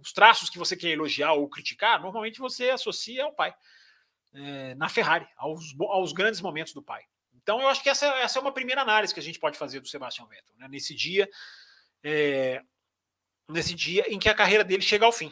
Os 0.00 0.12
traços 0.12 0.50
que 0.50 0.58
você 0.58 0.76
quer 0.76 0.88
elogiar 0.88 1.32
ou 1.32 1.48
criticar, 1.48 2.00
normalmente 2.00 2.38
você 2.38 2.70
associa 2.70 3.24
ao 3.24 3.32
pai. 3.32 3.54
É, 4.34 4.74
na 4.76 4.88
Ferrari, 4.88 5.26
aos, 5.36 5.74
aos 5.78 6.12
grandes 6.12 6.40
momentos 6.40 6.72
do 6.72 6.82
pai. 6.82 7.02
Então, 7.34 7.60
eu 7.60 7.68
acho 7.68 7.82
que 7.82 7.90
essa, 7.90 8.06
essa 8.06 8.38
é 8.38 8.42
uma 8.42 8.52
primeira 8.52 8.80
análise 8.80 9.12
que 9.12 9.20
a 9.20 9.22
gente 9.22 9.38
pode 9.38 9.58
fazer 9.58 9.80
do 9.80 9.88
Sebastian 9.88 10.26
Vettel, 10.26 10.54
né? 10.56 10.68
nesse 10.68 10.94
dia, 10.94 11.28
é, 12.02 12.62
nesse 13.48 13.74
dia 13.74 14.06
em 14.08 14.18
que 14.18 14.28
a 14.28 14.34
carreira 14.34 14.64
dele 14.64 14.80
chega 14.80 15.04
ao 15.04 15.12
fim. 15.12 15.30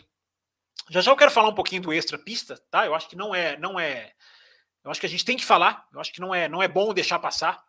Já 0.91 1.01
já 1.01 1.11
eu 1.11 1.17
quero 1.17 1.31
falar 1.31 1.49
um 1.49 1.55
pouquinho 1.55 1.81
do 1.81 1.93
extra 1.93 2.19
pista, 2.19 2.59
tá? 2.71 2.85
Eu 2.85 2.95
acho 2.95 3.09
que 3.09 3.17
não 3.17 3.35
é, 3.35 3.57
não 3.57 3.79
é, 3.81 4.13
eu 4.85 4.91
acho 4.91 5.01
que 5.01 5.07
a 5.07 5.09
gente 5.09 5.25
tem 5.25 5.37
que 5.37 5.45
falar. 5.45 5.87
Eu 5.93 6.01
acho 6.01 6.13
que 6.13 6.21
não 6.21 6.35
é, 6.35 6.49
não 6.49 6.63
é 6.63 6.69
bom 6.69 6.93
deixar 6.95 7.19
passar 7.19 7.63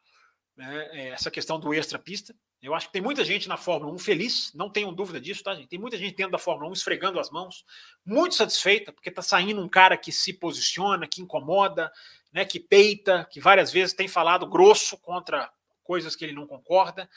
né, 0.56 0.90
é, 0.92 1.10
essa 1.10 1.30
questão 1.30 1.60
do 1.60 1.74
extra 1.74 2.00
pista. 2.00 2.36
Eu 2.62 2.76
acho 2.76 2.88
que 2.88 2.94
tem 2.94 3.02
muita 3.02 3.26
gente 3.26 3.50
na 3.50 3.58
Fórmula 3.58 3.92
1 3.94 3.98
feliz, 3.98 4.54
não 4.54 4.70
tenham 4.70 4.94
dúvida 4.94 5.20
disso, 5.20 5.44
tá, 5.44 5.56
gente? 5.56 5.68
Tem 5.68 5.80
muita 5.80 5.98
gente 5.98 6.16
dentro 6.16 6.32
da 6.32 6.38
Fórmula 6.38 6.70
1 6.70 6.74
esfregando 6.74 7.20
as 7.20 7.32
mãos, 7.32 7.66
muito 8.06 8.36
satisfeita, 8.36 8.94
porque 8.94 9.10
está 9.10 9.24
saindo 9.24 9.62
um 9.62 9.68
cara 9.68 9.98
que 9.98 10.12
se 10.12 10.32
posiciona, 10.32 11.08
que 11.08 11.22
incomoda, 11.22 11.92
né, 12.32 12.46
que 12.46 12.60
peita, 12.60 13.28
que 13.32 13.40
várias 13.40 13.72
vezes 13.72 13.96
tem 13.96 14.08
falado 14.08 14.46
grosso 14.46 14.96
contra 14.98 15.52
coisas 15.84 16.16
que 16.16 16.24
ele 16.24 16.34
não 16.34 16.46
concorda. 16.46 17.10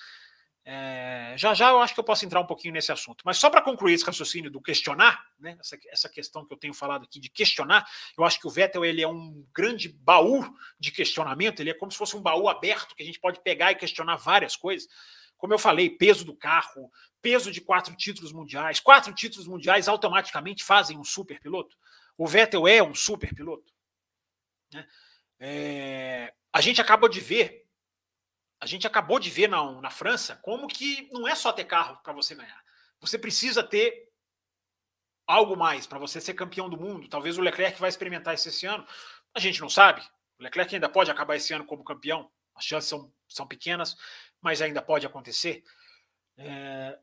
É, 0.67 1.35
já 1.37 1.53
já 1.53 1.69
eu 1.69 1.81
acho 1.81 1.93
que 1.93 2.01
eu 2.01 2.05
posso 2.05 2.25
entrar 2.25 2.41
um 2.41 2.47
pouquinho 2.47 2.73
nesse 2.73 2.91
assunto. 2.91 3.23
Mas 3.23 3.37
só 3.37 3.51
para 3.51 3.61
concluir 3.61 3.93
esse 3.93 4.05
raciocínio 4.05 4.51
do 4.51 4.63
questionar, 4.63 5.23
né, 5.39 5.59
essa, 5.61 5.79
essa 5.89 6.09
questão 6.09 6.47
que 6.47 6.55
eu 6.55 6.57
tenho 6.57 6.73
falado 6.73 7.05
aqui 7.05 7.21
de 7.21 7.29
questionar, 7.29 7.87
eu 8.17 8.25
acho 8.25 8.41
que 8.41 8.47
o 8.47 8.51
Vettel 8.51 8.83
ele 8.83 9.03
é 9.03 9.09
um 9.09 9.47
grande 9.55 9.91
baú 9.91 10.43
de 10.81 10.91
questionamento, 10.91 11.61
ele 11.61 11.69
é 11.69 11.75
como 11.75 11.93
se 11.93 11.99
fosse 11.99 12.17
um 12.17 12.23
baú 12.23 12.49
aberto 12.49 12.95
que 12.97 13.03
a 13.03 13.07
gente 13.07 13.21
pode 13.21 13.43
pegar 13.43 13.73
e 13.73 13.77
questionar 13.77 14.17
várias 14.17 14.57
coisas. 14.57 14.89
Como 15.45 15.53
eu 15.53 15.59
falei, 15.59 15.91
peso 15.91 16.25
do 16.25 16.35
carro, 16.35 16.91
peso 17.21 17.53
de 17.53 17.61
quatro 17.61 17.95
títulos 17.95 18.33
mundiais. 18.33 18.81
Quatro 18.81 19.13
títulos 19.13 19.47
mundiais 19.47 19.89
automaticamente 19.89 20.65
fazem 20.65 20.97
um 20.97 21.05
super 21.05 21.39
piloto. 21.39 21.77
O 22.17 22.27
Vettel 22.27 22.67
é 22.67 22.83
um 22.83 22.95
super 22.95 23.35
piloto. 23.35 23.71
Né? 24.73 24.89
É, 25.39 26.35
a 26.51 26.63
gente 26.63 26.81
acabou 26.81 27.11
de 27.11 27.21
ver, 27.21 27.69
a 28.59 28.65
gente 28.65 28.87
acabou 28.87 29.19
de 29.19 29.29
ver 29.29 29.47
na, 29.47 29.83
na 29.83 29.91
França 29.91 30.37
como 30.37 30.67
que 30.67 31.11
não 31.13 31.29
é 31.29 31.35
só 31.35 31.53
ter 31.53 31.65
carro 31.65 32.01
para 32.03 32.15
você 32.15 32.35
ganhar. 32.35 32.65
Você 32.99 33.19
precisa 33.19 33.63
ter 33.63 34.11
algo 35.27 35.59
mais 35.59 35.87
para 35.87 35.99
você 35.99 36.23
ser 36.23 36.33
campeão 36.33 36.71
do 36.71 36.79
mundo. 36.79 37.07
Talvez 37.07 37.37
o 37.37 37.43
Leclerc 37.43 37.79
vai 37.79 37.91
experimentar 37.91 38.33
isso 38.33 38.49
esse 38.49 38.65
ano. 38.65 38.87
A 39.35 39.41
gente 39.41 39.61
não 39.61 39.69
sabe. 39.69 40.01
O 40.39 40.43
Leclerc 40.43 40.75
ainda 40.75 40.89
pode 40.89 41.11
acabar 41.11 41.37
esse 41.37 41.53
ano 41.53 41.67
como 41.67 41.85
campeão. 41.85 42.31
As 42.55 42.65
chances 42.65 42.89
são, 42.89 43.13
são 43.29 43.47
pequenas 43.47 43.95
mas 44.45 44.61
ainda 44.61 44.83
pode 44.83 45.07
acontecer. 45.07 45.65
É... 46.37 46.99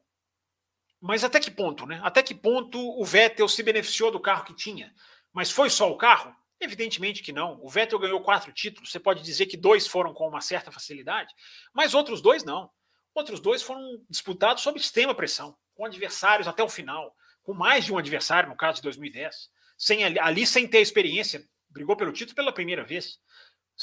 Mas 1.01 1.23
até 1.23 1.39
que 1.39 1.49
ponto, 1.49 1.87
né? 1.87 1.99
Até 2.03 2.21
que 2.21 2.35
ponto 2.35 2.79
o 2.79 3.03
Vettel 3.03 3.49
se 3.49 3.63
beneficiou 3.63 4.11
do 4.11 4.19
carro 4.19 4.45
que 4.45 4.53
tinha? 4.53 4.93
Mas 5.33 5.49
foi 5.49 5.67
só 5.67 5.91
o 5.91 5.97
carro? 5.97 6.35
Evidentemente 6.59 7.23
que 7.23 7.33
não. 7.33 7.59
O 7.63 7.67
Vettel 7.67 7.97
ganhou 7.97 8.21
quatro 8.21 8.53
títulos. 8.53 8.91
Você 8.91 8.99
pode 8.99 9.23
dizer 9.23 9.47
que 9.47 9.57
dois 9.57 9.87
foram 9.87 10.13
com 10.13 10.27
uma 10.27 10.39
certa 10.39 10.71
facilidade, 10.71 11.33
mas 11.73 11.95
outros 11.95 12.21
dois 12.21 12.43
não. 12.43 12.69
Outros 13.15 13.39
dois 13.39 13.63
foram 13.63 13.81
disputados 14.07 14.61
sob 14.61 14.79
extrema 14.79 15.15
pressão, 15.15 15.57
com 15.73 15.83
adversários 15.83 16.47
até 16.47 16.63
o 16.63 16.69
final, 16.69 17.13
com 17.41 17.55
mais 17.55 17.83
de 17.85 17.91
um 17.91 17.97
adversário, 17.97 18.47
no 18.47 18.55
caso 18.55 18.77
de 18.77 18.83
2010. 18.83 19.49
Sem, 19.75 20.19
ali, 20.19 20.45
sem 20.45 20.67
ter 20.67 20.79
experiência, 20.79 21.43
brigou 21.67 21.97
pelo 21.97 22.13
título 22.13 22.35
pela 22.35 22.53
primeira 22.53 22.83
vez. 22.83 23.19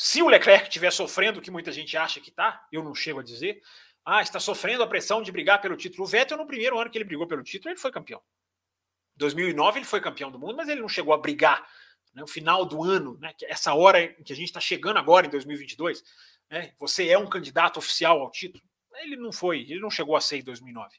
Se 0.00 0.22
o 0.22 0.28
Leclerc 0.28 0.68
estiver 0.68 0.92
sofrendo 0.92 1.40
que 1.40 1.50
muita 1.50 1.72
gente 1.72 1.96
acha 1.96 2.20
que 2.20 2.30
está, 2.30 2.64
eu 2.70 2.84
não 2.84 2.94
chego 2.94 3.18
a 3.18 3.22
dizer, 3.24 3.60
ah, 4.04 4.22
está 4.22 4.38
sofrendo 4.38 4.84
a 4.84 4.86
pressão 4.86 5.20
de 5.20 5.32
brigar 5.32 5.60
pelo 5.60 5.76
título. 5.76 6.04
O 6.04 6.06
Vettel, 6.06 6.38
no 6.38 6.46
primeiro 6.46 6.78
ano 6.78 6.88
que 6.88 6.96
ele 6.96 7.04
brigou 7.04 7.26
pelo 7.26 7.42
título, 7.42 7.72
ele 7.72 7.80
foi 7.80 7.90
campeão. 7.90 8.20
Em 8.20 9.18
2009 9.18 9.80
ele 9.80 9.84
foi 9.84 10.00
campeão 10.00 10.30
do 10.30 10.38
mundo, 10.38 10.54
mas 10.54 10.68
ele 10.68 10.80
não 10.80 10.88
chegou 10.88 11.12
a 11.12 11.18
brigar. 11.18 11.68
Né, 12.14 12.24
final 12.28 12.64
do 12.64 12.84
ano, 12.84 13.18
né, 13.18 13.34
essa 13.48 13.74
hora 13.74 14.00
em 14.00 14.22
que 14.22 14.32
a 14.32 14.36
gente 14.36 14.46
está 14.46 14.60
chegando 14.60 14.98
agora, 14.98 15.26
em 15.26 15.30
2022, 15.30 16.04
né, 16.48 16.72
você 16.78 17.08
é 17.08 17.18
um 17.18 17.28
candidato 17.28 17.78
oficial 17.78 18.20
ao 18.20 18.30
título. 18.30 18.62
Ele 18.98 19.16
não 19.16 19.32
foi, 19.32 19.62
ele 19.62 19.80
não 19.80 19.90
chegou 19.90 20.14
a 20.14 20.20
ser 20.20 20.36
em 20.36 20.44
2009. 20.44 20.94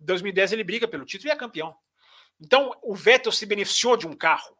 Em 0.00 0.04
2010 0.04 0.54
ele 0.54 0.64
briga 0.64 0.88
pelo 0.88 1.04
título 1.04 1.30
e 1.30 1.32
é 1.32 1.36
campeão. 1.36 1.72
Então 2.40 2.76
o 2.82 2.96
Vettel 2.96 3.30
se 3.30 3.46
beneficiou 3.46 3.96
de 3.96 4.08
um 4.08 4.12
carro. 4.12 4.58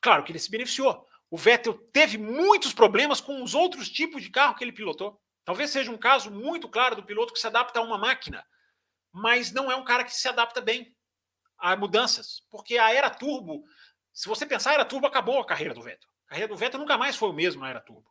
Claro 0.00 0.24
que 0.24 0.32
ele 0.32 0.38
se 0.38 0.50
beneficiou, 0.50 1.06
o 1.30 1.36
Vettel 1.36 1.74
teve 1.92 2.18
muitos 2.18 2.74
problemas 2.74 3.20
com 3.20 3.42
os 3.42 3.54
outros 3.54 3.88
tipos 3.88 4.22
de 4.22 4.30
carro 4.30 4.56
que 4.56 4.64
ele 4.64 4.72
pilotou. 4.72 5.20
Talvez 5.44 5.70
seja 5.70 5.90
um 5.90 5.96
caso 5.96 6.30
muito 6.30 6.68
claro 6.68 6.96
do 6.96 7.04
piloto 7.04 7.32
que 7.32 7.38
se 7.38 7.46
adapta 7.46 7.78
a 7.78 7.82
uma 7.82 7.96
máquina, 7.96 8.44
mas 9.12 9.52
não 9.52 9.70
é 9.70 9.76
um 9.76 9.84
cara 9.84 10.04
que 10.04 10.14
se 10.14 10.28
adapta 10.28 10.60
bem 10.60 10.94
a 11.56 11.76
mudanças, 11.76 12.42
porque 12.50 12.78
a 12.78 12.92
era 12.92 13.08
turbo, 13.08 13.62
se 14.12 14.28
você 14.28 14.44
pensar, 14.44 14.70
a 14.70 14.74
era 14.74 14.84
turbo 14.84 15.06
acabou 15.06 15.38
a 15.38 15.46
carreira 15.46 15.72
do 15.72 15.82
Vettel. 15.82 16.08
A 16.26 16.30
carreira 16.30 16.52
do 16.52 16.56
Vettel 16.56 16.80
nunca 16.80 16.98
mais 16.98 17.16
foi 17.16 17.28
o 17.28 17.34
mesmo 17.34 17.60
na 17.60 17.70
era 17.70 17.80
turbo. 17.80 18.10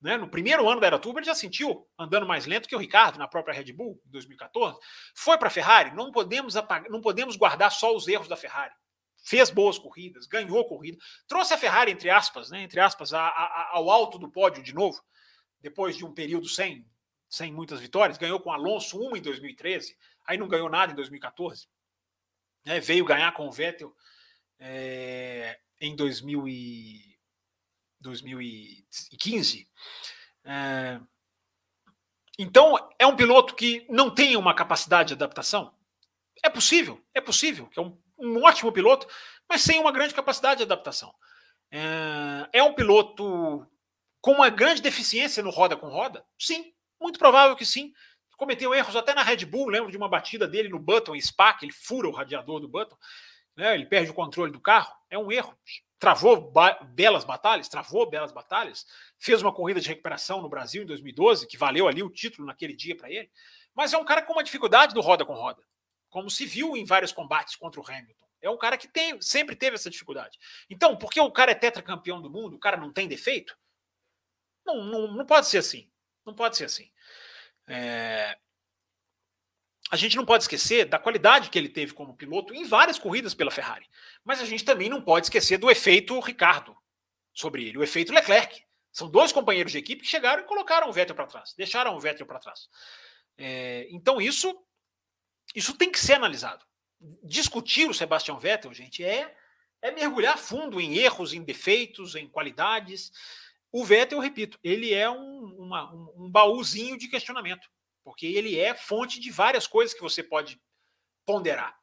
Né? 0.00 0.16
No 0.16 0.28
primeiro 0.28 0.68
ano 0.68 0.80
da 0.80 0.86
era 0.86 0.98
turbo, 0.98 1.18
ele 1.18 1.26
já 1.26 1.34
sentiu 1.34 1.86
andando 1.98 2.26
mais 2.26 2.46
lento 2.46 2.68
que 2.68 2.76
o 2.76 2.78
Ricardo 2.78 3.18
na 3.18 3.28
própria 3.28 3.54
Red 3.54 3.72
Bull, 3.72 4.00
em 4.06 4.10
2014. 4.10 4.78
Foi 5.14 5.38
para 5.38 5.48
a 5.48 5.50
Ferrari, 5.50 5.94
não 5.94 6.10
podemos, 6.10 6.56
apagar, 6.56 6.90
não 6.90 7.00
podemos 7.00 7.36
guardar 7.36 7.70
só 7.70 7.94
os 7.94 8.06
erros 8.06 8.28
da 8.28 8.36
Ferrari 8.36 8.74
fez 9.22 9.50
boas 9.50 9.78
corridas, 9.78 10.26
ganhou 10.26 10.64
corrida, 10.66 10.98
trouxe 11.26 11.54
a 11.54 11.58
Ferrari, 11.58 11.92
entre 11.92 12.10
aspas, 12.10 12.50
né, 12.50 12.62
entre 12.62 12.80
aspas, 12.80 13.12
a, 13.12 13.26
a, 13.26 13.70
ao 13.72 13.90
alto 13.90 14.18
do 14.18 14.30
pódio 14.30 14.62
de 14.62 14.74
novo, 14.74 15.02
depois 15.60 15.96
de 15.96 16.04
um 16.04 16.12
período 16.12 16.48
sem, 16.48 16.86
sem 17.28 17.52
muitas 17.52 17.80
vitórias, 17.80 18.18
ganhou 18.18 18.40
com 18.40 18.52
Alonso 18.52 18.98
uma 18.98 19.18
em 19.18 19.22
2013, 19.22 19.96
aí 20.26 20.38
não 20.38 20.48
ganhou 20.48 20.68
nada 20.68 20.92
em 20.92 20.96
2014, 20.96 21.68
né, 22.64 22.80
veio 22.80 23.04
ganhar 23.04 23.32
com 23.32 23.46
o 23.46 23.52
Vettel 23.52 23.94
é, 24.58 25.58
em 25.80 25.94
2000 25.94 26.48
e, 26.48 27.10
2015. 28.00 29.68
É, 30.44 31.00
então, 32.38 32.74
é 32.98 33.06
um 33.06 33.16
piloto 33.16 33.54
que 33.54 33.86
não 33.88 34.12
tem 34.12 34.36
uma 34.36 34.54
capacidade 34.54 35.08
de 35.08 35.14
adaptação? 35.14 35.74
É 36.42 36.48
possível, 36.48 37.04
é 37.12 37.20
possível, 37.20 37.66
que 37.66 37.78
é 37.78 37.82
um 37.82 37.98
um 38.20 38.42
ótimo 38.42 38.70
piloto, 38.72 39.06
mas 39.48 39.62
sem 39.62 39.78
uma 39.80 39.92
grande 39.92 40.14
capacidade 40.14 40.58
de 40.58 40.64
adaptação. 40.64 41.12
É, 41.70 42.48
é 42.52 42.62
um 42.62 42.74
piloto 42.74 43.66
com 44.20 44.32
uma 44.32 44.50
grande 44.50 44.82
deficiência 44.82 45.42
no 45.42 45.50
roda 45.50 45.76
com 45.76 45.88
roda? 45.88 46.24
Sim, 46.38 46.72
muito 47.00 47.18
provável 47.18 47.56
que 47.56 47.64
sim. 47.64 47.92
Cometeu 48.36 48.74
erros 48.74 48.96
até 48.96 49.14
na 49.14 49.22
Red 49.22 49.44
Bull, 49.44 49.68
lembro 49.68 49.90
de 49.90 49.96
uma 49.96 50.08
batida 50.08 50.48
dele 50.48 50.68
no 50.68 50.78
Button 50.78 51.14
em 51.14 51.20
Spa, 51.20 51.52
que 51.52 51.66
ele 51.66 51.72
fura 51.72 52.08
o 52.08 52.12
radiador 52.12 52.58
do 52.58 52.68
Button, 52.68 52.96
né, 53.54 53.74
ele 53.74 53.84
perde 53.84 54.10
o 54.10 54.14
controle 54.14 54.50
do 54.50 54.60
carro, 54.60 54.94
é 55.10 55.18
um 55.18 55.30
erro. 55.30 55.54
Travou 55.98 56.50
belas 56.94 57.24
batalhas, 57.24 57.68
travou 57.68 58.08
belas 58.08 58.32
batalhas, 58.32 58.86
fez 59.18 59.42
uma 59.42 59.52
corrida 59.52 59.78
de 59.78 59.88
recuperação 59.88 60.40
no 60.40 60.48
Brasil 60.48 60.82
em 60.82 60.86
2012, 60.86 61.46
que 61.46 61.58
valeu 61.58 61.86
ali 61.86 62.02
o 62.02 62.08
título 62.08 62.46
naquele 62.46 62.74
dia 62.74 62.96
para 62.96 63.10
ele, 63.10 63.30
mas 63.74 63.92
é 63.92 63.98
um 63.98 64.04
cara 64.04 64.22
com 64.22 64.32
uma 64.32 64.42
dificuldade 64.42 64.94
do 64.94 65.02
roda 65.02 65.26
com 65.26 65.34
roda 65.34 65.62
como 66.10 66.28
se 66.28 66.44
viu 66.44 66.76
em 66.76 66.84
vários 66.84 67.12
combates 67.12 67.56
contra 67.56 67.80
o 67.80 67.86
Hamilton. 67.86 68.26
É 68.42 68.50
um 68.50 68.58
cara 68.58 68.76
que 68.76 68.88
tem, 68.88 69.20
sempre 69.20 69.54
teve 69.54 69.76
essa 69.76 69.90
dificuldade. 69.90 70.38
Então, 70.68 70.96
porque 70.96 71.20
o 71.20 71.30
cara 71.30 71.52
é 71.52 71.54
tetracampeão 71.54 72.20
do 72.20 72.30
mundo, 72.30 72.56
o 72.56 72.60
cara 72.60 72.76
não 72.76 72.92
tem 72.92 73.06
defeito? 73.06 73.56
Não, 74.64 74.84
não, 74.84 75.14
não 75.14 75.26
pode 75.26 75.46
ser 75.46 75.58
assim. 75.58 75.90
Não 76.24 76.34
pode 76.34 76.56
ser 76.56 76.64
assim. 76.64 76.90
É... 77.66 78.36
A 79.90 79.96
gente 79.96 80.16
não 80.16 80.24
pode 80.24 80.44
esquecer 80.44 80.84
da 80.84 80.98
qualidade 80.98 81.50
que 81.50 81.58
ele 81.58 81.68
teve 81.68 81.92
como 81.92 82.16
piloto 82.16 82.54
em 82.54 82.64
várias 82.64 82.98
corridas 82.98 83.34
pela 83.34 83.50
Ferrari. 83.50 83.88
Mas 84.24 84.40
a 84.40 84.44
gente 84.44 84.64
também 84.64 84.88
não 84.88 85.02
pode 85.02 85.26
esquecer 85.26 85.58
do 85.58 85.70
efeito 85.70 86.18
Ricardo 86.20 86.76
sobre 87.32 87.66
ele, 87.66 87.78
o 87.78 87.82
efeito 87.82 88.12
Leclerc. 88.12 88.64
São 88.92 89.10
dois 89.10 89.32
companheiros 89.32 89.72
de 89.72 89.78
equipe 89.78 90.02
que 90.02 90.08
chegaram 90.08 90.42
e 90.42 90.46
colocaram 90.46 90.88
o 90.88 90.92
Vettel 90.92 91.14
para 91.14 91.26
trás, 91.26 91.54
deixaram 91.54 91.94
o 91.94 92.00
Vettel 92.00 92.26
para 92.26 92.38
trás. 92.38 92.68
É... 93.36 93.86
então 93.90 94.20
isso 94.20 94.56
isso 95.54 95.74
tem 95.74 95.90
que 95.90 96.00
ser 96.00 96.14
analisado. 96.14 96.64
Discutir 97.22 97.88
o 97.88 97.94
Sebastian 97.94 98.38
Vettel, 98.38 98.72
gente, 98.74 99.04
é, 99.04 99.34
é 99.82 99.90
mergulhar 99.90 100.38
fundo 100.38 100.80
em 100.80 100.96
erros, 100.96 101.32
em 101.32 101.42
defeitos, 101.42 102.14
em 102.14 102.28
qualidades. 102.28 103.10
O 103.72 103.84
Vettel, 103.84 104.18
eu 104.18 104.22
repito, 104.22 104.58
ele 104.62 104.92
é 104.92 105.08
um, 105.10 105.44
uma, 105.58 105.92
um, 105.92 106.24
um 106.24 106.30
baúzinho 106.30 106.98
de 106.98 107.08
questionamento, 107.08 107.68
porque 108.04 108.26
ele 108.26 108.58
é 108.58 108.74
fonte 108.74 109.18
de 109.18 109.30
várias 109.30 109.66
coisas 109.66 109.94
que 109.94 110.02
você 110.02 110.22
pode 110.22 110.60
ponderar. 111.24 111.78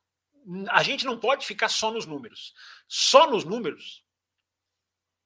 A 0.70 0.84
gente 0.84 1.05
não 1.05 1.20
pode 1.20 1.45
ficar 1.45 1.70
só 1.70 1.91
nos 1.91 2.05
números. 2.05 2.53
Só 2.88 3.30
nos 3.30 3.43
números 3.43 4.03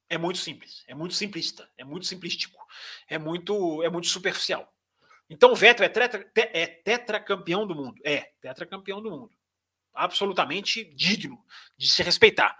é 0.09 0.17
muito 0.17 0.39
simples, 0.39 0.83
é 0.87 0.93
muito 0.93 1.13
simplista, 1.13 1.71
é 1.77 1.83
muito 1.83 2.05
simplístico, 2.05 2.57
é 3.07 3.17
muito, 3.17 3.83
é 3.83 3.89
muito 3.89 4.07
superficial. 4.07 4.70
Então 5.33 5.53
o 5.53 5.55
Vettel 5.55 5.85
é, 5.85 5.89
tetra, 5.89 6.31
é 6.35 6.67
tetracampeão 6.67 7.65
do 7.65 7.73
mundo. 7.73 8.01
É, 8.03 8.33
tetracampeão 8.41 9.01
do 9.01 9.09
mundo. 9.09 9.33
Absolutamente 9.93 10.83
digno 10.93 11.41
de 11.77 11.87
se 11.87 12.03
respeitar. 12.03 12.59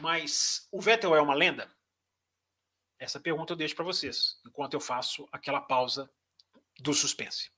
Mas 0.00 0.68
o 0.70 0.78
Vettel 0.78 1.16
é 1.16 1.22
uma 1.22 1.32
lenda? 1.32 1.74
Essa 2.98 3.18
pergunta 3.18 3.54
eu 3.54 3.56
deixo 3.56 3.74
para 3.74 3.84
vocês, 3.84 4.38
enquanto 4.46 4.74
eu 4.74 4.80
faço 4.80 5.26
aquela 5.32 5.60
pausa 5.60 6.10
do 6.78 6.92
suspense. 6.92 7.50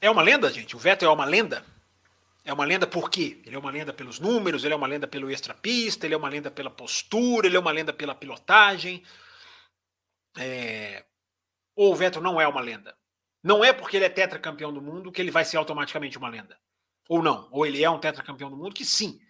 É 0.00 0.10
uma 0.10 0.22
lenda, 0.22 0.50
gente? 0.50 0.74
O 0.74 0.78
Vettel 0.78 1.10
é 1.10 1.12
uma 1.12 1.24
lenda? 1.24 1.64
É 2.44 2.52
uma 2.52 2.64
lenda 2.64 2.86
por 2.86 3.10
quê? 3.10 3.40
Ele 3.44 3.54
é 3.54 3.58
uma 3.58 3.70
lenda 3.70 3.92
pelos 3.92 4.18
números, 4.18 4.64
ele 4.64 4.72
é 4.72 4.76
uma 4.76 4.86
lenda 4.86 5.06
pelo 5.06 5.30
extrapista, 5.30 6.06
ele 6.06 6.14
é 6.14 6.16
uma 6.16 6.28
lenda 6.28 6.50
pela 6.50 6.70
postura, 6.70 7.46
ele 7.46 7.56
é 7.56 7.60
uma 7.60 7.70
lenda 7.70 7.92
pela 7.92 8.14
pilotagem. 8.14 9.04
É... 10.38 11.04
Ou 11.76 11.92
o 11.92 11.96
Vettel 11.96 12.22
não 12.22 12.40
é 12.40 12.48
uma 12.48 12.60
lenda? 12.60 12.96
Não 13.42 13.62
é 13.62 13.72
porque 13.72 13.96
ele 13.96 14.06
é 14.06 14.08
tetracampeão 14.08 14.72
do 14.72 14.80
mundo 14.80 15.12
que 15.12 15.20
ele 15.20 15.30
vai 15.30 15.44
ser 15.44 15.58
automaticamente 15.58 16.16
uma 16.16 16.28
lenda. 16.28 16.58
Ou 17.08 17.22
não. 17.22 17.48
Ou 17.52 17.66
ele 17.66 17.84
é 17.84 17.90
um 17.90 18.00
tetracampeão 18.00 18.50
do 18.50 18.56
mundo 18.56 18.74
que 18.74 18.84
sim, 18.84 19.20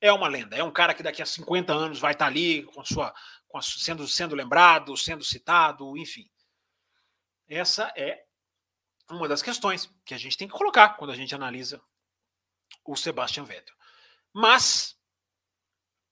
é 0.00 0.12
uma 0.12 0.28
lenda. 0.28 0.56
É 0.56 0.62
um 0.62 0.70
cara 0.70 0.92
que 0.92 1.02
daqui 1.02 1.22
a 1.22 1.26
50 1.26 1.72
anos 1.72 1.98
vai 1.98 2.12
estar 2.12 2.26
ali 2.26 2.62
com 2.64 2.84
sua, 2.84 3.14
com 3.48 3.58
a, 3.58 3.62
sendo, 3.62 4.06
sendo 4.06 4.34
lembrado, 4.34 4.96
sendo 4.96 5.24
citado, 5.24 5.96
enfim. 5.96 6.28
Essa 7.48 7.92
é 7.96 8.24
uma 9.10 9.28
das 9.28 9.42
questões 9.42 9.92
que 10.04 10.14
a 10.14 10.18
gente 10.18 10.36
tem 10.36 10.48
que 10.48 10.54
colocar 10.54 10.90
quando 10.90 11.10
a 11.10 11.16
gente 11.16 11.34
analisa 11.34 11.80
o 12.84 12.96
Sebastian 12.96 13.44
Vettel. 13.44 13.74
Mas, 14.32 14.96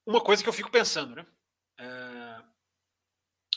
uma 0.07 0.21
coisa 0.21 0.43
que 0.43 0.49
eu 0.49 0.53
fico 0.53 0.71
pensando, 0.71 1.15
né? 1.15 1.27
É, 1.79 2.43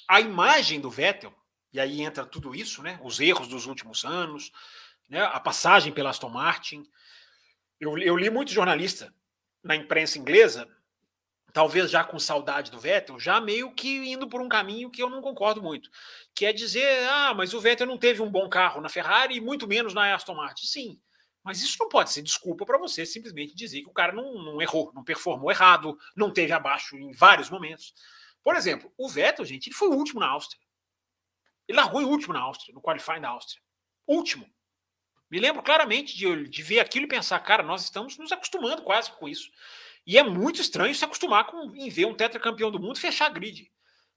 a 0.08 0.22
imagem 0.22 0.80
do 0.80 0.90
Vettel, 0.90 1.34
e 1.74 1.80
aí 1.80 2.02
entra 2.02 2.26
tudo 2.26 2.54
isso, 2.54 2.84
né? 2.84 3.00
Os 3.04 3.20
erros 3.20 3.48
dos 3.48 3.66
últimos 3.66 4.04
anos, 4.04 4.52
né? 5.10 5.22
a 5.22 5.40
passagem 5.40 5.94
pela 5.94 6.10
Aston 6.10 6.30
Martin. 6.30 6.84
Eu, 7.80 7.98
eu 7.98 8.16
li 8.18 8.30
muito 8.30 8.52
jornalista 8.52 9.14
na 9.64 9.76
imprensa 9.76 10.20
inglesa 10.20 10.68
talvez 11.54 11.92
já 11.92 12.04
com 12.04 12.20
saudade 12.20 12.72
do 12.72 12.80
Vettel, 12.80 13.20
já 13.20 13.40
meio 13.42 13.74
que 13.74 14.12
indo 14.12 14.28
por 14.28 14.42
um 14.42 14.50
caminho 14.50 14.90
que 14.90 15.02
eu 15.02 15.10
não 15.10 15.22
concordo 15.22 15.62
muito, 15.62 15.90
que 16.34 16.46
é 16.46 16.54
dizer, 16.54 17.08
ah, 17.08 17.34
mas 17.34 17.54
o 17.54 17.60
Vettel 17.60 17.88
não 17.88 17.98
teve 17.98 18.22
um 18.22 18.30
bom 18.30 18.50
carro 18.50 18.82
na 18.82 18.90
Ferrari 18.90 19.36
e 19.36 19.42
muito 19.42 19.68
menos 19.68 19.94
na 19.94 20.14
Aston 20.14 20.36
Martin. 20.36 20.66
Sim, 20.66 21.02
mas 21.44 21.62
isso 21.62 21.78
não 21.80 21.90
pode 21.90 22.12
ser 22.12 22.22
desculpa 22.22 22.66
para 22.66 22.78
você 22.78 23.06
simplesmente 23.06 23.56
dizer 23.56 23.82
que 23.82 23.90
o 23.90 23.94
cara 23.94 24.14
não, 24.14 24.44
não 24.44 24.62
errou, 24.62 24.92
não 24.94 25.04
performou 25.04 25.52
errado, 25.52 25.98
não 26.16 26.32
teve 26.32 26.54
abaixo 26.54 26.96
em 26.96 27.12
vários 27.12 27.50
momentos. 27.50 27.94
Por 28.44 28.56
exemplo, 28.56 28.92
o 28.98 29.10
Vettel, 29.10 29.46
gente, 29.46 29.68
ele 29.68 29.76
foi 29.76 29.90
o 29.90 29.94
último 29.94 30.20
na 30.20 30.28
Áustria. 30.28 30.62
Ele 31.68 31.78
largou 31.78 32.02
em 32.02 32.06
último 32.06 32.34
na 32.34 32.42
Áustria, 32.42 32.74
no 32.74 32.82
qualifying 32.82 33.22
da 33.22 33.30
Áustria. 33.30 33.62
Último. 34.08 34.50
Me 35.30 35.40
lembro 35.40 35.64
claramente 35.64 36.18
de, 36.18 36.50
de 36.50 36.62
ver 36.62 36.80
aquilo 36.80 37.06
e 37.06 37.10
pensar, 37.10 37.40
cara, 37.40 37.64
nós 37.64 37.84
estamos 37.84 38.18
nos 38.18 38.32
acostumando 38.32 38.84
quase 38.84 39.12
com 39.14 39.30
isso. 39.30 39.50
E 40.06 40.18
é 40.18 40.24
muito 40.24 40.62
estranho 40.62 40.94
se 40.96 41.06
acostumar 41.06 41.46
com, 41.46 41.76
em 41.76 41.90
ver 41.90 42.06
um 42.06 42.16
tetracampeão 42.16 42.72
do 42.72 42.80
mundo 42.80 43.00
fechar 43.00 43.28
a 43.28 43.30
grid, 43.30 43.72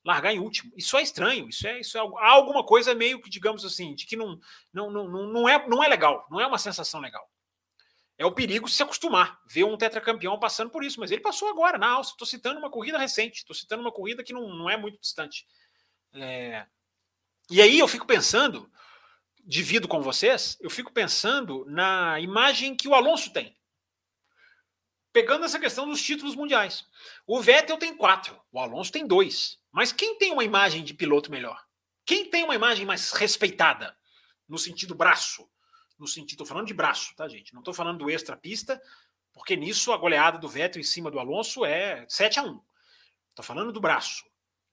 largar 0.05 0.33
em 0.33 0.39
último. 0.39 0.73
Isso 0.77 0.97
é 0.97 1.03
estranho, 1.03 1.49
isso 1.49 1.67
é, 1.67 1.81
isso 1.81 1.99
é 1.99 2.01
há 2.01 2.31
alguma 2.31 2.65
coisa 2.65 2.95
meio 2.95 3.21
que, 3.21 3.29
digamos 3.29 3.65
assim, 3.65 3.95
de 3.95 4.07
que 4.07 4.17
não, 4.17 4.39
não, 4.73 4.91
não, 4.91 5.09
não, 5.09 5.49
é, 5.49 5.69
não 5.69 5.85
é 5.85 5.89
legal, 5.89 6.27
não 6.31 6.41
é 6.41 6.47
uma 6.47 6.59
sensação 6.59 7.01
legal. 7.01 7.29
É 8.17 8.25
o 8.25 8.33
perigo 8.33 8.69
se 8.69 8.83
acostumar, 8.83 9.41
ver 9.45 9.65
um 9.65 9.77
tetracampeão 9.77 10.39
passando 10.39 10.71
por 10.71 10.85
isso, 10.85 11.01
mas 11.01 11.11
ele 11.11 11.21
passou 11.21 11.49
agora 11.49 11.77
na 11.77 11.89
Áustria. 11.89 12.15
Estou 12.15 12.27
citando 12.27 12.61
uma 12.61 12.71
corrida 12.71 12.97
recente, 12.97 13.39
estou 13.39 13.57
citando 13.57 13.83
uma 13.83 13.91
corrida 13.91 14.23
que 14.23 14.33
não, 14.33 14.49
não 14.55 14.71
é 14.71 14.77
muito 14.77 15.01
distante. 15.01 15.45
É... 16.13 16.65
E 17.51 17.61
aí 17.61 17.79
eu 17.79 17.89
fico 17.89 18.07
pensando, 18.07 18.71
divido 19.45 19.89
com 19.89 20.01
vocês, 20.01 20.57
eu 20.61 20.71
fico 20.71 20.93
pensando 20.93 21.65
na 21.67 22.21
imagem 22.21 22.77
que 22.77 22.87
o 22.87 22.95
Alonso 22.95 23.33
tem 23.33 23.55
pegando 25.15 25.45
essa 25.45 25.61
questão 25.61 25.89
dos 25.89 26.03
títulos 26.03 26.35
mundiais. 26.35 26.85
O 27.25 27.41
Vettel 27.41 27.79
tem 27.79 27.97
quatro, 27.97 28.39
o 28.51 28.59
Alonso 28.59 28.91
tem 28.91 29.07
dois. 29.07 29.61
Mas 29.71 29.93
quem 29.93 30.19
tem 30.19 30.33
uma 30.33 30.43
imagem 30.43 30.83
de 30.83 30.93
piloto 30.93 31.31
melhor? 31.31 31.65
Quem 32.05 32.29
tem 32.29 32.43
uma 32.43 32.57
imagem 32.57 32.85
mais 32.85 33.13
respeitada? 33.13 33.97
No 34.49 34.59
sentido 34.59 34.93
braço. 34.93 35.49
No 35.97 36.09
sentido, 36.09 36.43
estou 36.43 36.47
falando 36.47 36.67
de 36.67 36.75
braço, 36.75 37.15
tá, 37.15 37.29
gente? 37.29 37.55
Não 37.55 37.61
estou 37.61 37.73
falando 37.73 37.99
do 37.99 38.11
extra-pista, 38.11 38.83
porque 39.33 39.55
nisso 39.55 39.93
a 39.93 39.97
goleada 39.97 40.37
do 40.37 40.49
Vettel 40.49 40.81
em 40.81 40.85
cima 40.85 41.13
do 41.13 41.21
Alonso 41.21 41.65
é 41.65 42.05
7 42.09 42.41
a 42.41 42.43
1 42.43 42.61
Estou 43.31 43.45
falando 43.45 43.73
do 43.73 43.81
braço. 43.81 44.25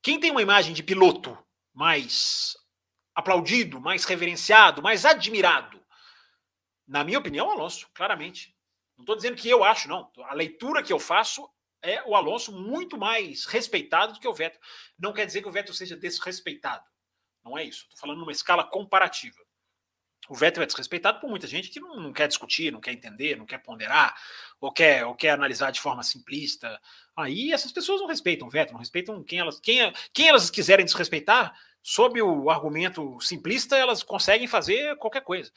Quem 0.01 0.19
tem 0.19 0.31
uma 0.31 0.41
imagem 0.41 0.73
de 0.73 0.81
piloto 0.81 1.37
mais 1.71 2.57
aplaudido, 3.13 3.79
mais 3.79 4.05
reverenciado, 4.05 4.81
mais 4.81 5.05
admirado? 5.05 5.79
Na 6.87 7.03
minha 7.03 7.19
opinião, 7.19 7.51
Alonso, 7.51 7.87
claramente. 7.93 8.55
Não 9.02 9.04
estou 9.04 9.16
dizendo 9.16 9.36
que 9.36 9.49
eu 9.49 9.64
acho, 9.64 9.89
não. 9.89 10.12
A 10.26 10.34
leitura 10.36 10.84
que 10.84 10.93
eu 10.93 10.99
faço 10.99 11.49
é 11.82 12.04
o 12.04 12.16
Alonso 12.16 12.52
muito 12.52 12.97
mais 12.97 13.45
respeitado 13.45 14.14
do 14.14 14.20
que 14.20 14.28
o 14.28 14.34
Vettel. 14.34 14.62
Não 14.97 15.12
quer 15.12 15.26
dizer 15.26 15.41
que 15.41 15.49
o 15.49 15.52
Vettel 15.52 15.74
seja 15.74 15.97
desrespeitado. 15.97 16.84
Não 17.43 17.58
é 17.58 17.64
isso. 17.64 17.86
Estou 17.86 17.99
falando 17.99 18.20
numa 18.20 18.32
escala 18.32 18.64
comparativa. 18.64 19.38
O 20.30 20.36
Vettel 20.36 20.62
é 20.62 20.68
desrespeitado 20.68 21.20
por 21.20 21.28
muita 21.28 21.47
gente 21.47 21.70
que 21.70 21.80
não, 21.80 21.95
não, 21.95 22.14
quer 22.14 22.28
discutir, 22.28 22.72
não 22.72 22.80
quer 22.80 22.93
entender, 22.93 23.36
não 23.36 23.45
quer 23.45 23.58
ponderar, 23.58 24.16
ou 24.60 24.72
quer, 24.72 25.04
ou 25.04 25.16
quer 25.16 25.32
analisar 25.32 25.72
de 25.72 25.82
forma 25.82 26.04
simplista. 26.04 26.80
Aí 27.16 27.52
essas 27.52 27.72
pessoas 27.72 28.02
não 28.02 28.08
respeitam 28.08 28.47
o 28.47 28.52
Vettel, 28.52 28.74
não 28.74 28.80
respeitam 28.80 29.24
quem 29.24 29.39
elas, 29.39 29.60
quem, 29.60 29.91
quem 30.14 30.28
elas 30.28 30.52
quiserem 30.52 30.86
desrespeitar, 30.86 31.60
sob 31.82 32.22
o 32.22 32.52
argumento 32.52 33.20
simplista, 33.20 33.76
elas 33.76 34.04
conseguem 34.04 34.47
fazer 34.47 34.95
qualquer 34.97 35.22
coisa. 35.22 35.52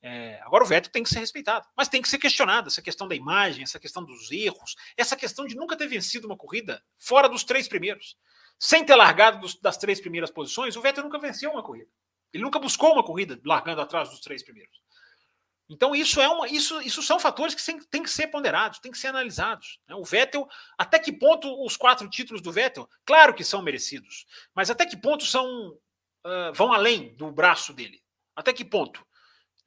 É, 0.00 0.40
agora 0.42 0.62
o 0.62 0.66
Vettel 0.66 0.92
tem 0.92 1.02
que 1.02 1.08
ser 1.08 1.18
respeitado, 1.18 1.66
mas 1.76 1.88
tem 1.88 2.00
que 2.00 2.08
ser 2.08 2.18
questionado 2.18 2.68
essa 2.68 2.80
questão 2.80 3.08
da 3.08 3.16
imagem, 3.16 3.64
essa 3.64 3.80
questão 3.80 4.04
dos 4.04 4.30
erros, 4.30 4.76
essa 4.96 5.16
questão 5.16 5.44
de 5.44 5.56
nunca 5.56 5.76
ter 5.76 5.88
vencido 5.88 6.26
uma 6.26 6.36
corrida 6.36 6.82
fora 6.96 7.28
dos 7.28 7.42
três 7.42 7.66
primeiros. 7.66 8.16
Sem 8.58 8.84
ter 8.84 8.94
largado 8.94 9.40
dos, 9.40 9.58
das 9.60 9.76
três 9.76 10.00
primeiras 10.00 10.30
posições, 10.30 10.76
o 10.76 10.80
Vettel 10.80 11.04
nunca 11.04 11.18
venceu 11.18 11.50
uma 11.50 11.62
corrida. 11.62 11.90
Ele 12.32 12.42
nunca 12.42 12.58
buscou 12.58 12.92
uma 12.92 13.04
corrida 13.04 13.40
largando 13.44 13.80
atrás 13.80 14.08
dos 14.10 14.20
três 14.20 14.42
primeiros. 14.42 14.78
Então 15.68 15.94
isso 15.94 16.20
é 16.20 16.28
uma, 16.28 16.48
isso, 16.48 16.80
isso 16.80 17.02
são 17.02 17.20
fatores 17.20 17.54
que 17.54 17.86
têm 17.90 18.02
que 18.02 18.10
ser 18.10 18.28
ponderados, 18.28 18.78
têm 18.78 18.90
que 18.90 18.98
ser 18.98 19.08
analisados. 19.08 19.78
Né? 19.86 19.94
O 19.94 20.04
Vettel, 20.04 20.48
até 20.78 20.98
que 20.98 21.12
ponto 21.12 21.62
os 21.64 21.76
quatro 21.76 22.08
títulos 22.08 22.40
do 22.40 22.50
Vettel, 22.50 22.88
claro 23.04 23.34
que 23.34 23.44
são 23.44 23.60
merecidos, 23.60 24.26
mas 24.54 24.70
até 24.70 24.86
que 24.86 24.96
ponto 24.96 25.24
são 25.26 25.70
uh, 26.24 26.52
vão 26.54 26.72
além 26.72 27.14
do 27.16 27.30
braço 27.30 27.74
dele? 27.74 28.02
Até 28.34 28.52
que 28.52 28.64
ponto? 28.64 29.04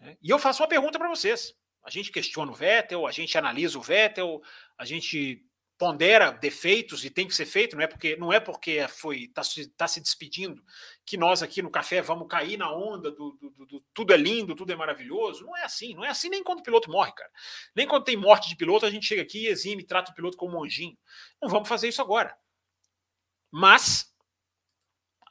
Né? 0.02 0.18
E 0.22 0.30
eu 0.30 0.40
faço 0.40 0.62
uma 0.62 0.70
pergunta 0.70 0.98
para 0.98 1.08
vocês. 1.08 1.54
A 1.84 1.90
gente 1.90 2.12
questiona 2.12 2.52
o 2.52 2.56
Vettel, 2.56 3.08
a 3.08 3.12
gente 3.12 3.38
analisa 3.38 3.78
o 3.78 3.82
Vettel, 3.82 4.42
a 4.78 4.86
gente 4.86 5.46
pondera 5.78 6.30
defeitos 6.30 7.04
e 7.04 7.10
tem 7.10 7.28
que 7.28 7.34
ser 7.34 7.48
feito, 7.48 7.76
não 7.76 7.82
é 7.82 7.88
porque 7.88 8.16
não 8.16 8.32
é 8.32 8.40
porque 8.40 8.88
foi 8.88 9.24
está 9.24 9.42
tá 9.76 9.88
se 9.88 10.00
despedindo 10.00 10.64
que 11.04 11.18
nós 11.18 11.42
aqui 11.42 11.60
no 11.60 11.72
café 11.72 12.04
vamos 12.04 12.28
cair 12.28 12.56
na 12.56 12.72
onda 12.72 13.10
do, 13.10 13.32
do, 13.32 13.50
do, 13.50 13.66
do, 13.66 13.86
tudo 13.92 14.14
é 14.14 14.18
lindo, 14.18 14.56
tudo 14.56 14.72
é 14.72 14.76
maravilhoso. 14.76 15.44
Não 15.44 15.58
é 15.58 15.64
assim, 15.64 15.96
não 15.96 16.06
é 16.06 16.10
assim 16.10 16.30
nem 16.30 16.44
quando 16.44 16.60
o 16.60 16.64
piloto 16.64 16.92
morre, 16.92 17.12
cara. 17.14 17.32
Nem 17.76 17.88
quando 17.88 18.04
tem 18.04 18.16
morte 18.16 18.48
de 18.48 18.56
piloto 18.56 18.86
a 18.86 18.92
gente 18.92 19.08
chega 19.08 19.24
aqui 19.24 19.46
e 19.46 19.48
exime, 19.48 19.84
trata 19.84 20.12
o 20.12 20.14
piloto 20.14 20.38
como 20.38 20.60
um 20.60 20.64
anjinho. 20.64 20.96
Não 21.42 21.50
vamos 21.50 21.68
fazer 21.68 21.88
isso 21.88 22.02
agora. 22.02 22.38
Mas 23.50 24.11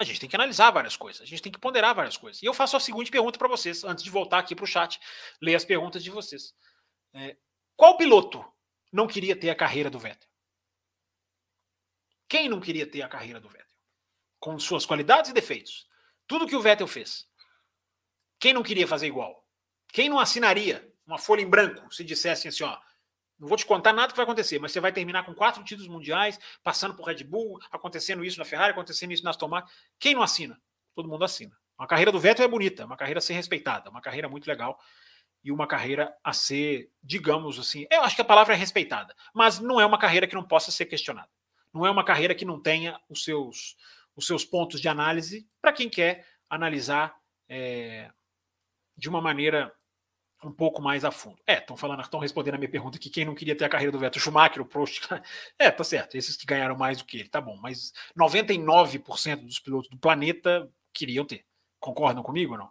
a 0.01 0.05
gente 0.05 0.18
tem 0.18 0.28
que 0.31 0.35
analisar 0.35 0.70
várias 0.70 0.97
coisas, 0.97 1.20
a 1.20 1.27
gente 1.27 1.43
tem 1.43 1.52
que 1.52 1.59
ponderar 1.59 1.94
várias 1.94 2.16
coisas. 2.16 2.43
E 2.43 2.47
eu 2.47 2.55
faço 2.55 2.74
a 2.74 2.81
seguinte 2.81 3.10
pergunta 3.10 3.39
para 3.39 3.47
vocês, 3.47 3.85
antes 3.85 4.02
de 4.02 4.09
voltar 4.09 4.39
aqui 4.39 4.56
para 4.56 4.64
o 4.64 4.66
chat, 4.66 4.98
ler 5.43 5.55
as 5.55 5.64
perguntas 5.64 6.02
de 6.02 6.10
vocês. 6.10 6.55
É, 7.12 7.36
qual 7.77 7.98
piloto 7.98 8.43
não 8.90 9.06
queria 9.06 9.36
ter 9.36 9.51
a 9.51 9.55
carreira 9.55 9.90
do 9.90 9.98
Vettel? 9.98 10.28
Quem 12.27 12.48
não 12.48 12.60
queria 12.60 12.86
ter 12.86 13.02
a 13.02 13.09
carreira 13.09 13.39
do 13.39 13.48
Vettel? 13.51 13.77
Com 14.39 14.59
suas 14.59 14.86
qualidades 14.86 15.31
e 15.31 15.35
defeitos. 15.35 15.86
Tudo 16.27 16.47
que 16.47 16.56
o 16.56 16.62
Vettel 16.62 16.86
fez. 16.86 17.28
Quem 18.39 18.55
não 18.55 18.62
queria 18.62 18.89
fazer 18.89 19.06
igual? 19.06 19.47
Quem 19.93 20.09
não 20.09 20.18
assinaria 20.18 20.90
uma 21.06 21.18
folha 21.18 21.43
em 21.43 21.51
branco 21.51 21.93
se 21.93 22.02
dissessem 22.02 22.48
assim, 22.48 22.64
ó, 22.64 22.81
não 23.41 23.49
vou 23.49 23.57
te 23.57 23.65
contar 23.65 23.93
nada 23.95 24.12
que 24.12 24.17
vai 24.17 24.25
acontecer, 24.25 24.59
mas 24.59 24.71
você 24.71 24.81
vai 24.81 24.93
terminar 24.93 25.25
com 25.25 25.35
quatro 25.35 25.65
títulos 25.65 25.89
mundiais, 25.89 26.39
passando 26.62 26.95
por 26.95 27.07
Red 27.07 27.25
Bull, 27.25 27.59
acontecendo 27.73 28.23
isso 28.23 28.39
na 28.39 28.45
Ferrari, 28.45 28.73
acontecendo 28.73 29.12
isso 29.12 29.25
na 29.25 29.31
Aston 29.31 29.49
Martin. 29.49 29.73
Quem 29.99 30.15
não 30.15 30.23
assina? 30.23 30.61
Todo 30.95 31.09
mundo 31.09 31.25
assina. 31.25 31.57
A 31.79 31.87
carreira 31.87 32.12
do 32.12 32.21
Vettel 32.21 32.45
é 32.45 32.49
bonita, 32.49 32.85
uma 32.85 32.97
carreira 32.99 33.19
a 33.19 33.23
ser 33.23 33.33
respeitada, 33.33 33.89
uma 33.89 34.03
carreira 34.03 34.29
muito 34.29 34.47
legal 34.47 34.79
e 35.43 35.51
uma 35.51 35.67
carreira 35.67 36.15
a 36.23 36.35
ser, 36.35 36.91
digamos 37.03 37.59
assim, 37.59 37.87
eu 37.91 38.03
acho 38.03 38.15
que 38.15 38.21
a 38.21 38.27
palavra 38.27 38.53
é 38.53 38.57
respeitada, 38.57 39.17
mas 39.33 39.59
não 39.59 39.81
é 39.81 39.87
uma 39.87 39.99
carreira 39.99 40.27
que 40.27 40.35
não 40.35 40.47
possa 40.47 40.71
ser 40.71 40.85
questionada. 40.85 41.31
Não 41.73 41.87
é 41.87 41.91
uma 41.91 42.05
carreira 42.05 42.35
que 42.35 42.45
não 42.45 42.61
tenha 42.61 43.01
os 43.09 43.25
seus 43.25 43.77
os 44.15 44.27
seus 44.27 44.45
pontos 44.45 44.81
de 44.81 44.89
análise 44.89 45.49
para 45.62 45.73
quem 45.73 45.89
quer 45.89 46.27
analisar 46.51 47.17
é, 47.49 48.11
de 48.97 49.09
uma 49.09 49.21
maneira 49.21 49.73
um 50.43 50.53
pouco 50.53 50.81
mais 50.81 51.05
a 51.05 51.11
fundo. 51.11 51.39
É, 51.47 51.59
estão 51.59 51.77
falando, 51.77 52.01
estão 52.01 52.21
respondendo 52.21 52.55
a 52.55 52.59
minha 52.59 52.71
pergunta 52.71 52.99
que 52.99 53.11
quem 53.11 53.25
não 53.25 53.35
queria 53.35 53.57
ter 53.57 53.65
a 53.65 53.69
carreira 53.69 53.93
do 53.93 53.99
Vettel, 53.99 54.21
Schumacher, 54.21 54.62
o 54.62 54.67
Prost. 54.67 55.01
É, 55.59 55.71
tá 55.71 55.85
certo, 55.85 56.17
esses 56.17 56.37
que 56.37 56.47
ganharam 56.47 56.77
mais 56.77 56.99
do 56.99 57.05
que 57.05 57.19
ele, 57.19 57.29
tá 57.29 57.41
bom, 57.41 57.57
mas 57.57 57.93
99% 58.19 59.45
dos 59.45 59.59
pilotos 59.59 59.91
do 59.91 59.99
planeta 59.99 60.71
queriam 60.93 61.25
ter. 61.25 61.45
Concordam 61.79 62.23
comigo 62.23 62.53
ou 62.53 62.59
não? 62.59 62.71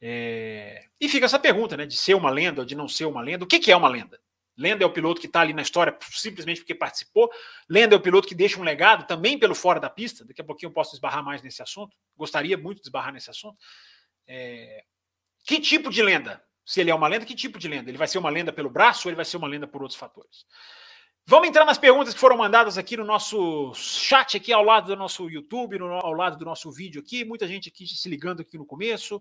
É... 0.00 0.84
E 1.00 1.08
fica 1.08 1.26
essa 1.26 1.38
pergunta, 1.38 1.76
né, 1.76 1.86
de 1.86 1.96
ser 1.96 2.14
uma 2.14 2.30
lenda 2.30 2.62
ou 2.62 2.66
de 2.66 2.74
não 2.74 2.88
ser 2.88 3.04
uma 3.04 3.20
lenda. 3.20 3.44
O 3.44 3.46
que, 3.46 3.58
que 3.58 3.70
é 3.70 3.76
uma 3.76 3.88
lenda? 3.88 4.18
Lenda 4.56 4.84
é 4.84 4.86
o 4.86 4.92
piloto 4.92 5.20
que 5.20 5.26
está 5.26 5.40
ali 5.40 5.52
na 5.52 5.62
história 5.62 5.96
simplesmente 6.10 6.60
porque 6.60 6.74
participou. 6.74 7.30
Lenda 7.68 7.94
é 7.94 7.98
o 7.98 8.00
piloto 8.00 8.28
que 8.28 8.34
deixa 8.34 8.60
um 8.60 8.62
legado 8.62 9.06
também 9.06 9.38
pelo 9.38 9.54
fora 9.54 9.80
da 9.80 9.88
pista. 9.88 10.24
Daqui 10.24 10.40
a 10.40 10.44
pouquinho 10.44 10.68
eu 10.68 10.74
posso 10.74 10.94
esbarrar 10.94 11.24
mais 11.24 11.42
nesse 11.42 11.62
assunto. 11.62 11.96
Gostaria 12.16 12.58
muito 12.58 12.80
de 12.80 12.88
esbarrar 12.88 13.12
nesse 13.12 13.30
assunto. 13.30 13.56
É... 14.26 14.84
Que 15.46 15.60
tipo 15.60 15.90
de 15.90 16.02
lenda? 16.02 16.42
Se 16.70 16.80
ele 16.80 16.88
é 16.92 16.94
uma 16.94 17.08
lenda, 17.08 17.26
que 17.26 17.34
tipo 17.34 17.58
de 17.58 17.66
lenda? 17.66 17.90
Ele 17.90 17.98
vai 17.98 18.06
ser 18.06 18.18
uma 18.18 18.30
lenda 18.30 18.52
pelo 18.52 18.70
braço 18.70 19.08
ou 19.08 19.10
ele 19.10 19.16
vai 19.16 19.24
ser 19.24 19.36
uma 19.36 19.48
lenda 19.48 19.66
por 19.66 19.82
outros 19.82 19.98
fatores? 19.98 20.46
Vamos 21.26 21.48
entrar 21.48 21.64
nas 21.64 21.78
perguntas 21.78 22.14
que 22.14 22.20
foram 22.20 22.36
mandadas 22.36 22.78
aqui 22.78 22.96
no 22.96 23.04
nosso 23.04 23.74
chat, 23.74 24.36
aqui 24.36 24.52
ao 24.52 24.62
lado 24.62 24.86
do 24.86 24.94
nosso 24.94 25.28
YouTube, 25.28 25.80
no, 25.80 25.92
ao 25.94 26.12
lado 26.12 26.38
do 26.38 26.44
nosso 26.44 26.70
vídeo 26.70 27.00
aqui. 27.00 27.24
Muita 27.24 27.48
gente 27.48 27.68
aqui 27.68 27.88
se 27.88 28.08
ligando 28.08 28.42
aqui 28.42 28.56
no 28.56 28.64
começo. 28.64 29.20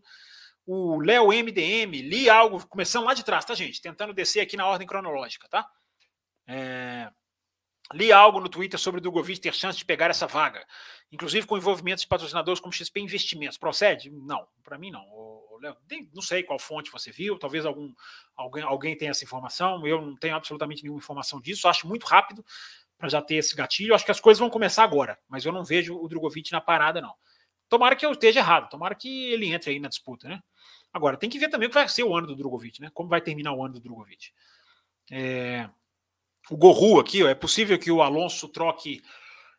O 0.64 1.02
Léo 1.02 1.30
MDM, 1.30 2.04
li 2.04 2.30
algo, 2.30 2.68
começando 2.68 3.06
lá 3.06 3.16
de 3.16 3.26
trás, 3.26 3.44
tá, 3.46 3.56
gente? 3.56 3.82
Tentando 3.82 4.14
descer 4.14 4.42
aqui 4.42 4.56
na 4.56 4.68
ordem 4.68 4.86
cronológica, 4.88 5.50
tá? 5.50 5.68
É, 6.46 7.10
li 7.96 8.12
algo 8.12 8.40
no 8.40 8.48
Twitter 8.48 8.80
sobre 8.80 9.00
o 9.00 9.02
Drogovic 9.02 9.42
ter 9.42 9.56
chance 9.56 9.76
de 9.76 9.86
pegar 9.86 10.12
essa 10.12 10.28
vaga, 10.28 10.64
inclusive 11.12 11.48
com 11.48 11.58
envolvimento 11.58 12.02
de 12.02 12.08
patrocinadores 12.08 12.60
como 12.60 12.72
XP 12.72 13.00
Investimentos. 13.00 13.58
Procede? 13.58 14.12
Não, 14.12 14.48
para 14.64 14.78
mim 14.78 14.92
não. 14.92 15.04
Não 16.14 16.22
sei 16.22 16.44
qual 16.44 16.60
fonte 16.60 16.92
você 16.92 17.12
viu, 17.12 17.38
talvez 17.38 17.66
algum, 17.66 17.94
alguém, 18.36 18.64
alguém 18.64 18.98
tenha 18.98 19.12
essa 19.12 19.24
informação. 19.24 19.86
Eu 19.86 20.02
não 20.02 20.16
tenho 20.16 20.36
absolutamente 20.36 20.84
nenhuma 20.84 21.00
informação 21.00 21.40
disso. 21.40 21.68
Acho 21.68 21.88
muito 21.88 22.06
rápido 22.06 22.46
para 22.98 23.10
já 23.10 23.22
ter 23.22 23.36
esse 23.36 23.56
gatilho. 23.56 23.96
Acho 23.96 24.06
que 24.06 24.12
as 24.12 24.20
coisas 24.20 24.40
vão 24.40 24.50
começar 24.50 24.84
agora, 24.84 25.18
mas 25.28 25.46
eu 25.46 25.52
não 25.52 25.64
vejo 25.64 25.96
o 25.96 26.08
Drogovic 26.08 26.52
na 26.52 26.62
parada, 26.62 27.00
não. 27.02 27.14
Tomara 27.70 27.96
que 27.96 28.06
eu 28.06 28.12
esteja 28.12 28.40
errado, 28.40 28.70
tomara 28.70 28.96
que 28.96 29.32
ele 29.32 29.54
entre 29.54 29.72
aí 29.72 29.80
na 29.80 29.88
disputa, 29.88 30.28
né? 30.28 30.42
Agora, 30.92 31.18
tem 31.18 31.30
que 31.30 31.38
ver 31.38 31.50
também 31.50 31.68
o 31.68 31.70
que 31.70 31.76
vai 31.76 31.88
ser 31.88 32.04
o 32.04 32.16
ano 32.16 32.28
do 32.28 32.36
Drogovic, 32.36 32.82
né? 32.82 32.90
Como 32.94 33.08
vai 33.08 33.22
terminar 33.22 33.54
o 33.54 33.64
ano 33.64 33.76
do 33.76 33.80
Drogovic. 33.80 34.32
É... 35.12 35.70
O 36.50 36.58
Gorru 36.58 37.00
aqui, 37.00 37.24
ó, 37.24 37.28
é 37.30 37.36
possível 37.36 37.78
que 37.78 37.92
o 37.92 38.02
Alonso 38.02 38.48
troque 38.50 39.04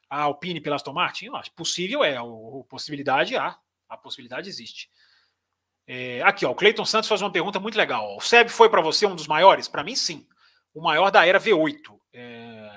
a 0.08 0.22
Alpine 0.22 0.60
pela 0.60 0.74
Aston 0.74 0.92
Martin? 0.92 1.26
Eu 1.26 1.36
acho 1.36 1.52
possível 1.52 2.02
é, 2.02 2.20
o, 2.20 2.64
possibilidade 2.68 3.36
há, 3.36 3.56
a 3.88 3.96
possibilidade 3.96 4.48
existe. 4.48 4.90
É, 5.92 6.22
aqui, 6.22 6.46
ó, 6.46 6.52
o 6.52 6.54
Cleiton 6.54 6.84
Santos 6.84 7.08
faz 7.08 7.20
uma 7.20 7.32
pergunta 7.32 7.58
muito 7.58 7.76
legal. 7.76 8.16
O 8.16 8.20
Seb 8.20 8.48
foi 8.48 8.70
para 8.70 8.80
você 8.80 9.06
um 9.06 9.16
dos 9.16 9.26
maiores? 9.26 9.66
Para 9.66 9.82
mim, 9.82 9.96
sim. 9.96 10.24
O 10.72 10.80
maior 10.80 11.10
da 11.10 11.26
era 11.26 11.40
V8. 11.40 11.98
É, 12.12 12.76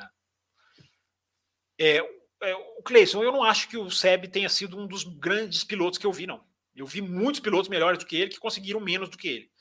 é, 1.79 1.97
é, 2.41 2.55
o 2.55 2.81
Cleiton, 2.81 3.23
eu 3.23 3.31
não 3.31 3.43
acho 3.43 3.69
que 3.69 3.77
o 3.77 3.91
Seb 3.91 4.29
tenha 4.29 4.49
sido 4.49 4.79
um 4.79 4.87
dos 4.87 5.03
grandes 5.03 5.63
pilotos 5.63 5.99
que 5.99 6.07
eu 6.07 6.11
vi, 6.11 6.25
não. 6.25 6.43
Eu 6.75 6.87
vi 6.87 7.03
muitos 7.03 7.39
pilotos 7.39 7.69
melhores 7.69 7.99
do 7.99 8.05
que 8.07 8.15
ele 8.15 8.31
que 8.31 8.39
conseguiram 8.39 8.79
menos 8.79 9.09
do 9.09 9.17
que 9.17 9.27
ele. 9.27 9.51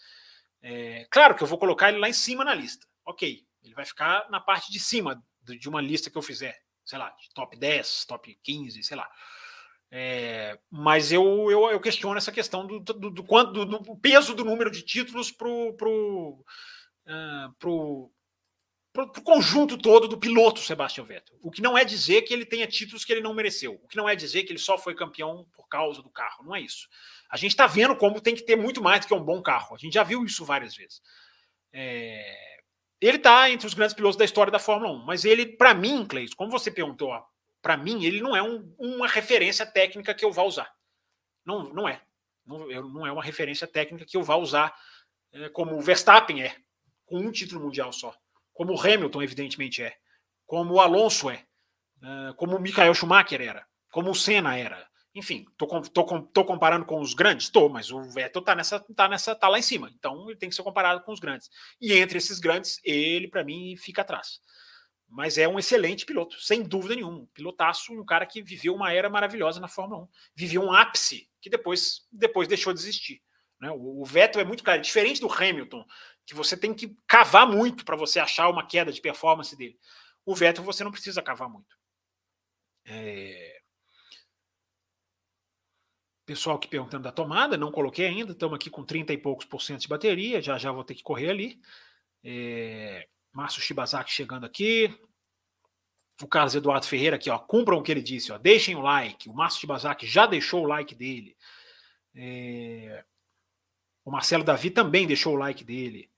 É, 0.62 1.06
claro 1.10 1.34
que 1.34 1.42
eu 1.42 1.46
vou 1.46 1.58
colocar 1.58 1.90
ele 1.90 1.98
lá 1.98 2.08
em 2.08 2.14
cima 2.14 2.46
na 2.46 2.54
lista. 2.54 2.86
Ok, 3.04 3.46
ele 3.62 3.74
vai 3.74 3.84
ficar 3.84 4.30
na 4.30 4.40
parte 4.40 4.72
de 4.72 4.80
cima 4.80 5.22
de 5.42 5.68
uma 5.68 5.82
lista 5.82 6.10
que 6.10 6.16
eu 6.16 6.22
fizer. 6.22 6.58
Sei 6.86 6.98
lá, 6.98 7.14
top 7.34 7.54
10, 7.54 8.06
top 8.06 8.34
15, 8.42 8.82
sei 8.82 8.96
lá. 8.96 9.10
É, 9.94 10.58
mas 10.70 11.12
eu, 11.12 11.50
eu, 11.50 11.70
eu, 11.70 11.78
questiono 11.78 12.16
essa 12.16 12.32
questão 12.32 12.66
do, 12.66 12.80
do, 12.80 12.94
do, 12.94 13.10
do, 13.10 13.64
do 13.66 13.96
peso 13.96 14.34
do 14.34 14.42
número 14.42 14.70
de 14.70 14.80
títulos 14.80 15.30
para 15.30 15.46
o 15.46 15.74
pro, 15.74 16.42
uh, 17.06 17.52
pro, 17.58 18.10
pro, 18.90 19.12
pro, 19.12 19.22
conjunto 19.22 19.76
todo 19.76 20.08
do 20.08 20.16
piloto 20.16 20.60
Sebastian 20.60 21.04
Vettel. 21.04 21.36
O 21.42 21.50
que 21.50 21.60
não 21.60 21.76
é 21.76 21.84
dizer 21.84 22.22
que 22.22 22.32
ele 22.32 22.46
tenha 22.46 22.66
títulos 22.66 23.04
que 23.04 23.12
ele 23.12 23.20
não 23.20 23.34
mereceu. 23.34 23.78
O 23.82 23.86
que 23.86 23.98
não 23.98 24.08
é 24.08 24.16
dizer 24.16 24.44
que 24.44 24.52
ele 24.52 24.58
só 24.58 24.78
foi 24.78 24.94
campeão 24.94 25.46
por 25.52 25.68
causa 25.68 26.02
do 26.02 26.08
carro. 26.08 26.42
Não 26.42 26.56
é 26.56 26.62
isso. 26.62 26.88
A 27.28 27.36
gente 27.36 27.50
está 27.50 27.66
vendo 27.66 27.94
como 27.94 28.18
tem 28.18 28.34
que 28.34 28.46
ter 28.46 28.56
muito 28.56 28.82
mais 28.82 29.00
do 29.00 29.08
que 29.08 29.14
um 29.14 29.22
bom 29.22 29.42
carro. 29.42 29.74
A 29.74 29.78
gente 29.78 29.92
já 29.92 30.02
viu 30.02 30.24
isso 30.24 30.42
várias 30.42 30.74
vezes. 30.74 31.02
É, 31.70 32.34
ele 32.98 33.18
está 33.18 33.50
entre 33.50 33.66
os 33.66 33.74
grandes 33.74 33.94
pilotos 33.94 34.16
da 34.16 34.24
história 34.24 34.50
da 34.50 34.58
Fórmula 34.58 34.90
1. 34.90 35.04
Mas 35.04 35.26
ele, 35.26 35.44
para 35.44 35.74
mim, 35.74 36.06
Cleis, 36.06 36.32
como 36.32 36.50
você 36.50 36.70
perguntou 36.70 37.12
para 37.62 37.76
mim, 37.76 38.04
ele 38.04 38.20
não 38.20 38.34
é 38.34 38.42
um, 38.42 38.74
uma 38.76 39.06
referência 39.06 39.64
técnica 39.64 40.12
que 40.12 40.24
eu 40.24 40.32
vá 40.32 40.42
usar. 40.42 40.74
Não, 41.46 41.72
não 41.72 41.88
é. 41.88 42.02
Não, 42.44 42.66
não 42.66 43.06
é 43.06 43.12
uma 43.12 43.22
referência 43.22 43.68
técnica 43.68 44.04
que 44.04 44.16
eu 44.16 44.22
vá 44.24 44.34
usar 44.34 44.74
é, 45.32 45.48
como 45.48 45.76
o 45.76 45.80
Verstappen 45.80 46.42
é, 46.42 46.56
com 47.06 47.18
um 47.18 47.30
título 47.30 47.64
mundial 47.64 47.92
só. 47.92 48.14
Como 48.52 48.74
o 48.74 48.80
Hamilton, 48.80 49.22
evidentemente, 49.22 49.80
é. 49.80 49.96
Como 50.44 50.74
o 50.74 50.80
Alonso 50.80 51.30
é. 51.30 51.44
é 52.02 52.32
como 52.36 52.56
o 52.56 52.60
Michael 52.60 52.94
Schumacher 52.94 53.40
era. 53.40 53.64
Como 53.92 54.10
o 54.10 54.14
Senna 54.14 54.58
era. 54.58 54.90
Enfim, 55.14 55.44
tô, 55.56 55.66
tô, 55.82 56.22
tô 56.22 56.44
comparando 56.44 56.84
com 56.84 56.98
os 56.98 57.14
grandes? 57.14 57.48
Tô, 57.48 57.68
mas 57.68 57.90
o 57.90 58.02
Vettel 58.02 58.42
tá 58.42 58.54
nessa, 58.56 58.80
tá 58.80 59.08
nessa, 59.08 59.36
tá 59.36 59.46
lá 59.46 59.58
em 59.58 59.62
cima. 59.62 59.90
Então 59.94 60.28
ele 60.28 60.38
tem 60.38 60.48
que 60.48 60.54
ser 60.54 60.62
comparado 60.62 61.02
com 61.04 61.12
os 61.12 61.20
grandes. 61.20 61.48
E 61.80 61.92
entre 61.92 62.18
esses 62.18 62.40
grandes, 62.40 62.80
ele, 62.82 63.28
para 63.28 63.44
mim, 63.44 63.76
fica 63.76 64.02
atrás 64.02 64.40
mas 65.12 65.36
é 65.36 65.46
um 65.46 65.58
excelente 65.58 66.06
piloto, 66.06 66.40
sem 66.40 66.62
dúvida 66.62 66.94
nenhuma. 66.96 67.18
Um 67.18 67.26
pilotaço, 67.26 67.92
um 67.92 68.02
cara 68.02 68.24
que 68.24 68.42
viveu 68.42 68.74
uma 68.74 68.94
era 68.94 69.10
maravilhosa 69.10 69.60
na 69.60 69.68
Fórmula 69.68 70.04
1. 70.04 70.08
Viveu 70.34 70.62
um 70.62 70.72
ápice 70.72 71.28
que 71.38 71.50
depois, 71.50 72.08
depois 72.10 72.48
deixou 72.48 72.72
de 72.72 72.80
existir. 72.80 73.22
Né? 73.60 73.70
O, 73.70 74.00
o 74.00 74.04
Vettel 74.06 74.40
é 74.40 74.44
muito 74.44 74.64
claro, 74.64 74.80
diferente 74.80 75.20
do 75.20 75.30
Hamilton, 75.30 75.84
que 76.24 76.34
você 76.34 76.56
tem 76.56 76.72
que 76.72 76.96
cavar 77.06 77.46
muito 77.46 77.84
para 77.84 77.94
você 77.94 78.20
achar 78.20 78.48
uma 78.48 78.66
queda 78.66 78.90
de 78.90 79.02
performance 79.02 79.54
dele. 79.54 79.78
O 80.24 80.34
Vettel 80.34 80.64
você 80.64 80.82
não 80.82 80.90
precisa 80.90 81.20
cavar 81.20 81.50
muito. 81.50 81.76
É... 82.86 83.60
Pessoal 86.24 86.56
aqui 86.56 86.68
perguntando 86.68 87.02
da 87.02 87.12
tomada, 87.12 87.58
não 87.58 87.70
coloquei 87.70 88.06
ainda, 88.06 88.32
estamos 88.32 88.56
aqui 88.56 88.70
com 88.70 88.82
30 88.82 89.12
e 89.12 89.18
poucos 89.18 89.44
por 89.44 89.60
cento 89.60 89.82
de 89.82 89.88
bateria, 89.88 90.40
já 90.40 90.56
já 90.56 90.72
vou 90.72 90.84
ter 90.84 90.94
que 90.94 91.02
correr 91.02 91.28
ali. 91.28 91.60
É... 92.24 93.06
Márcio 93.32 93.62
Shibazaki 93.62 94.12
chegando 94.12 94.44
aqui. 94.44 94.94
O 96.22 96.26
Carlos 96.26 96.54
Eduardo 96.54 96.86
Ferreira 96.86 97.16
aqui, 97.16 97.30
ó. 97.30 97.38
Cumpram 97.38 97.78
o 97.78 97.82
que 97.82 97.90
ele 97.90 98.02
disse, 98.02 98.30
ó. 98.30 98.38
Deixem 98.38 98.76
o 98.76 98.80
like. 98.80 99.28
O 99.28 99.34
Márcio 99.34 99.60
Shibazaki 99.60 100.06
já 100.06 100.26
deixou 100.26 100.64
o 100.64 100.66
like 100.66 100.94
dele. 100.94 101.36
É... 102.14 103.04
O 104.04 104.10
Marcelo 104.10 104.44
Davi 104.44 104.70
também 104.70 105.06
deixou 105.06 105.34
o 105.34 105.38
like 105.38 105.64
dele. 105.64 106.10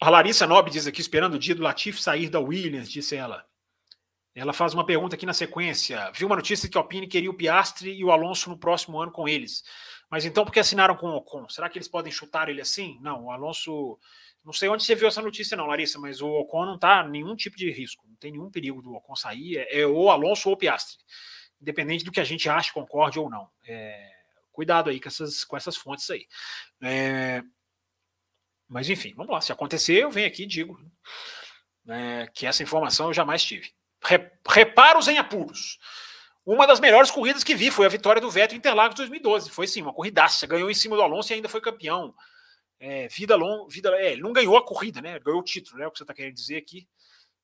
A 0.00 0.10
Larissa 0.10 0.46
Nobre 0.46 0.70
diz 0.70 0.86
aqui, 0.86 1.00
esperando 1.00 1.34
o 1.34 1.38
dia 1.38 1.54
do 1.54 1.62
Latif 1.62 2.00
sair 2.00 2.28
da 2.28 2.40
Williams, 2.40 2.90
disse 2.90 3.16
ela. 3.16 3.46
Ela 4.36 4.52
faz 4.52 4.74
uma 4.74 4.84
pergunta 4.84 5.16
aqui 5.16 5.24
na 5.24 5.32
sequência. 5.32 6.10
Viu 6.14 6.26
uma 6.26 6.36
notícia 6.36 6.68
que 6.68 6.76
a 6.76 6.80
Alpine 6.80 7.06
queria 7.06 7.30
o 7.30 7.34
Piastri 7.34 7.92
e 7.92 8.04
o 8.04 8.10
Alonso 8.10 8.50
no 8.50 8.58
próximo 8.58 9.00
ano 9.00 9.10
com 9.10 9.26
eles. 9.26 9.64
Mas 10.10 10.26
então 10.26 10.44
por 10.44 10.52
que 10.52 10.60
assinaram 10.60 10.94
com 10.94 11.08
o 11.08 11.16
Ocon? 11.16 11.48
Será 11.48 11.70
que 11.70 11.78
eles 11.78 11.88
podem 11.88 12.12
chutar 12.12 12.50
ele 12.50 12.60
assim? 12.60 12.98
Não, 13.00 13.24
o 13.24 13.30
Alonso 13.30 13.98
não 14.44 14.52
sei 14.52 14.68
onde 14.68 14.84
você 14.84 14.94
viu 14.94 15.08
essa 15.08 15.22
notícia, 15.22 15.56
não, 15.56 15.66
Larissa, 15.66 15.98
mas 15.98 16.20
o 16.20 16.28
Ocon 16.28 16.66
não 16.66 16.74
está 16.74 17.02
nenhum 17.02 17.34
tipo 17.34 17.56
de 17.56 17.70
risco, 17.70 18.06
não 18.06 18.14
tem 18.16 18.30
nenhum 18.30 18.50
perigo 18.50 18.82
do 18.82 18.94
Ocon 18.94 19.16
sair. 19.16 19.56
É, 19.56 19.80
é 19.80 19.86
ou 19.86 20.10
Alonso 20.10 20.50
ou 20.50 20.56
Piastri, 20.56 20.98
independente 21.58 22.04
do 22.04 22.12
que 22.12 22.20
a 22.20 22.24
gente 22.24 22.46
acha, 22.48 22.72
concorde 22.74 23.18
ou 23.18 23.30
não. 23.30 23.48
É, 23.66 24.12
cuidado 24.52 24.90
aí 24.90 25.00
com 25.00 25.08
essas, 25.08 25.44
com 25.44 25.56
essas 25.56 25.76
fontes 25.76 26.10
aí. 26.10 26.26
É, 26.82 27.42
mas 28.68 28.90
enfim, 28.90 29.14
vamos 29.16 29.32
lá. 29.32 29.40
Se 29.40 29.50
acontecer, 29.50 29.94
eu 29.94 30.10
venho 30.10 30.28
aqui 30.28 30.42
e 30.42 30.46
digo 30.46 30.78
né, 31.84 32.28
que 32.34 32.46
essa 32.46 32.62
informação 32.62 33.06
eu 33.06 33.14
jamais 33.14 33.42
tive. 33.42 33.74
Reparos 34.48 35.08
em 35.08 35.18
apuros. 35.18 35.78
Uma 36.44 36.66
das 36.66 36.78
melhores 36.78 37.10
corridas 37.10 37.42
que 37.42 37.56
vi 37.56 37.72
foi 37.72 37.86
a 37.86 37.88
vitória 37.88 38.20
do 38.20 38.30
Vettel 38.30 38.54
em 38.54 38.58
Interlagos 38.58 38.94
2012. 38.96 39.50
Foi 39.50 39.66
sim, 39.66 39.82
uma 39.82 39.92
corridaça. 39.92 40.46
Ganhou 40.46 40.70
em 40.70 40.74
cima 40.74 40.94
do 40.94 41.02
Alonso 41.02 41.32
e 41.32 41.34
ainda 41.34 41.48
foi 41.48 41.60
campeão. 41.60 42.14
É, 42.78 43.08
vida 43.08 43.34
longa, 43.34 43.68
vida, 43.68 43.90
é, 43.96 44.12
ele 44.12 44.22
não 44.22 44.32
ganhou 44.32 44.56
a 44.56 44.64
corrida, 44.64 45.00
né? 45.00 45.18
Ganhou 45.18 45.40
o 45.40 45.44
título, 45.44 45.78
né? 45.78 45.86
O 45.86 45.90
que 45.90 45.98
você 45.98 46.04
está 46.04 46.14
querendo 46.14 46.34
dizer 46.34 46.56
aqui. 46.56 46.86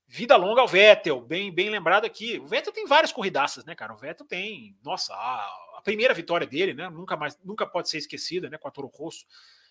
Vida 0.06 0.36
longa 0.36 0.60
ao 0.60 0.68
Vettel, 0.68 1.20
bem, 1.20 1.52
bem 1.52 1.70
lembrado 1.70 2.04
aqui. 2.04 2.38
O 2.38 2.46
Vettel 2.46 2.72
tem 2.72 2.86
várias 2.86 3.10
corridaças, 3.10 3.64
né, 3.64 3.74
cara? 3.74 3.92
O 3.92 3.96
Vettel 3.96 4.26
tem, 4.26 4.76
nossa, 4.84 5.14
a, 5.14 5.78
a 5.78 5.80
primeira 5.82 6.12
vitória 6.12 6.46
dele, 6.46 6.74
né? 6.74 6.88
Nunca 6.90 7.16
mais, 7.16 7.36
nunca 7.42 7.66
pode 7.66 7.88
ser 7.88 7.98
esquecida, 7.98 8.48
né? 8.50 8.58
Com 8.58 8.68
a 8.68 8.70
Toro 8.70 8.88
Rosso. 8.88 9.24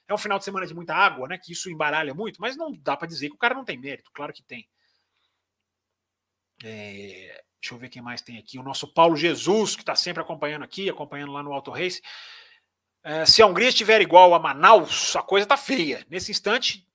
É 0.07 0.13
um 0.13 0.17
final 0.17 0.39
de 0.39 0.43
semana 0.43 0.67
de 0.67 0.73
muita 0.73 0.93
água, 0.93 1.27
né? 1.27 1.37
Que 1.37 1.53
isso 1.53 1.69
embaralha 1.69 2.13
muito, 2.13 2.41
mas 2.41 2.57
não 2.57 2.73
dá 2.73 2.97
para 2.97 3.07
dizer 3.07 3.29
que 3.29 3.35
o 3.35 3.39
cara 3.39 3.53
não 3.53 3.63
tem 3.63 3.77
mérito, 3.77 4.11
claro 4.13 4.33
que 4.33 4.43
tem. 4.43 4.67
É, 6.63 7.43
deixa 7.59 7.73
eu 7.73 7.77
ver 7.77 7.89
quem 7.89 8.01
mais 8.01 8.21
tem 8.21 8.37
aqui. 8.37 8.57
O 8.59 8.63
nosso 8.63 8.87
Paulo 8.87 9.15
Jesus, 9.15 9.75
que 9.75 9.81
está 9.81 9.95
sempre 9.95 10.21
acompanhando 10.21 10.63
aqui, 10.63 10.89
acompanhando 10.89 11.31
lá 11.31 11.43
no 11.43 11.53
Auto 11.53 11.71
Race. 11.71 12.01
É, 13.03 13.25
se 13.25 13.41
a 13.41 13.47
Hungria 13.47 13.69
estiver 13.69 14.01
igual 14.01 14.33
a 14.33 14.39
Manaus, 14.39 15.15
a 15.15 15.21
coisa 15.21 15.45
está 15.45 15.57
feia. 15.57 16.05
Nesse 16.09 16.31
instante, 16.31 16.87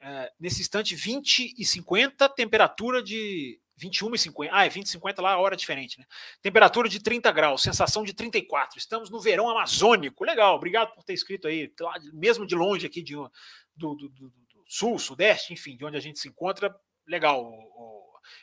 é, 0.00 0.32
nesse 0.38 0.60
instante, 0.60 0.94
20 0.94 1.54
e 1.56 1.64
50, 1.64 2.28
temperatura 2.30 3.02
de 3.02 3.60
21 3.76 4.14
e 4.14 4.18
50. 4.18 4.54
Ah, 4.54 4.66
é 4.66 4.68
20 4.68 4.86
e 4.86 4.90
50 4.90 5.22
lá, 5.22 5.38
hora 5.38 5.56
diferente, 5.56 5.98
né? 5.98 6.04
Temperatura 6.42 6.88
de 6.88 7.00
30 7.00 7.30
graus, 7.32 7.62
sensação 7.62 8.04
de 8.04 8.12
34. 8.12 8.78
Estamos 8.78 9.08
no 9.08 9.20
verão 9.20 9.48
amazônico. 9.48 10.24
Legal, 10.24 10.54
obrigado 10.56 10.94
por 10.94 11.02
ter 11.02 11.14
escrito 11.14 11.48
aí, 11.48 11.72
mesmo 12.12 12.46
de 12.46 12.54
longe 12.54 12.86
aqui 12.86 13.02
de, 13.02 13.14
do, 13.14 13.30
do, 13.94 13.94
do, 13.94 14.08
do 14.08 14.64
sul, 14.66 14.98
sudeste, 14.98 15.52
enfim, 15.52 15.76
de 15.76 15.84
onde 15.84 15.96
a 15.96 16.00
gente 16.00 16.18
se 16.18 16.28
encontra. 16.28 16.74
Legal. 17.06 17.50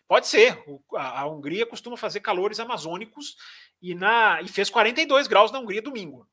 Pode 0.08 0.28
ser. 0.28 0.64
A, 0.96 1.22
a 1.22 1.28
Hungria 1.28 1.66
costuma 1.66 1.98
fazer 1.98 2.22
calores 2.22 2.60
amazônicos 2.60 3.36
e, 3.82 3.94
na, 3.94 4.42
e 4.42 4.48
fez 4.48 4.70
42 4.70 5.28
graus 5.28 5.52
na 5.52 5.60
Hungria 5.60 5.82
domingo. 5.82 6.28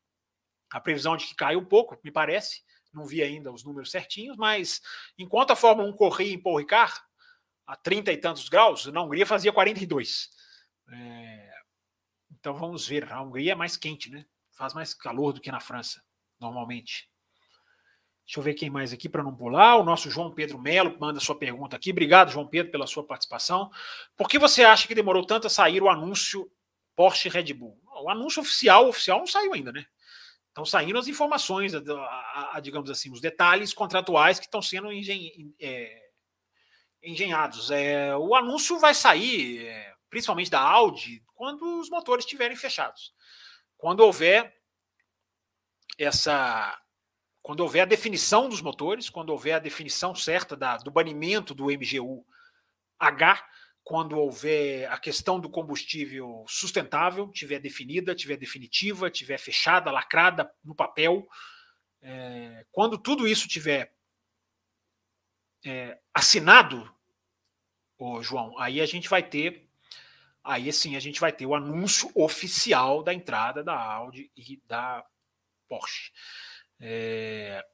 A 0.70 0.80
previsão 0.80 1.16
de 1.16 1.26
que 1.26 1.34
cai 1.34 1.56
um 1.56 1.64
pouco, 1.64 1.98
me 2.02 2.10
parece. 2.10 2.62
Não 2.92 3.04
vi 3.04 3.22
ainda 3.22 3.52
os 3.52 3.64
números 3.64 3.90
certinhos, 3.90 4.36
mas 4.36 4.80
enquanto 5.18 5.50
a 5.50 5.56
Fórmula 5.56 5.88
1 5.88 5.92
corria 5.94 6.32
em 6.32 6.40
Paul 6.40 6.58
Ricard, 6.58 6.94
a 7.66 7.76
30 7.76 8.12
e 8.12 8.16
tantos 8.16 8.48
graus, 8.48 8.86
na 8.86 9.02
Hungria 9.02 9.26
fazia 9.26 9.52
42. 9.52 10.30
É, 10.92 11.50
então 12.30 12.54
vamos 12.54 12.86
ver. 12.86 13.10
A 13.12 13.20
Hungria 13.22 13.52
é 13.52 13.54
mais 13.54 13.76
quente, 13.76 14.10
né? 14.10 14.24
Faz 14.52 14.74
mais 14.74 14.94
calor 14.94 15.32
do 15.32 15.40
que 15.40 15.50
na 15.50 15.60
França, 15.60 16.02
normalmente. 16.38 17.10
Deixa 18.26 18.40
eu 18.40 18.42
ver 18.42 18.54
quem 18.54 18.70
mais 18.70 18.92
aqui 18.92 19.08
para 19.08 19.22
não 19.22 19.34
pular. 19.34 19.76
O 19.76 19.84
nosso 19.84 20.10
João 20.10 20.30
Pedro 20.30 20.58
Melo 20.58 20.96
manda 20.98 21.20
sua 21.20 21.38
pergunta 21.38 21.76
aqui. 21.76 21.90
Obrigado, 21.90 22.30
João 22.30 22.46
Pedro, 22.46 22.72
pela 22.72 22.86
sua 22.86 23.04
participação. 23.04 23.70
Por 24.16 24.28
que 24.28 24.38
você 24.38 24.64
acha 24.64 24.88
que 24.88 24.94
demorou 24.94 25.26
tanto 25.26 25.46
a 25.46 25.50
sair 25.50 25.82
o 25.82 25.90
anúncio 25.90 26.50
Porsche 26.96 27.28
Red 27.28 27.52
Bull? 27.52 27.78
O 28.02 28.08
anúncio 28.08 28.40
oficial, 28.40 28.88
oficial 28.88 29.18
não 29.18 29.26
saiu 29.26 29.52
ainda, 29.52 29.70
né? 29.70 29.86
Estão 30.48 30.64
saindo 30.64 30.98
as 30.98 31.08
informações, 31.08 31.74
a, 31.74 31.80
a, 31.80 32.56
a, 32.56 32.60
digamos 32.60 32.88
assim, 32.88 33.10
os 33.10 33.20
detalhes 33.20 33.74
contratuais 33.74 34.38
que 34.38 34.46
estão 34.46 34.62
sendo 34.62 34.90
engen, 34.92 35.52
é, 35.60 36.04
engenhados. 37.02 37.70
É, 37.70 38.16
o 38.16 38.34
anúncio 38.34 38.78
vai 38.78 38.94
sair, 38.94 39.66
é, 39.66 39.92
principalmente 40.08 40.50
da 40.50 40.60
Audi, 40.60 41.22
quando 41.34 41.80
os 41.80 41.90
motores 41.90 42.24
estiverem 42.24 42.56
fechados. 42.56 43.12
Quando 43.76 44.00
houver 44.00 44.54
essa. 45.98 46.80
Quando 47.44 47.60
houver 47.60 47.82
a 47.82 47.84
definição 47.84 48.48
dos 48.48 48.62
motores, 48.62 49.10
quando 49.10 49.28
houver 49.28 49.52
a 49.52 49.58
definição 49.58 50.14
certa 50.14 50.56
da, 50.56 50.78
do 50.78 50.90
banimento 50.90 51.54
do 51.54 51.66
MGU 51.66 52.24
H, 52.98 53.46
quando 53.82 54.18
houver 54.18 54.90
a 54.90 54.96
questão 54.96 55.38
do 55.38 55.50
combustível 55.50 56.46
sustentável, 56.48 57.28
tiver 57.28 57.58
definida, 57.58 58.14
tiver 58.14 58.38
definitiva, 58.38 59.10
tiver 59.10 59.36
fechada, 59.36 59.90
lacrada 59.90 60.50
no 60.64 60.74
papel, 60.74 61.28
é, 62.00 62.64
quando 62.72 62.96
tudo 62.96 63.28
isso 63.28 63.46
tiver 63.46 63.94
é, 65.66 65.98
assinado, 66.14 66.90
ô 67.98 68.22
João, 68.22 68.58
aí 68.58 68.80
a 68.80 68.86
gente 68.86 69.06
vai 69.06 69.22
ter, 69.22 69.68
aí 70.42 70.72
sim 70.72 70.96
a 70.96 71.00
gente 71.00 71.20
vai 71.20 71.30
ter 71.30 71.44
o 71.44 71.54
anúncio 71.54 72.10
oficial 72.14 73.02
da 73.02 73.12
entrada 73.12 73.62
da 73.62 73.78
Audi 73.78 74.32
e 74.34 74.56
da 74.66 75.04
Porsche. 75.68 76.10
É, 76.86 77.64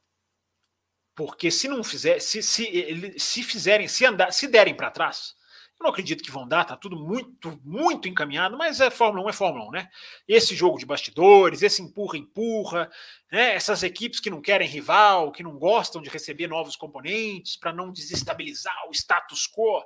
porque 1.16 1.50
se 1.50 1.66
não 1.66 1.82
fizer, 1.82 2.20
se, 2.20 2.40
se, 2.44 3.18
se 3.18 3.42
fizerem, 3.42 3.88
se 3.88 4.06
andar, 4.06 4.32
se 4.32 4.46
derem 4.46 4.72
para 4.72 4.88
trás, 4.88 5.34
eu 5.80 5.82
não 5.82 5.90
acredito 5.90 6.22
que 6.22 6.30
vão 6.30 6.46
dar, 6.46 6.64
tá 6.64 6.76
tudo 6.76 6.96
muito, 6.96 7.60
muito 7.64 8.06
encaminhado, 8.06 8.56
mas 8.56 8.80
é 8.80 8.88
Fórmula 8.88 9.26
1, 9.26 9.30
é 9.30 9.32
Fórmula 9.32 9.66
1, 9.66 9.70
né? 9.72 9.90
Esse 10.28 10.54
jogo 10.54 10.78
de 10.78 10.86
bastidores, 10.86 11.60
esse 11.60 11.82
empurra-empurra, 11.82 12.88
né? 13.32 13.52
essas 13.52 13.82
equipes 13.82 14.20
que 14.20 14.30
não 14.30 14.40
querem 14.40 14.68
rival, 14.68 15.32
que 15.32 15.42
não 15.42 15.58
gostam 15.58 16.00
de 16.00 16.08
receber 16.08 16.46
novos 16.46 16.76
componentes 16.76 17.56
para 17.56 17.72
não 17.72 17.90
desestabilizar 17.90 18.88
o 18.88 18.92
status 18.92 19.48
quo, 19.48 19.84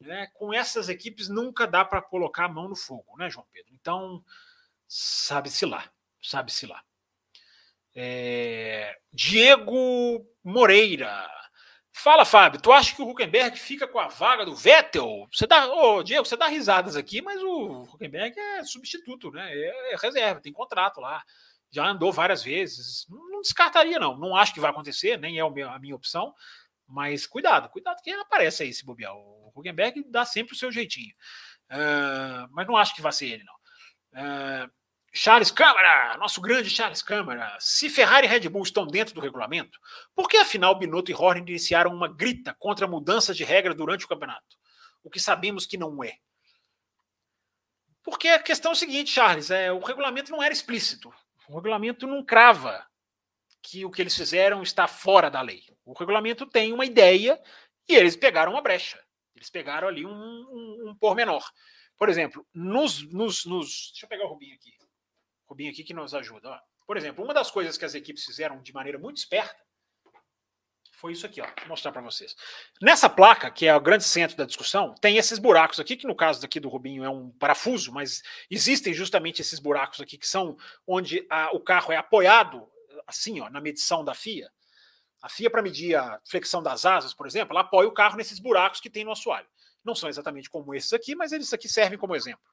né? 0.00 0.28
com 0.34 0.54
essas 0.54 0.88
equipes 0.88 1.28
nunca 1.28 1.66
dá 1.66 1.84
para 1.84 2.00
colocar 2.00 2.44
a 2.44 2.48
mão 2.48 2.68
no 2.68 2.76
fogo, 2.76 3.16
né, 3.18 3.28
João 3.28 3.46
Pedro? 3.52 3.74
Então, 3.74 4.24
sabe-se 4.86 5.66
lá, 5.66 5.90
sabe-se 6.22 6.66
lá. 6.66 6.80
É... 7.94 8.96
Diego 9.12 10.24
Moreira, 10.44 11.28
Fala, 12.02 12.24
Fábio, 12.24 12.58
tu 12.58 12.72
acha 12.72 12.96
que 12.96 13.02
o 13.02 13.08
Huckenberg 13.10 13.58
fica 13.58 13.86
com 13.86 13.98
a 13.98 14.08
vaga 14.08 14.46
do 14.46 14.54
Vettel? 14.54 15.28
Você 15.30 15.46
dá, 15.46 15.66
ô, 15.66 16.02
Diego, 16.02 16.24
você 16.24 16.34
dá 16.34 16.46
risadas 16.46 16.96
aqui, 16.96 17.20
mas 17.20 17.42
o 17.42 17.82
Huckenberg 17.82 18.38
é 18.40 18.64
substituto, 18.64 19.30
né? 19.30 19.52
É, 19.52 19.92
é 19.92 19.96
reserva, 19.96 20.40
tem 20.40 20.50
contrato 20.50 20.98
lá. 20.98 21.22
Já 21.70 21.86
andou 21.86 22.10
várias 22.10 22.42
vezes. 22.42 23.06
Não, 23.10 23.28
não 23.28 23.40
descartaria, 23.42 23.98
não. 23.98 24.16
Não 24.16 24.34
acho 24.34 24.54
que 24.54 24.60
vai 24.60 24.70
acontecer, 24.70 25.18
nem 25.18 25.38
é 25.38 25.42
a 25.42 25.78
minha 25.78 25.94
opção. 25.94 26.34
Mas 26.88 27.26
cuidado, 27.26 27.68
cuidado 27.68 28.00
que 28.02 28.10
aparece 28.12 28.62
aí 28.62 28.70
esse 28.70 28.84
bobear. 28.84 29.14
O 29.14 29.52
Huckenberg 29.54 30.02
dá 30.08 30.24
sempre 30.24 30.54
o 30.54 30.58
seu 30.58 30.72
jeitinho. 30.72 31.14
Uh, 31.70 32.48
mas 32.52 32.66
não 32.66 32.78
acho 32.78 32.94
que 32.94 33.02
vai 33.02 33.12
ser 33.12 33.26
ele, 33.26 33.44
não. 33.44 33.54
Uh, 34.22 34.70
Charles 35.12 35.50
Câmara, 35.50 36.16
nosso 36.18 36.40
grande 36.40 36.70
Charles 36.70 37.02
Câmara. 37.02 37.56
Se 37.58 37.90
Ferrari 37.90 38.26
e 38.26 38.30
Red 38.30 38.48
Bull 38.48 38.62
estão 38.62 38.86
dentro 38.86 39.14
do 39.14 39.20
regulamento, 39.20 39.78
por 40.14 40.28
que 40.28 40.36
afinal 40.36 40.78
Binotto 40.78 41.10
e 41.10 41.14
Horner 41.14 41.42
iniciaram 41.42 41.92
uma 41.92 42.06
grita 42.06 42.54
contra 42.58 42.86
mudanças 42.86 43.36
de 43.36 43.42
regra 43.42 43.74
durante 43.74 44.04
o 44.04 44.08
campeonato? 44.08 44.56
O 45.02 45.10
que 45.10 45.18
sabemos 45.18 45.66
que 45.66 45.76
não 45.76 46.04
é. 46.04 46.16
Porque 48.04 48.28
a 48.28 48.38
questão 48.38 48.70
é 48.70 48.74
a 48.74 48.76
seguinte, 48.76 49.10
Charles, 49.10 49.50
é, 49.50 49.72
o 49.72 49.80
regulamento 49.80 50.30
não 50.30 50.42
era 50.42 50.54
explícito. 50.54 51.12
O 51.48 51.56
regulamento 51.56 52.06
não 52.06 52.24
crava 52.24 52.86
que 53.62 53.84
o 53.84 53.90
que 53.90 54.00
eles 54.00 54.16
fizeram 54.16 54.62
está 54.62 54.86
fora 54.86 55.28
da 55.28 55.42
lei. 55.42 55.62
O 55.84 55.92
regulamento 55.92 56.46
tem 56.46 56.72
uma 56.72 56.86
ideia 56.86 57.40
e 57.88 57.94
eles 57.94 58.16
pegaram 58.16 58.52
uma 58.52 58.62
brecha. 58.62 59.02
Eles 59.34 59.50
pegaram 59.50 59.88
ali 59.88 60.06
um, 60.06 60.12
um, 60.12 60.90
um 60.90 60.94
pormenor. 60.94 61.44
Por 61.98 62.08
exemplo, 62.08 62.46
nos, 62.54 63.02
nos, 63.12 63.44
nos. 63.44 63.90
Deixa 63.92 64.06
eu 64.06 64.08
pegar 64.08 64.24
o 64.24 64.28
Rubinho 64.28 64.54
aqui. 64.54 64.79
Rubinho 65.50 65.70
aqui 65.70 65.84
que 65.84 65.92
nos 65.92 66.14
ajuda. 66.14 66.50
Ó. 66.50 66.58
Por 66.86 66.96
exemplo, 66.96 67.24
uma 67.24 67.34
das 67.34 67.50
coisas 67.50 67.76
que 67.76 67.84
as 67.84 67.94
equipes 67.94 68.24
fizeram 68.24 68.62
de 68.62 68.72
maneira 68.72 68.98
muito 68.98 69.18
esperta 69.18 69.56
foi 71.00 71.12
isso 71.12 71.24
aqui, 71.24 71.40
ó. 71.40 71.46
Vou 71.60 71.68
mostrar 71.68 71.92
para 71.92 72.02
vocês. 72.02 72.36
Nessa 72.80 73.08
placa, 73.08 73.50
que 73.50 73.66
é 73.66 73.74
o 73.74 73.80
grande 73.80 74.04
centro 74.04 74.36
da 74.36 74.44
discussão, 74.44 74.94
tem 75.00 75.16
esses 75.16 75.38
buracos 75.38 75.80
aqui, 75.80 75.96
que 75.96 76.06
no 76.06 76.14
caso 76.14 76.42
daqui 76.42 76.60
do 76.60 76.68
Rubinho 76.68 77.02
é 77.02 77.08
um 77.08 77.30
parafuso, 77.30 77.90
mas 77.90 78.22
existem 78.50 78.92
justamente 78.92 79.40
esses 79.40 79.58
buracos 79.58 79.98
aqui 80.02 80.18
que 80.18 80.28
são 80.28 80.58
onde 80.86 81.26
a, 81.30 81.56
o 81.56 81.60
carro 81.60 81.90
é 81.90 81.96
apoiado, 81.96 82.68
assim, 83.06 83.40
ó, 83.40 83.48
na 83.48 83.62
medição 83.62 84.04
da 84.04 84.12
FIA. 84.12 84.50
A 85.22 85.28
FIA, 85.30 85.50
para 85.50 85.62
medir 85.62 85.96
a 85.96 86.20
flexão 86.28 86.62
das 86.62 86.84
asas, 86.84 87.14
por 87.14 87.26
exemplo, 87.26 87.54
ela 87.54 87.62
apoia 87.62 87.88
o 87.88 87.92
carro 87.92 88.18
nesses 88.18 88.38
buracos 88.38 88.78
que 88.78 88.90
tem 88.90 89.02
no 89.02 89.12
assoalho. 89.12 89.48
Não 89.82 89.94
são 89.94 90.06
exatamente 90.06 90.50
como 90.50 90.74
esses 90.74 90.92
aqui, 90.92 91.14
mas 91.14 91.32
eles 91.32 91.50
aqui 91.54 91.66
servem 91.66 91.98
como 91.98 92.14
exemplo. 92.14 92.44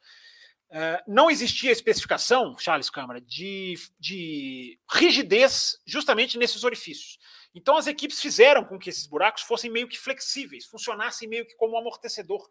Uh, 0.70 1.02
não 1.08 1.30
existia 1.32 1.72
especificação, 1.72 2.58
Charles 2.58 2.90
Câmara, 2.90 3.22
de, 3.22 3.76
de 3.98 4.78
rigidez 4.92 5.80
justamente 5.86 6.38
nesses 6.38 6.64
orifícios. 6.64 7.18
Então 7.56 7.78
as 7.78 7.88
equipes 7.88 8.22
fizeram 8.22 8.66
com 8.66 8.78
que 8.78 8.90
esses 8.90 9.08
buracos 9.08 9.44
fossem 9.44 9.72
meio 9.72 9.88
que 9.88 9.98
flexíveis, 9.98 10.66
funcionassem 10.66 11.28
meio 11.28 11.46
que 11.46 11.56
como 11.56 11.76
um 11.76 11.78
amortecedor. 11.78 12.50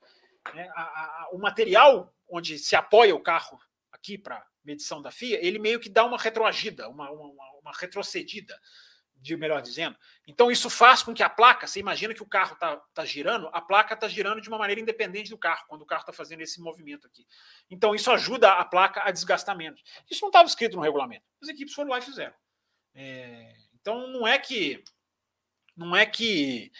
Né? 0.54 0.66
A, 0.74 0.82
a, 0.82 1.28
o 1.32 1.38
material 1.38 2.12
onde 2.28 2.58
se 2.58 2.74
apoia 2.74 3.14
o 3.14 3.22
carro 3.22 3.58
aqui 3.92 4.16
para 4.16 4.44
medição 4.64 5.00
da 5.00 5.10
FIA, 5.10 5.38
ele 5.44 5.58
meio 5.58 5.78
que 5.78 5.88
dá 5.88 6.04
uma 6.04 6.18
retroagida, 6.18 6.88
uma, 6.88 7.10
uma, 7.10 7.52
uma 7.60 7.72
retrocedida 7.78 8.58
de 9.16 9.36
melhor 9.36 9.60
dizendo. 9.60 9.96
Então 10.26 10.50
isso 10.50 10.68
faz 10.70 11.02
com 11.02 11.14
que 11.14 11.22
a 11.22 11.28
placa, 11.28 11.66
você 11.66 11.80
imagina 11.80 12.14
que 12.14 12.22
o 12.22 12.28
carro 12.28 12.54
está 12.54 12.76
tá 12.94 13.04
girando, 13.04 13.48
a 13.52 13.60
placa 13.60 13.94
está 13.94 14.08
girando 14.08 14.40
de 14.40 14.48
uma 14.48 14.58
maneira 14.58 14.80
independente 14.80 15.30
do 15.30 15.38
carro, 15.38 15.64
quando 15.68 15.82
o 15.82 15.86
carro 15.86 16.02
está 16.02 16.12
fazendo 16.12 16.40
esse 16.42 16.60
movimento 16.60 17.06
aqui. 17.06 17.26
Então 17.70 17.94
isso 17.94 18.10
ajuda 18.10 18.50
a 18.50 18.64
placa 18.64 19.02
a 19.04 19.10
desgastar 19.10 19.56
menos. 19.56 19.82
Isso 20.10 20.22
não 20.22 20.28
estava 20.28 20.48
escrito 20.48 20.76
no 20.76 20.82
regulamento. 20.82 21.24
As 21.42 21.48
equipes 21.48 21.74
foram 21.74 21.90
lá 21.90 21.98
e 21.98 22.02
fizeram. 22.02 22.34
É, 22.94 23.54
então 23.74 24.06
não 24.08 24.26
é 24.26 24.38
que 24.38 24.82
não 25.76 25.94
é 25.94 26.06
que 26.06 26.72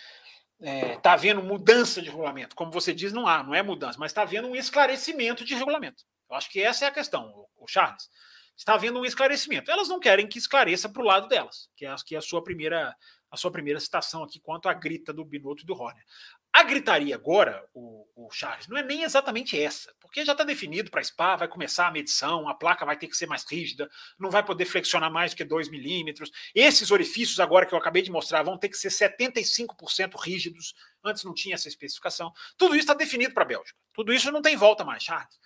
está 0.59 0.71
é, 0.71 0.99
tá 0.99 1.13
havendo 1.13 1.43
mudança 1.43 2.01
de 2.01 2.09
regulamento, 2.09 2.57
como 2.57 2.71
você 2.71 2.95
diz, 2.95 3.13
não 3.13 3.27
há, 3.27 3.43
não 3.43 3.55
é 3.55 3.63
mudança, 3.63 3.99
mas 3.99 4.11
está 4.11 4.23
havendo 4.23 4.49
um 4.49 4.57
esclarecimento 4.57 5.45
de 5.45 5.55
regulamento. 5.55 6.05
Eu 6.31 6.37
acho 6.37 6.51
que 6.51 6.63
essa 6.63 6.87
é 6.87 6.89
a 6.89 6.93
questão, 6.93 7.47
o 7.57 7.69
Charles 7.69 8.09
está 8.57 8.75
havendo 8.75 8.99
um 8.99 9.05
esclarecimento. 9.05 9.71
Elas 9.71 9.89
não 9.89 10.01
querem 10.01 10.27
que 10.27 10.39
esclareça 10.39 10.89
para 10.89 11.03
o 11.03 11.05
lado 11.05 11.29
delas, 11.29 11.69
que 11.77 11.85
é, 11.85 11.95
que 12.05 12.15
é 12.15 12.19
a 12.19 12.23
sua 12.23 12.43
primeira 12.43 12.97
a 13.31 13.37
sua 13.37 13.51
primeira 13.51 13.81
citação 13.81 14.23
aqui 14.23 14.39
quanto 14.41 14.69
à 14.69 14.73
grita 14.73 15.13
do 15.13 15.25
Binotto 15.25 15.63
e 15.63 15.67
do 15.67 15.75
Horner. 15.75 16.05
A 16.53 16.63
gritaria 16.63 17.15
agora, 17.15 17.69
o, 17.75 18.07
o 18.17 18.31
Charles, 18.31 18.67
não 18.67 18.79
é 18.79 18.83
nem 18.83 19.03
exatamente 19.03 19.61
essa, 19.61 19.93
porque 20.01 20.25
já 20.25 20.33
está 20.33 20.43
definido 20.43 20.91
para 20.91 21.03
Spa, 21.03 21.37
vai 21.37 21.49
começar 21.49 21.87
a 21.87 21.91
medição, 21.91 22.49
a 22.49 22.55
placa 22.55 22.87
vai 22.87 22.97
ter 22.97 23.09
que 23.09 23.17
ser 23.17 23.27
mais 23.27 23.45
rígida, 23.45 23.91
não 24.19 24.31
vai 24.31 24.43
poder 24.43 24.65
flexionar 24.65 25.13
mais 25.13 25.33
do 25.33 25.37
que 25.37 25.45
2 25.45 25.69
milímetros. 25.69 26.31
Esses 26.55 26.91
orifícios, 26.91 27.41
agora 27.41 27.67
que 27.67 27.75
eu 27.75 27.79
acabei 27.79 28.01
de 28.01 28.11
mostrar, 28.11 28.43
vão 28.43 28.57
ter 28.57 28.71
que 28.71 28.79
ser 28.79 28.89
75% 28.89 30.15
rígidos. 30.19 30.75
Antes 31.05 31.25
não 31.25 31.35
tinha 31.35 31.57
essa 31.57 31.69
especificação. 31.69 32.33
Tudo 32.57 32.75
isso 32.75 32.85
está 32.85 32.95
definido 32.95 33.35
para 33.35 33.43
a 33.43 33.47
Bélgica. 33.47 33.79
Tudo 33.93 34.13
isso 34.15 34.33
não 34.33 34.41
tem 34.41 34.57
volta 34.57 34.83
mais, 34.83 35.03
Charles. 35.03 35.39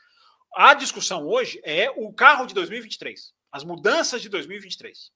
A 0.55 0.75
discussão 0.75 1.27
hoje 1.27 1.61
é 1.65 1.91
o 1.91 2.13
carro 2.13 2.47
de 2.47 2.55
2023, 2.55 3.33
as 3.53 3.63
mudanças 3.63 4.21
de 4.21 4.29
2023. 4.29 5.13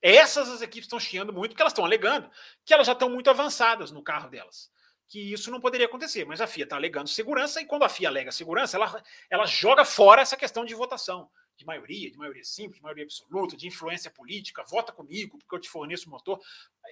Essas 0.00 0.48
as 0.48 0.62
equipes 0.62 0.86
estão 0.86 1.00
chiando 1.00 1.32
muito, 1.32 1.50
porque 1.50 1.62
elas 1.62 1.72
estão 1.72 1.84
alegando 1.84 2.30
que 2.64 2.72
elas 2.72 2.86
já 2.86 2.92
estão 2.92 3.10
muito 3.10 3.28
avançadas 3.28 3.90
no 3.90 4.02
carro 4.02 4.30
delas. 4.30 4.70
que 5.08 5.32
isso 5.32 5.50
não 5.50 5.60
poderia 5.60 5.86
acontecer, 5.86 6.26
mas 6.26 6.38
a 6.38 6.46
FIA 6.46 6.64
está 6.64 6.76
alegando 6.76 7.08
segurança, 7.08 7.62
e 7.62 7.64
quando 7.64 7.82
a 7.82 7.88
FIA 7.88 8.08
alega 8.08 8.30
segurança, 8.30 8.76
ela, 8.76 9.02
ela 9.30 9.46
joga 9.46 9.82
fora 9.82 10.20
essa 10.20 10.36
questão 10.36 10.66
de 10.66 10.74
votação, 10.74 11.30
de 11.56 11.64
maioria, 11.64 12.10
de 12.10 12.18
maioria 12.18 12.44
simples, 12.44 12.76
de 12.76 12.82
maioria 12.82 13.04
absoluta, 13.04 13.56
de 13.56 13.66
influência 13.66 14.10
política, 14.10 14.62
vota 14.64 14.92
comigo, 14.92 15.38
porque 15.38 15.54
eu 15.56 15.60
te 15.60 15.68
forneço 15.68 16.08
o 16.08 16.10
motor. 16.10 16.38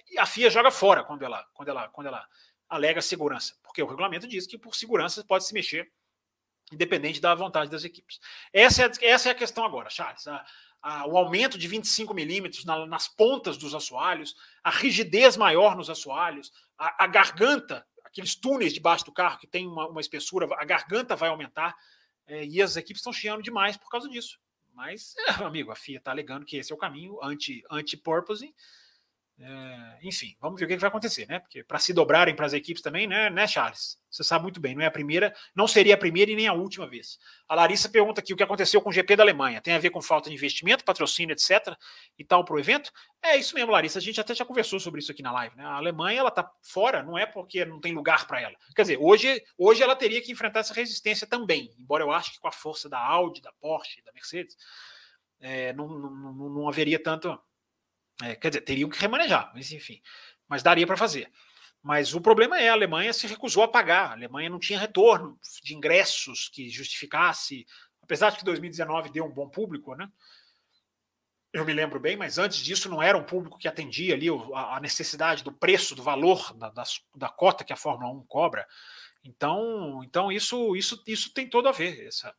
E 0.09 0.17
a 0.17 0.25
FIA 0.25 0.49
joga 0.49 0.71
fora 0.71 1.03
quando 1.03 1.23
ela, 1.23 1.45
quando 1.53 1.69
ela, 1.69 1.87
quando 1.89 2.07
ela 2.07 2.27
alega 2.67 3.01
segurança, 3.01 3.55
porque 3.61 3.83
o 3.83 3.87
regulamento 3.87 4.27
diz 4.27 4.47
que 4.47 4.57
por 4.57 4.75
segurança 4.75 5.23
pode 5.23 5.45
se 5.45 5.53
mexer 5.53 5.91
independente 6.71 7.21
da 7.21 7.33
vontade 7.33 7.71
das 7.71 7.83
equipes. 7.83 8.19
Essa 8.51 8.83
é, 8.83 8.91
essa 9.01 9.29
é 9.29 9.31
a 9.31 9.35
questão 9.35 9.63
agora, 9.65 9.89
Charles. 9.89 10.27
A, 10.27 10.45
a, 10.81 11.07
o 11.07 11.17
aumento 11.17 11.57
de 11.57 11.67
25 11.67 12.13
milímetros 12.13 12.65
na, 12.65 12.85
nas 12.85 13.07
pontas 13.07 13.57
dos 13.57 13.73
assoalhos, 13.73 14.35
a 14.63 14.69
rigidez 14.69 15.37
maior 15.37 15.75
nos 15.75 15.89
assoalhos, 15.89 16.51
a, 16.77 17.05
a, 17.05 17.07
garganta, 17.07 17.85
aqueles 18.03 18.35
túneis 18.35 18.73
debaixo 18.73 19.05
do 19.05 19.11
carro 19.11 19.39
que 19.39 19.47
tem 19.47 19.67
uma, 19.67 19.87
uma 19.87 20.01
espessura, 20.01 20.47
a 20.57 20.65
garganta 20.65 21.15
vai 21.15 21.29
aumentar 21.29 21.75
é, 22.27 22.45
e 22.45 22.61
as 22.61 22.75
equipes 22.75 22.99
estão 22.99 23.13
chiando 23.13 23.41
demais 23.41 23.77
por 23.77 23.89
causa 23.89 24.09
disso. 24.09 24.39
Mas, 24.73 25.15
é, 25.17 25.43
amigo, 25.43 25.71
a 25.71 25.75
FIA 25.75 25.97
está 25.97 26.11
alegando 26.11 26.45
que 26.45 26.57
esse 26.57 26.71
é 26.71 26.75
o 26.75 26.77
caminho 26.77 27.17
anti-purpose. 27.71 28.45
Anti 28.45 28.55
é, 29.39 29.99
enfim, 30.01 30.35
vamos 30.41 30.59
ver 30.59 30.65
o 30.65 30.67
que, 30.67 30.77
vai 30.77 30.87
acontecer, 30.87 31.27
né? 31.27 31.37
Porque 31.37 31.63
para 31.63 31.77
se 31.77 31.93
dobrarem 31.93 32.35
para 32.35 32.47
as 32.47 32.53
equipes 32.53 32.81
também, 32.81 33.05
né, 33.05 33.29
né, 33.29 33.45
Charles? 33.45 34.01
Você 34.09 34.23
sabe 34.23 34.43
muito 34.43 34.59
bem, 34.59 34.73
não 34.73 34.81
é 34.81 34.87
a 34.87 34.91
primeira, 34.91 35.31
não 35.55 35.67
seria 35.67 35.93
a 35.93 35.97
primeira 35.97 36.31
e 36.31 36.35
nem 36.35 36.47
a 36.47 36.53
última 36.53 36.87
vez. 36.87 37.19
A 37.47 37.53
Larissa 37.53 37.87
pergunta 37.87 38.19
aqui 38.19 38.33
o 38.33 38.37
que 38.37 38.41
aconteceu 38.41 38.81
com 38.81 38.89
o 38.89 38.93
GP 38.93 39.15
da 39.15 39.21
Alemanha. 39.21 39.61
Tem 39.61 39.75
a 39.75 39.79
ver 39.79 39.91
com 39.91 40.01
falta 40.01 40.27
de 40.29 40.35
investimento, 40.35 40.83
patrocínio, 40.83 41.33
etc. 41.33 41.75
e 42.17 42.23
tal 42.23 42.43
para 42.43 42.55
o 42.55 42.59
evento? 42.59 42.91
É 43.21 43.37
isso 43.37 43.53
mesmo, 43.53 43.71
Larissa. 43.71 43.99
A 43.99 44.01
gente 44.01 44.19
até 44.19 44.33
já 44.33 44.43
conversou 44.43 44.79
sobre 44.79 45.01
isso 45.01 45.11
aqui 45.11 45.21
na 45.21 45.31
live, 45.31 45.55
né? 45.55 45.63
A 45.63 45.75
Alemanha 45.75 46.19
ela 46.19 46.31
tá 46.31 46.49
fora, 46.63 47.03
não 47.03 47.15
é 47.15 47.27
porque 47.27 47.63
não 47.63 47.79
tem 47.79 47.93
lugar 47.93 48.25
para 48.25 48.41
ela. 48.41 48.55
Quer 48.75 48.81
dizer, 48.81 48.97
hoje, 48.99 49.43
hoje 49.55 49.83
ela 49.83 49.95
teria 49.95 50.21
que 50.21 50.31
enfrentar 50.31 50.61
essa 50.61 50.73
resistência 50.73 51.27
também, 51.27 51.71
embora 51.77 52.03
eu 52.03 52.11
acho 52.11 52.31
que 52.31 52.39
com 52.39 52.47
a 52.47 52.51
força 52.51 52.89
da 52.89 52.99
Audi, 52.99 53.39
da 53.39 53.51
Porsche, 53.61 54.01
da 54.03 54.11
Mercedes, 54.13 54.55
é, 55.39 55.73
não, 55.73 55.87
não, 55.87 56.49
não 56.49 56.67
haveria 56.67 56.97
tanto 56.97 57.39
é, 58.21 58.35
quer 58.35 58.49
dizer, 58.49 58.61
teriam 58.61 58.89
que 58.89 58.99
remanejar, 58.99 59.51
mas 59.53 59.71
enfim. 59.71 60.01
Mas 60.47 60.63
daria 60.63 60.87
para 60.87 60.97
fazer. 60.97 61.31
Mas 61.81 62.13
o 62.13 62.21
problema 62.21 62.59
é 62.59 62.69
a 62.69 62.73
Alemanha 62.73 63.13
se 63.13 63.27
recusou 63.27 63.63
a 63.63 63.67
pagar. 63.67 64.09
A 64.09 64.13
Alemanha 64.13 64.49
não 64.49 64.59
tinha 64.59 64.79
retorno 64.79 65.39
de 65.63 65.75
ingressos 65.75 66.49
que 66.49 66.69
justificasse, 66.69 67.65
apesar 68.01 68.31
de 68.31 68.37
que 68.37 68.45
2019 68.45 69.11
deu 69.11 69.25
um 69.25 69.31
bom 69.31 69.47
público, 69.47 69.95
né? 69.95 70.09
Eu 71.53 71.63
me 71.63 71.73
lembro 71.73 71.99
bem, 71.99 72.17
mas 72.17 72.37
antes 72.37 72.59
disso 72.59 72.89
não 72.89 73.01
era 73.01 73.17
um 73.17 73.23
público 73.23 73.57
que 73.57 73.67
atendia 73.67 74.13
ali 74.13 74.27
a 74.53 74.79
necessidade 74.81 75.43
do 75.43 75.51
preço, 75.51 75.95
do 75.95 76.03
valor 76.03 76.53
da, 76.53 76.69
da, 76.69 76.83
da 77.15 77.29
cota 77.29 77.63
que 77.63 77.73
a 77.73 77.77
Fórmula 77.77 78.11
1 78.11 78.25
cobra. 78.25 78.67
Então, 79.23 80.03
então 80.03 80.31
isso, 80.31 80.75
isso, 80.75 81.01
isso 81.07 81.33
tem 81.33 81.49
todo 81.49 81.69
a 81.69 81.71
ver. 81.71 82.05
Essa 82.05 82.35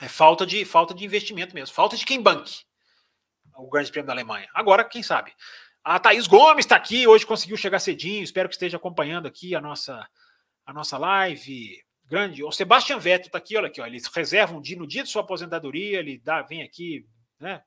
é 0.00 0.08
falta 0.08 0.44
de 0.44 0.64
falta 0.64 0.92
de 0.92 1.04
investimento 1.04 1.54
mesmo, 1.54 1.74
falta 1.74 1.96
de 1.96 2.04
quem 2.04 2.20
banque 2.20 2.64
o 3.56 3.68
Grande 3.68 3.90
Prêmio 3.90 4.06
da 4.06 4.12
Alemanha. 4.12 4.48
Agora, 4.54 4.84
quem 4.84 5.02
sabe? 5.02 5.32
A 5.82 5.98
Thaís 5.98 6.26
Gomes 6.26 6.64
está 6.64 6.76
aqui, 6.76 7.06
hoje 7.06 7.26
conseguiu 7.26 7.56
chegar 7.56 7.78
cedinho, 7.78 8.22
espero 8.22 8.48
que 8.48 8.54
esteja 8.54 8.76
acompanhando 8.76 9.26
aqui 9.26 9.54
a 9.54 9.60
nossa, 9.60 10.06
a 10.64 10.72
nossa 10.72 10.96
live. 10.96 11.82
Grande. 12.06 12.44
O 12.44 12.52
Sebastian 12.52 12.98
Vettel 12.98 13.26
está 13.26 13.38
aqui, 13.38 13.56
olha 13.56 13.68
aqui, 13.68 13.80
ó, 13.80 13.86
ele 13.86 14.00
reserva 14.14 14.54
um 14.54 14.60
dia 14.60 14.76
no 14.76 14.86
dia 14.86 15.02
de 15.02 15.08
sua 15.08 15.22
aposentadoria, 15.22 15.98
ele 15.98 16.18
dá, 16.18 16.42
vem 16.42 16.62
aqui, 16.62 17.06
né? 17.40 17.62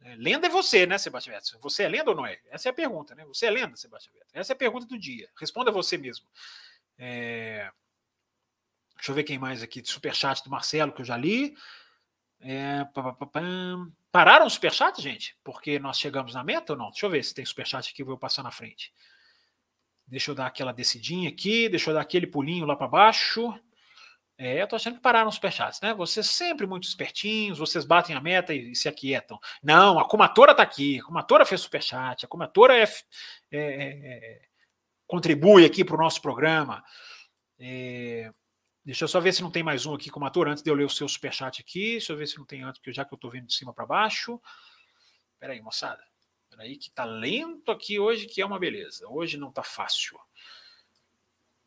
É, 0.00 0.14
lenda 0.16 0.46
é 0.46 0.50
você, 0.50 0.86
né, 0.86 0.98
Sebastião 0.98 1.34
Vettel? 1.34 1.58
Você 1.60 1.82
é 1.84 1.88
lenda 1.88 2.10
ou 2.10 2.16
não 2.16 2.26
é? 2.26 2.38
Essa 2.50 2.68
é 2.68 2.70
a 2.70 2.74
pergunta, 2.74 3.14
né? 3.14 3.24
Você 3.26 3.46
é 3.46 3.50
lenda, 3.50 3.76
Sebastião 3.76 4.12
Vettel? 4.12 4.40
Essa 4.40 4.52
é 4.52 4.54
a 4.54 4.58
pergunta 4.58 4.86
do 4.86 4.98
dia. 4.98 5.28
Responda 5.38 5.70
você 5.70 5.96
mesmo. 5.96 6.26
É... 6.98 7.70
Deixa 8.96 9.10
eu 9.10 9.14
ver 9.14 9.24
quem 9.24 9.38
mais 9.38 9.62
aqui. 9.62 9.82
Superchat 9.84 10.42
do 10.42 10.50
Marcelo, 10.50 10.92
que 10.92 11.00
eu 11.00 11.04
já 11.04 11.16
li. 11.16 11.56
É... 12.40 12.86
Pararam 14.12 14.46
o 14.46 14.50
superchat, 14.50 15.00
gente? 15.00 15.36
Porque 15.44 15.78
nós 15.78 15.98
chegamos 15.98 16.34
na 16.34 16.44
meta 16.44 16.72
ou 16.72 16.78
não? 16.78 16.90
Deixa 16.90 17.06
eu 17.06 17.10
ver 17.10 17.22
se 17.22 17.34
tem 17.34 17.44
superchat 17.44 17.90
aqui, 17.90 18.02
vou 18.02 18.18
passar 18.18 18.42
na 18.42 18.50
frente. 18.50 18.92
Deixa 20.06 20.30
eu 20.30 20.34
dar 20.34 20.46
aquela 20.46 20.72
descidinha 20.72 21.28
aqui, 21.28 21.68
deixa 21.68 21.90
eu 21.90 21.94
dar 21.94 22.00
aquele 22.00 22.26
pulinho 22.26 22.64
lá 22.64 22.76
para 22.76 22.86
baixo. 22.86 23.52
É, 24.38 24.60
eu 24.60 24.68
tô 24.68 24.76
achando 24.76 24.96
que 24.96 25.00
pararam 25.00 25.28
os 25.28 25.34
superchats, 25.36 25.80
né? 25.80 25.94
Vocês 25.94 26.26
sempre 26.26 26.66
muito 26.66 26.86
espertinhos, 26.86 27.58
vocês 27.58 27.86
batem 27.86 28.14
a 28.14 28.20
meta 28.20 28.52
e, 28.54 28.72
e 28.72 28.76
se 28.76 28.88
aquietam. 28.88 29.38
Não, 29.62 29.98
a 29.98 30.06
Comatora 30.06 30.54
tá 30.54 30.62
aqui, 30.62 31.00
a 31.00 31.04
Comatora 31.04 31.46
fez 31.46 31.62
superchat, 31.62 32.24
a 32.24 32.28
Comatora 32.28 32.76
é, 32.76 32.84
é, 32.84 33.58
é, 33.58 34.42
contribui 35.06 35.64
aqui 35.64 35.84
para 35.84 35.96
o 35.96 35.98
nosso 35.98 36.20
programa. 36.20 36.84
É, 37.58 38.30
Deixa 38.86 39.02
eu 39.02 39.08
só 39.08 39.18
ver 39.18 39.32
se 39.32 39.42
não 39.42 39.50
tem 39.50 39.64
mais 39.64 39.84
um 39.84 39.94
aqui 39.94 40.08
como 40.08 40.26
ator, 40.26 40.46
antes 40.46 40.62
de 40.62 40.70
eu 40.70 40.74
ler 40.76 40.84
o 40.84 40.88
seu 40.88 41.08
superchat 41.08 41.60
aqui. 41.60 41.92
Deixa 41.92 42.12
eu 42.12 42.16
ver 42.16 42.28
se 42.28 42.38
não 42.38 42.44
tem 42.44 42.62
antes, 42.62 42.78
porque 42.78 42.92
já 42.92 43.04
que 43.04 43.12
eu 43.12 43.16
estou 43.16 43.28
vendo 43.28 43.48
de 43.48 43.52
cima 43.52 43.74
para 43.74 43.84
baixo. 43.84 44.40
Espera 45.34 45.54
aí, 45.54 45.60
moçada. 45.60 46.04
Espera 46.44 46.62
aí, 46.62 46.76
que 46.76 46.88
tá 46.92 47.04
lento 47.04 47.72
aqui 47.72 47.98
hoje, 47.98 48.26
que 48.26 48.40
é 48.40 48.46
uma 48.46 48.60
beleza. 48.60 49.04
Hoje 49.08 49.36
não 49.36 49.50
tá 49.50 49.64
fácil. 49.64 50.16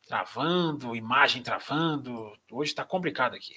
Travando, 0.08 0.96
imagem 0.96 1.42
travando. 1.42 2.32
Hoje 2.50 2.70
está 2.70 2.86
complicado 2.86 3.34
aqui. 3.36 3.54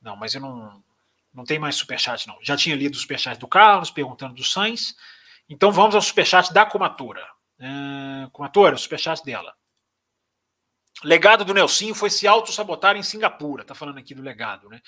Não, 0.00 0.16
mas 0.16 0.34
eu 0.34 0.40
não. 0.40 0.82
Não 1.30 1.44
tem 1.44 1.58
mais 1.58 1.76
superchat, 1.76 2.26
não. 2.26 2.38
Já 2.42 2.56
tinha 2.56 2.74
lido 2.74 2.94
o 2.94 2.98
superchat 2.98 3.38
do 3.38 3.46
Carlos, 3.46 3.90
perguntando 3.90 4.32
do 4.32 4.44
Sainz. 4.44 4.96
Então 5.46 5.70
vamos 5.70 5.94
ao 5.94 6.00
superchat 6.00 6.54
da 6.54 6.64
Comatura. 6.64 7.22
Uh, 7.58 8.30
Comatura, 8.30 8.74
o 8.74 8.78
superchat 8.78 9.22
dela. 9.22 9.54
Legado 11.04 11.44
do 11.44 11.52
Nelsinho 11.52 11.94
foi 11.94 12.10
se 12.10 12.26
auto-sabotar 12.26 12.96
em 12.96 13.02
Singapura. 13.02 13.64
Tá 13.64 13.74
falando 13.74 13.98
aqui 13.98 14.14
do 14.14 14.22
legado, 14.22 14.68
né? 14.68 14.80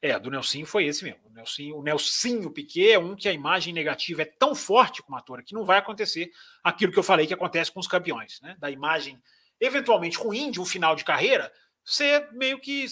É, 0.00 0.18
do 0.18 0.30
Nelsinho 0.30 0.66
foi 0.66 0.86
esse 0.86 1.04
mesmo. 1.04 1.20
O 1.24 1.32
Nelsinho, 1.32 1.76
o 1.76 1.82
Nelsinho 1.82 2.50
Piquet 2.50 2.92
é 2.92 2.98
um 2.98 3.16
que 3.16 3.28
a 3.28 3.32
imagem 3.32 3.72
negativa 3.72 4.22
é 4.22 4.24
tão 4.24 4.54
forte 4.54 5.02
com 5.02 5.14
a 5.14 5.18
ator 5.18 5.42
que 5.42 5.54
não 5.54 5.64
vai 5.64 5.78
acontecer 5.78 6.30
aquilo 6.62 6.92
que 6.92 6.98
eu 6.98 7.02
falei 7.02 7.26
que 7.26 7.34
acontece 7.34 7.72
com 7.72 7.80
os 7.80 7.88
campeões, 7.88 8.40
né? 8.42 8.56
Da 8.58 8.70
imagem 8.70 9.20
eventualmente 9.60 10.18
ruim 10.18 10.50
de 10.50 10.60
um 10.60 10.64
final 10.64 10.94
de 10.94 11.04
carreira 11.04 11.50
ser 11.84 12.30
meio 12.32 12.60
que 12.60 12.86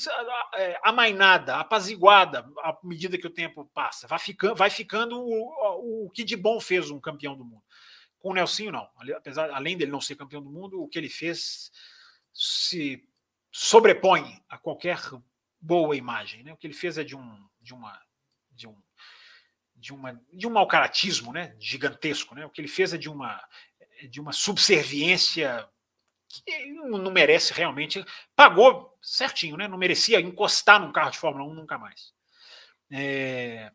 é, 0.54 0.78
amainada, 0.82 1.56
apaziguada 1.56 2.46
à 2.62 2.78
medida 2.82 3.18
que 3.18 3.26
o 3.26 3.30
tempo 3.30 3.68
passa. 3.74 4.06
Vai 4.06 4.18
ficando, 4.18 4.54
vai 4.54 4.70
ficando 4.70 5.20
o, 5.20 6.04
o 6.06 6.10
que 6.10 6.24
de 6.24 6.36
bom 6.36 6.60
fez 6.60 6.90
um 6.90 7.00
campeão 7.00 7.36
do 7.36 7.44
mundo. 7.44 7.62
Com 8.20 8.30
o 8.30 8.34
Nelsinho, 8.34 8.72
não. 8.72 8.88
Apesar, 9.16 9.50
além 9.50 9.76
dele 9.76 9.90
não 9.90 10.00
ser 10.00 10.14
campeão 10.14 10.40
do 10.40 10.50
mundo, 10.50 10.80
o 10.80 10.88
que 10.88 10.98
ele 10.98 11.10
fez 11.10 11.70
se 12.34 13.08
sobrepõe 13.52 14.44
a 14.48 14.58
qualquer 14.58 14.98
boa 15.60 15.96
imagem. 15.96 16.42
Né? 16.42 16.52
O 16.52 16.56
que 16.56 16.66
ele 16.66 16.74
fez 16.74 16.98
é 16.98 17.04
de 17.04 17.16
um, 17.16 17.48
de 17.60 17.72
uma, 17.72 17.98
de 18.50 18.66
um, 18.66 18.76
de 19.76 19.92
uma, 19.92 20.20
de 20.32 20.46
um 20.46 20.50
mau 20.50 20.66
caratismo, 20.66 21.32
né? 21.32 21.56
Gigantesco, 21.58 22.34
né? 22.34 22.44
O 22.44 22.50
que 22.50 22.60
ele 22.60 22.68
fez 22.68 22.92
é 22.92 22.98
de 22.98 23.08
uma, 23.08 23.42
de 24.10 24.20
uma 24.20 24.32
subserviência 24.32 25.68
que 26.28 26.66
não 26.72 27.10
merece 27.10 27.52
realmente. 27.52 28.04
Pagou 28.34 28.96
certinho, 29.00 29.56
né? 29.56 29.68
Não 29.68 29.78
merecia 29.78 30.20
encostar 30.20 30.80
num 30.80 30.92
carro 30.92 31.10
de 31.10 31.18
Fórmula 31.18 31.48
1 31.50 31.54
nunca 31.54 31.78
mais. 31.78 32.12
É... 32.90 33.70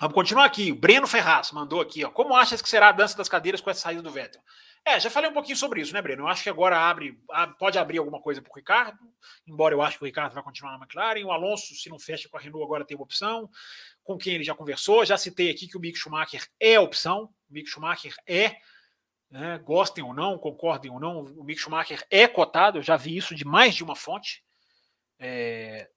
Vamos 0.00 0.14
continuar 0.14 0.44
aqui. 0.44 0.70
O 0.70 0.76
Breno 0.76 1.06
Ferraz 1.06 1.50
mandou 1.50 1.80
aqui. 1.80 2.04
Ó. 2.04 2.10
Como 2.10 2.36
achas 2.36 2.62
que 2.62 2.68
será 2.68 2.88
a 2.88 2.92
dança 2.92 3.16
das 3.16 3.28
cadeiras 3.28 3.60
com 3.60 3.70
essa 3.70 3.80
saída 3.80 4.02
do 4.02 4.10
Vettel? 4.10 4.40
É, 4.84 4.98
já 4.98 5.10
falei 5.10 5.28
um 5.30 5.34
pouquinho 5.34 5.56
sobre 5.56 5.80
isso, 5.80 5.92
né, 5.92 6.00
Breno? 6.00 6.22
Eu 6.22 6.28
acho 6.28 6.42
que 6.42 6.48
agora 6.48 6.78
abre, 6.78 7.20
pode 7.58 7.78
abrir 7.78 7.98
alguma 7.98 8.20
coisa 8.20 8.40
para 8.40 8.50
o 8.50 8.54
Ricardo, 8.54 8.98
embora 9.46 9.74
eu 9.74 9.82
acho 9.82 9.98
que 9.98 10.04
o 10.04 10.06
Ricardo 10.06 10.32
vai 10.32 10.42
continuar 10.42 10.72
na 10.72 10.78
McLaren. 10.78 11.24
O 11.24 11.30
Alonso, 11.30 11.74
se 11.74 11.90
não 11.90 11.98
fecha 11.98 12.28
com 12.28 12.36
a 12.36 12.40
Renault, 12.40 12.64
agora 12.64 12.84
tem 12.84 12.96
uma 12.96 13.04
opção, 13.04 13.50
com 14.02 14.16
quem 14.16 14.34
ele 14.34 14.44
já 14.44 14.54
conversou. 14.54 15.04
Já 15.04 15.18
citei 15.18 15.50
aqui 15.50 15.68
que 15.68 15.76
o 15.76 15.80
Mick 15.80 15.98
Schumacher 15.98 16.46
é 16.58 16.80
opção. 16.80 17.24
O 17.50 17.52
Mick 17.52 17.68
Schumacher 17.68 18.14
é, 18.26 18.56
né, 19.30 19.58
gostem 19.58 20.02
ou 20.02 20.14
não, 20.14 20.38
concordem 20.38 20.90
ou 20.90 20.98
não, 20.98 21.22
o 21.22 21.44
Mick 21.44 21.60
Schumacher 21.60 22.04
é 22.10 22.26
cotado. 22.26 22.78
Eu 22.78 22.82
já 22.82 22.96
vi 22.96 23.16
isso 23.16 23.34
de 23.34 23.44
mais 23.44 23.74
de 23.74 23.84
uma 23.84 23.94
fonte. 23.94 24.42
É, 25.18 25.90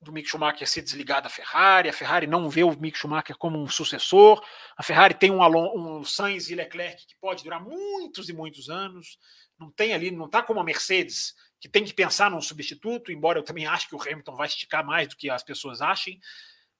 do 0.00 0.12
Mick 0.12 0.28
Schumacher 0.28 0.66
ser 0.66 0.82
desligado 0.82 1.24
da 1.24 1.28
Ferrari, 1.28 1.88
a 1.88 1.92
Ferrari 1.92 2.26
não 2.26 2.48
vê 2.48 2.62
o 2.62 2.78
Mick 2.78 2.96
Schumacher 2.96 3.36
como 3.36 3.60
um 3.60 3.66
sucessor, 3.66 4.44
a 4.76 4.82
Ferrari 4.82 5.14
tem 5.14 5.30
um, 5.30 5.42
Alon 5.42 5.76
um 5.76 6.04
Sainz 6.04 6.48
e 6.50 6.54
Leclerc 6.54 7.04
que 7.06 7.16
pode 7.20 7.42
durar 7.42 7.60
muitos 7.60 8.28
e 8.28 8.32
muitos 8.32 8.70
anos, 8.70 9.18
não 9.58 9.70
tem 9.70 9.92
ali, 9.92 10.10
não 10.10 10.26
está 10.26 10.40
como 10.42 10.60
a 10.60 10.64
Mercedes, 10.64 11.34
que 11.60 11.68
tem 11.68 11.84
que 11.84 11.92
pensar 11.92 12.30
num 12.30 12.40
substituto, 12.40 13.10
embora 13.10 13.38
eu 13.38 13.42
também 13.42 13.66
acho 13.66 13.88
que 13.88 13.96
o 13.96 14.00
Hamilton 14.00 14.36
vai 14.36 14.46
esticar 14.46 14.86
mais 14.86 15.08
do 15.08 15.16
que 15.16 15.28
as 15.28 15.42
pessoas 15.42 15.82
achem. 15.82 16.20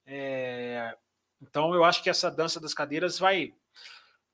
É... 0.06 0.94
Então 1.42 1.74
eu 1.74 1.82
acho 1.84 2.02
que 2.02 2.10
essa 2.10 2.30
dança 2.30 2.60
das 2.60 2.72
cadeiras 2.72 3.18
vai, 3.18 3.52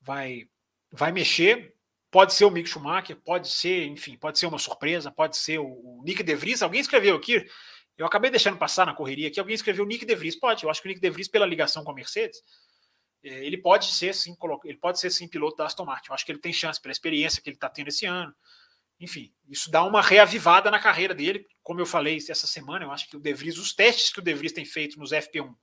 vai, 0.01 0.47
vai 0.93 1.11
mexer. 1.11 1.74
Pode 2.11 2.35
ser 2.35 2.44
o 2.44 2.51
Mick 2.51 2.69
Schumacher, 2.69 3.16
pode 3.16 3.48
ser, 3.48 3.86
enfim, 3.86 4.16
pode 4.16 4.39
ser 4.39 4.47
uma 4.47 4.59
surpresa, 4.59 5.11
pode 5.11 5.36
ser 5.36 5.59
o, 5.59 5.66
o 5.66 6.02
Nick 6.05 6.23
De 6.23 6.35
Vries. 6.35 6.62
Alguém 6.62 6.81
escreveu 6.81 7.16
aqui 7.16 7.44
eu 7.97 8.07
acabei 8.07 8.31
deixando 8.31 8.59
passar 8.59 8.87
na 8.87 8.95
correria 8.95 9.29
aqui. 9.29 9.39
Alguém 9.39 9.55
escreveu 9.55 9.87
Nick 9.87 10.05
De 10.05 10.15
Vries. 10.15 10.37
Pode, 10.37 10.65
eu 10.65 10.71
acho 10.71 10.83
que 10.83 10.89
o 10.89 10.91
Nick 10.91 11.01
De 11.01 11.11
Vries, 11.11 11.29
pela 11.29 11.47
ligação 11.47 11.85
com 11.85 11.93
a 11.93 11.95
Mercedes, 11.95 12.43
é, 13.23 13.45
ele 13.45 13.57
pode 13.57 13.87
ser 13.93 14.15
sim, 14.15 14.37
ele 14.65 14.79
pode 14.79 14.99
ser 15.01 15.11
sim 15.11 15.29
piloto 15.29 15.57
da 15.57 15.66
Aston 15.66 15.85
Martin. 15.85 16.11
Eu 16.11 16.15
acho 16.15 16.27
que 16.27 16.33
ele 16.33 16.41
tem 16.41 16.53
chance 16.53 16.81
pela 16.81 16.93
experiência 16.93 17.41
que 17.41 17.49
ele 17.49 17.57
está 17.57 17.69
tendo 17.69 17.89
esse 17.89 18.05
ano. 18.07 18.35
enfim, 19.01 19.33
isso 19.49 19.71
dá 19.71 19.83
uma 19.85 20.01
reavivada 20.01 20.71
na 20.71 20.79
carreira 20.79 21.15
dele. 21.15 21.47
Como 21.62 21.81
eu 21.81 21.87
falei 21.87 22.16
essa 22.16 22.47
semana, 22.47 22.85
eu 22.85 22.91
acho 22.91 23.09
que 23.09 23.16
o 23.16 23.21
De 23.21 23.33
Vries, 23.33 23.59
os 23.59 23.73
testes 23.75 24.11
que 24.12 24.19
o 24.19 24.23
De 24.23 24.35
Vries 24.35 24.53
tem 24.53 24.65
feito 24.65 24.99
nos 24.99 25.11
FP1 25.11 25.55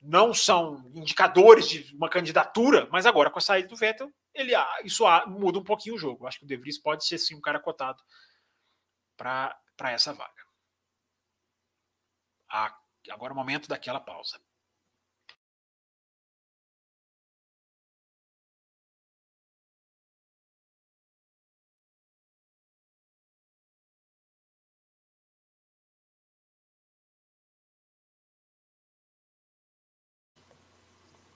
não 0.00 0.34
são 0.34 0.90
indicadores 0.94 1.68
de 1.68 1.94
uma 1.94 2.08
candidatura, 2.08 2.88
mas 2.90 3.06
agora 3.06 3.30
com 3.30 3.38
a 3.38 3.42
saída 3.42 3.68
do 3.68 3.76
Vettel, 3.76 4.10
ele, 4.34 4.52
ah, 4.52 4.80
isso 4.84 5.06
ah, 5.06 5.24
muda 5.26 5.60
um 5.60 5.64
pouquinho 5.64 5.94
o 5.94 5.98
jogo. 5.98 6.24
Eu 6.24 6.28
acho 6.28 6.38
que 6.40 6.44
o 6.44 6.48
De 6.48 6.56
Vries 6.56 6.78
pode 6.78 7.06
ser 7.06 7.18
sim 7.18 7.36
um 7.36 7.40
cara 7.40 7.60
cotado 7.60 8.02
para 9.16 9.56
essa 9.84 10.12
vaga. 10.12 10.51
Agora 13.10 13.32
é 13.32 13.34
o 13.34 13.36
momento 13.36 13.68
daquela 13.68 14.00
pausa. 14.00 14.38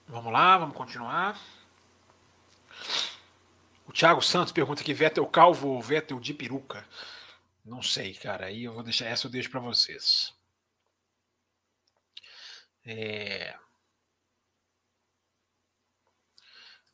Vamos 0.07 0.31
lá, 0.31 0.57
vamos 0.57 0.75
continuar. 0.75 1.37
O 3.87 3.91
Thiago 3.91 4.21
Santos 4.21 4.51
pergunta 4.53 4.81
aqui: 4.81 4.93
Vettel 4.93 5.25
calvo 5.27 5.69
ou 5.69 5.81
Vettel 5.81 6.19
de 6.19 6.33
peruca? 6.33 6.85
Não 7.65 7.81
sei, 7.81 8.13
cara. 8.13 8.45
Aí 8.45 8.63
eu 8.65 8.73
vou 8.73 8.83
deixar 8.83 9.05
essa, 9.07 9.27
eu 9.27 9.31
deixo 9.31 9.49
para 9.49 9.59
vocês. 9.59 10.36
É... 12.87 13.53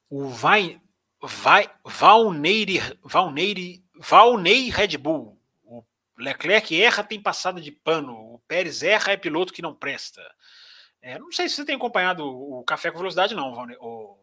O 0.09 0.27
vai, 0.27 0.81
vai, 1.21 1.71
Valneire, 1.85 2.79
Valneire, 3.03 3.85
Valnei 3.95 4.69
Red 4.69 4.97
Bull. 4.97 5.39
O 5.63 5.85
Leclerc 6.17 6.79
erra, 6.79 7.03
tem 7.03 7.21
passada 7.21 7.61
de 7.61 7.71
pano. 7.71 8.13
O 8.33 8.39
Pérez 8.47 8.81
erra, 8.81 9.11
é 9.11 9.17
piloto 9.17 9.53
que 9.53 9.61
não 9.61 9.75
presta. 9.75 10.21
É, 10.99 11.19
não 11.19 11.31
sei 11.31 11.47
se 11.47 11.55
você 11.55 11.65
tem 11.65 11.75
acompanhado 11.75 12.25
o 12.25 12.63
Café 12.63 12.89
com 12.89 12.97
Velocidade, 12.97 13.35
não, 13.35 13.53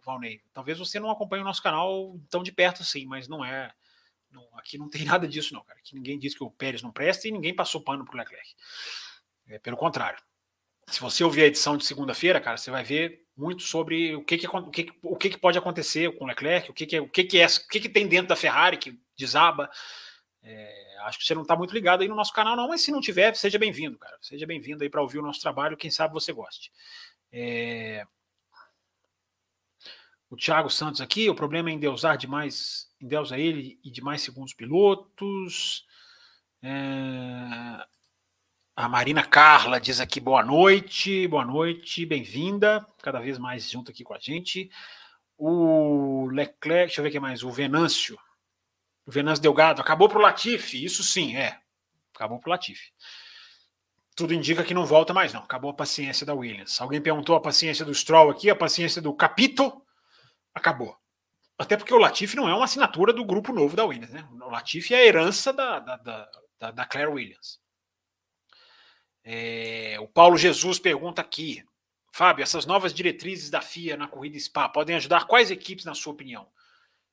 Valnei. 0.02 0.42
Talvez 0.52 0.78
você 0.78 0.98
não 0.98 1.10
acompanhe 1.10 1.42
o 1.42 1.46
nosso 1.46 1.62
canal 1.62 2.18
tão 2.28 2.42
de 2.42 2.50
perto 2.50 2.82
assim, 2.82 3.06
mas 3.06 3.28
não 3.28 3.44
é. 3.44 3.72
Não, 4.30 4.46
aqui 4.54 4.76
não 4.78 4.88
tem 4.88 5.04
nada 5.06 5.28
disso, 5.28 5.54
não, 5.54 5.62
cara. 5.62 5.78
Aqui 5.78 5.94
ninguém 5.94 6.18
diz 6.18 6.34
que 6.34 6.42
o 6.42 6.50
Pérez 6.50 6.82
não 6.82 6.90
presta 6.90 7.28
e 7.28 7.32
ninguém 7.32 7.54
passou 7.54 7.80
pano 7.80 8.04
pro 8.04 8.16
Leclerc. 8.16 8.54
É, 9.48 9.58
pelo 9.58 9.76
contrário. 9.76 10.20
Se 10.90 11.00
você 11.00 11.22
ouvir 11.22 11.42
a 11.42 11.46
edição 11.46 11.76
de 11.76 11.86
segunda-feira, 11.86 12.40
cara, 12.40 12.56
você 12.56 12.70
vai 12.70 12.82
ver 12.82 13.24
muito 13.36 13.62
sobre 13.62 14.14
o 14.16 14.24
que, 14.24 14.36
que, 14.36 14.46
o 14.46 14.70
que, 14.70 14.92
o 15.02 15.16
que, 15.16 15.30
que 15.30 15.38
pode 15.38 15.56
acontecer 15.56 16.10
com 16.18 16.24
o 16.24 16.26
Leclerc, 16.26 16.70
o 16.70 16.74
que, 16.74 16.84
que, 16.84 17.00
o 17.00 17.08
que, 17.08 17.24
que 17.24 17.38
é, 17.38 17.46
o 17.46 17.68
que, 17.68 17.80
que 17.80 17.88
tem 17.88 18.06
dentro 18.06 18.28
da 18.28 18.36
Ferrari 18.36 18.76
que 18.76 19.00
desaba. 19.16 19.70
É, 20.42 20.96
acho 21.02 21.18
que 21.18 21.24
você 21.24 21.34
não 21.34 21.42
está 21.42 21.54
muito 21.54 21.72
ligado 21.72 22.02
aí 22.02 22.08
no 22.08 22.16
nosso 22.16 22.32
canal, 22.32 22.56
não, 22.56 22.68
mas 22.68 22.82
se 22.82 22.90
não 22.90 23.00
tiver, 23.00 23.34
seja 23.36 23.58
bem-vindo, 23.58 23.98
cara. 23.98 24.16
Seja 24.20 24.46
bem-vindo 24.46 24.82
aí 24.82 24.90
para 24.90 25.00
ouvir 25.00 25.18
o 25.18 25.22
nosso 25.22 25.40
trabalho, 25.40 25.76
quem 25.76 25.90
sabe 25.90 26.12
você 26.12 26.32
goste. 26.32 26.72
É... 27.32 28.04
O 30.28 30.36
Thiago 30.36 30.70
Santos 30.70 31.00
aqui, 31.00 31.28
o 31.28 31.34
problema 31.34 31.70
é 31.70 31.72
endeusar 31.72 32.16
demais, 32.16 32.88
endeusa 33.00 33.38
ele 33.38 33.78
e 33.82 33.90
demais 33.90 34.22
segundos 34.22 34.54
pilotos. 34.54 35.86
É... 36.62 37.86
A 38.80 38.88
Marina 38.88 39.22
Carla 39.22 39.78
diz 39.78 40.00
aqui 40.00 40.18
boa 40.18 40.42
noite, 40.42 41.28
boa 41.28 41.44
noite, 41.44 42.06
bem-vinda, 42.06 42.82
cada 43.02 43.20
vez 43.20 43.36
mais 43.36 43.70
junto 43.70 43.90
aqui 43.90 44.02
com 44.02 44.14
a 44.14 44.18
gente. 44.18 44.70
O 45.36 46.26
Leclerc, 46.32 46.86
deixa 46.86 47.02
eu 47.02 47.02
ver 47.02 47.10
quem 47.10 47.20
mais, 47.20 47.42
o 47.42 47.50
Venâncio 47.50 48.18
o 49.04 49.10
Venâncio 49.10 49.42
Delgado, 49.42 49.82
acabou 49.82 50.08
para 50.08 50.16
o 50.16 50.22
Latifi, 50.22 50.82
isso 50.82 51.02
sim, 51.02 51.36
é. 51.36 51.60
Acabou 52.14 52.38
para 52.40 52.48
o 52.48 52.50
Latifi. 52.52 52.90
Tudo 54.16 54.32
indica 54.32 54.64
que 54.64 54.72
não 54.72 54.86
volta 54.86 55.12
mais, 55.12 55.34
não. 55.34 55.42
Acabou 55.42 55.72
a 55.72 55.74
paciência 55.74 56.24
da 56.24 56.32
Williams. 56.32 56.80
Alguém 56.80 57.02
perguntou 57.02 57.36
a 57.36 57.40
paciência 57.40 57.84
do 57.84 57.94
Stroll 57.94 58.30
aqui, 58.30 58.48
a 58.48 58.56
paciência 58.56 59.02
do 59.02 59.12
Capito. 59.12 59.84
Acabou. 60.54 60.96
Até 61.58 61.76
porque 61.76 61.92
o 61.92 61.98
Latifi 61.98 62.34
não 62.34 62.48
é 62.48 62.54
uma 62.54 62.64
assinatura 62.64 63.12
do 63.12 63.26
grupo 63.26 63.52
novo 63.52 63.76
da 63.76 63.84
Williams, 63.84 64.10
né? 64.10 64.26
O 64.40 64.48
Latifi 64.48 64.94
é 64.94 65.00
a 65.00 65.04
herança 65.04 65.52
da, 65.52 65.80
da, 65.80 65.96
da, 66.58 66.70
da 66.70 66.86
Claire 66.86 67.10
Williams. 67.10 67.60
É, 69.24 69.96
o 70.00 70.08
Paulo 70.08 70.36
Jesus 70.36 70.78
pergunta 70.78 71.20
aqui. 71.20 71.64
Fábio, 72.12 72.42
essas 72.42 72.66
novas 72.66 72.92
diretrizes 72.92 73.50
da 73.50 73.60
FIA 73.60 73.96
na 73.96 74.08
corrida 74.08 74.38
SPA 74.38 74.68
podem 74.68 74.96
ajudar 74.96 75.26
quais 75.26 75.50
equipes, 75.50 75.84
na 75.84 75.94
sua 75.94 76.12
opinião? 76.12 76.48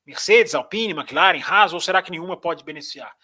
Mercedes, 0.05 0.55
Alpine, 0.55 0.93
McLaren, 0.93 1.41
Haas, 1.41 1.73
ou 1.73 1.79
será 1.79 2.01
que 2.01 2.09
nenhuma 2.09 2.37
pode 2.37 2.63
beneficiar? 2.63 3.15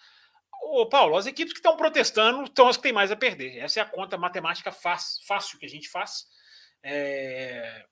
Ô, 0.62 0.86
Paulo, 0.86 1.16
as 1.16 1.26
equipes 1.26 1.52
que 1.52 1.58
estão 1.58 1.76
protestando 1.76 2.50
são 2.54 2.68
as 2.68 2.76
que 2.76 2.82
têm 2.82 2.92
mais 2.92 3.10
a 3.10 3.16
perder. 3.16 3.58
Essa 3.58 3.80
é 3.80 3.82
a 3.82 3.86
conta 3.86 4.16
matemática 4.18 4.70
fácil 4.70 5.58
que 5.58 5.66
a 5.66 5.68
gente 5.68 5.88
faz. 5.88 6.26
É... 6.82 7.86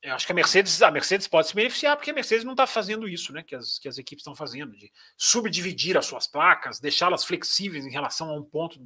Eu 0.00 0.14
acho 0.14 0.24
que 0.24 0.30
a 0.30 0.34
Mercedes, 0.34 0.80
a 0.80 0.90
Mercedes 0.92 1.26
pode 1.26 1.48
se 1.48 1.54
beneficiar, 1.54 1.96
porque 1.96 2.10
a 2.10 2.14
Mercedes 2.14 2.44
não 2.44 2.52
está 2.52 2.68
fazendo 2.68 3.08
isso, 3.08 3.32
né? 3.32 3.42
Que 3.42 3.56
as, 3.56 3.80
que 3.80 3.88
as 3.88 3.98
equipes 3.98 4.22
estão 4.22 4.34
fazendo, 4.34 4.76
de 4.76 4.92
subdividir 5.16 5.96
as 5.98 6.06
suas 6.06 6.26
placas, 6.28 6.78
deixá-las 6.78 7.24
flexíveis 7.24 7.84
em 7.84 7.90
relação 7.90 8.30
a 8.30 8.34
um 8.34 8.44
ponto, 8.44 8.80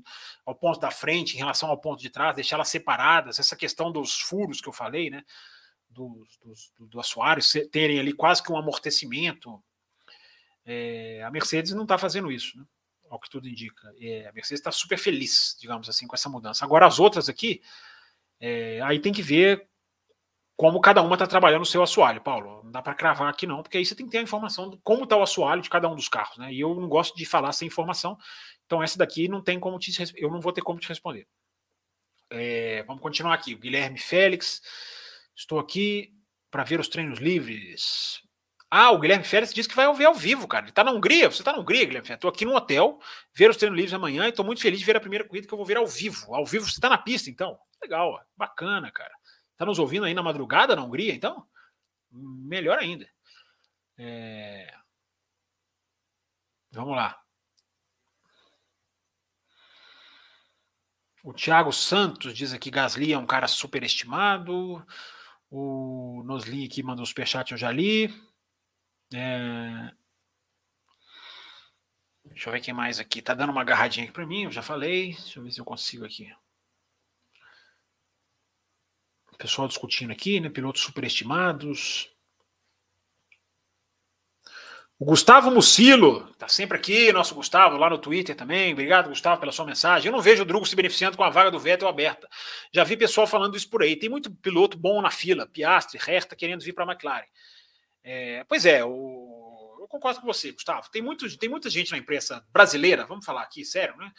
ao 0.47 0.55
ponto 0.55 0.81
da 0.81 0.91
frente, 0.91 1.35
em 1.35 1.39
relação 1.39 1.69
ao 1.69 1.79
ponto 1.79 2.01
de 2.01 2.09
trás, 2.09 2.35
deixá-las 2.35 2.69
separadas. 2.69 3.39
Essa 3.39 3.55
questão 3.55 3.93
dos 3.93 4.21
furos 4.21 4.61
que 4.61 4.69
eu 4.69 4.73
falei, 4.73 5.11
né? 5.11 5.23
dos, 5.93 6.39
dos, 6.39 6.73
do 6.79 6.99
assoalho 6.99 7.43
terem 7.71 8.01
ali 8.01 8.13
quase 8.13 8.43
que 8.43 8.51
um 8.51 8.57
amortecimento. 8.57 9.63
É, 10.65 11.23
a 11.25 11.31
Mercedes 11.31 11.73
não 11.73 11.83
está 11.83 11.99
fazendo 11.99 12.31
isso, 12.31 12.57
né? 12.57 12.65
ao 13.11 13.21
que 13.21 13.29
tudo 13.29 13.49
indica. 13.49 13.93
É, 14.01 14.27
a 14.27 14.33
Mercedes 14.33 14.61
está 14.61 14.73
super 14.73 14.99
feliz, 14.99 15.57
digamos 15.61 15.89
assim, 15.89 16.07
com 16.07 16.15
essa 16.15 16.29
mudança. 16.29 16.65
Agora, 16.65 16.87
as 16.87 16.99
outras 16.99 17.29
aqui, 17.29 17.61
é, 18.41 18.81
aí 18.83 18.99
tem 18.99 19.13
que 19.13 19.23
ver 19.23 19.69
como 20.63 20.81
cada 20.81 21.03
uma 21.03 21.17
está 21.17 21.27
trabalhando 21.27 21.63
o 21.63 21.67
seu 21.67 21.83
assoalho, 21.83 22.21
Paulo. 22.21 22.63
Não 22.63 22.71
dá 22.71 22.81
para 22.81 22.95
cravar 22.95 23.29
aqui 23.29 23.49
não, 23.49 23.63
porque 23.65 23.79
aí 23.79 23.85
você 23.85 23.97
tem 23.97 24.07
que 24.07 24.13
ter 24.13 24.19
a 24.19 24.23
informação 24.23 24.71
de 24.71 24.79
como 24.85 25.03
está 25.03 25.17
o 25.17 25.23
assoalho 25.23 25.61
de 25.61 25.69
cada 25.69 25.89
um 25.89 25.97
dos 25.97 26.09
carros, 26.09 26.39
né? 26.39 26.53
E 26.53 26.61
eu 26.61 26.73
não 26.73 26.89
gosto 26.89 27.17
de 27.17 27.27
falar 27.27 27.51
sem 27.51 27.67
informação, 27.67 28.17
então 28.65 28.81
essa 28.81 28.97
daqui 28.97 29.27
não 29.27 29.43
tem 29.43 29.59
como 29.59 29.77
te 29.77 29.93
eu 30.15 30.31
não 30.31 30.41
vou 30.41 30.53
ter 30.53 30.63
como 30.63 30.79
te 30.79 30.89
responder. 30.89 31.27
É, 32.31 32.85
vamos 32.85 33.03
continuar 33.03 33.35
aqui. 33.35 33.55
O 33.55 33.59
Guilherme 33.59 33.99
Félix 33.99 34.63
Estou 35.35 35.59
aqui 35.59 36.13
para 36.49 36.63
ver 36.63 36.79
os 36.79 36.89
treinos 36.89 37.19
livres. 37.19 38.21
Ah, 38.71 38.93
o 38.93 38.99
Guilherme 38.99 39.25
Félix 39.25 39.53
disse 39.53 39.69
que 39.69 39.75
vai 39.75 39.93
ver 39.95 40.05
ao 40.05 40.15
vivo, 40.15 40.47
cara. 40.47 40.65
Ele 40.65 40.71
está 40.71 40.85
na 40.85 40.93
Hungria. 40.93 41.29
Você 41.29 41.43
está 41.43 41.53
na 41.53 41.59
Hungria, 41.59 41.85
Guilherme 41.85 42.07
Félix. 42.07 42.19
Estou 42.19 42.31
aqui 42.31 42.45
no 42.45 42.55
hotel, 42.55 43.01
ver 43.35 43.51
os 43.51 43.57
treinos 43.57 43.77
livres 43.77 43.93
amanhã 43.93 44.27
e 44.27 44.29
estou 44.29 44.45
muito 44.45 44.63
feliz 44.63 44.79
de 44.79 44.85
ver 44.85 44.97
a 44.97 45.01
primeira 45.01 45.27
corrida 45.27 45.47
que 45.47 45.53
eu 45.53 45.59
vou 45.59 45.67
ver 45.67 45.77
ao 45.77 45.87
vivo. 45.87 46.35
Ao 46.35 46.47
vivo, 46.47 46.67
você 46.67 46.77
está 46.77 46.89
na 46.89 46.99
pista, 46.99 47.29
então? 47.29 47.59
Legal, 47.83 48.19
bacana, 48.37 48.91
cara. 48.91 49.13
Está 49.53 49.65
nos 49.67 49.79
ouvindo 49.79 50.05
aí 50.05 50.15
na 50.15 50.23
madrugada 50.23 50.75
na 50.75 50.83
Hungria, 50.83 51.15
então? 51.15 51.47
Melhor 52.11 52.79
ainda. 52.79 53.09
É... 53.99 54.75
Vamos 56.73 56.97
lá. 56.97 57.23
O 61.23 61.33
Thiago 61.33 61.73
Santos 61.73 62.35
diz 62.35 62.53
aqui: 62.53 62.71
Gasly 62.71 63.13
é 63.13 63.19
um 63.19 63.27
cara 63.27 63.47
superestimado. 63.47 64.85
O 65.51 66.23
Nosli 66.25 66.67
aqui 66.67 66.83
mandou 66.83 67.05
o 67.05 67.07
superchat, 67.07 67.53
eu 67.53 67.59
já 67.59 67.71
li. 67.71 68.09
É... 69.15 69.93
Deixa 72.25 72.49
eu 72.49 72.53
ver 72.53 72.61
quem 72.61 72.75
mais 72.75 72.99
aqui. 72.99 73.21
Tá 73.21 73.35
dando 73.35 73.51
uma 73.51 73.61
agarradinha 73.61 74.05
aqui 74.05 74.13
para 74.13 74.27
mim, 74.27 74.45
eu 74.45 74.51
já 74.51 74.63
falei. 74.63 75.13
Deixa 75.13 75.39
eu 75.39 75.45
ver 75.45 75.53
se 75.53 75.61
eu 75.61 75.65
consigo 75.65 76.05
aqui. 76.05 76.33
Pessoal 79.37 79.69
discutindo 79.69 80.13
aqui, 80.13 80.41
né? 80.41 80.49
Pilotos 80.49 80.83
superestimados. 80.83 82.13
O 85.03 85.05
Gustavo 85.05 85.51
Mucilo, 85.51 86.33
tá 86.35 86.47
sempre 86.47 86.79
aqui, 86.79 87.13
nosso 87.13 87.35
Gustavo, 87.35 87.77
lá 87.77 87.91
no 87.91 87.99
Twitter 87.99 88.37
também. 88.37 88.73
Obrigado, 88.73 89.09
Gustavo, 89.09 89.41
pela 89.41 89.51
sua 89.51 89.65
mensagem. 89.65 90.07
Eu 90.07 90.13
não 90.13 90.23
vejo 90.23 90.43
o 90.43 90.47
Drugo 90.47 90.65
se 90.65 90.77
beneficiando 90.77 91.17
com 91.17 91.25
a 91.25 91.29
vaga 91.29 91.51
do 91.51 91.59
Vettel 91.59 91.89
aberta. 91.89 92.29
Já 92.73 92.85
vi 92.85 92.97
pessoal 92.97 93.27
falando 93.27 93.57
isso 93.57 93.69
por 93.69 93.83
aí. 93.83 93.97
Tem 93.97 94.09
muito 94.09 94.31
piloto 94.31 94.79
bom 94.79 95.03
na 95.03 95.11
fila, 95.11 95.45
Piastri, 95.45 95.99
Herta, 95.99 96.37
querendo 96.37 96.63
vir 96.63 96.73
para 96.73 96.85
a 96.85 96.93
McLaren. 96.93 97.27
É, 98.05 98.45
pois 98.45 98.65
é, 98.65 98.85
o, 98.85 99.79
eu 99.81 99.89
concordo 99.89 100.21
com 100.21 100.27
você, 100.27 100.53
Gustavo. 100.53 100.89
Tem, 100.93 101.03
muito, 101.03 101.37
tem 101.37 101.49
muita 101.49 101.69
gente 101.69 101.91
na 101.91 101.99
imprensa 101.99 102.47
brasileira, 102.53 103.05
vamos 103.05 103.27
falar 103.27 103.43
aqui, 103.43 103.65
sério, 103.65 103.97
né? 103.97 104.13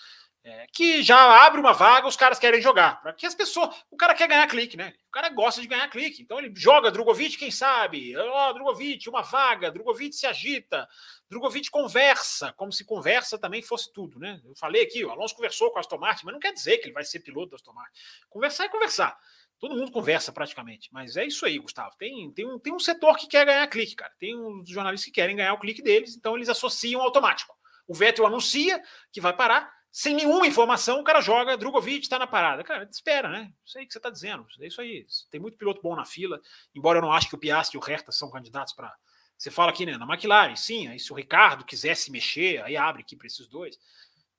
É, 0.46 0.68
que 0.74 1.02
já 1.02 1.46
abre 1.46 1.58
uma 1.58 1.72
vaga, 1.72 2.06
os 2.06 2.18
caras 2.18 2.38
querem 2.38 2.62
jogar. 2.62 3.02
Para 3.02 3.14
que 3.14 3.26
as 3.26 3.34
pessoas. 3.34 3.74
O 3.90 3.96
cara 3.96 4.14
quer 4.14 4.28
ganhar 4.28 4.46
clique, 4.48 4.76
né? 4.76 4.94
O 5.08 5.12
cara 5.12 5.30
gosta 5.30 5.62
de 5.62 5.68
ganhar 5.68 5.88
clique. 5.90 6.22
Então 6.22 6.38
ele 6.38 6.52
joga 6.54 6.92
Drogovic, 6.92 7.38
quem 7.38 7.50
sabe? 7.50 8.14
Ó, 8.18 8.50
oh, 8.50 8.54
Drogovic, 8.54 9.08
uma 9.08 9.22
vaga, 9.22 9.72
Drogovic 9.72 10.14
se 10.14 10.28
agita, 10.28 10.86
Drogovic 11.30 11.72
conversa, 11.72 12.52
como 12.54 12.74
se 12.74 12.84
conversa 12.84 13.38
também 13.38 13.62
fosse 13.62 13.92
tudo, 13.94 14.20
né? 14.20 14.42
Eu 14.44 14.54
falei 14.56 14.84
aqui, 14.84 15.06
o 15.06 15.12
Alonso 15.12 15.34
conversou 15.34 15.72
com 15.72 15.78
o 15.78 15.80
Aston 15.80 15.98
Martin, 15.98 16.26
mas 16.26 16.34
não 16.34 16.42
quer 16.42 16.52
dizer 16.52 16.78
que 16.80 16.88
ele 16.88 16.94
vai 16.94 17.06
ser 17.06 17.22
piloto 17.22 17.52
do 17.52 17.56
Aston 17.56 17.74
Martin. 17.74 17.98
Conversar 18.30 18.66
é 18.66 18.70
conversar. 18.70 19.18
Todo 19.60 19.78
mundo 19.78 19.94
conversa 19.94 20.34
praticamente. 20.34 20.90
Mas 20.92 21.16
é 21.16 21.26
isso 21.26 21.46
aí, 21.46 21.58
Gustavo. 21.58 21.96
Tem, 21.98 22.30
tem, 22.34 22.46
um, 22.46 22.60
tem 22.60 22.74
um 22.74 22.80
setor 22.80 23.16
que 23.16 23.28
quer 23.28 23.46
ganhar 23.46 23.66
clique, 23.68 23.96
cara. 23.96 24.12
Tem 24.20 24.38
uns 24.38 24.68
jornalistas 24.68 25.06
que 25.06 25.12
querem 25.14 25.38
ganhar 25.38 25.54
o 25.54 25.60
clique 25.60 25.82
deles, 25.82 26.18
então 26.18 26.36
eles 26.36 26.50
associam 26.50 27.02
automático. 27.02 27.56
O 27.88 27.94
Vettel 27.94 28.26
anuncia 28.26 28.84
que 29.10 29.22
vai 29.22 29.34
parar, 29.34 29.72
sem 29.96 30.16
nenhuma 30.16 30.48
informação, 30.48 31.00
o 31.00 31.04
cara 31.04 31.22
joga, 31.22 31.56
Drogovic 31.56 32.02
está 32.02 32.18
na 32.18 32.26
parada. 32.26 32.64
Cara, 32.64 32.90
espera, 32.92 33.30
né? 33.30 33.54
Isso 33.64 33.78
aí 33.78 33.86
que 33.86 33.94
você 33.94 34.00
está 34.00 34.10
dizendo. 34.10 34.44
É 34.60 34.66
isso 34.66 34.82
aí. 34.82 35.06
Tem 35.30 35.40
muito 35.40 35.56
piloto 35.56 35.84
bom 35.84 35.96
na 35.96 36.04
fila, 36.04 36.42
embora 36.74 36.98
eu 36.98 37.02
não 37.04 37.14
ache 37.14 37.30
que 37.30 37.36
o 37.36 37.38
Piastri 37.38 37.78
e 37.78 37.80
o 37.80 37.88
Herta 37.88 38.12
são 38.12 38.32
candidatos 38.32 38.74
para. 38.74 38.92
Você 39.38 39.52
fala 39.52 39.70
aqui, 39.70 39.86
né? 39.86 39.96
Na 39.96 40.12
McLaren, 40.12 40.56
sim, 40.56 40.88
aí 40.88 41.00
se 41.00 41.14
o 41.14 41.16
Ricardo 41.16 41.64
quisesse 41.64 42.10
mexer, 42.10 42.64
aí 42.64 42.76
abre 42.76 43.04
aqui 43.04 43.16
para 43.16 43.28
esses 43.28 43.48
dois. 43.48 43.78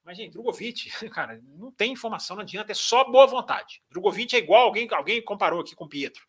Mas, 0.02 0.16
gente, 0.16 0.32
Drogovic, 0.32 0.90
cara, 1.10 1.40
não 1.44 1.70
tem 1.70 1.93
informação, 1.93 2.35
não 2.35 2.43
adianta, 2.43 2.72
é 2.72 2.74
só 2.74 3.05
boa 3.05 3.24
vontade. 3.24 3.81
Drogovic 3.89 4.35
é 4.35 4.40
igual 4.40 4.64
alguém, 4.64 4.89
alguém 4.90 5.22
comparou 5.22 5.60
aqui 5.60 5.76
com 5.76 5.85
o 5.85 5.89
Pietro, 5.89 6.26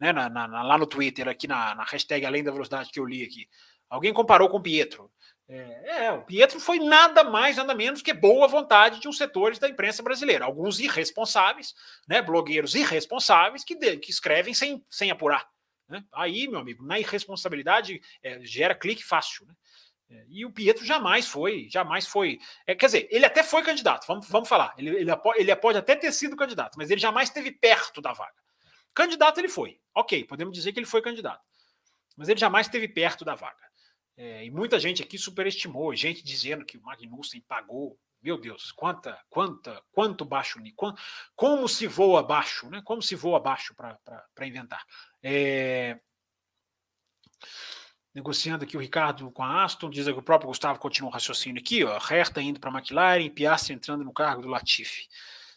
né? 0.00 0.14
Na, 0.14 0.30
na, 0.30 0.46
lá 0.62 0.78
no 0.78 0.86
Twitter, 0.86 1.28
aqui 1.28 1.46
na, 1.46 1.74
na 1.74 1.84
hashtag 1.84 2.24
Além 2.24 2.42
da 2.42 2.50
Velocidade 2.50 2.90
que 2.90 2.98
eu 2.98 3.04
li 3.04 3.22
aqui. 3.22 3.46
Alguém 3.90 4.14
comparou 4.14 4.48
com 4.48 4.56
o 4.56 4.62
Pietro. 4.62 5.12
É, 5.48 6.04
é, 6.06 6.12
o 6.12 6.22
Pietro 6.22 6.58
foi 6.60 6.78
nada 6.78 7.24
mais, 7.24 7.56
nada 7.56 7.74
menos 7.74 8.00
que 8.00 8.12
boa 8.12 8.48
vontade 8.48 9.00
de 9.00 9.08
uns 9.08 9.18
setores 9.18 9.58
da 9.58 9.68
imprensa 9.68 10.02
brasileira. 10.02 10.44
Alguns 10.44 10.80
irresponsáveis, 10.80 11.74
né? 12.08 12.22
Blogueiros 12.22 12.74
irresponsáveis 12.74 13.64
que, 13.64 13.74
de, 13.74 13.96
que 13.98 14.10
escrevem 14.10 14.54
sem, 14.54 14.84
sem 14.88 15.10
apurar. 15.10 15.46
Né? 15.88 16.02
Aí, 16.12 16.48
meu 16.48 16.58
amigo, 16.58 16.84
na 16.84 16.98
irresponsabilidade 16.98 18.00
é, 18.22 18.40
gera 18.44 18.74
clique 18.74 19.04
fácil. 19.04 19.46
Né? 19.46 19.54
É, 20.10 20.24
e 20.28 20.46
o 20.46 20.50
Pietro 20.50 20.84
jamais 20.84 21.26
foi, 21.26 21.68
jamais 21.70 22.06
foi. 22.06 22.38
É, 22.66 22.74
quer 22.74 22.86
dizer, 22.86 23.08
ele 23.10 23.26
até 23.26 23.42
foi 23.42 23.62
candidato, 23.62 24.06
vamos, 24.06 24.26
vamos 24.28 24.48
falar. 24.48 24.72
Ele, 24.78 24.90
ele, 24.90 25.10
ele 25.36 25.56
pode 25.56 25.78
até 25.78 25.94
ter 25.94 26.12
sido 26.12 26.36
candidato, 26.36 26.76
mas 26.76 26.90
ele 26.90 27.00
jamais 27.00 27.28
esteve 27.28 27.50
perto 27.50 28.00
da 28.00 28.12
vaga. 28.12 28.40
Candidato 28.94 29.38
ele 29.38 29.48
foi. 29.48 29.78
Ok, 29.94 30.24
podemos 30.24 30.54
dizer 30.54 30.72
que 30.72 30.78
ele 30.78 30.86
foi 30.86 31.02
candidato. 31.02 31.42
Mas 32.16 32.28
ele 32.28 32.38
jamais 32.38 32.66
esteve 32.66 32.88
perto 32.88 33.24
da 33.24 33.34
vaga. 33.34 33.71
É, 34.16 34.44
e 34.44 34.50
muita 34.50 34.78
gente 34.78 35.02
aqui 35.02 35.16
superestimou, 35.16 35.94
gente 35.94 36.22
dizendo 36.22 36.64
que 36.64 36.76
o 36.76 36.82
Magnussen 36.82 37.40
pagou. 37.42 37.98
Meu 38.22 38.38
Deus, 38.38 38.70
quanta, 38.70 39.18
quanta, 39.28 39.82
quanto 39.90 40.24
baixo, 40.24 40.60
quanto, 40.76 41.00
como 41.34 41.68
se 41.68 41.88
voa 41.88 42.22
baixo, 42.22 42.70
né? 42.70 42.80
Como 42.84 43.02
se 43.02 43.16
voa 43.16 43.40
baixo 43.40 43.74
para 43.74 44.46
inventar. 44.46 44.84
É, 45.20 45.98
negociando 48.14 48.64
aqui 48.64 48.76
o 48.76 48.80
Ricardo 48.80 49.30
com 49.30 49.42
a 49.42 49.64
Aston, 49.64 49.90
diz 49.90 50.04
que 50.04 50.12
o 50.12 50.22
próprio 50.22 50.48
Gustavo 50.48 50.78
continua 50.78 51.10
o 51.10 51.12
raciocínio 51.12 51.60
aqui, 51.60 51.82
ó, 51.84 51.98
Hertha 51.98 52.40
indo 52.42 52.60
para 52.60 52.70
a 52.70 52.74
McLaren, 52.74 53.30
Piastri 53.30 53.74
entrando 53.74 54.04
no 54.04 54.12
cargo 54.12 54.42
do 54.42 54.48
Latifi. 54.48 55.08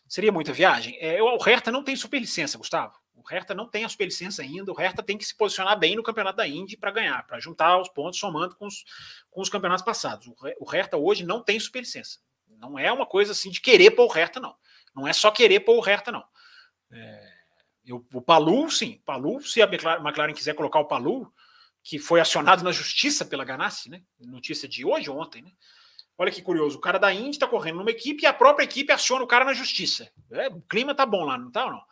Seria 0.07 0.31
muita 0.31 0.53
viagem? 0.53 0.97
É, 0.99 1.21
o 1.21 1.37
Hertha 1.37 1.71
não 1.71 1.83
tem 1.83 1.95
superlicença, 1.95 2.57
Gustavo. 2.57 2.95
O 3.15 3.21
Hertha 3.21 3.55
não 3.55 3.67
tem 3.67 3.85
a 3.85 3.89
superlicença 3.89 4.41
ainda, 4.41 4.71
o 4.71 4.75
Hertha 4.75 5.01
tem 5.01 5.17
que 5.17 5.25
se 5.25 5.35
posicionar 5.35 5.77
bem 5.79 5.95
no 5.95 6.03
campeonato 6.03 6.37
da 6.37 6.47
Indy 6.47 6.77
para 6.77 6.91
ganhar, 6.91 7.25
para 7.25 7.39
juntar 7.39 7.79
os 7.79 7.89
pontos 7.89 8.19
somando 8.19 8.55
com 8.55 8.67
os, 8.67 8.83
com 9.31 9.41
os 9.41 9.49
campeonatos 9.49 9.85
passados. 9.85 10.27
O 10.59 10.65
Hertha 10.65 10.97
hoje 10.97 11.23
não 11.23 11.41
tem 11.41 11.59
superlicença. 11.59 12.19
Não 12.57 12.77
é 12.77 12.91
uma 12.91 13.05
coisa 13.05 13.31
assim 13.31 13.49
de 13.49 13.61
querer 13.61 13.91
pôr 13.91 14.05
o 14.05 14.11
Hertha, 14.11 14.39
não. 14.39 14.55
Não 14.95 15.07
é 15.07 15.13
só 15.13 15.31
querer 15.31 15.61
pôr 15.61 15.77
o 15.77 15.81
Hertha, 15.81 16.11
não. 16.11 16.23
É, 16.91 17.33
eu, 17.85 18.05
o 18.13 18.21
Palu, 18.21 18.69
sim. 18.69 19.01
Palu, 19.05 19.41
se 19.41 19.61
a 19.61 19.65
McLaren 19.65 20.33
quiser 20.33 20.55
colocar 20.55 20.79
o 20.79 20.85
Palu, 20.85 21.31
que 21.83 21.99
foi 21.99 22.19
acionado 22.19 22.63
na 22.63 22.71
justiça 22.71 23.25
pela 23.25 23.45
Ganassi, 23.45 23.89
né? 23.89 24.01
Notícia 24.19 24.67
de 24.67 24.85
hoje 24.85 25.09
ou 25.09 25.19
ontem, 25.19 25.41
né? 25.41 25.51
Olha 26.17 26.31
que 26.31 26.41
curioso, 26.41 26.77
o 26.77 26.81
cara 26.81 26.97
da 26.97 27.13
Indy 27.13 27.31
está 27.31 27.47
correndo 27.47 27.77
numa 27.77 27.91
equipe 27.91 28.23
e 28.23 28.25
a 28.25 28.33
própria 28.33 28.63
equipe 28.63 28.91
aciona 28.91 29.23
o 29.23 29.27
cara 29.27 29.43
na 29.43 29.53
justiça. 29.53 30.09
É, 30.31 30.47
o 30.47 30.61
clima 30.61 30.95
tá 30.95 31.05
bom 31.05 31.25
lá, 31.25 31.37
não 31.37 31.51
tá 31.51 31.65
ou 31.65 31.71
não? 31.71 31.83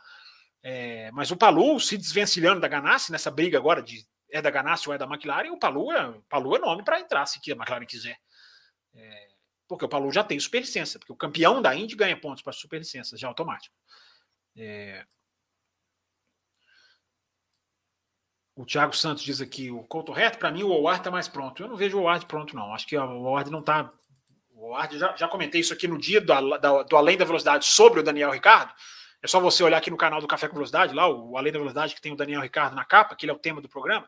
É, 0.63 1.11
mas 1.11 1.29
o 1.29 1.37
Palu 1.37 1.79
se 1.79 1.97
desvencilhando 1.97 2.61
da 2.61 2.67
Ganassi 2.67 3.11
nessa 3.11 3.29
briga 3.29 3.57
agora 3.57 3.83
de 3.83 4.05
é 4.31 4.41
da 4.41 4.49
Ganassi 4.49 4.87
ou 4.89 4.95
é 4.95 4.97
da 4.97 5.05
McLaren, 5.05 5.51
o 5.51 5.59
Palu 5.59 5.91
é, 5.91 6.19
Palu 6.27 6.55
é 6.55 6.59
nome 6.59 6.83
para 6.83 6.99
entrar 6.99 7.25
se 7.27 7.39
a 7.51 7.55
McLaren 7.55 7.85
quiser. 7.85 8.17
É, 8.95 9.27
porque 9.67 9.85
o 9.85 9.89
Palu 9.89 10.11
já 10.11 10.23
tem 10.23 10.39
superlicença, 10.39 10.97
porque 10.97 11.13
o 11.13 11.17
campeão 11.17 11.61
da 11.61 11.75
Indy 11.75 11.95
ganha 11.95 12.19
pontos 12.19 12.41
para 12.41 12.53
superlicença, 12.53 13.17
já 13.17 13.27
automático. 13.27 13.75
É, 14.55 15.05
O 18.55 18.65
Thiago 18.65 18.95
Santos 18.95 19.23
diz 19.23 19.41
aqui, 19.41 19.71
o 19.71 19.83
Couto 19.83 20.11
Reto, 20.11 20.37
para 20.37 20.51
mim 20.51 20.61
o 20.61 20.69
Howard 20.69 20.99
está 20.99 21.09
mais 21.09 21.27
pronto. 21.27 21.63
Eu 21.63 21.67
não 21.67 21.75
vejo 21.75 21.97
o 21.97 22.01
Howard 22.01 22.25
pronto, 22.27 22.55
não. 22.55 22.73
Acho 22.73 22.85
que 22.85 22.95
o 22.95 23.01
Howard 23.01 23.49
não 23.49 23.61
está. 23.61 23.91
O 24.51 24.67
Howard, 24.67 24.97
já, 24.99 25.15
já 25.15 25.27
comentei 25.27 25.61
isso 25.61 25.73
aqui 25.73 25.87
no 25.87 25.97
dia 25.97 26.21
do, 26.21 26.83
do, 26.83 26.95
Além 26.95 27.17
da 27.17 27.25
Velocidade 27.25 27.65
sobre 27.65 27.99
o 27.99 28.03
Daniel 28.03 28.29
Ricardo. 28.29 28.71
É 29.23 29.27
só 29.27 29.39
você 29.39 29.63
olhar 29.63 29.77
aqui 29.77 29.89
no 29.89 29.95
canal 29.95 30.19
do 30.19 30.27
Café 30.27 30.49
com 30.49 30.55
Velocidade, 30.55 30.93
lá, 30.93 31.07
o 31.07 31.37
Além 31.37 31.53
da 31.53 31.57
Velocidade, 31.57 31.95
que 31.95 32.01
tem 32.01 32.11
o 32.11 32.15
Daniel 32.15 32.41
Ricardo 32.41 32.75
na 32.75 32.83
capa, 32.83 33.15
que 33.15 33.25
ele 33.25 33.31
é 33.31 33.33
o 33.33 33.39
tema 33.39 33.61
do 33.61 33.69
programa. 33.69 34.07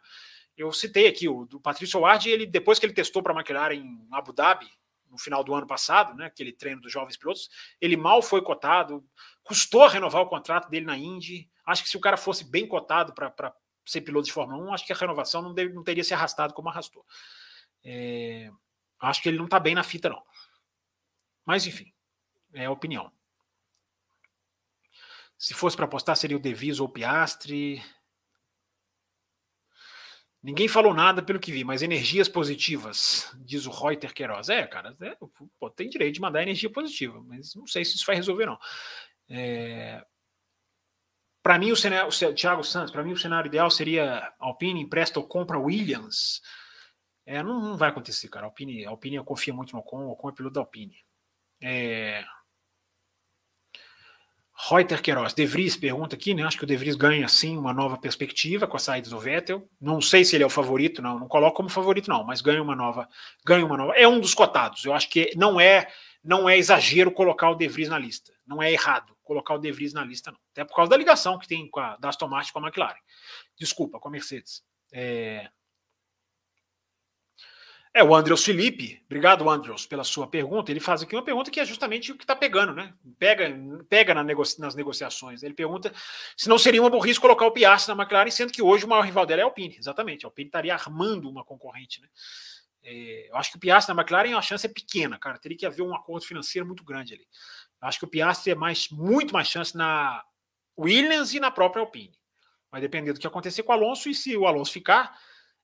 Eu 0.57 0.73
citei 0.73 1.07
aqui 1.07 1.29
o 1.29 1.45
do 1.45 1.57
Patrício 1.57 1.97
Howard, 1.97 2.29
ele, 2.29 2.45
depois 2.45 2.79
que 2.79 2.85
ele 2.85 2.93
testou 2.93 3.23
para 3.23 3.31
a 3.31 3.35
McLaren 3.35 3.75
em 3.75 4.07
Abu 4.11 4.33
Dhabi, 4.33 4.69
no 5.09 5.17
final 5.17 5.41
do 5.41 5.53
ano 5.53 5.65
passado, 5.65 6.13
né, 6.15 6.25
aquele 6.25 6.51
treino 6.51 6.81
dos 6.81 6.91
jovens 6.91 7.15
pilotos, 7.15 7.49
ele 7.79 7.95
mal 7.95 8.21
foi 8.21 8.41
cotado, 8.41 9.05
custou 9.41 9.87
renovar 9.87 10.21
o 10.21 10.27
contrato 10.27 10.69
dele 10.69 10.85
na 10.85 10.97
Indy. 10.97 11.49
Acho 11.65 11.83
que 11.83 11.89
se 11.89 11.95
o 11.95 12.01
cara 12.01 12.17
fosse 12.17 12.43
bem 12.43 12.67
cotado 12.67 13.13
para 13.13 13.55
ser 13.85 14.01
piloto 14.01 14.25
de 14.25 14.33
Fórmula 14.33 14.61
1, 14.65 14.73
acho 14.73 14.85
que 14.85 14.91
a 14.91 14.97
renovação 14.97 15.41
não, 15.41 15.53
deve, 15.53 15.73
não 15.73 15.83
teria 15.83 16.03
se 16.03 16.13
arrastado 16.13 16.53
como 16.53 16.67
arrastou. 16.67 17.05
É, 17.85 18.51
acho 18.99 19.21
que 19.21 19.29
ele 19.29 19.37
não 19.37 19.45
está 19.45 19.61
bem 19.61 19.75
na 19.75 19.83
fita, 19.83 20.09
não. 20.09 20.21
Mas, 21.45 21.65
enfim, 21.65 21.93
é 22.53 22.65
a 22.65 22.71
opinião. 22.71 23.14
Se 25.37 25.53
fosse 25.53 25.75
para 25.75 25.85
apostar, 25.85 26.15
seria 26.15 26.37
o 26.37 26.39
Devis 26.39 26.79
ou 26.79 26.87
o 26.87 26.91
Piastre. 26.91 27.83
Ninguém 30.41 30.67
falou 30.67 30.93
nada 30.93 31.23
pelo 31.23 31.39
que 31.39 31.51
vi, 31.51 31.63
mas 31.63 31.81
energias 31.81 32.29
positivas, 32.29 33.35
diz 33.43 33.65
o 33.65 33.71
Reuter 33.71 34.13
Queiroz. 34.13 34.47
É, 34.47 34.65
cara, 34.67 34.95
é, 35.01 35.17
pô, 35.59 35.69
tem 35.71 35.89
direito 35.89 36.15
de 36.15 36.21
mandar 36.21 36.43
energia 36.43 36.69
positiva, 36.69 37.19
mas 37.23 37.55
não 37.55 37.65
sei 37.65 37.83
se 37.83 37.95
isso 37.95 38.05
vai 38.05 38.15
resolver, 38.15 38.45
não. 38.45 38.59
É, 39.27 40.05
para 41.45 41.59
mim, 41.59 41.71
o, 41.71 41.75
cenário, 41.75 42.09
o 42.09 42.33
Thiago 42.33 42.63
Santos, 42.63 42.91
para 42.91 43.03
mim, 43.03 43.11
o 43.11 43.17
cenário 43.17 43.47
ideal 43.47 43.69
seria 43.69 44.33
Alpine 44.39 44.81
empresta 44.81 45.19
ou 45.19 45.27
compra 45.27 45.59
Williams. 45.59 46.41
É, 47.23 47.43
não, 47.43 47.59
não, 47.59 47.77
vai 47.77 47.89
acontecer, 47.89 48.29
cara. 48.29 48.47
Alpine, 48.47 48.83
Alpine 48.83 49.23
confia 49.23 49.53
muito 49.53 49.73
no 49.73 49.79
Ocon, 49.79 50.05
o 50.05 50.11
Ocon 50.11 50.29
é 50.29 50.31
piloto 50.31 50.53
da 50.55 50.61
Alpine. 50.61 50.97
É... 51.61 52.23
Reuter 54.57 55.01
Queiroz, 55.01 55.33
De 55.33 55.45
Vries 55.45 55.75
pergunta 55.75 56.15
aqui, 56.15 56.33
né? 56.33 56.43
Acho 56.43 56.57
que 56.57 56.63
o 56.63 56.67
De 56.67 56.77
Vries 56.77 56.95
ganha 56.95 57.27
sim 57.27 57.57
uma 57.57 57.73
nova 57.73 57.97
perspectiva 57.97 58.65
com 58.65 58.77
a 58.77 58.79
saída 58.79 59.09
do 59.09 59.19
Vettel. 59.19 59.67
Não 59.81 59.99
sei 59.99 60.23
se 60.23 60.35
ele 60.35 60.43
é 60.43 60.47
o 60.47 60.49
favorito, 60.49 61.01
não, 61.01 61.19
não 61.19 61.27
coloco 61.27 61.57
como 61.57 61.67
favorito, 61.67 62.09
não, 62.09 62.23
mas 62.23 62.39
ganha 62.41 62.63
uma 62.63 62.75
nova, 62.75 63.07
ganha 63.45 63.65
uma 63.65 63.75
nova. 63.75 63.93
É 63.93 64.07
um 64.07 64.19
dos 64.19 64.33
cotados. 64.33 64.85
Eu 64.85 64.93
acho 64.93 65.09
que 65.09 65.31
não 65.35 65.59
é 65.59 65.87
não 66.23 66.49
é 66.49 66.57
exagero 66.57 67.11
colocar 67.11 67.51
o 67.51 67.55
De 67.55 67.67
Vries 67.67 67.89
na 67.89 67.99
lista. 67.99 68.33
Não 68.47 68.63
é 68.63 68.71
errado 68.71 69.15
colocar 69.25 69.55
o 69.55 69.57
De 69.57 69.71
Vries 69.71 69.93
na 69.93 70.05
lista, 70.05 70.31
não. 70.31 70.39
Até 70.51 70.63
por 70.63 70.75
causa 70.75 70.89
da 70.89 70.97
ligação 70.97 71.37
que 71.37 71.47
tem 71.47 71.67
com 71.69 71.79
a, 71.79 71.97
da 71.97 72.09
Aston 72.09 72.27
Martin 72.27 72.53
com 72.53 72.59
a 72.59 72.67
McLaren. 72.67 72.95
Desculpa, 73.59 73.99
com 73.99 74.07
a 74.07 74.11
Mercedes. 74.11 74.63
É, 74.93 75.49
é 77.95 78.03
o 78.03 78.13
Andrews 78.13 78.43
Felipe. 78.43 79.01
Obrigado, 79.05 79.49
Andrews, 79.49 79.85
pela 79.85 80.03
sua 80.03 80.27
pergunta. 80.27 80.69
Ele 80.69 80.81
faz 80.81 81.01
aqui 81.01 81.15
uma 81.15 81.23
pergunta 81.23 81.49
que 81.49 81.61
é 81.61 81.65
justamente 81.65 82.11
o 82.11 82.17
que 82.17 82.25
está 82.25 82.35
pegando, 82.35 82.73
né? 82.73 82.93
Pega, 83.17 83.49
pega 83.87 84.13
na 84.13 84.21
nas 84.21 84.75
negociações. 84.75 85.43
Ele 85.43 85.53
pergunta 85.53 85.93
se 86.35 86.49
não 86.49 86.57
seria 86.57 86.81
uma 86.81 86.89
burrice 86.89 87.17
colocar 87.17 87.45
o 87.45 87.51
Piastri 87.51 87.95
na 87.95 88.03
McLaren, 88.03 88.29
sendo 88.29 88.51
que 88.51 88.61
hoje 88.61 88.83
o 88.83 88.89
maior 88.89 89.05
rival 89.05 89.25
dela 89.25 89.39
é 89.39 89.43
a 89.43 89.45
Alpine. 89.45 89.77
Exatamente. 89.79 90.25
A 90.25 90.27
Alpine 90.27 90.49
estaria 90.49 90.73
armando 90.73 91.29
uma 91.29 91.45
concorrente, 91.45 92.01
né? 92.01 92.09
É, 92.83 93.29
eu 93.31 93.37
acho 93.37 93.51
que 93.51 93.55
o 93.55 93.59
Piastri 93.61 93.95
na 93.95 94.01
McLaren 94.01 94.37
a 94.37 94.41
chance 94.41 94.65
é 94.65 94.69
pequena, 94.69 95.17
cara. 95.17 95.39
Teria 95.39 95.57
que 95.57 95.65
haver 95.65 95.81
um 95.81 95.95
acordo 95.95 96.25
financeiro 96.25 96.67
muito 96.67 96.83
grande 96.83 97.13
ali. 97.13 97.25
Eu 97.81 97.87
acho 97.87 97.97
que 97.97 98.05
o 98.05 98.09
Piastri 98.09 98.51
é 98.51 98.55
mais, 98.55 98.89
muito 98.89 99.33
mais 99.33 99.47
chance 99.47 99.73
na 99.73 100.21
Williams 100.77 101.33
e 101.33 101.39
na 101.39 101.49
própria 101.49 101.79
Alpine. 101.79 102.11
Vai 102.69 102.81
depender 102.81 103.13
do 103.13 103.21
que 103.21 103.27
acontecer 103.27 103.63
com 103.63 103.71
o 103.71 103.75
Alonso, 103.75 104.09
e 104.09 104.13
se 104.13 104.35
o 104.35 104.45
Alonso 104.45 104.73
ficar, 104.73 105.17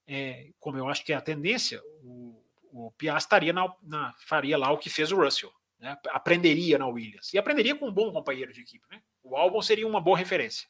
é, 0.08 0.52
como 0.60 0.78
eu 0.78 0.88
acho 0.88 1.06
que 1.06 1.14
é 1.14 1.16
a 1.16 1.22
tendência, 1.22 1.82
o, 2.04 2.44
o 2.72 2.92
Piastri 2.92 3.26
estaria 3.26 3.54
na, 3.54 3.74
na, 3.84 4.14
faria 4.18 4.58
lá 4.58 4.72
o 4.72 4.78
que 4.78 4.90
fez 4.90 5.12
o 5.12 5.18
Russell. 5.18 5.52
Né? 5.80 5.98
Aprenderia 6.10 6.78
na 6.78 6.88
Williams. 6.88 7.34
E 7.34 7.38
aprenderia 7.38 7.76
com 7.76 7.88
um 7.88 7.94
bom 7.94 8.12
companheiro 8.12 8.54
de 8.54 8.62
equipe. 8.62 8.86
Né? 8.90 9.02
O 9.24 9.36
Albon 9.36 9.62
seria 9.62 9.88
uma 9.88 10.02
boa 10.02 10.18
referência. 10.18 10.68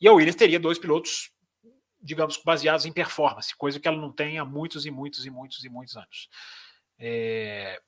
E 0.00 0.08
a 0.08 0.12
Williams 0.12 0.36
teria 0.36 0.58
dois 0.58 0.78
pilotos 0.78 1.34
digamos, 2.04 2.36
baseados 2.36 2.84
em 2.84 2.92
performance, 2.92 3.56
coisa 3.56 3.80
que 3.80 3.88
ela 3.88 3.96
não 3.96 4.12
tem 4.12 4.38
há 4.38 4.44
muitos 4.44 4.84
e 4.84 4.90
muitos 4.90 5.24
e 5.24 5.30
muitos 5.30 5.64
e 5.64 5.70
muitos 5.70 5.96
anos. 5.96 6.28
É... 6.98 7.80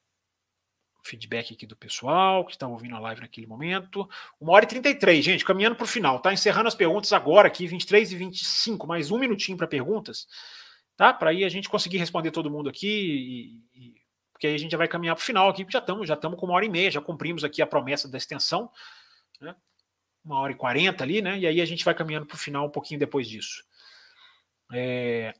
Feedback 1.06 1.54
aqui 1.54 1.66
do 1.66 1.76
pessoal 1.76 2.44
que 2.44 2.52
está 2.52 2.66
ouvindo 2.66 2.96
a 2.96 2.98
live 2.98 3.20
naquele 3.20 3.46
momento. 3.46 4.08
Uma 4.40 4.52
hora 4.52 4.64
e 4.64 4.68
33, 4.68 5.24
gente, 5.24 5.44
caminhando 5.44 5.76
para 5.76 5.84
o 5.84 5.88
final, 5.88 6.20
tá? 6.20 6.32
Encerrando 6.32 6.68
as 6.68 6.74
perguntas 6.74 7.12
agora 7.12 7.48
aqui, 7.48 7.66
23 7.66 8.12
e 8.12 8.16
25, 8.16 8.86
mais 8.86 9.10
um 9.10 9.18
minutinho 9.18 9.56
para 9.56 9.66
perguntas, 9.66 10.26
tá? 10.96 11.12
Para 11.12 11.30
aí 11.30 11.44
a 11.44 11.48
gente 11.48 11.68
conseguir 11.68 11.98
responder 11.98 12.30
todo 12.30 12.50
mundo 12.50 12.68
aqui 12.68 13.62
e, 13.74 13.88
e 13.88 14.06
porque 14.32 14.46
aí 14.46 14.54
a 14.54 14.58
gente 14.58 14.72
já 14.72 14.78
vai 14.78 14.88
caminhar 14.88 15.16
para 15.16 15.22
o 15.22 15.24
final 15.24 15.48
aqui, 15.48 15.64
já 15.70 15.78
estamos 15.78 16.06
já 16.06 16.14
estamos 16.14 16.38
com 16.38 16.44
uma 16.44 16.54
hora 16.54 16.66
e 16.66 16.68
meia, 16.68 16.90
já 16.90 17.00
cumprimos 17.00 17.42
aqui 17.42 17.62
a 17.62 17.66
promessa 17.66 18.06
da 18.06 18.18
extensão, 18.18 18.70
né? 19.40 19.54
Uma 20.22 20.40
hora 20.40 20.52
e 20.52 20.56
quarenta 20.56 21.04
ali, 21.04 21.22
né? 21.22 21.38
E 21.38 21.46
aí 21.46 21.60
a 21.60 21.64
gente 21.64 21.84
vai 21.84 21.94
caminhando 21.94 22.26
para 22.26 22.34
o 22.34 22.38
final 22.38 22.66
um 22.66 22.70
pouquinho 22.70 23.00
depois 23.00 23.26
disso. 23.26 23.64
É... 24.72 25.32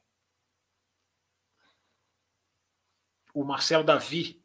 O 3.35 3.45
Marcelo 3.45 3.85
Davi 3.85 4.43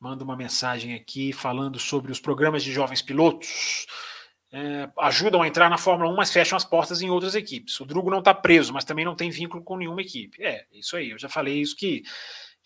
manda 0.00 0.24
uma 0.24 0.36
mensagem 0.36 0.94
aqui 0.94 1.32
falando 1.32 1.78
sobre 1.78 2.12
os 2.12 2.20
programas 2.20 2.62
de 2.62 2.72
jovens 2.72 3.02
pilotos. 3.02 3.86
É, 4.50 4.88
ajudam 5.00 5.42
a 5.42 5.48
entrar 5.48 5.68
na 5.68 5.76
Fórmula 5.76 6.10
1, 6.10 6.16
mas 6.16 6.32
fecham 6.32 6.56
as 6.56 6.64
portas 6.64 7.02
em 7.02 7.10
outras 7.10 7.34
equipes. 7.34 7.78
O 7.80 7.84
Drugo 7.84 8.10
não 8.10 8.20
está 8.20 8.32
preso, 8.32 8.72
mas 8.72 8.84
também 8.84 9.04
não 9.04 9.14
tem 9.14 9.30
vínculo 9.30 9.62
com 9.62 9.76
nenhuma 9.76 10.00
equipe. 10.00 10.42
É, 10.42 10.64
isso 10.72 10.96
aí. 10.96 11.10
Eu 11.10 11.18
já 11.18 11.28
falei 11.28 11.60
isso 11.60 11.76
que 11.76 12.02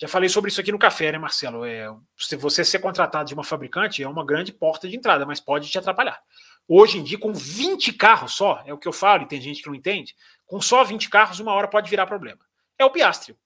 já 0.02 0.08
falei 0.08 0.28
sobre 0.28 0.50
isso 0.50 0.60
aqui 0.60 0.72
no 0.72 0.78
café, 0.78 1.12
né, 1.12 1.18
Marcelo? 1.18 1.64
É, 1.64 1.86
se 2.16 2.34
você 2.34 2.64
ser 2.64 2.80
contratado 2.80 3.28
de 3.28 3.34
uma 3.34 3.44
fabricante 3.44 4.02
é 4.02 4.08
uma 4.08 4.24
grande 4.24 4.52
porta 4.52 4.88
de 4.88 4.96
entrada, 4.96 5.24
mas 5.24 5.38
pode 5.38 5.70
te 5.70 5.78
atrapalhar. 5.78 6.20
Hoje 6.66 6.98
em 6.98 7.04
dia, 7.04 7.18
com 7.18 7.32
20 7.32 7.92
carros 7.92 8.32
só, 8.32 8.62
é 8.66 8.72
o 8.72 8.78
que 8.78 8.88
eu 8.88 8.92
falo, 8.92 9.22
e 9.22 9.28
tem 9.28 9.40
gente 9.40 9.62
que 9.62 9.68
não 9.68 9.74
entende, 9.74 10.14
com 10.44 10.60
só 10.60 10.82
20 10.82 11.08
carros, 11.08 11.38
uma 11.38 11.52
hora 11.52 11.68
pode 11.68 11.88
virar 11.88 12.06
problema. 12.06 12.40
É 12.78 12.84
o 12.84 12.90
Piastri. 12.90 13.36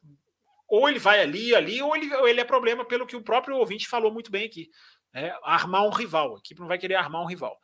Ou 0.69 0.89
ele 0.89 0.99
vai 0.99 1.21
ali, 1.21 1.55
ali, 1.55 1.81
ou 1.81 1.95
ele, 1.95 2.15
ou 2.15 2.29
ele 2.29 2.41
é 2.41 2.45
problema, 2.45 2.85
pelo 2.85 3.07
que 3.07 3.17
o 3.17 3.23
próprio 3.23 3.57
ouvinte 3.57 3.89
falou 3.89 4.13
muito 4.13 4.31
bem 4.31 4.47
aqui. 4.47 4.69
É, 5.15 5.35
armar 5.43 5.85
um 5.85 5.91
rival. 5.91 6.35
A 6.35 6.39
equipe 6.39 6.61
não 6.61 6.69
vai 6.69 6.79
querer 6.79 6.97
armar 6.97 7.23
um 7.23 7.27
rival. 7.27 7.59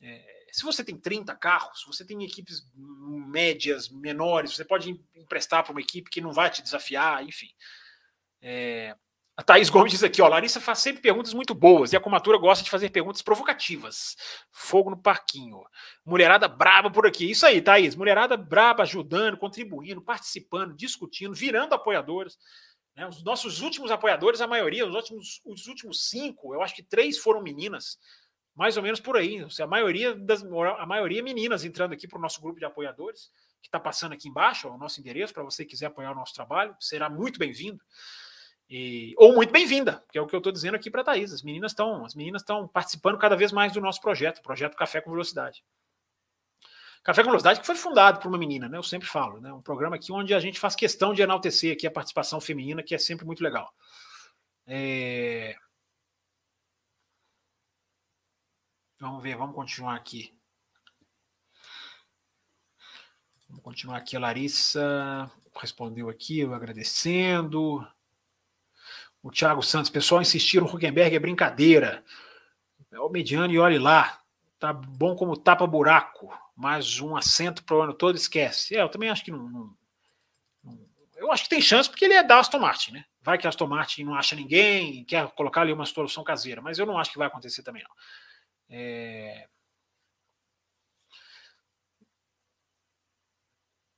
É, 0.00 0.46
se 0.52 0.64
você 0.64 0.82
tem 0.82 0.98
30 0.98 1.34
carros, 1.36 1.84
você 1.86 2.04
tem 2.04 2.24
equipes 2.24 2.62
médias, 2.74 3.88
menores, 3.88 4.54
você 4.54 4.64
pode 4.64 4.90
emprestar 5.14 5.62
para 5.62 5.72
uma 5.72 5.80
equipe 5.80 6.10
que 6.10 6.20
não 6.20 6.32
vai 6.32 6.50
te 6.50 6.62
desafiar, 6.62 7.22
enfim. 7.24 7.48
É, 8.40 8.96
a 9.36 9.42
Thaís 9.42 9.68
Gomes 9.68 9.92
diz 9.92 10.02
aqui, 10.02 10.22
ó, 10.22 10.28
Larissa 10.28 10.58
faz 10.60 10.78
sempre 10.78 11.02
perguntas 11.02 11.34
muito 11.34 11.54
boas 11.54 11.92
e 11.92 11.96
a 11.96 12.00
comatura 12.00 12.38
gosta 12.38 12.64
de 12.64 12.70
fazer 12.70 12.88
perguntas 12.88 13.20
provocativas. 13.20 14.16
Fogo 14.50 14.88
no 14.88 14.96
parquinho. 14.96 15.62
Mulherada 16.06 16.48
braba 16.48 16.90
por 16.90 17.06
aqui. 17.06 17.30
Isso 17.30 17.44
aí, 17.44 17.60
Thaís. 17.60 17.94
Mulherada 17.94 18.34
braba 18.34 18.82
ajudando, 18.82 19.36
contribuindo, 19.36 20.00
participando, 20.00 20.74
discutindo, 20.74 21.34
virando 21.34 21.74
apoiadores. 21.74 22.38
Né? 22.96 23.06
Os 23.06 23.22
nossos 23.22 23.60
últimos 23.60 23.90
apoiadores, 23.90 24.40
a 24.40 24.46
maioria, 24.46 24.86
os 24.86 24.94
últimos, 24.94 25.42
os 25.44 25.66
últimos 25.66 26.08
cinco, 26.08 26.54
eu 26.54 26.62
acho 26.62 26.74
que 26.74 26.82
três 26.82 27.18
foram 27.18 27.42
meninas. 27.42 27.98
Mais 28.54 28.78
ou 28.78 28.82
menos 28.82 29.00
por 29.00 29.18
aí. 29.18 29.46
A 29.60 29.66
maioria, 29.66 30.14
das, 30.14 30.42
a 30.78 30.86
maioria 30.86 31.22
meninas 31.22 31.62
entrando 31.62 31.92
aqui 31.92 32.08
para 32.08 32.18
o 32.18 32.22
nosso 32.22 32.40
grupo 32.40 32.58
de 32.58 32.64
apoiadores, 32.64 33.30
que 33.60 33.68
está 33.68 33.78
passando 33.78 34.14
aqui 34.14 34.30
embaixo, 34.30 34.66
ó, 34.66 34.74
o 34.74 34.78
nosso 34.78 34.98
endereço, 34.98 35.34
para 35.34 35.42
você 35.42 35.62
quiser 35.62 35.86
apoiar 35.86 36.12
o 36.12 36.14
nosso 36.14 36.32
trabalho, 36.32 36.74
será 36.80 37.10
muito 37.10 37.38
bem-vindo. 37.38 37.84
E, 38.68 39.14
ou 39.16 39.32
muito 39.32 39.52
bem-vinda, 39.52 40.04
que 40.10 40.18
é 40.18 40.20
o 40.20 40.26
que 40.26 40.34
eu 40.34 40.38
estou 40.38 40.52
dizendo 40.52 40.74
aqui 40.74 40.90
para 40.90 41.02
a 41.02 41.04
Thaís. 41.04 41.32
As 41.32 41.42
meninas 41.42 41.70
estão 41.70 42.04
as 42.04 42.14
meninas 42.14 42.42
estão 42.42 42.66
participando 42.66 43.18
cada 43.18 43.36
vez 43.36 43.52
mais 43.52 43.72
do 43.72 43.80
nosso 43.80 44.00
projeto, 44.00 44.38
o 44.38 44.42
projeto 44.42 44.76
Café 44.76 45.00
com 45.00 45.10
Velocidade. 45.10 45.64
Café 47.04 47.22
com 47.22 47.28
Velocidade 47.28 47.60
que 47.60 47.66
foi 47.66 47.76
fundado 47.76 48.18
por 48.18 48.28
uma 48.28 48.38
menina, 48.38 48.68
né? 48.68 48.76
Eu 48.76 48.82
sempre 48.82 49.06
falo, 49.06 49.40
né? 49.40 49.52
Um 49.52 49.62
programa 49.62 49.94
aqui 49.94 50.10
onde 50.10 50.34
a 50.34 50.40
gente 50.40 50.58
faz 50.58 50.74
questão 50.74 51.14
de 51.14 51.22
enaltecer 51.22 51.72
aqui 51.72 51.86
a 51.86 51.90
participação 51.90 52.40
feminina, 52.40 52.82
que 52.82 52.94
é 52.94 52.98
sempre 52.98 53.24
muito 53.24 53.42
legal. 53.42 53.72
É... 54.66 55.56
Vamos 58.98 59.22
ver, 59.22 59.36
vamos 59.36 59.54
continuar 59.54 59.94
aqui. 59.94 60.34
Vamos 63.48 63.62
continuar 63.62 63.98
aqui. 63.98 64.16
A 64.16 64.20
Larissa 64.20 65.30
respondeu 65.54 66.08
aqui, 66.08 66.40
eu 66.40 66.52
agradecendo. 66.52 67.86
O 69.26 69.30
Thiago 69.32 69.60
Santos, 69.60 69.90
pessoal, 69.90 70.22
insistiram, 70.22 70.66
o 70.66 70.70
Huckenberg 70.72 71.16
é 71.16 71.18
brincadeira. 71.18 72.04
É 72.92 73.00
o 73.00 73.08
mediano 73.08 73.52
e 73.52 73.58
olhe 73.58 73.76
lá. 73.76 74.20
Tá 74.56 74.72
bom 74.72 75.16
como 75.16 75.36
tapa-buraco. 75.36 76.32
Mais 76.54 77.00
um 77.00 77.16
assento 77.16 77.64
para 77.64 77.76
o 77.76 77.82
ano 77.82 77.92
todo, 77.92 78.14
esquece. 78.14 78.76
É, 78.76 78.82
eu 78.82 78.88
também 78.88 79.10
acho 79.10 79.24
que 79.24 79.32
não, 79.32 79.48
não, 79.48 79.76
não, 80.62 80.78
Eu 81.16 81.32
acho 81.32 81.42
que 81.42 81.48
tem 81.48 81.60
chance 81.60 81.90
porque 81.90 82.04
ele 82.04 82.14
é 82.14 82.22
da 82.22 82.38
Aston 82.38 82.60
Martin, 82.60 82.92
né? 82.92 83.04
Vai 83.20 83.36
que 83.36 83.48
a 83.48 83.50
Aston 83.50 83.66
Martin 83.66 84.04
não 84.04 84.14
acha 84.14 84.36
ninguém, 84.36 85.04
quer 85.04 85.28
colocar 85.32 85.62
ali 85.62 85.72
uma 85.72 85.86
solução 85.86 86.22
caseira, 86.22 86.62
mas 86.62 86.78
eu 86.78 86.86
não 86.86 86.96
acho 86.96 87.10
que 87.10 87.18
vai 87.18 87.26
acontecer 87.26 87.64
também, 87.64 87.82
não. 87.82 87.90
É... 88.70 89.48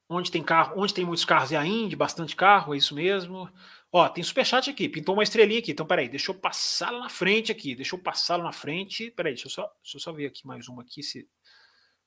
Onde 0.09 0.31
tem 0.31 0.43
carro, 0.43 0.73
onde 0.81 0.95
tem 0.95 1.05
muitos 1.05 1.27
carros 1.27 1.53
é 1.53 1.57
a 1.59 1.67
Indy, 1.67 1.95
bastante 1.95 2.35
carro, 2.35 2.75
é 2.75 2.79
isso 2.79 2.95
mesmo. 2.95 3.47
Ó, 3.91 4.09
tem 4.09 4.23
superchat 4.23 4.69
aqui, 4.69 4.89
pintou 4.89 5.15
uma 5.15 5.23
estrelinha 5.23 5.61
aqui. 5.61 5.73
Então, 5.73 5.87
peraí, 5.87 6.09
deixa 6.09 6.31
eu 6.31 6.35
passar 6.35 6.91
lá 6.91 7.01
na 7.01 7.09
frente 7.09 7.51
aqui. 7.51 7.75
Deixa 7.75 7.95
eu 7.95 7.99
passar 7.99 8.37
lá 8.37 8.45
na 8.45 8.53
frente. 8.53 9.11
Peraí, 9.11 9.33
deixa 9.33 9.47
eu 9.47 9.51
só, 9.51 9.63
deixa 9.83 9.97
eu 9.97 10.01
só 10.01 10.13
ver 10.13 10.27
aqui 10.27 10.47
mais 10.47 10.69
uma 10.69 10.83
aqui, 10.83 11.03
se 11.03 11.29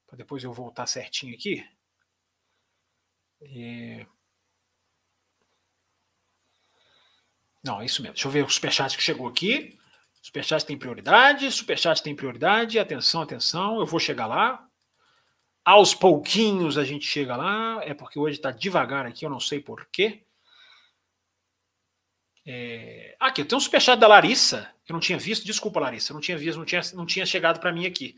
para 0.06 0.18
depois 0.18 0.44
eu 0.44 0.54
voltar 0.54 0.86
certinho 0.86 1.34
aqui. 1.34 1.66
É... 3.42 4.06
Não, 7.64 7.82
é 7.82 7.86
isso 7.86 8.02
mesmo. 8.02 8.14
Deixa 8.14 8.28
eu 8.28 8.32
ver 8.32 8.46
o 8.46 8.50
superchat 8.50 8.96
que 8.96 9.04
chegou 9.04 9.28
aqui. 9.28 9.80
Superchat 10.22 10.66
tem 10.66 10.78
prioridade, 10.78 11.50
superchat 11.52 12.04
tem 12.04 12.16
prioridade. 12.16 12.78
Atenção, 12.78 13.22
atenção, 13.22 13.80
eu 13.80 13.86
vou 13.88 14.00
chegar 14.00 14.28
lá. 14.28 14.68
Aos 15.64 15.96
pouquinhos 15.96 16.78
a 16.78 16.84
gente 16.84 17.06
chega 17.06 17.36
lá. 17.36 17.82
É 17.84 17.94
porque 17.94 18.20
hoje 18.20 18.38
está 18.38 18.52
devagar 18.52 19.06
aqui, 19.06 19.26
eu 19.26 19.30
não 19.30 19.40
sei 19.40 19.60
porquê. 19.60 20.24
É... 22.46 23.16
Aqui, 23.20 23.42
eu 23.42 23.48
tenho 23.48 23.58
um 23.58 23.62
superchat 23.62 24.00
da 24.00 24.08
Larissa, 24.08 24.74
que 24.84 24.92
eu 24.92 24.94
não 24.94 25.00
tinha 25.00 25.18
visto. 25.18 25.46
Desculpa, 25.46 25.80
Larissa, 25.80 26.12
eu 26.12 26.16
não 26.16 26.22
tinha 26.22 26.38
visto, 26.38 26.58
não 26.58 26.66
tinha, 26.66 26.82
não 26.94 27.06
tinha 27.06 27.26
chegado 27.26 27.60
para 27.60 27.72
mim 27.72 27.86
aqui. 27.86 28.16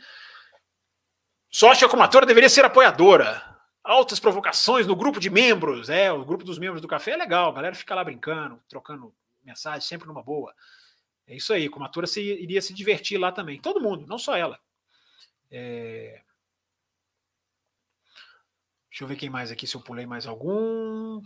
Sócia 1.49 1.87
comatora 1.87 2.25
deveria 2.25 2.49
ser 2.49 2.65
apoiadora. 2.65 3.43
Altas 3.83 4.19
provocações 4.19 4.87
no 4.87 4.95
grupo 4.95 5.19
de 5.19 5.29
membros. 5.29 5.89
É, 5.89 6.11
o 6.11 6.25
grupo 6.25 6.43
dos 6.43 6.57
membros 6.57 6.81
do 6.81 6.87
café 6.87 7.11
é 7.11 7.17
legal. 7.17 7.51
A 7.51 7.53
galera 7.53 7.75
fica 7.75 7.93
lá 7.93 8.03
brincando, 8.03 8.61
trocando 8.67 9.13
mensagem, 9.43 9.81
sempre 9.81 10.07
numa 10.07 10.23
boa. 10.23 10.53
É 11.27 11.35
isso 11.35 11.53
aí, 11.53 11.65
a 11.65 11.69
comatora 11.69 12.07
se, 12.07 12.21
iria 12.21 12.61
se 12.61 12.73
divertir 12.73 13.17
lá 13.17 13.31
também. 13.31 13.59
Todo 13.59 13.81
mundo, 13.81 14.07
não 14.07 14.17
só 14.17 14.35
ela. 14.35 14.59
É... 15.51 16.21
Deixa 18.89 19.03
eu 19.03 19.07
ver 19.07 19.15
quem 19.15 19.29
mais 19.29 19.51
aqui, 19.51 19.65
se 19.65 19.75
eu 19.75 19.81
pulei 19.81 20.05
mais 20.05 20.25
algum. 20.25 21.21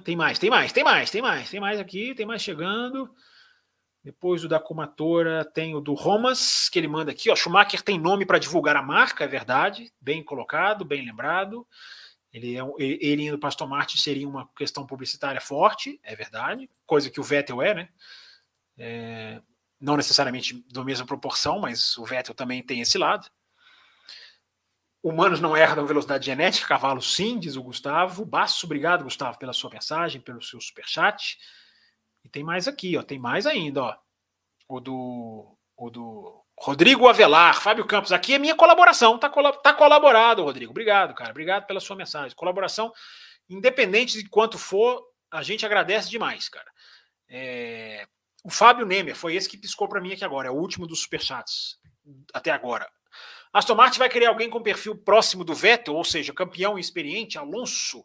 Tem 0.00 0.16
mais, 0.16 0.38
tem 0.38 0.50
mais, 0.50 0.72
tem 0.72 0.84
mais, 0.84 1.10
tem 1.10 1.22
mais, 1.22 1.50
tem 1.50 1.60
mais 1.60 1.80
aqui, 1.80 2.14
tem 2.14 2.26
mais 2.26 2.42
chegando. 2.42 3.14
Depois 4.02 4.44
o 4.44 4.48
da 4.48 4.60
Comatora 4.60 5.44
tem 5.44 5.74
o 5.74 5.80
do 5.80 5.94
Romas, 5.94 6.68
que 6.68 6.78
ele 6.78 6.86
manda 6.86 7.10
aqui. 7.10 7.30
Ó, 7.30 7.36
Schumacher 7.36 7.80
tem 7.80 7.98
nome 7.98 8.26
para 8.26 8.38
divulgar 8.38 8.76
a 8.76 8.82
marca, 8.82 9.24
é 9.24 9.26
verdade. 9.26 9.90
Bem 9.98 10.22
colocado, 10.22 10.84
bem 10.84 11.04
lembrado. 11.04 11.66
Ele, 12.30 12.58
é, 12.58 12.62
ele 12.78 13.26
indo 13.28 13.38
para 13.38 13.48
Aston 13.48 13.66
Martin 13.66 13.96
seria 13.96 14.28
uma 14.28 14.46
questão 14.56 14.84
publicitária 14.84 15.40
forte, 15.40 15.98
é 16.02 16.14
verdade. 16.14 16.68
Coisa 16.84 17.08
que 17.08 17.20
o 17.20 17.22
Vettel 17.22 17.62
é, 17.62 17.74
né? 17.74 17.88
É, 18.76 19.40
não 19.80 19.96
necessariamente 19.96 20.64
da 20.70 20.84
mesma 20.84 21.06
proporção, 21.06 21.60
mas 21.60 21.96
o 21.96 22.04
Vettel 22.04 22.34
também 22.34 22.62
tem 22.62 22.80
esse 22.80 22.98
lado. 22.98 23.26
Humanos 25.04 25.38
não 25.38 25.54
erram 25.54 25.84
velocidade 25.84 26.24
genética, 26.24 26.66
cavalo 26.66 27.02
sim, 27.02 27.38
diz 27.38 27.56
o 27.56 27.62
Gustavo. 27.62 28.24
Baço, 28.24 28.64
obrigado, 28.64 29.04
Gustavo, 29.04 29.38
pela 29.38 29.52
sua 29.52 29.68
mensagem, 29.68 30.18
pelo 30.18 30.40
seu 30.40 30.58
superchat. 30.58 31.36
E 32.24 32.28
tem 32.30 32.42
mais 32.42 32.66
aqui, 32.66 32.96
ó, 32.96 33.02
tem 33.02 33.18
mais 33.18 33.46
ainda, 33.46 33.82
ó. 33.82 33.96
O 34.66 34.80
do, 34.80 35.58
o 35.76 35.90
do 35.90 36.42
Rodrigo 36.58 37.06
Avelar, 37.06 37.60
Fábio 37.60 37.84
Campos, 37.84 38.12
aqui 38.12 38.32
é 38.32 38.38
minha 38.38 38.54
colaboração, 38.54 39.18
tá, 39.18 39.28
tá 39.62 39.74
colaborado, 39.74 40.42
Rodrigo. 40.42 40.70
Obrigado, 40.70 41.14
cara, 41.14 41.32
obrigado 41.32 41.66
pela 41.66 41.80
sua 41.80 41.96
mensagem. 41.96 42.34
Colaboração, 42.34 42.90
independente 43.46 44.16
de 44.16 44.26
quanto 44.30 44.56
for, 44.56 45.04
a 45.30 45.42
gente 45.42 45.66
agradece 45.66 46.08
demais, 46.08 46.48
cara. 46.48 46.70
É... 47.28 48.06
O 48.42 48.48
Fábio 48.48 48.86
Nemer 48.86 49.14
foi 49.14 49.34
esse 49.34 49.50
que 49.50 49.58
piscou 49.58 49.86
para 49.86 50.00
mim 50.00 50.14
aqui 50.14 50.24
agora, 50.24 50.48
é 50.48 50.50
o 50.50 50.54
último 50.54 50.86
dos 50.86 51.02
superchats 51.02 51.78
até 52.32 52.50
agora. 52.50 52.88
Aston 53.54 53.76
Martin 53.76 54.00
vai 54.00 54.08
querer 54.08 54.26
alguém 54.26 54.50
com 54.50 54.60
perfil 54.60 54.96
próximo 54.96 55.44
do 55.44 55.54
Vettel, 55.54 55.94
ou 55.94 56.02
seja, 56.02 56.34
campeão 56.34 56.76
experiente, 56.76 57.38
Alonso. 57.38 58.04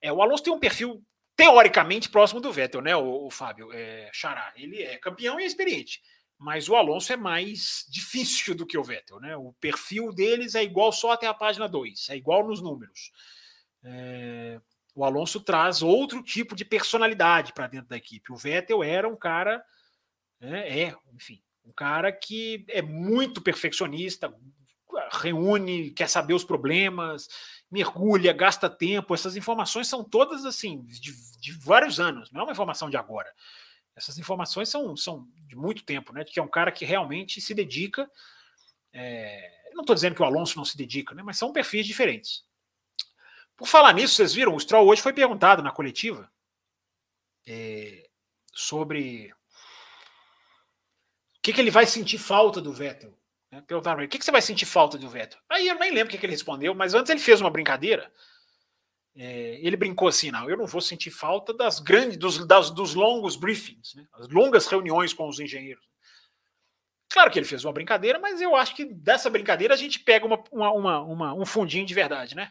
É, 0.00 0.12
o 0.12 0.20
Alonso 0.20 0.42
tem 0.42 0.52
um 0.52 0.58
perfil 0.58 1.00
teoricamente 1.36 2.08
próximo 2.08 2.40
do 2.40 2.52
Vettel, 2.52 2.82
né, 2.82 2.96
o, 2.96 3.26
o 3.26 3.30
Fábio 3.30 3.72
é, 3.72 4.10
Xará. 4.12 4.52
Ele 4.56 4.82
é 4.82 4.98
campeão 4.98 5.38
e 5.38 5.44
experiente, 5.44 6.02
mas 6.36 6.68
o 6.68 6.74
Alonso 6.74 7.12
é 7.12 7.16
mais 7.16 7.86
difícil 7.88 8.56
do 8.56 8.66
que 8.66 8.76
o 8.76 8.82
Vettel, 8.82 9.20
né? 9.20 9.36
O 9.36 9.52
perfil 9.60 10.12
deles 10.12 10.56
é 10.56 10.64
igual 10.64 10.90
só 10.90 11.12
até 11.12 11.28
a 11.28 11.34
página 11.34 11.68
2, 11.68 12.10
é 12.10 12.16
igual 12.16 12.44
nos 12.44 12.60
números. 12.60 13.12
É, 13.84 14.60
o 14.96 15.04
Alonso 15.04 15.38
traz 15.38 15.80
outro 15.80 16.24
tipo 16.24 16.56
de 16.56 16.64
personalidade 16.64 17.52
para 17.52 17.68
dentro 17.68 17.88
da 17.88 17.96
equipe. 17.96 18.32
O 18.32 18.36
Vettel 18.36 18.82
era 18.82 19.08
um 19.08 19.14
cara, 19.14 19.64
é, 20.40 20.82
é, 20.82 20.96
enfim, 21.14 21.40
um 21.64 21.72
cara 21.72 22.10
que 22.10 22.64
é 22.68 22.82
muito 22.82 23.40
perfeccionista, 23.40 24.34
reúne, 25.20 25.90
quer 25.90 26.08
saber 26.08 26.34
os 26.34 26.44
problemas, 26.44 27.28
mergulha, 27.70 28.32
gasta 28.32 28.68
tempo. 28.68 29.14
Essas 29.14 29.36
informações 29.36 29.88
são 29.88 30.04
todas 30.04 30.44
assim, 30.44 30.82
de, 30.82 31.12
de, 31.38 31.52
vários 31.52 32.00
anos, 32.00 32.30
não 32.30 32.40
é 32.40 32.44
uma 32.44 32.52
informação 32.52 32.88
de 32.88 32.96
agora. 32.96 33.32
Essas 33.94 34.18
informações 34.18 34.68
são, 34.68 34.96
são 34.96 35.28
de 35.46 35.54
muito 35.54 35.84
tempo, 35.84 36.12
né? 36.12 36.24
Que 36.24 36.40
é 36.40 36.42
um 36.42 36.48
cara 36.48 36.72
que 36.72 36.84
realmente 36.84 37.40
se 37.40 37.54
dedica. 37.54 38.10
É, 38.92 39.70
não 39.74 39.82
estou 39.82 39.94
dizendo 39.94 40.14
que 40.14 40.22
o 40.22 40.24
Alonso 40.24 40.56
não 40.56 40.64
se 40.64 40.76
dedica, 40.76 41.14
né? 41.14 41.22
Mas 41.22 41.36
são 41.36 41.52
perfis 41.52 41.86
diferentes. 41.86 42.44
Por 43.56 43.68
falar 43.68 43.92
nisso, 43.92 44.14
vocês 44.14 44.32
viram, 44.32 44.54
o 44.54 44.60
Stroll 44.60 44.88
hoje 44.88 45.02
foi 45.02 45.12
perguntado 45.12 45.62
na 45.62 45.70
coletiva 45.70 46.30
é, 47.46 48.08
sobre 48.54 49.32
que, 51.42 51.52
que 51.52 51.60
ele 51.60 51.70
vai 51.70 51.84
sentir 51.84 52.18
falta 52.18 52.60
do 52.60 52.72
Vettel? 52.72 53.12
Perguntaram 53.60 53.96
para 53.96 54.04
ele, 54.04 54.06
o 54.06 54.08
que, 54.08 54.18
que 54.18 54.24
você 54.24 54.30
vai 54.30 54.40
sentir 54.40 54.64
falta 54.64 54.96
do 54.96 55.10
Vettel? 55.10 55.38
Aí 55.48 55.68
eu 55.68 55.78
nem 55.78 55.90
lembro 55.90 56.08
o 56.08 56.10
que, 56.10 56.18
que 56.18 56.24
ele 56.24 56.32
respondeu, 56.32 56.74
mas 56.74 56.94
antes 56.94 57.10
ele 57.10 57.20
fez 57.20 57.40
uma 57.40 57.50
brincadeira. 57.50 58.10
É, 59.14 59.58
ele 59.60 59.76
brincou 59.76 60.08
assim, 60.08 60.30
não, 60.30 60.48
eu 60.48 60.56
não 60.56 60.66
vou 60.66 60.80
sentir 60.80 61.10
falta 61.10 61.52
das 61.52 61.78
grandes, 61.78 62.16
dos, 62.16 62.46
das, 62.46 62.70
dos 62.70 62.94
longos 62.94 63.36
briefings, 63.36 63.94
né? 63.94 64.06
as 64.14 64.26
longas 64.28 64.66
reuniões 64.66 65.12
com 65.12 65.28
os 65.28 65.38
engenheiros. 65.38 65.84
Claro 67.10 67.30
que 67.30 67.38
ele 67.38 67.44
fez 67.44 67.62
uma 67.62 67.74
brincadeira, 67.74 68.18
mas 68.18 68.40
eu 68.40 68.56
acho 68.56 68.74
que 68.74 68.86
dessa 68.86 69.28
brincadeira 69.28 69.74
a 69.74 69.76
gente 69.76 70.00
pega 70.00 70.24
uma, 70.24 70.42
uma, 70.50 71.00
uma, 71.02 71.34
um 71.34 71.44
fundinho 71.44 71.84
de 71.84 71.92
verdade, 71.92 72.34
né? 72.34 72.50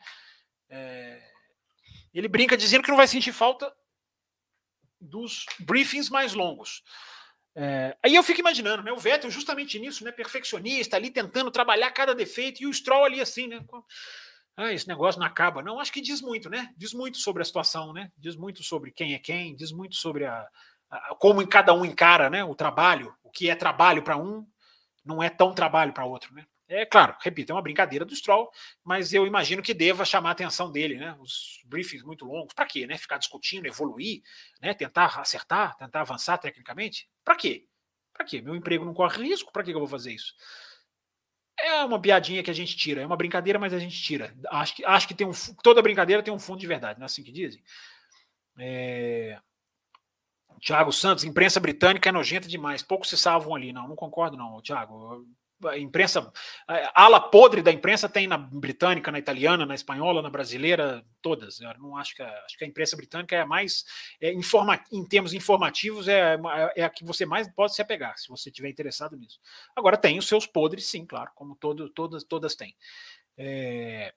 É, 0.69 1.19
ele 2.13 2.27
brinca 2.27 2.55
dizendo 2.55 2.83
que 2.83 2.91
não 2.91 2.97
vai 2.97 3.07
sentir 3.07 3.33
falta 3.33 3.73
dos 4.99 5.45
briefings 5.59 6.11
mais 6.11 6.35
longos. 6.35 6.83
É, 7.55 7.97
aí 8.01 8.15
eu 8.15 8.23
fico 8.23 8.39
imaginando, 8.39 8.83
né? 8.83 8.91
O 8.91 8.97
Vettel 8.97 9.29
justamente 9.29 9.77
nisso, 9.79 10.03
né? 10.03 10.11
Perfeccionista, 10.11 10.95
ali 10.95 11.11
tentando 11.11 11.51
trabalhar 11.51 11.91
cada 11.91 12.15
defeito, 12.15 12.63
e 12.63 12.67
o 12.67 12.73
Stroll 12.73 13.05
ali 13.05 13.19
assim, 13.19 13.47
né? 13.47 13.63
Ah, 14.55 14.71
esse 14.73 14.87
negócio 14.87 15.19
não 15.19 15.27
acaba. 15.27 15.61
Não, 15.61 15.79
acho 15.79 15.91
que 15.91 16.01
diz 16.01 16.21
muito, 16.21 16.49
né? 16.49 16.73
Diz 16.77 16.93
muito 16.93 17.17
sobre 17.17 17.41
a 17.41 17.45
situação, 17.45 17.93
né? 17.93 18.11
Diz 18.17 18.35
muito 18.35 18.63
sobre 18.63 18.91
quem 18.91 19.13
é 19.13 19.19
quem, 19.19 19.55
diz 19.55 19.71
muito 19.71 19.95
sobre 19.95 20.25
a, 20.25 20.47
a 20.89 21.15
como 21.15 21.45
cada 21.47 21.73
um 21.73 21.85
encara 21.85 22.29
né, 22.29 22.43
o 22.43 22.55
trabalho, 22.55 23.13
o 23.23 23.29
que 23.29 23.49
é 23.49 23.55
trabalho 23.55 24.03
para 24.03 24.17
um, 24.17 24.45
não 25.03 25.21
é 25.21 25.29
tão 25.29 25.53
trabalho 25.53 25.93
para 25.93 26.05
outro, 26.05 26.33
né? 26.33 26.45
É 26.73 26.85
claro, 26.85 27.17
repito, 27.19 27.51
é 27.51 27.55
uma 27.55 27.61
brincadeira 27.61 28.05
do 28.05 28.15
Stroll, 28.15 28.49
mas 28.81 29.11
eu 29.11 29.27
imagino 29.27 29.61
que 29.61 29.73
deva 29.73 30.05
chamar 30.05 30.29
a 30.29 30.31
atenção 30.31 30.71
dele, 30.71 30.95
né? 30.95 31.17
Os 31.19 31.61
briefings 31.65 32.01
muito 32.01 32.23
longos, 32.23 32.53
para 32.53 32.65
quê, 32.65 32.87
né? 32.87 32.97
Ficar 32.97 33.17
discutindo, 33.17 33.65
evoluir, 33.65 34.21
né? 34.61 34.73
Tentar 34.73 35.19
acertar, 35.19 35.75
tentar 35.75 35.99
avançar 35.99 36.37
tecnicamente, 36.37 37.09
para 37.25 37.35
quê? 37.35 37.67
Para 38.13 38.23
quê? 38.23 38.41
Meu 38.41 38.55
emprego 38.55 38.85
não 38.85 38.93
corre 38.93 39.21
risco, 39.21 39.51
para 39.51 39.63
que 39.63 39.71
eu 39.71 39.79
vou 39.79 39.87
fazer 39.87 40.13
isso? 40.13 40.33
É 41.59 41.83
uma 41.83 42.01
piadinha 42.01 42.41
que 42.41 42.49
a 42.49 42.53
gente 42.53 42.77
tira, 42.77 43.01
é 43.01 43.05
uma 43.05 43.17
brincadeira, 43.17 43.59
mas 43.59 43.73
a 43.73 43.79
gente 43.79 44.01
tira. 44.01 44.33
Acho 44.49 44.75
que, 44.75 44.85
acho 44.85 45.07
que 45.09 45.13
tem 45.13 45.27
um, 45.27 45.33
toda 45.61 45.81
brincadeira 45.81 46.23
tem 46.23 46.33
um 46.33 46.39
fundo 46.39 46.59
de 46.61 46.67
verdade, 46.67 46.97
não 46.97 47.03
é 47.03 47.07
assim 47.07 47.21
que 47.21 47.33
dizem? 47.33 47.61
É... 48.57 49.37
Tiago 50.61 50.93
Santos, 50.93 51.25
imprensa 51.25 51.59
britânica 51.59 52.07
é 52.07 52.11
nojenta 52.13 52.47
demais, 52.47 52.81
poucos 52.81 53.09
se 53.09 53.17
salvam 53.17 53.55
ali. 53.55 53.73
Não, 53.73 53.89
não 53.89 53.95
concordo, 53.95 54.37
não, 54.37 54.61
Tiago. 54.61 55.27
Imprensa, 55.77 56.31
ala 56.93 57.19
podre 57.19 57.61
da 57.61 57.71
imprensa 57.71 58.09
tem 58.09 58.27
na 58.27 58.37
britânica, 58.37 59.11
na 59.11 59.19
italiana, 59.19 59.65
na 59.65 59.75
espanhola, 59.75 60.21
na 60.21 60.29
brasileira, 60.29 61.05
todas. 61.21 61.59
Eu 61.59 61.73
não 61.79 61.95
acho 61.95 62.15
que 62.15 62.21
a, 62.21 62.29
acho 62.45 62.57
que 62.57 62.63
a 62.63 62.67
imprensa 62.67 62.95
britânica 62.95 63.35
é 63.35 63.41
a 63.41 63.45
mais, 63.45 63.85
é, 64.19 64.33
informa, 64.33 64.83
em 64.91 65.05
termos 65.05 65.33
informativos, 65.33 66.07
é, 66.07 66.37
é 66.75 66.83
a 66.83 66.89
que 66.89 67.05
você 67.05 67.25
mais 67.25 67.47
pode 67.53 67.75
se 67.75 67.81
apegar, 67.81 68.17
se 68.17 68.27
você 68.27 68.49
estiver 68.49 68.69
interessado 68.69 69.15
nisso. 69.15 69.39
Agora 69.75 69.97
tem 69.97 70.17
os 70.17 70.27
seus 70.27 70.45
podres, 70.45 70.87
sim, 70.87 71.05
claro, 71.05 71.31
como 71.35 71.55
todo, 71.55 71.89
todas, 71.89 72.23
todas 72.23 72.55
têm. 72.55 72.75
É, 73.37 74.13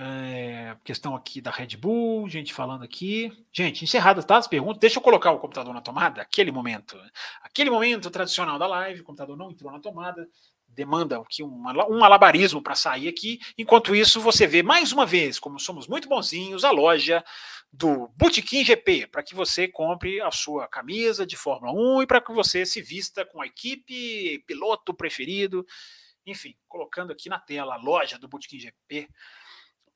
É, 0.00 0.76
questão 0.84 1.16
aqui 1.16 1.40
da 1.40 1.50
Red 1.50 1.76
Bull, 1.76 2.28
gente 2.28 2.54
falando 2.54 2.84
aqui. 2.84 3.32
Gente, 3.52 3.82
encerradas 3.82 4.24
tá, 4.24 4.36
as 4.36 4.46
perguntas. 4.46 4.78
Deixa 4.78 4.98
eu 4.98 5.02
colocar 5.02 5.32
o 5.32 5.40
computador 5.40 5.74
na 5.74 5.80
tomada, 5.80 6.22
aquele 6.22 6.52
momento. 6.52 6.96
Aquele 7.42 7.68
momento 7.68 8.08
tradicional 8.08 8.60
da 8.60 8.66
live, 8.68 9.00
o 9.00 9.04
computador 9.04 9.36
não 9.36 9.50
entrou 9.50 9.72
na 9.72 9.80
tomada, 9.80 10.28
demanda 10.68 11.18
aqui 11.18 11.42
um, 11.42 11.64
um 11.90 12.04
alabarismo 12.04 12.62
para 12.62 12.76
sair 12.76 13.08
aqui. 13.08 13.40
Enquanto 13.58 13.96
isso, 13.96 14.20
você 14.20 14.46
vê 14.46 14.62
mais 14.62 14.92
uma 14.92 15.04
vez, 15.04 15.40
como 15.40 15.58
somos 15.58 15.88
muito 15.88 16.08
bonzinhos, 16.08 16.64
a 16.64 16.70
loja 16.70 17.24
do 17.72 18.06
Botequim 18.16 18.64
GP, 18.64 19.08
para 19.08 19.24
que 19.24 19.34
você 19.34 19.66
compre 19.66 20.20
a 20.20 20.30
sua 20.30 20.68
camisa 20.68 21.26
de 21.26 21.36
Fórmula 21.36 21.72
1 21.72 22.02
e 22.02 22.06
para 22.06 22.20
que 22.20 22.32
você 22.32 22.64
se 22.64 22.80
vista 22.80 23.26
com 23.26 23.42
a 23.42 23.46
equipe, 23.46 24.44
piloto 24.46 24.94
preferido. 24.94 25.66
Enfim, 26.24 26.54
colocando 26.68 27.10
aqui 27.10 27.28
na 27.28 27.40
tela 27.40 27.74
a 27.74 27.78
loja 27.78 28.16
do 28.16 28.28
Botequim 28.28 28.60
GP 28.60 29.08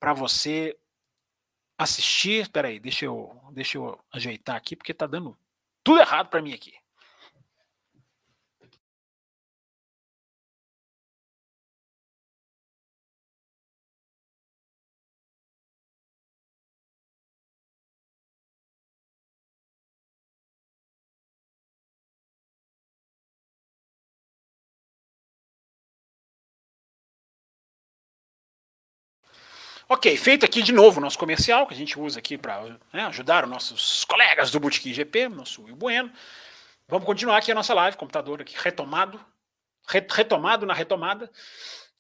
para 0.03 0.13
você 0.13 0.77
assistir. 1.79 2.43
Espera 2.43 2.67
aí, 2.67 2.81
deixa 2.81 3.05
eu, 3.05 3.41
deixa 3.53 3.79
eu 3.79 3.97
ajeitar 4.13 4.57
aqui, 4.57 4.75
porque 4.75 4.91
está 4.91 5.07
dando 5.07 5.39
tudo 5.85 6.01
errado 6.01 6.29
para 6.29 6.43
mim 6.43 6.53
aqui. 6.53 6.75
Ok, 29.95 30.17
feito 30.17 30.47
aqui 30.47 30.63
de 30.63 30.73
novo 30.73 30.99
o 30.99 31.03
nosso 31.03 31.19
comercial, 31.19 31.67
que 31.67 31.75
a 31.75 31.77
gente 31.77 32.01
usa 32.01 32.19
aqui 32.19 32.39
para 32.39 32.79
né, 32.91 33.05
ajudar 33.05 33.45
os 33.45 33.51
nossos 33.51 34.07
colegas 34.07 34.51
do 34.51 34.59
Boutique 34.59 34.91
GP, 34.91 35.29
nosso 35.29 35.65
Will 35.65 35.77
Bueno. 35.77 36.11
Vamos 36.89 37.05
continuar 37.05 37.37
aqui 37.37 37.53
a 37.53 37.55
nossa 37.55 37.75
live, 37.75 37.95
computador 37.99 38.41
aqui 38.41 38.55
retomado, 38.57 39.23
retomado 39.87 40.65
na 40.65 40.73
retomada. 40.73 41.31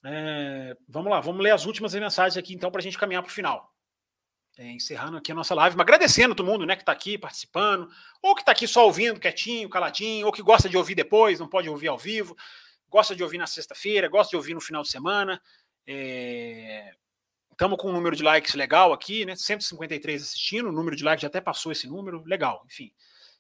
É, 0.06 0.74
vamos 0.89 1.10
lá, 1.10 1.20
vamos 1.20 1.43
ler 1.43 1.51
as 1.51 1.66
últimas 1.66 1.93
mensagens 1.93 2.39
aqui 2.39 2.55
então 2.55 2.70
para 2.70 2.81
a 2.81 2.82
gente 2.82 2.97
caminhar 2.97 3.23
para 3.23 3.28
o 3.28 3.32
final. 3.32 3.70
É, 4.56 4.70
encerrando 4.70 5.19
aqui 5.19 5.31
a 5.31 5.35
nossa 5.35 5.55
live, 5.55 5.77
mas 5.77 5.85
agradecendo 5.85 6.35
todo 6.35 6.47
mundo 6.47 6.64
né, 6.64 6.77
que 6.77 6.82
está 6.82 6.93
aqui 6.93 7.19
participando, 7.19 7.90
ou 8.23 8.35
que 8.35 8.40
está 8.40 8.52
aqui 8.52 8.66
só 8.66 8.86
ouvindo 8.86 9.20
quietinho, 9.20 9.69
caladinho, 9.69 10.24
ou 10.24 10.32
que 10.32 10.43
gosta 10.43 10.66
de 10.66 10.78
ouvir 10.78 10.94
depois, 10.94 11.39
não 11.39 11.47
pode 11.47 11.69
ouvir 11.69 11.89
ao 11.89 11.98
vivo, 11.98 12.35
gosta 12.89 13.14
de 13.14 13.23
ouvir 13.23 13.36
na 13.36 13.47
sexta-feira, 13.47 14.09
gosta 14.09 14.31
de 14.31 14.36
ouvir 14.36 14.55
no 14.55 14.62
final 14.62 14.81
de 14.81 14.89
semana. 14.89 15.39
É, 15.86 16.94
Estamos 17.53 17.79
com 17.79 17.91
um 17.91 17.93
número 17.93 18.16
de 18.16 18.23
likes 18.23 18.55
legal 18.55 18.93
aqui, 18.93 19.24
né? 19.24 19.37
153 19.37 20.23
assistindo, 20.23 20.69
o 20.69 20.73
número 20.73 20.97
de 20.97 21.05
likes 21.05 21.23
já 21.23 21.29
até 21.29 21.41
passou 21.41 21.70
esse 21.70 21.87
número, 21.87 22.24
legal. 22.24 22.65
Enfim, 22.66 22.91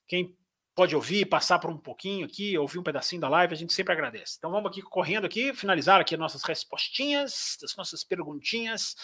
quem 0.06 0.36
pode 0.74 0.94
ouvir, 0.94 1.26
passar 1.26 1.58
por 1.58 1.70
um 1.70 1.78
pouquinho 1.78 2.24
aqui, 2.26 2.56
ouvir 2.56 2.78
um 2.78 2.82
pedacinho 2.82 3.20
da 3.20 3.28
live, 3.28 3.52
a 3.52 3.56
gente 3.56 3.72
sempre 3.72 3.92
agradece. 3.92 4.36
Então 4.38 4.50
vamos 4.50 4.70
aqui 4.70 4.82
correndo 4.82 5.26
aqui, 5.26 5.52
finalizar 5.54 6.00
aqui 6.00 6.14
as 6.14 6.20
nossas 6.20 6.42
respostinhas, 6.44 7.58
as 7.64 7.74
nossas 7.76 8.04
perguntinhas. 8.04 8.96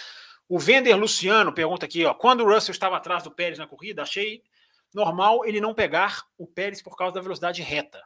O 0.49 0.59
Vender 0.59 0.95
Luciano 0.95 1.53
pergunta 1.53 1.87
aqui, 1.87 2.05
ó, 2.05 2.15
quando 2.15 2.43
o 2.43 2.53
Russell 2.53 2.73
estava 2.73 2.97
atrás 2.97 3.23
do 3.23 3.31
Pérez 3.31 3.59
na 3.59 3.67
corrida, 3.67 4.03
achei 4.03 4.43
normal 4.95 5.45
ele 5.45 5.61
não 5.61 5.75
pegar 5.75 6.23
o 6.39 6.47
Pérez 6.47 6.81
por 6.81 6.97
causa 6.97 7.15
da 7.15 7.21
velocidade 7.21 7.63
reta. 7.63 8.03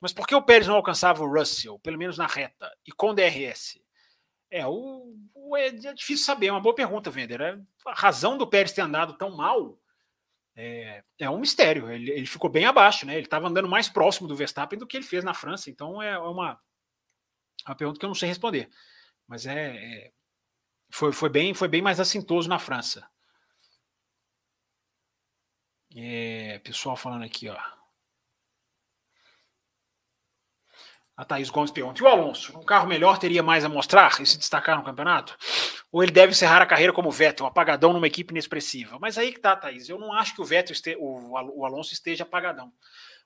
Mas 0.00 0.12
por 0.12 0.26
que 0.26 0.34
o 0.34 0.42
Pérez 0.42 0.66
não 0.66 0.76
alcançava 0.76 1.22
o 1.22 1.32
Russell, 1.32 1.78
pelo 1.78 1.98
menos 1.98 2.18
na 2.18 2.26
reta, 2.26 2.70
e 2.86 2.92
com 2.92 3.14
DRS? 3.14 3.80
É, 4.52 4.66
o, 4.66 5.16
o, 5.32 5.56
é, 5.56 5.68
é 5.68 5.94
difícil 5.94 6.26
saber, 6.26 6.48
é 6.48 6.52
uma 6.52 6.60
boa 6.60 6.74
pergunta, 6.74 7.10
Vender. 7.10 7.40
É, 7.40 7.58
a 7.86 7.94
razão 7.94 8.36
do 8.36 8.46
Pérez 8.46 8.70
ter 8.72 8.82
andado 8.82 9.14
tão 9.14 9.34
mal 9.34 9.78
é, 10.54 11.02
é 11.18 11.30
um 11.30 11.40
mistério. 11.40 11.90
Ele, 11.90 12.10
ele, 12.10 12.26
ficou 12.26 12.50
bem 12.50 12.66
abaixo, 12.66 13.06
né? 13.06 13.14
Ele 13.14 13.24
estava 13.24 13.48
andando 13.48 13.66
mais 13.66 13.88
próximo 13.88 14.28
do 14.28 14.36
Verstappen 14.36 14.78
do 14.78 14.86
que 14.86 14.94
ele 14.94 15.06
fez 15.06 15.24
na 15.24 15.32
França. 15.32 15.70
Então 15.70 16.02
é, 16.02 16.10
é 16.10 16.18
uma, 16.18 16.60
uma 17.66 17.74
pergunta 17.74 17.98
que 17.98 18.04
eu 18.04 18.08
não 18.08 18.14
sei 18.14 18.28
responder. 18.28 18.68
Mas 19.26 19.46
é, 19.46 19.76
é 19.76 20.12
foi, 20.90 21.12
foi, 21.12 21.30
bem, 21.30 21.54
foi 21.54 21.68
bem 21.68 21.80
mais 21.80 21.98
assintoso 21.98 22.46
na 22.46 22.58
França. 22.58 23.08
É, 25.96 26.58
pessoal 26.58 26.94
falando 26.94 27.24
aqui, 27.24 27.48
ó. 27.48 27.58
A 31.16 31.24
Thaís 31.24 31.50
Gomes 31.50 31.70
pergunta: 31.70 32.00
e 32.00 32.04
o 32.04 32.08
Alonso? 32.08 32.58
Um 32.58 32.64
carro 32.64 32.86
melhor 32.86 33.18
teria 33.18 33.42
mais 33.42 33.64
a 33.64 33.68
mostrar 33.68 34.20
e 34.20 34.26
se 34.26 34.38
destacar 34.38 34.76
no 34.76 34.84
campeonato? 34.84 35.36
Ou 35.90 36.02
ele 36.02 36.12
deve 36.12 36.32
encerrar 36.32 36.62
a 36.62 36.66
carreira 36.66 36.92
como 36.92 37.10
Vettel, 37.10 37.46
apagadão 37.46 37.92
numa 37.92 38.06
equipe 38.06 38.32
inexpressiva? 38.32 38.98
Mas 38.98 39.18
aí 39.18 39.32
que 39.32 39.40
tá, 39.40 39.54
Thaís. 39.54 39.88
Eu 39.88 39.98
não 39.98 40.12
acho 40.12 40.34
que 40.34 40.40
o 40.40 40.44
Vettel 40.44 40.72
este... 40.72 40.96
o 40.98 41.64
Alonso 41.64 41.92
esteja 41.92 42.22
apagadão. 42.22 42.72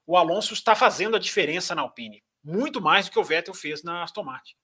O 0.06 0.16
Alonso 0.16 0.54
está 0.54 0.74
fazendo 0.74 1.16
a 1.16 1.18
diferença 1.18 1.74
na 1.74 1.82
Alpine. 1.82 2.22
Muito 2.42 2.80
mais 2.80 3.06
do 3.06 3.12
que 3.12 3.18
o 3.18 3.24
Vettel 3.24 3.54
fez 3.54 3.82
na 3.82 4.02
Aston 4.02 4.22
Martin. 4.22 4.54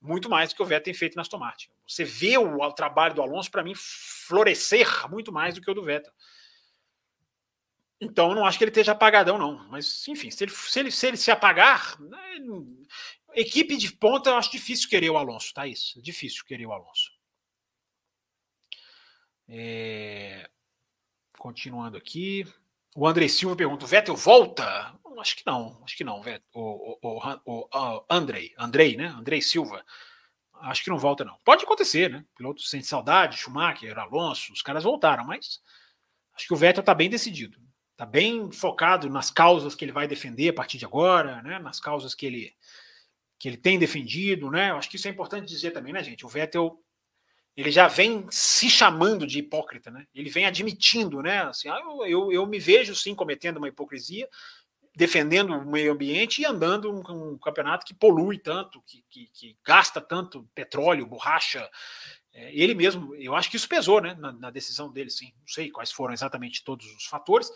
Muito 0.00 0.28
mais 0.28 0.50
do 0.50 0.56
que 0.56 0.62
o 0.62 0.66
Vettel 0.66 0.84
tem 0.84 0.94
feito 0.94 1.14
na 1.14 1.22
Aston 1.22 1.38
Martin. 1.38 1.68
Você 1.86 2.04
vê 2.04 2.38
o, 2.38 2.60
o 2.60 2.72
trabalho 2.72 3.14
do 3.14 3.22
Alonso, 3.22 3.50
para 3.50 3.62
mim, 3.62 3.74
florescer 3.76 5.08
muito 5.08 5.30
mais 5.30 5.54
do 5.54 5.60
que 5.60 5.70
o 5.70 5.74
do 5.74 5.84
Vettel. 5.84 6.12
Então, 8.00 8.30
eu 8.30 8.34
não 8.34 8.46
acho 8.46 8.56
que 8.56 8.64
ele 8.64 8.70
esteja 8.70 8.92
apagadão, 8.92 9.36
não. 9.36 9.68
Mas, 9.68 10.08
enfim, 10.08 10.30
se 10.30 10.42
ele 10.44 10.50
se, 10.50 10.80
ele, 10.80 10.90
se, 10.90 11.06
ele 11.06 11.16
se 11.18 11.30
apagar, 11.30 12.00
né, 12.00 12.38
equipe 13.34 13.76
de 13.76 13.92
ponta, 13.92 14.30
eu 14.30 14.36
acho 14.36 14.50
difícil 14.50 14.88
querer 14.88 15.10
o 15.10 15.18
Alonso, 15.18 15.52
tá? 15.52 15.66
Isso, 15.66 15.98
é 15.98 16.02
difícil 16.02 16.44
querer 16.46 16.66
o 16.66 16.72
Alonso. 16.72 17.12
É... 19.46 20.48
Continuando 21.38 21.98
aqui. 21.98 22.46
O 22.96 23.06
André 23.06 23.28
Silva 23.28 23.54
pergunta: 23.54 23.84
o 23.84 23.88
Vettel 23.88 24.16
volta? 24.16 24.98
Acho 25.18 25.36
que 25.36 25.42
não, 25.46 25.82
acho 25.84 25.96
que 25.96 26.04
não, 26.04 26.22
Vettel. 26.22 26.48
O, 26.54 26.98
o, 27.02 27.18
o, 27.44 27.68
o 27.74 28.04
Andrei, 28.08 28.54
Andrei, 28.58 28.96
né? 28.96 29.08
Andrei 29.08 29.42
Silva. 29.42 29.84
Acho 30.54 30.84
que 30.84 30.90
não 30.90 30.98
volta, 30.98 31.24
não. 31.24 31.38
Pode 31.44 31.64
acontecer, 31.64 32.10
né? 32.10 32.24
Piloto 32.36 32.62
sente 32.62 32.86
saudade, 32.86 33.36
Schumacher, 33.36 33.98
Alonso, 33.98 34.52
os 34.52 34.62
caras 34.62 34.84
voltaram, 34.84 35.24
mas 35.24 35.60
acho 36.34 36.46
que 36.46 36.54
o 36.54 36.56
Vettel 36.56 36.80
está 36.80 36.94
bem 36.94 37.10
decidido 37.10 37.58
tá 38.00 38.06
bem 38.06 38.50
focado 38.50 39.10
nas 39.10 39.30
causas 39.30 39.74
que 39.74 39.84
ele 39.84 39.92
vai 39.92 40.08
defender 40.08 40.48
a 40.48 40.54
partir 40.54 40.78
de 40.78 40.86
agora, 40.86 41.42
né? 41.42 41.58
Nas 41.58 41.78
causas 41.78 42.14
que 42.14 42.24
ele 42.24 42.54
que 43.38 43.46
ele 43.46 43.58
tem 43.58 43.78
defendido, 43.78 44.50
né? 44.50 44.70
Eu 44.70 44.76
acho 44.76 44.88
que 44.88 44.96
isso 44.96 45.06
é 45.06 45.10
importante 45.10 45.46
dizer 45.46 45.72
também, 45.72 45.92
né, 45.92 46.02
gente? 46.02 46.24
O 46.24 46.28
Vettel 46.28 46.82
ele 47.54 47.70
já 47.70 47.88
vem 47.88 48.26
se 48.30 48.70
chamando 48.70 49.26
de 49.26 49.40
hipócrita, 49.40 49.90
né? 49.90 50.06
Ele 50.14 50.30
vem 50.30 50.46
admitindo, 50.46 51.20
né? 51.20 51.42
Assim, 51.42 51.68
ah, 51.68 51.78
eu, 51.78 52.06
eu, 52.06 52.32
eu, 52.32 52.46
me 52.46 52.58
vejo 52.58 52.94
sim 52.94 53.14
cometendo 53.14 53.58
uma 53.58 53.68
hipocrisia, 53.68 54.26
defendendo 54.96 55.52
o 55.52 55.70
meio 55.70 55.92
ambiente 55.92 56.40
e 56.40 56.46
andando 56.46 56.90
um, 56.90 57.32
um 57.32 57.38
campeonato 57.38 57.84
que 57.84 57.92
polui 57.92 58.38
tanto, 58.38 58.82
que, 58.86 59.04
que, 59.10 59.26
que, 59.30 59.56
gasta 59.62 60.00
tanto 60.00 60.48
petróleo, 60.54 61.04
borracha. 61.04 61.68
É, 62.40 62.50
ele 62.54 62.74
mesmo, 62.74 63.14
eu 63.16 63.34
acho 63.34 63.50
que 63.50 63.56
isso 63.56 63.68
pesou, 63.68 64.00
né? 64.00 64.16
Na, 64.18 64.32
na, 64.32 64.50
decisão 64.50 64.90
dele, 64.90 65.10
sim. 65.10 65.32
Não 65.40 65.48
sei 65.48 65.70
quais 65.70 65.92
foram 65.92 66.14
exatamente 66.14 66.64
todos 66.64 66.86
os 66.96 67.04
fatores. 67.04 67.50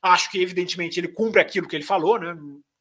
Acho 0.00 0.30
que, 0.30 0.40
evidentemente, 0.40 1.00
ele 1.00 1.08
cumpre 1.08 1.40
aquilo 1.40 1.66
que 1.66 1.74
ele 1.74 1.84
falou, 1.84 2.18
né? 2.18 2.36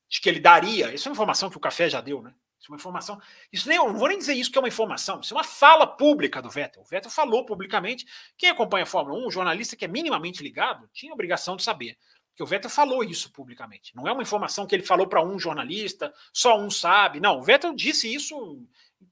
De 0.07 0.21
que 0.21 0.29
ele 0.29 0.39
daria. 0.39 0.93
Isso 0.93 1.07
é 1.07 1.09
uma 1.09 1.15
informação 1.15 1.49
que 1.49 1.57
o 1.57 1.59
café 1.59 1.89
já 1.89 1.99
deu, 1.99 2.21
né? 2.21 2.31
Isso 2.59 2.71
é 2.71 2.73
uma 2.73 2.77
informação. 2.77 3.19
Isso 3.51 3.67
nem, 3.67 3.77
eu 3.77 3.87
não 3.87 3.97
vou 3.97 4.07
nem 4.07 4.17
dizer 4.17 4.33
isso 4.33 4.51
que 4.51 4.57
é 4.57 4.61
uma 4.61 4.67
informação, 4.67 5.19
isso 5.21 5.33
é 5.33 5.37
uma 5.37 5.43
fala 5.43 5.85
pública 5.85 6.41
do 6.41 6.49
Vettel. 6.49 6.81
O 6.81 6.85
Vettel 6.85 7.09
falou 7.09 7.45
publicamente. 7.45 8.05
Quem 8.37 8.49
acompanha 8.49 8.83
a 8.83 8.87
Fórmula 8.87 9.19
1, 9.19 9.27
um 9.27 9.31
jornalista 9.31 9.75
que 9.75 9.85
é 9.85 9.87
minimamente 9.87 10.43
ligado, 10.43 10.89
tinha 10.93 11.13
obrigação 11.13 11.55
de 11.55 11.63
saber. 11.63 11.97
Que 12.35 12.43
o 12.43 12.45
Vettel 12.45 12.69
falou 12.69 13.03
isso 13.03 13.31
publicamente. 13.31 13.95
Não 13.95 14.07
é 14.07 14.11
uma 14.11 14.21
informação 14.21 14.67
que 14.67 14.75
ele 14.75 14.83
falou 14.83 15.07
para 15.07 15.23
um 15.23 15.39
jornalista, 15.39 16.13
só 16.31 16.59
um 16.59 16.69
sabe. 16.69 17.19
Não, 17.19 17.39
o 17.39 17.43
Vettel 17.43 17.73
disse 17.73 18.13
isso 18.13 18.63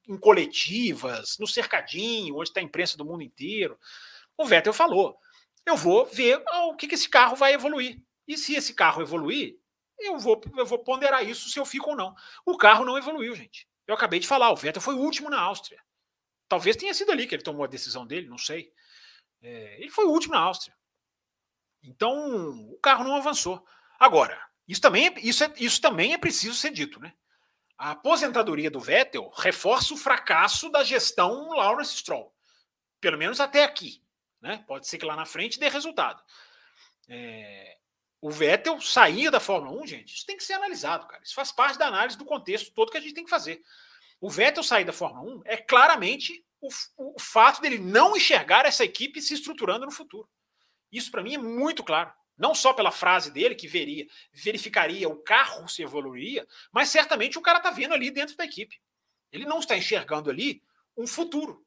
em 0.08 0.16
coletivas, 0.18 1.36
no 1.38 1.46
cercadinho, 1.46 2.36
onde 2.36 2.50
está 2.50 2.60
a 2.60 2.62
imprensa 2.62 2.96
do 2.96 3.04
mundo 3.04 3.22
inteiro. 3.22 3.78
O 4.36 4.44
Vettel 4.44 4.72
falou: 4.72 5.18
eu 5.66 5.76
vou 5.76 6.06
ver 6.06 6.42
o 6.68 6.74
que, 6.76 6.86
que 6.86 6.94
esse 6.94 7.08
carro 7.08 7.34
vai 7.34 7.52
evoluir. 7.52 8.00
E 8.26 8.38
se 8.38 8.54
esse 8.54 8.72
carro 8.72 9.02
evoluir, 9.02 9.58
eu 9.98 10.18
vou, 10.18 10.40
eu 10.56 10.64
vou 10.64 10.78
ponderar 10.78 11.26
isso 11.26 11.50
se 11.50 11.58
eu 11.58 11.64
fico 11.64 11.90
ou 11.90 11.96
não. 11.96 12.14
O 12.44 12.56
carro 12.56 12.84
não 12.84 12.96
evoluiu, 12.96 13.34
gente. 13.34 13.68
Eu 13.86 13.94
acabei 13.94 14.20
de 14.20 14.28
falar, 14.28 14.50
o 14.50 14.56
Vettel 14.56 14.82
foi 14.82 14.94
o 14.94 15.00
último 15.00 15.28
na 15.28 15.40
Áustria. 15.40 15.82
Talvez 16.48 16.76
tenha 16.76 16.94
sido 16.94 17.10
ali 17.10 17.26
que 17.26 17.34
ele 17.34 17.42
tomou 17.42 17.64
a 17.64 17.68
decisão 17.68 18.06
dele, 18.06 18.28
não 18.28 18.38
sei. 18.38 18.72
É, 19.42 19.80
ele 19.80 19.90
foi 19.90 20.04
o 20.04 20.10
último 20.10 20.34
na 20.34 20.40
Áustria. 20.40 20.74
Então, 21.82 22.70
o 22.72 22.78
carro 22.80 23.04
não 23.04 23.16
avançou. 23.16 23.64
Agora, 23.98 24.40
isso 24.66 24.80
também, 24.80 25.06
é, 25.06 25.20
isso, 25.20 25.42
é, 25.44 25.52
isso 25.58 25.80
também 25.80 26.14
é 26.14 26.18
preciso 26.18 26.54
ser 26.54 26.70
dito, 26.70 27.00
né? 27.00 27.12
A 27.78 27.90
aposentadoria 27.90 28.70
do 28.70 28.80
Vettel 28.80 29.30
reforça 29.36 29.92
o 29.92 29.98
fracasso 29.98 30.70
da 30.70 30.82
gestão 30.82 31.50
Lawrence 31.50 31.96
Stroll. 31.96 32.34
Pelo 33.00 33.18
menos 33.18 33.40
até 33.40 33.64
aqui. 33.64 34.02
Né? 34.40 34.64
Pode 34.66 34.86
ser 34.86 34.98
que 34.98 35.04
lá 35.04 35.16
na 35.16 35.26
frente 35.26 35.58
dê 35.58 35.68
resultado. 35.68 36.22
É, 37.08 37.76
o 38.20 38.30
Vettel 38.30 38.80
saía 38.80 39.30
da 39.30 39.40
Fórmula 39.40 39.80
1, 39.82 39.86
gente, 39.86 40.14
isso 40.14 40.26
tem 40.26 40.36
que 40.36 40.44
ser 40.44 40.54
analisado, 40.54 41.06
cara. 41.06 41.22
Isso 41.22 41.34
faz 41.34 41.52
parte 41.52 41.78
da 41.78 41.86
análise 41.86 42.16
do 42.16 42.24
contexto 42.24 42.72
todo 42.72 42.90
que 42.90 42.96
a 42.96 43.00
gente 43.00 43.14
tem 43.14 43.24
que 43.24 43.30
fazer. 43.30 43.62
O 44.20 44.30
Vettel 44.30 44.62
sair 44.62 44.84
da 44.84 44.92
Fórmula 44.92 45.36
1 45.38 45.42
é 45.44 45.56
claramente 45.56 46.44
o, 46.60 46.68
o 46.96 47.20
fato 47.20 47.60
dele 47.60 47.78
não 47.78 48.16
enxergar 48.16 48.64
essa 48.64 48.84
equipe 48.84 49.20
se 49.20 49.34
estruturando 49.34 49.84
no 49.84 49.92
futuro. 49.92 50.28
Isso 50.90 51.10
para 51.10 51.22
mim 51.22 51.34
é 51.34 51.38
muito 51.38 51.84
claro. 51.84 52.12
Não 52.36 52.54
só 52.54 52.72
pela 52.72 52.90
frase 52.90 53.30
dele, 53.30 53.54
que 53.54 53.66
veria, 53.66 54.06
verificaria 54.32 55.08
o 55.08 55.16
carro 55.16 55.66
se 55.68 55.82
evoluiria, 55.82 56.46
mas 56.70 56.90
certamente 56.90 57.38
o 57.38 57.42
cara 57.42 57.58
está 57.58 57.70
vendo 57.70 57.94
ali 57.94 58.10
dentro 58.10 58.36
da 58.36 58.44
equipe. 58.44 58.80
Ele 59.32 59.44
não 59.44 59.58
está 59.58 59.76
enxergando 59.76 60.30
ali 60.30 60.62
um 60.96 61.06
futuro. 61.06 61.64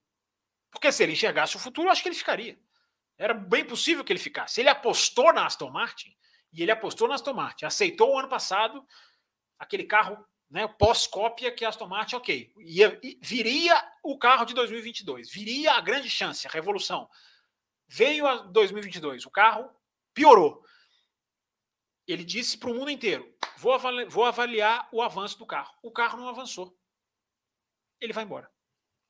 Porque 0.72 0.92
se 0.92 1.04
ele 1.04 1.14
enxergasse 1.14 1.56
o 1.56 1.60
futuro, 1.60 1.88
eu 1.88 1.92
acho 1.92 2.04
que 2.04 2.10
ele 2.10 2.16
ficaria. 2.16 2.60
Era 3.18 3.34
bem 3.34 3.66
possível 3.66 4.04
que 4.04 4.14
ele 4.14 4.20
ficasse. 4.20 4.62
Ele 4.62 4.70
apostou 4.70 5.34
na 5.34 5.46
Aston 5.46 5.70
Martin, 5.70 6.16
e 6.54 6.62
ele 6.62 6.72
apostou 6.72 7.08
na 7.08 7.16
Aston 7.16 7.34
Martin. 7.34 7.66
Aceitou 7.66 8.14
o 8.14 8.20
ano 8.20 8.30
passado 8.30 8.86
aquele 9.58 9.84
carro 9.84 10.24
né, 10.50 10.68
pós-cópia 10.68 11.52
que 11.52 11.64
a 11.64 11.70
Aston 11.70 11.88
Martin, 11.88 12.16
ok, 12.16 12.52
ia, 12.58 13.00
viria 13.22 13.92
o 14.04 14.18
carro 14.18 14.46
de 14.46 14.54
2022, 14.54 15.30
viria 15.30 15.74
a 15.74 15.82
grande 15.82 16.10
chance, 16.10 16.48
a 16.48 16.50
revolução. 16.50 17.08
Veio 17.88 18.26
a 18.26 18.38
2022, 18.38 19.26
o 19.26 19.30
carro 19.30 19.70
piorou. 20.20 20.62
Ele 22.06 22.26
disse 22.26 22.58
para 22.58 22.70
o 22.70 22.74
mundo 22.74 22.92
inteiro: 22.92 23.34
vou 23.58 23.74
avaliar, 23.74 24.10
vou 24.10 24.26
avaliar 24.26 24.90
o 24.92 25.02
avanço 25.02 25.40
do 25.40 25.46
carro. 25.46 25.74
O 25.82 25.92
carro 25.92 26.18
não 26.18 26.28
avançou. 26.28 26.78
Ele 28.02 28.12
vai 28.12 28.26
embora. 28.26 28.52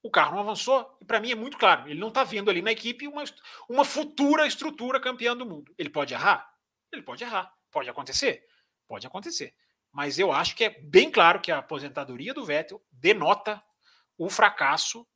O 0.04 0.12
carro 0.12 0.34
não 0.34 0.42
avançou, 0.42 0.98
e 1.02 1.06
para 1.06 1.20
mim 1.20 1.32
é 1.32 1.36
muito 1.36 1.58
claro: 1.58 1.90
ele 1.90 2.00
não 2.00 2.10
está 2.10 2.24
vendo 2.24 2.52
ali 2.52 2.62
na 2.62 2.72
equipe 2.72 3.08
uma, 3.08 3.24
uma 3.68 3.84
futura 3.84 4.46
estrutura 4.46 5.00
campeã 5.00 5.36
do 5.36 5.46
mundo. 5.48 5.74
Ele 5.80 5.90
pode 5.90 6.14
errar? 6.14 6.48
Ele 6.92 7.02
pode 7.02 7.24
errar. 7.24 7.52
Pode 7.72 7.90
acontecer? 7.90 8.46
Pode 8.88 9.08
acontecer. 9.08 9.56
Mas 9.92 10.20
eu 10.20 10.32
acho 10.32 10.56
que 10.56 10.64
é 10.64 10.70
bem 10.70 11.10
claro 11.10 11.42
que 11.42 11.52
a 11.52 11.58
aposentadoria 11.58 12.34
do 12.34 12.46
Vettel 12.46 12.84
denota 12.92 13.64
o 14.16 14.30
fracasso 14.30 15.08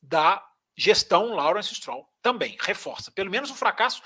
da 0.00 0.44
gestão 0.76 1.34
Lawrence 1.34 1.74
Stroll. 1.74 2.08
Também 2.22 2.56
reforça, 2.60 3.10
pelo 3.10 3.30
menos 3.30 3.50
o 3.50 3.54
fracasso 3.56 4.00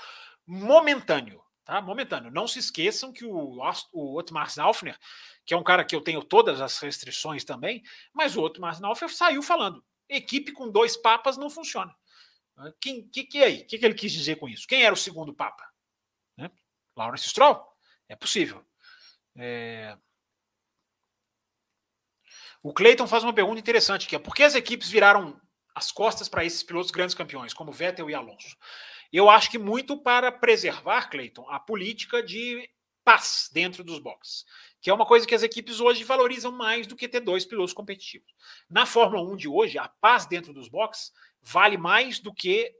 momentâneo. 0.45 1.41
Tá? 1.63 1.81
Momentâneo. 1.81 2.31
Não 2.31 2.47
se 2.47 2.59
esqueçam 2.59 3.13
que 3.13 3.25
o, 3.25 3.59
o 3.93 4.17
Otmar 4.17 4.51
Zaufner, 4.51 4.97
que 5.45 5.53
é 5.53 5.57
um 5.57 5.63
cara 5.63 5.85
que 5.85 5.95
eu 5.95 6.01
tenho 6.01 6.23
todas 6.23 6.59
as 6.59 6.77
restrições 6.79 7.43
também, 7.43 7.81
mas 8.13 8.35
o 8.35 8.41
Otmar 8.41 8.75
Zaufner 8.75 9.13
saiu 9.13 9.41
falando: 9.41 9.83
equipe 10.09 10.51
com 10.51 10.69
dois 10.69 10.97
papas 10.97 11.37
não 11.37 11.49
funciona. 11.49 11.95
Quem 12.79 13.07
que, 13.07 13.23
que 13.23 13.43
aí? 13.43 13.61
O 13.61 13.67
que, 13.67 13.77
que 13.77 13.85
ele 13.85 13.95
quis 13.95 14.11
dizer 14.11 14.35
com 14.35 14.47
isso? 14.47 14.67
Quem 14.67 14.83
era 14.83 14.93
o 14.93 14.97
segundo 14.97 15.33
papa? 15.33 15.63
Lawrence 16.95 17.29
Stroll? 17.29 17.61
É 18.07 18.15
possível. 18.15 18.63
É... 19.35 19.97
O 22.61 22.73
Clayton 22.73 23.07
faz 23.07 23.23
uma 23.23 23.33
pergunta 23.33 23.59
interessante 23.59 24.07
que 24.07 24.15
é 24.15 24.19
por 24.19 24.35
que 24.35 24.43
as 24.43 24.55
equipes 24.55 24.89
viraram 24.89 25.39
as 25.75 25.91
costas 25.91 26.29
para 26.29 26.45
esses 26.45 26.63
pilotos 26.63 26.91
grandes 26.91 27.15
campeões, 27.15 27.53
como 27.53 27.71
Vettel 27.71 28.09
e 28.09 28.13
Alonso? 28.13 28.55
Eu 29.13 29.29
acho 29.29 29.51
que 29.51 29.59
muito 29.59 29.95
para 29.95 30.31
preservar, 30.31 31.07
Clayton, 31.07 31.47
a 31.47 31.59
política 31.59 32.23
de 32.23 32.67
paz 33.03 33.49
dentro 33.53 33.83
dos 33.83 33.99
boxes, 33.99 34.43
que 34.81 34.89
é 34.89 34.93
uma 34.93 35.05
coisa 35.05 35.27
que 35.27 35.35
as 35.35 35.43
equipes 35.43 35.79
hoje 35.79 36.03
valorizam 36.03 36.51
mais 36.51 36.87
do 36.87 36.95
que 36.95 37.07
ter 37.07 37.19
dois 37.19 37.45
pilotos 37.45 37.73
competitivos. 37.73 38.33
Na 38.69 38.87
Fórmula 38.87 39.21
1 39.31 39.35
de 39.35 39.47
hoje, 39.47 39.77
a 39.77 39.87
paz 39.87 40.25
dentro 40.25 40.51
dos 40.51 40.67
boxes 40.67 41.11
vale 41.41 41.77
mais 41.77 42.19
do 42.19 42.33
que 42.33 42.73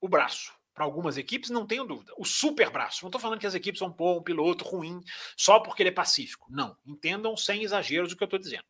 o 0.00 0.08
braço 0.08 0.52
para 0.78 0.84
algumas 0.84 1.18
equipes, 1.18 1.50
não 1.50 1.66
tenho 1.66 1.84
dúvida. 1.84 2.12
O 2.16 2.24
super 2.24 2.70
braço. 2.70 3.02
Não 3.02 3.08
estou 3.08 3.20
falando 3.20 3.40
que 3.40 3.46
as 3.48 3.54
equipes 3.54 3.80
vão 3.80 3.92
pôr 3.92 4.16
um 4.16 4.22
piloto 4.22 4.64
ruim 4.64 5.00
só 5.36 5.58
porque 5.58 5.82
ele 5.82 5.90
é 5.90 5.92
pacífico. 5.92 6.46
Não. 6.48 6.76
Entendam 6.86 7.36
sem 7.36 7.64
exageros 7.64 8.12
o 8.12 8.16
que 8.16 8.22
eu 8.22 8.26
estou 8.26 8.38
dizendo. 8.38 8.62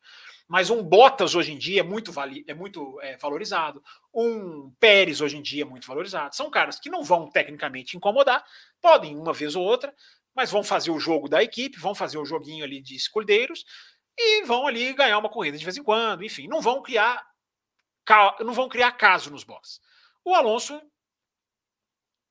Mas 0.49 0.71
um 0.71 0.83
Bottas 0.83 1.35
hoje 1.35 1.53
em 1.53 1.59
dia 1.59 1.81
é 1.81 1.83
muito, 1.83 2.11
vali 2.11 2.43
é 2.49 2.55
muito 2.55 2.99
é, 3.03 3.19
valorizado. 3.19 3.85
Um 4.13 4.71
Pérez 4.81 5.21
hoje 5.21 5.37
em 5.37 5.43
dia 5.43 5.63
é 5.63 5.67
muito 5.67 5.87
valorizado. 5.87 6.35
São 6.35 6.51
caras 6.51 6.81
que 6.81 6.89
não 6.89 7.05
vão 7.05 7.31
tecnicamente 7.31 7.97
incomodar, 7.97 8.43
podem 8.81 9.15
uma 9.15 9.35
vez 9.35 9.55
ou 9.55 9.63
outra, 9.63 9.95
mas 10.35 10.51
vão 10.51 10.65
fazer 10.65 10.91
o 10.91 10.99
jogo 10.99 11.29
da 11.29 11.43
equipe, 11.43 11.79
vão 11.79 11.95
fazer 11.95 12.17
o 12.17 12.25
joguinho 12.25 12.65
ali 12.65 12.81
de 12.81 12.97
escudeiros 12.97 13.65
e 14.17 14.43
vão 14.45 14.67
ali 14.67 14.95
ganhar 14.95 15.19
uma 15.19 15.29
corrida 15.29 15.59
de 15.59 15.65
vez 15.65 15.77
em 15.77 15.83
quando. 15.83 16.25
Enfim, 16.25 16.49
não 16.49 16.63
vão 16.63 16.83
criar 16.83 17.27
não 18.41 18.55
vão 18.55 18.71
criar 18.71 18.93
caso 18.93 19.31
nos 19.31 19.45
boxes. 19.45 19.83
O 20.25 20.35
Alonso 20.35 20.81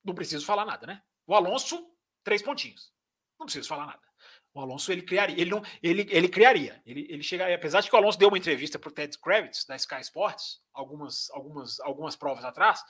não 0.04 0.14
preciso 0.14 0.44
falar 0.44 0.64
nada, 0.64 0.86
né? 0.86 1.02
O 1.24 1.34
Alonso, 1.34 1.88
três 2.24 2.42
pontinhos. 2.42 2.92
Não 3.38 3.46
preciso 3.46 3.68
falar 3.68 3.86
nada. 3.86 4.07
O 4.54 4.60
Alonso 4.60 4.90
ele 4.90 5.02
criaria, 5.02 5.40
ele 5.40 5.50
não, 5.50 5.62
ele, 5.82 6.06
ele 6.10 6.28
criaria, 6.28 6.82
ele, 6.84 7.06
ele 7.08 7.22
chegaria, 7.22 7.54
apesar 7.54 7.80
de 7.80 7.88
que 7.88 7.94
o 7.94 7.98
Alonso 7.98 8.18
deu 8.18 8.28
uma 8.28 8.38
entrevista 8.38 8.78
para 8.78 8.88
o 8.88 8.92
Ted 8.92 9.16
Kravitz 9.18 9.64
da 9.66 9.76
Sky 9.76 10.00
Sports 10.00 10.60
algumas, 10.72 11.30
algumas, 11.30 11.78
algumas 11.80 12.16
provas 12.16 12.44
atrás, 12.44 12.82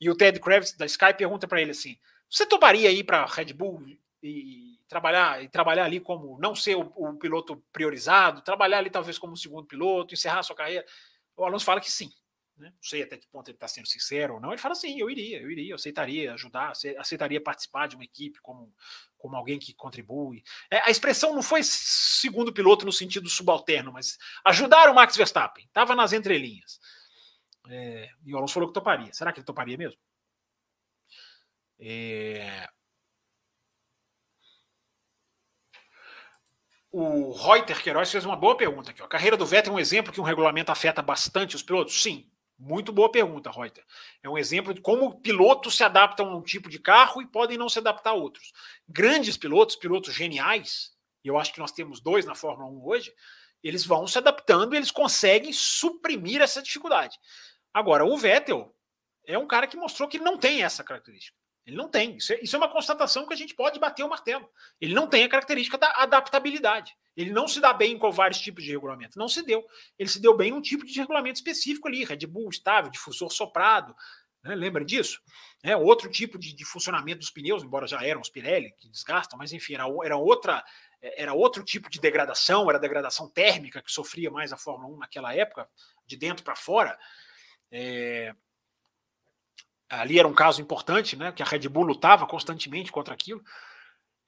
e 0.00 0.10
o 0.10 0.16
Ted 0.16 0.38
Kravitz 0.40 0.76
da 0.76 0.84
Sky 0.84 1.14
pergunta 1.16 1.46
para 1.46 1.60
ele 1.60 1.70
assim: 1.70 1.96
você 2.28 2.44
toparia 2.44 2.90
ir 2.90 3.04
para 3.04 3.24
Red 3.24 3.52
Bull 3.52 3.86
e 4.22 4.78
trabalhar 4.88 5.42
e 5.42 5.48
trabalhar 5.48 5.84
ali 5.84 6.00
como 6.00 6.38
não 6.40 6.54
ser 6.54 6.76
o, 6.76 6.92
o, 6.96 7.16
piloto 7.16 7.62
priorizado, 7.72 8.42
trabalhar 8.42 8.78
ali 8.78 8.90
talvez 8.90 9.18
como 9.18 9.36
segundo 9.36 9.66
piloto, 9.66 10.14
encerrar 10.14 10.42
sua 10.42 10.56
carreira? 10.56 10.84
O 11.36 11.44
Alonso 11.44 11.64
fala 11.64 11.80
que 11.80 11.90
sim. 11.90 12.10
Né? 12.56 12.70
Não 12.70 12.82
sei 12.82 13.02
até 13.02 13.18
que 13.18 13.26
ponto 13.28 13.48
ele 13.48 13.56
está 13.56 13.68
sendo 13.68 13.86
sincero 13.86 14.34
ou 14.34 14.40
não. 14.40 14.50
Ele 14.50 14.60
fala 14.60 14.72
assim: 14.72 14.98
eu 14.98 15.10
iria, 15.10 15.40
eu 15.40 15.50
iria, 15.50 15.72
eu 15.72 15.76
aceitaria 15.76 16.32
ajudar, 16.32 16.72
aceitaria 16.98 17.40
participar 17.40 17.86
de 17.86 17.96
uma 17.96 18.04
equipe 18.04 18.40
como, 18.40 18.72
como 19.18 19.36
alguém 19.36 19.58
que 19.58 19.74
contribui. 19.74 20.42
É, 20.70 20.78
a 20.80 20.90
expressão 20.90 21.34
não 21.34 21.42
foi 21.42 21.60
segundo 21.62 22.52
piloto 22.52 22.86
no 22.86 22.92
sentido 22.92 23.28
subalterno, 23.28 23.92
mas 23.92 24.16
ajudar 24.44 24.88
o 24.90 24.94
Max 24.94 25.16
Verstappen. 25.16 25.66
Estava 25.66 25.94
nas 25.94 26.14
entrelinhas. 26.14 26.80
É, 27.68 28.10
e 28.24 28.32
o 28.32 28.38
Alonso 28.38 28.54
falou 28.54 28.68
que 28.68 28.74
toparia. 28.74 29.12
Será 29.12 29.32
que 29.32 29.40
ele 29.40 29.46
toparia 29.46 29.76
mesmo? 29.76 30.00
É... 31.78 32.66
O 36.90 37.32
Reuter 37.32 37.82
Queiroz 37.82 38.10
fez 38.10 38.24
uma 38.24 38.36
boa 38.36 38.56
pergunta 38.56 38.90
aqui. 38.90 39.02
A 39.02 39.08
carreira 39.08 39.36
do 39.36 39.44
Vettel 39.44 39.74
é 39.74 39.76
um 39.76 39.78
exemplo 39.78 40.10
que 40.10 40.20
um 40.20 40.24
regulamento 40.24 40.72
afeta 40.72 41.02
bastante 41.02 41.54
os 41.54 41.62
pilotos? 41.62 42.02
Sim, 42.02 42.30
Muito 42.58 42.90
boa 42.90 43.10
pergunta, 43.10 43.50
Reuter. 43.50 43.84
É 44.22 44.28
um 44.28 44.38
exemplo 44.38 44.72
de 44.72 44.80
como 44.80 45.20
pilotos 45.20 45.76
se 45.76 45.84
adaptam 45.84 46.30
a 46.30 46.36
um 46.36 46.42
tipo 46.42 46.70
de 46.70 46.78
carro 46.78 47.20
e 47.20 47.26
podem 47.26 47.58
não 47.58 47.68
se 47.68 47.78
adaptar 47.78 48.10
a 48.10 48.14
outros. 48.14 48.52
Grandes 48.88 49.36
pilotos, 49.36 49.76
pilotos 49.76 50.14
geniais, 50.14 50.92
e 51.22 51.28
eu 51.28 51.38
acho 51.38 51.52
que 51.52 51.58
nós 51.58 51.72
temos 51.72 52.00
dois 52.00 52.24
na 52.24 52.34
Fórmula 52.34 52.70
1 52.70 52.86
hoje, 52.86 53.12
eles 53.62 53.84
vão 53.84 54.06
se 54.06 54.16
adaptando 54.16 54.74
e 54.74 54.76
eles 54.78 54.90
conseguem 54.90 55.52
suprimir 55.52 56.40
essa 56.40 56.62
dificuldade. 56.62 57.18
Agora, 57.74 58.06
o 58.06 58.16
Vettel 58.16 58.74
é 59.26 59.36
um 59.36 59.46
cara 59.46 59.66
que 59.66 59.76
mostrou 59.76 60.08
que 60.08 60.18
não 60.18 60.38
tem 60.38 60.62
essa 60.62 60.82
característica. 60.82 61.35
Ele 61.66 61.76
não 61.76 61.88
tem. 61.88 62.16
Isso 62.16 62.32
é, 62.32 62.38
isso 62.40 62.54
é 62.54 62.58
uma 62.58 62.70
constatação 62.70 63.26
que 63.26 63.34
a 63.34 63.36
gente 63.36 63.54
pode 63.54 63.80
bater 63.80 64.04
o 64.04 64.08
martelo. 64.08 64.48
Ele 64.80 64.94
não 64.94 65.08
tem 65.08 65.24
a 65.24 65.28
característica 65.28 65.76
da 65.76 65.90
adaptabilidade. 65.96 66.96
Ele 67.16 67.32
não 67.32 67.48
se 67.48 67.60
dá 67.60 67.72
bem 67.72 67.98
com 67.98 68.12
vários 68.12 68.38
tipos 68.38 68.62
de 68.62 68.70
regulamento. 68.70 69.18
Não 69.18 69.28
se 69.28 69.42
deu. 69.42 69.66
Ele 69.98 70.08
se 70.08 70.20
deu 70.20 70.36
bem 70.36 70.52
num 70.52 70.60
tipo 70.60 70.86
de 70.86 70.98
regulamento 70.98 71.36
específico 71.36 71.88
ali, 71.88 72.04
Red 72.04 72.26
Bull 72.26 72.50
estável, 72.50 72.90
difusor 72.90 73.32
soprado. 73.32 73.96
Né? 74.44 74.54
Lembra 74.54 74.84
disso? 74.84 75.20
É 75.62 75.76
outro 75.76 76.08
tipo 76.08 76.38
de, 76.38 76.54
de, 76.54 76.64
funcionamento 76.64 77.18
dos 77.18 77.30
pneus, 77.30 77.64
embora 77.64 77.86
já 77.86 78.04
eram 78.04 78.20
os 78.20 78.28
Pirelli 78.28 78.72
que 78.78 78.88
desgastam, 78.88 79.36
mas 79.36 79.52
enfim, 79.52 79.74
era, 79.74 79.84
era 80.04 80.16
outra 80.16 80.64
era 81.00 81.34
outro 81.34 81.62
tipo 81.62 81.90
de 81.90 82.00
degradação, 82.00 82.68
era 82.68 82.78
degradação 82.78 83.28
térmica 83.28 83.82
que 83.82 83.92
sofria 83.92 84.30
mais 84.30 84.52
a 84.52 84.56
Fórmula 84.56 84.94
1 84.94 84.98
naquela 84.98 85.34
época, 85.34 85.68
de 86.06 86.16
dentro 86.16 86.42
para 86.42 86.56
fora. 86.56 86.98
É, 87.70 88.34
ali 89.88 90.18
era 90.18 90.28
um 90.28 90.34
caso 90.34 90.60
importante, 90.60 91.16
né? 91.16 91.32
Que 91.32 91.42
a 91.42 91.46
Red 91.46 91.68
Bull 91.68 91.84
lutava 91.84 92.26
constantemente 92.26 92.92
contra 92.92 93.14
aquilo. 93.14 93.42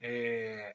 É, 0.01 0.75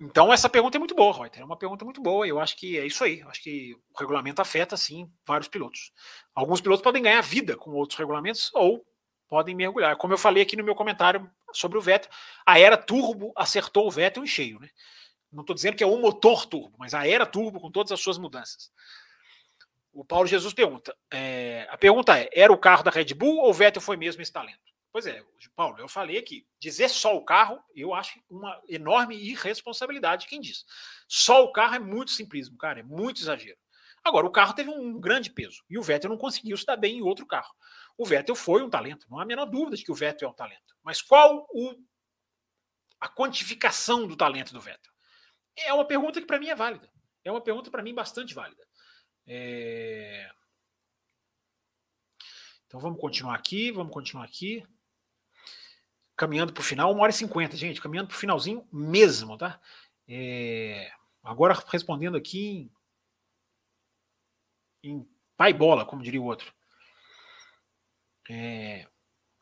então, 0.00 0.30
essa 0.32 0.48
pergunta 0.48 0.76
é 0.76 0.78
muito 0.78 0.94
boa, 0.94 1.14
Reuter. 1.14 1.40
É 1.40 1.44
uma 1.44 1.56
pergunta 1.56 1.84
muito 1.84 2.02
boa. 2.02 2.26
Eu 2.26 2.38
acho 2.38 2.56
que 2.56 2.78
é 2.78 2.84
isso 2.84 3.02
aí. 3.02 3.20
Eu 3.20 3.30
acho 3.30 3.42
que 3.42 3.74
o 3.74 3.98
regulamento 3.98 4.42
afeta, 4.42 4.76
sim, 4.76 5.10
vários 5.26 5.48
pilotos. 5.48 5.90
Alguns 6.34 6.60
pilotos 6.60 6.82
podem 6.82 7.02
ganhar 7.02 7.20
vida 7.22 7.56
com 7.56 7.70
outros 7.70 7.98
regulamentos 7.98 8.50
ou 8.54 8.84
podem 9.28 9.54
mergulhar. 9.54 9.96
Como 9.96 10.12
eu 10.12 10.18
falei 10.18 10.42
aqui 10.42 10.54
no 10.54 10.64
meu 10.64 10.74
comentário 10.74 11.30
sobre 11.52 11.78
o 11.78 11.80
Vettel, 11.80 12.10
a 12.44 12.58
era 12.58 12.76
turbo 12.76 13.32
acertou 13.34 13.86
o 13.86 13.90
Vettel 13.90 14.22
em 14.22 14.26
cheio. 14.26 14.60
Né? 14.60 14.68
Não 15.32 15.40
estou 15.40 15.54
dizendo 15.54 15.76
que 15.76 15.84
é 15.84 15.86
um 15.86 16.00
motor 16.00 16.44
turbo, 16.44 16.76
mas 16.78 16.92
a 16.92 17.06
era 17.08 17.24
turbo 17.24 17.58
com 17.58 17.70
todas 17.70 17.90
as 17.90 18.00
suas 18.00 18.18
mudanças. 18.18 18.70
O 19.96 20.04
Paulo 20.04 20.26
Jesus 20.26 20.52
pergunta: 20.52 20.94
é, 21.10 21.66
a 21.70 21.78
pergunta 21.78 22.18
é: 22.18 22.28
era 22.30 22.52
o 22.52 22.58
carro 22.58 22.82
da 22.82 22.90
Red 22.90 23.14
Bull 23.14 23.38
ou 23.38 23.48
o 23.48 23.54
Vettel 23.54 23.80
foi 23.80 23.96
mesmo 23.96 24.20
esse 24.20 24.30
talento? 24.30 24.60
Pois 24.92 25.06
é, 25.06 25.24
Paulo, 25.54 25.78
eu 25.78 25.88
falei 25.88 26.18
aqui, 26.18 26.46
dizer 26.60 26.90
só 26.90 27.16
o 27.16 27.24
carro, 27.24 27.58
eu 27.74 27.94
acho 27.94 28.20
uma 28.28 28.60
enorme 28.68 29.16
irresponsabilidade 29.16 30.26
quem 30.26 30.38
diz. 30.40 30.66
Só 31.08 31.44
o 31.44 31.52
carro 31.52 31.76
é 31.76 31.78
muito 31.78 32.10
simplismo, 32.10 32.58
cara, 32.58 32.80
é 32.80 32.82
muito 32.82 33.22
exagero. 33.22 33.56
Agora, 34.04 34.26
o 34.26 34.30
carro 34.30 34.52
teve 34.52 34.68
um 34.68 35.00
grande 35.00 35.30
peso 35.30 35.64
e 35.68 35.78
o 35.78 35.82
Vettel 35.82 36.10
não 36.10 36.18
conseguiu 36.18 36.56
se 36.58 36.66
dar 36.66 36.76
bem 36.76 36.98
em 36.98 37.02
outro 37.02 37.26
carro. 37.26 37.52
O 37.96 38.04
Vettel 38.04 38.34
foi 38.34 38.62
um 38.62 38.70
talento, 38.70 39.06
não 39.10 39.18
há 39.18 39.22
a 39.22 39.26
menor 39.26 39.46
dúvida 39.46 39.78
de 39.78 39.84
que 39.84 39.92
o 39.92 39.94
Vettel 39.94 40.28
é 40.28 40.30
um 40.30 40.34
talento. 40.34 40.76
Mas 40.82 41.00
qual 41.00 41.46
o, 41.50 41.74
a 43.00 43.08
quantificação 43.08 44.06
do 44.06 44.16
talento 44.16 44.52
do 44.52 44.60
Vettel? 44.60 44.92
É 45.56 45.72
uma 45.72 45.86
pergunta 45.86 46.20
que 46.20 46.26
para 46.26 46.38
mim 46.38 46.48
é 46.48 46.54
válida. 46.54 46.90
É 47.24 47.30
uma 47.30 47.40
pergunta 47.40 47.70
para 47.70 47.82
mim 47.82 47.94
bastante 47.94 48.34
válida. 48.34 48.62
É... 49.26 50.30
Então 52.66 52.80
vamos 52.80 53.00
continuar 53.00 53.34
aqui, 53.34 53.70
vamos 53.70 53.92
continuar 53.92 54.24
aqui 54.24 54.66
caminhando 56.16 56.52
para 56.52 56.62
o 56.62 56.64
final, 56.64 56.90
uma 56.90 57.02
hora 57.02 57.10
e 57.10 57.14
cinquenta, 57.14 57.56
gente, 57.56 57.80
caminhando 57.80 58.08
para 58.08 58.16
o 58.16 58.18
finalzinho 58.18 58.66
mesmo, 58.72 59.36
tá? 59.36 59.60
É, 60.08 60.90
agora 61.22 61.62
respondendo 61.68 62.16
aqui 62.16 62.70
em, 64.82 64.90
em 64.90 65.08
pai 65.36 65.52
bola, 65.52 65.84
como 65.84 66.02
diria 66.02 66.20
o 66.20 66.24
outro. 66.24 66.52
É, 68.30 68.88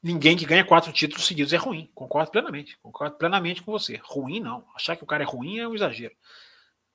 ninguém 0.02 0.36
que 0.36 0.44
ganha 0.44 0.65
quatro 0.65 0.93
títulos 0.93 1.27
seguidos 1.27 1.52
é 1.52 1.56
ruim. 1.56 1.90
Concordo 1.94 2.31
plenamente. 2.31 2.77
Concordo 2.78 3.16
plenamente 3.16 3.62
com 3.62 3.70
você. 3.70 4.01
Ruim 4.02 4.40
não. 4.40 4.69
Achar 4.74 4.97
que 4.97 5.05
o 5.05 5.06
cara 5.06 5.23
é 5.23 5.27
ruim 5.27 5.59
é 5.59 5.69
um 5.69 5.74
exagero. 5.74 6.15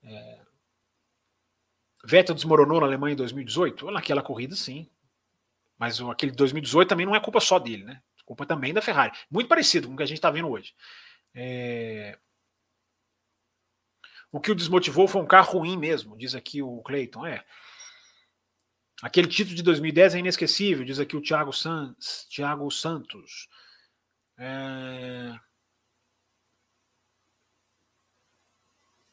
É, 0.03 0.41
Vettel 2.03 2.35
desmoronou 2.35 2.79
na 2.79 2.87
Alemanha 2.87 3.13
em 3.13 3.17
2018? 3.17 3.91
Naquela 3.91 4.21
corrida, 4.21 4.55
sim. 4.55 4.89
Mas 5.77 5.99
aquele 6.01 6.31
2018 6.31 6.89
também 6.89 7.05
não 7.05 7.15
é 7.15 7.19
culpa 7.19 7.39
só 7.39 7.57
dele, 7.57 7.83
né? 7.83 8.01
Culpa 8.25 8.45
também 8.45 8.73
da 8.73 8.81
Ferrari. 8.81 9.17
Muito 9.31 9.47
parecido 9.47 9.87
com 9.87 9.93
o 9.93 9.97
que 9.97 10.03
a 10.03 10.05
gente 10.05 10.17
está 10.17 10.29
vendo 10.29 10.49
hoje. 10.49 10.73
É... 11.33 12.17
O 14.31 14.39
que 14.39 14.51
o 14.51 14.55
desmotivou 14.55 15.07
foi 15.07 15.21
um 15.21 15.27
carro 15.27 15.59
ruim 15.59 15.75
mesmo, 15.75 16.15
diz 16.15 16.35
aqui 16.35 16.61
o 16.61 16.81
Clayton. 16.83 17.25
É. 17.25 17.43
Aquele 19.01 19.27
título 19.27 19.55
de 19.55 19.63
2010 19.63 20.15
é 20.15 20.19
inesquecível, 20.19 20.85
diz 20.85 20.99
aqui 20.99 21.17
o 21.17 21.21
Thiago. 21.21 21.51
Thiago 22.29 22.69
Santos. 22.69 23.47
É... 24.37 25.39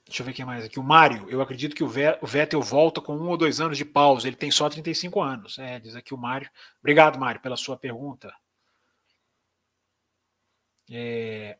Deixa 0.07 0.23
eu 0.23 0.27
ver 0.27 0.33
quem 0.33 0.45
mais 0.45 0.65
aqui. 0.65 0.79
O 0.79 0.85
Mário, 0.85 1.29
eu 1.29 1.43
acredito 1.43 1.75
que 1.75 1.83
o 1.83 1.89
Vettel 1.89 2.63
volta 2.63 3.01
com 3.01 3.17
um 3.17 3.29
ou 3.29 3.37
dois 3.37 3.61
anos 3.61 3.77
de 3.77 3.85
pausa. 3.85 4.29
Ele 4.29 4.37
tem 4.37 4.53
só 4.53 4.69
35 4.69 5.21
anos. 5.21 5.59
É, 5.59 5.81
diz 5.81 5.97
aqui 5.97 6.15
o 6.15 6.19
Mário. 6.19 6.49
Obrigado, 6.79 7.19
Mário, 7.19 7.41
pela 7.41 7.57
sua 7.57 7.77
pergunta. 7.77 8.33
É... 10.89 11.59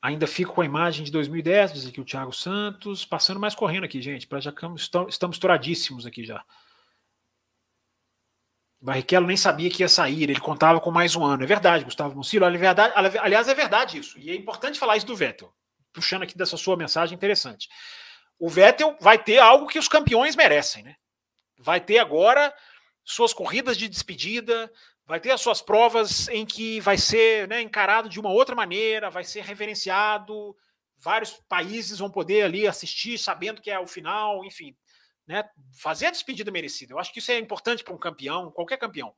Ainda 0.00 0.26
fico 0.28 0.54
com 0.54 0.60
a 0.60 0.64
imagem 0.64 1.04
de 1.04 1.12
2010, 1.12 1.72
diz 1.72 1.86
aqui 1.86 2.00
o 2.00 2.04
Thiago 2.04 2.32
Santos. 2.32 3.04
Passando 3.04 3.40
mais 3.40 3.54
correndo 3.54 3.84
aqui, 3.84 4.00
gente. 4.00 4.28
Para 4.28 4.40
já 4.40 4.52
estamos 5.08 5.36
estouradíssimos 5.36 6.06
aqui 6.06 6.24
já. 6.24 6.44
Barrichello 8.82 9.28
nem 9.28 9.36
sabia 9.36 9.70
que 9.70 9.84
ia 9.84 9.88
sair, 9.88 10.24
ele 10.24 10.40
contava 10.40 10.80
com 10.80 10.90
mais 10.90 11.14
um 11.14 11.24
ano. 11.24 11.44
É 11.44 11.46
verdade, 11.46 11.84
Gustavo 11.84 12.16
Mucilo. 12.16 12.44
Aliás, 12.44 13.46
é 13.46 13.54
verdade 13.54 13.98
isso. 13.98 14.18
E 14.18 14.28
é 14.28 14.34
importante 14.34 14.78
falar 14.78 14.96
isso 14.96 15.06
do 15.06 15.14
Vettel. 15.14 15.54
Puxando 15.92 16.24
aqui 16.24 16.36
dessa 16.36 16.56
sua 16.56 16.76
mensagem 16.76 17.14
interessante. 17.14 17.68
O 18.40 18.48
Vettel 18.48 18.96
vai 19.00 19.22
ter 19.22 19.38
algo 19.38 19.68
que 19.68 19.78
os 19.78 19.86
campeões 19.86 20.34
merecem, 20.34 20.82
né? 20.82 20.96
Vai 21.60 21.80
ter 21.80 22.00
agora 22.00 22.52
suas 23.04 23.32
corridas 23.32 23.76
de 23.76 23.88
despedida, 23.88 24.68
vai 25.06 25.20
ter 25.20 25.30
as 25.30 25.40
suas 25.40 25.62
provas 25.62 26.28
em 26.28 26.44
que 26.44 26.80
vai 26.80 26.98
ser 26.98 27.46
né, 27.46 27.60
encarado 27.60 28.08
de 28.08 28.18
uma 28.18 28.30
outra 28.30 28.56
maneira, 28.56 29.10
vai 29.10 29.22
ser 29.22 29.44
reverenciado, 29.44 30.56
vários 30.98 31.40
países 31.48 32.00
vão 32.00 32.10
poder 32.10 32.42
ali 32.42 32.66
assistir 32.66 33.16
sabendo 33.16 33.60
que 33.60 33.70
é 33.70 33.78
o 33.78 33.86
final, 33.86 34.44
enfim, 34.44 34.74
né, 35.26 35.48
fazer 35.78 36.06
a 36.06 36.10
despedida 36.10 36.50
merecida. 36.50 36.92
Eu 36.92 36.98
acho 36.98 37.12
que 37.12 37.18
isso 37.18 37.30
é 37.30 37.38
importante 37.38 37.84
para 37.84 37.94
um 37.94 37.98
campeão, 37.98 38.50
qualquer 38.50 38.76
campeão. 38.76 39.14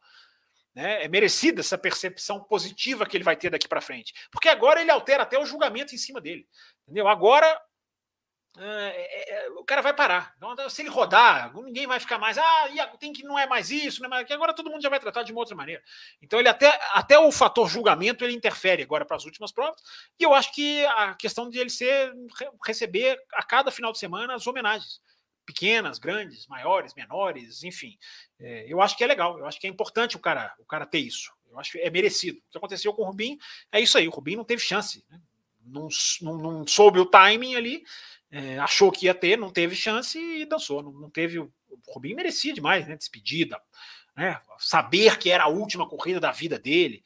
Né, 0.74 1.04
é 1.04 1.08
merecida 1.08 1.60
essa 1.60 1.78
percepção 1.78 2.42
positiva 2.42 3.06
que 3.06 3.16
ele 3.16 3.24
vai 3.24 3.36
ter 3.36 3.50
daqui 3.50 3.68
para 3.68 3.80
frente, 3.80 4.12
porque 4.30 4.48
agora 4.48 4.80
ele 4.80 4.90
altera 4.90 5.22
até 5.22 5.38
o 5.38 5.46
julgamento 5.46 5.94
em 5.94 5.98
cima 5.98 6.20
dele. 6.20 6.48
Entendeu? 6.82 7.06
Agora 7.06 7.60
é, 8.56 9.46
é, 9.46 9.50
o 9.50 9.64
cara 9.64 9.82
vai 9.82 9.92
parar. 9.92 10.32
Então, 10.36 10.70
se 10.70 10.82
ele 10.82 10.88
rodar, 10.88 11.52
ninguém 11.56 11.88
vai 11.88 11.98
ficar 11.98 12.18
mais. 12.18 12.38
Ah, 12.38 12.68
tem 13.00 13.12
que 13.12 13.24
não 13.24 13.36
é 13.36 13.46
mais 13.46 13.70
isso, 13.70 14.00
não 14.00 14.06
é 14.06 14.10
mais. 14.10 14.30
Agora 14.30 14.54
todo 14.54 14.70
mundo 14.70 14.80
já 14.80 14.88
vai 14.88 15.00
tratar 15.00 15.24
de 15.24 15.32
uma 15.32 15.40
outra 15.40 15.56
maneira. 15.56 15.82
Então, 16.22 16.38
ele 16.38 16.48
até, 16.48 16.78
até 16.92 17.18
o 17.18 17.32
fator 17.32 17.68
julgamento 17.68 18.24
ele 18.24 18.34
interfere 18.34 18.82
agora 18.82 19.04
para 19.04 19.16
as 19.16 19.24
últimas 19.24 19.50
provas. 19.50 19.82
E 20.20 20.22
eu 20.22 20.32
acho 20.32 20.52
que 20.54 20.84
a 20.86 21.14
questão 21.14 21.50
de 21.50 21.58
ele 21.58 21.70
ser 21.70 22.12
receber 22.64 23.18
a 23.32 23.42
cada 23.42 23.72
final 23.72 23.90
de 23.90 23.98
semana 23.98 24.34
as 24.34 24.46
homenagens. 24.46 25.00
Pequenas, 25.44 25.98
grandes, 25.98 26.46
maiores, 26.46 26.94
menores, 26.94 27.62
enfim. 27.62 27.98
É, 28.38 28.64
eu 28.66 28.80
acho 28.80 28.96
que 28.96 29.04
é 29.04 29.06
legal, 29.06 29.38
eu 29.38 29.46
acho 29.46 29.60
que 29.60 29.66
é 29.66 29.70
importante 29.70 30.16
o 30.16 30.20
cara, 30.20 30.54
o 30.58 30.64
cara 30.64 30.86
ter 30.86 30.98
isso. 30.98 31.32
Eu 31.50 31.58
acho 31.58 31.72
que 31.72 31.78
é 31.78 31.90
merecido. 31.90 32.38
O 32.38 32.50
que 32.50 32.58
aconteceu 32.58 32.92
com 32.92 33.02
o 33.02 33.06
Rubinho 33.06 33.38
é 33.70 33.80
isso 33.80 33.96
aí. 33.96 34.08
O 34.08 34.10
Rubinho 34.10 34.38
não 34.38 34.44
teve 34.44 34.62
chance. 34.62 35.04
Né? 35.08 35.20
Não, 35.64 35.88
não, 36.20 36.38
não 36.38 36.66
soube 36.66 36.98
o 36.98 37.06
timing 37.06 37.54
ali 37.54 37.84
é, 38.34 38.58
achou 38.58 38.90
que 38.90 39.06
ia 39.06 39.14
ter, 39.14 39.38
não 39.38 39.48
teve 39.48 39.76
chance 39.76 40.18
e 40.18 40.44
dançou. 40.44 40.82
Não, 40.82 40.92
não 40.92 41.08
teve. 41.08 41.38
O 41.38 41.52
Rubinho 41.86 42.16
merecia 42.16 42.52
demais, 42.52 42.84
né? 42.88 42.96
Despedida, 42.96 43.60
né? 44.16 44.40
Saber 44.58 45.16
que 45.18 45.30
era 45.30 45.44
a 45.44 45.48
última 45.48 45.88
corrida 45.88 46.18
da 46.18 46.32
vida 46.32 46.58
dele. 46.58 47.04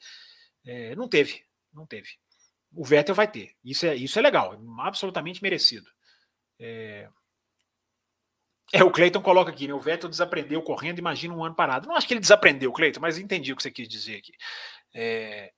É, 0.65 0.95
não 0.95 1.07
teve, 1.07 1.43
não 1.71 1.85
teve. 1.85 2.17
O 2.73 2.83
Vettel 2.83 3.13
vai 3.13 3.27
ter. 3.29 3.55
Isso 3.63 3.85
é, 3.85 3.95
isso 3.95 4.17
é 4.17 4.23
legal, 4.23 4.59
absolutamente 4.79 5.43
merecido. 5.43 5.87
É, 6.57 7.07
é, 8.73 8.83
o 8.83 8.91
Cleiton 8.91 9.21
coloca 9.21 9.51
aqui, 9.51 9.67
né? 9.67 9.73
O 9.73 9.79
Vettel 9.79 10.09
desaprendeu 10.09 10.61
correndo, 10.61 10.99
imagina 10.99 11.33
um 11.33 11.43
ano 11.43 11.55
parado. 11.55 11.87
Não 11.87 11.95
acho 11.95 12.07
que 12.07 12.13
ele 12.13 12.21
desaprendeu, 12.21 12.71
Cleiton, 12.71 12.99
mas 12.99 13.17
entendi 13.17 13.51
o 13.51 13.55
que 13.55 13.63
você 13.63 13.71
quis 13.71 13.87
dizer 13.87 14.17
aqui. 14.17 14.33
É, 14.93 15.51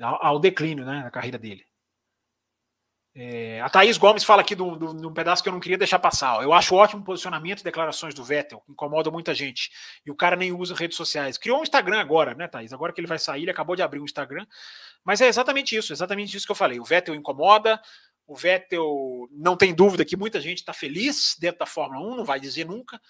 ao, 0.00 0.24
ao 0.24 0.38
declínio, 0.38 0.84
né, 0.84 1.02
na 1.02 1.10
carreira 1.10 1.38
dele. 1.38 1.64
É, 3.16 3.60
a 3.60 3.70
Thaís 3.70 3.96
Gomes 3.96 4.24
fala 4.24 4.42
aqui 4.42 4.56
de 4.56 4.62
um 4.62 5.12
pedaço 5.12 5.40
que 5.40 5.48
eu 5.48 5.52
não 5.52 5.60
queria 5.60 5.78
deixar 5.78 6.00
passar. 6.00 6.42
Eu 6.42 6.52
acho 6.52 6.74
ótimo 6.74 7.00
o 7.00 7.04
posicionamento 7.04 7.60
e 7.60 7.64
declarações 7.64 8.12
do 8.12 8.24
Vettel, 8.24 8.60
incomoda 8.68 9.08
muita 9.08 9.32
gente. 9.32 9.70
E 10.04 10.10
o 10.10 10.16
cara 10.16 10.34
nem 10.34 10.50
usa 10.50 10.74
redes 10.74 10.96
sociais. 10.96 11.38
Criou 11.38 11.60
um 11.60 11.62
Instagram 11.62 12.00
agora, 12.00 12.34
né, 12.34 12.48
Thaís? 12.48 12.72
Agora 12.72 12.92
que 12.92 13.00
ele 13.00 13.06
vai 13.06 13.18
sair, 13.18 13.42
ele 13.42 13.52
acabou 13.52 13.76
de 13.76 13.82
abrir 13.82 14.00
um 14.00 14.04
Instagram. 14.04 14.44
Mas 15.04 15.20
é 15.20 15.28
exatamente 15.28 15.76
isso, 15.76 15.92
exatamente 15.92 16.36
isso 16.36 16.44
que 16.44 16.50
eu 16.50 16.56
falei. 16.56 16.80
O 16.80 16.84
Vettel 16.84 17.14
incomoda, 17.14 17.80
o 18.26 18.34
Vettel 18.34 19.28
não 19.30 19.56
tem 19.56 19.74
dúvida 19.74 20.04
que 20.04 20.16
muita 20.16 20.40
gente 20.40 20.58
está 20.58 20.72
feliz 20.72 21.36
dentro 21.38 21.58
da 21.58 21.66
Fórmula 21.66 22.06
1, 22.12 22.16
não 22.16 22.24
vai 22.24 22.40
dizer 22.40 22.64
nunca. 22.64 23.00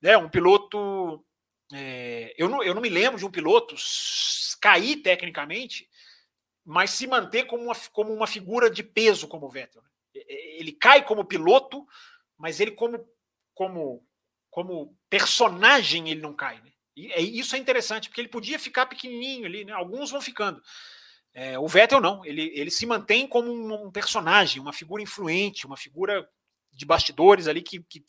né, 0.00 0.16
um 0.16 0.28
piloto. 0.28 1.24
É, 1.72 2.34
eu, 2.38 2.48
não, 2.48 2.62
eu 2.62 2.74
não 2.74 2.80
me 2.80 2.88
lembro 2.88 3.18
de 3.18 3.26
um 3.26 3.30
piloto 3.30 3.74
cair 4.60 4.96
tecnicamente, 4.96 5.88
mas 6.64 6.90
se 6.90 7.06
manter 7.06 7.44
como 7.44 7.64
uma, 7.64 7.74
como 7.92 8.12
uma 8.12 8.26
figura 8.26 8.70
de 8.70 8.82
peso 8.82 9.28
como 9.28 9.46
o 9.46 9.50
Vettel. 9.50 9.82
Né? 9.82 9.88
Ele 10.14 10.72
cai 10.72 11.04
como 11.04 11.24
piloto, 11.24 11.86
mas 12.36 12.60
ele 12.60 12.72
como, 12.72 13.06
como, 13.54 14.06
como 14.50 14.96
personagem 15.08 16.10
ele 16.10 16.20
não 16.20 16.34
cai. 16.34 16.60
Né? 16.62 16.72
E 16.96 17.38
isso 17.38 17.54
é 17.54 17.58
interessante, 17.58 18.08
porque 18.08 18.20
ele 18.20 18.28
podia 18.28 18.58
ficar 18.58 18.86
pequenininho 18.86 19.46
ali, 19.46 19.64
né? 19.64 19.72
alguns 19.72 20.10
vão 20.10 20.20
ficando. 20.20 20.62
É, 21.40 21.56
o 21.56 21.68
Vettel 21.68 22.00
não, 22.00 22.24
ele, 22.24 22.50
ele 22.52 22.68
se 22.68 22.84
mantém 22.84 23.24
como 23.24 23.48
um, 23.48 23.92
personagem, 23.92 24.60
uma 24.60 24.72
figura 24.72 25.00
influente, 25.00 25.66
uma 25.66 25.76
figura 25.76 26.28
de 26.72 26.84
bastidores 26.84 27.46
ali 27.46 27.62
que, 27.62 27.80
que, 27.80 28.04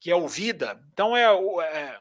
que 0.00 0.10
é 0.10 0.16
ouvida. 0.16 0.82
Então 0.90 1.14
é, 1.14 1.24
é 1.24 2.00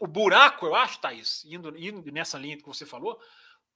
o 0.00 0.08
buraco, 0.08 0.66
eu 0.66 0.74
acho, 0.74 1.00
Thaís, 1.00 1.44
indo, 1.44 1.78
indo 1.78 2.10
nessa 2.10 2.36
linha 2.36 2.56
que 2.56 2.66
você 2.66 2.84
falou, 2.84 3.16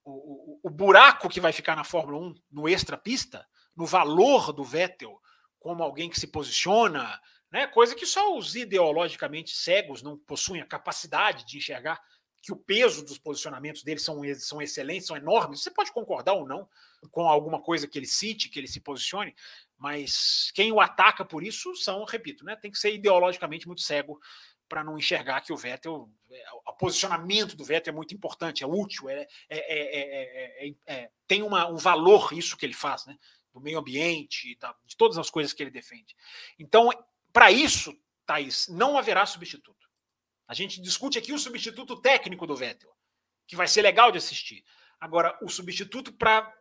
o, 0.05 0.11
o, 0.11 0.61
o, 0.65 0.69
buraco 0.69 1.29
que 1.29 1.41
vai 1.41 1.53
ficar 1.53 1.77
na 1.77 1.85
Fórmula 1.85 2.19
1 2.19 2.35
no 2.51 2.69
extra-pista, 2.69 3.47
no 3.77 3.87
valor 3.87 4.53
do 4.53 4.65
Vettel 4.65 5.17
como 5.61 5.85
alguém 5.85 6.11
que 6.11 6.19
se 6.19 6.27
posiciona, 6.27 7.21
né, 7.53 7.69
coisa 7.69 7.95
que 7.95 8.05
só 8.05 8.37
os 8.37 8.57
ideologicamente 8.57 9.55
cegos 9.55 10.03
não 10.03 10.19
possuem 10.19 10.61
a 10.61 10.67
capacidade 10.67 11.47
de 11.47 11.59
enxergar 11.59 12.03
que 12.43 12.53
o 12.53 12.57
peso 12.57 13.05
dos 13.05 13.19
posicionamentos 13.19 13.83
dele 13.83 14.01
são, 14.01 14.23
são 14.39 14.63
excelentes, 14.63 15.07
são 15.07 15.17
enormes. 15.17 15.63
Você 15.63 15.71
pode 15.71 15.93
concordar 15.93 16.35
ou 16.35 16.47
não 16.47 16.69
com 17.11 17.29
alguma 17.29 17.61
coisa 17.61 17.87
que 17.87 17.99
ele 17.99 18.07
cite, 18.07 18.49
que 18.49 18.59
ele 18.59 18.69
se 18.69 18.81
posicione, 18.81 19.35
mas 19.79 20.51
quem 20.55 20.73
o 20.73 20.81
ataca 20.81 21.25
por 21.25 21.43
isso 21.43 21.75
são, 21.77 22.05
repito, 22.05 22.45
né, 22.45 22.57
tem 22.57 22.71
que 22.71 22.79
ser 22.79 22.95
ideologicamente 22.95 23.67
muito 23.67 23.83
cego 23.83 24.21
para 24.69 24.85
não 24.85 24.97
enxergar 24.97 25.41
que 25.41 25.53
o 25.53 25.57
Vettel, 25.57 26.09
o 26.65 26.73
posicionamento 26.75 27.57
do 27.57 27.65
Vettel 27.65 27.93
é 27.93 27.97
muito 27.97 28.15
importante, 28.15 28.63
é 28.63 28.67
útil, 28.67 29.11
é, 29.11 29.27
é, 29.49 30.75
é, 30.87 31.11
tem 31.27 31.43
uma, 31.43 31.69
um 31.69 31.77
valor 31.77 32.33
isso 32.33 32.57
que 32.57 32.65
ele 32.65 32.73
faz, 32.73 33.05
né? 33.05 33.19
do 33.53 33.61
meio 33.61 33.81
ambiente, 33.81 34.57
de 34.87 34.97
todas 34.97 35.19
as 35.19 35.29
coisas 35.29 35.53
que 35.53 35.61
ele 35.61 35.73
defende. 35.73 36.15
Então, 36.57 36.89
para 37.33 37.51
isso, 37.51 37.93
Thaís, 38.25 38.69
não 38.69 38.97
haverá 38.97 39.27
substituto. 39.27 39.90
A 40.51 40.55
gente 40.55 40.81
discute 40.81 41.17
aqui 41.17 41.33
o 41.33 41.39
substituto 41.39 41.95
técnico 41.95 42.45
do 42.45 42.57
Vettel, 42.57 42.91
que 43.47 43.55
vai 43.55 43.69
ser 43.69 43.83
legal 43.83 44.11
de 44.11 44.19
assistir. 44.19 44.65
Agora, 44.99 45.39
o 45.41 45.49
substituto 45.49 46.13
para 46.13 46.53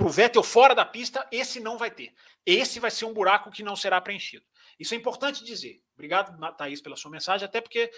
o 0.00 0.08
Vettel 0.08 0.40
fora 0.40 0.72
da 0.72 0.84
pista, 0.84 1.26
esse 1.32 1.58
não 1.58 1.76
vai 1.76 1.90
ter. 1.90 2.14
Esse 2.46 2.78
vai 2.78 2.92
ser 2.92 3.06
um 3.06 3.12
buraco 3.12 3.50
que 3.50 3.64
não 3.64 3.74
será 3.74 4.00
preenchido. 4.00 4.46
Isso 4.78 4.94
é 4.94 4.96
importante 4.96 5.44
dizer. 5.44 5.82
Obrigado, 5.94 6.38
Thaís, 6.56 6.80
pela 6.80 6.94
sua 6.94 7.10
mensagem, 7.10 7.44
até 7.44 7.60
porque 7.60 7.90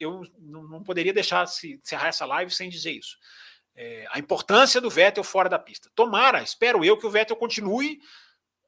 eu 0.00 0.22
não 0.38 0.82
poderia 0.82 1.12
deixar 1.12 1.44
se 1.44 1.74
encerrar 1.74 2.08
essa 2.08 2.24
live 2.24 2.50
sem 2.50 2.70
dizer 2.70 2.92
isso. 2.92 3.18
É, 3.74 4.06
a 4.08 4.18
importância 4.18 4.80
do 4.80 4.88
Vettel 4.88 5.22
fora 5.22 5.50
da 5.50 5.58
pista. 5.58 5.90
Tomara, 5.94 6.42
espero 6.42 6.82
eu, 6.82 6.96
que 6.96 7.06
o 7.06 7.10
Vettel 7.10 7.36
continue 7.36 8.00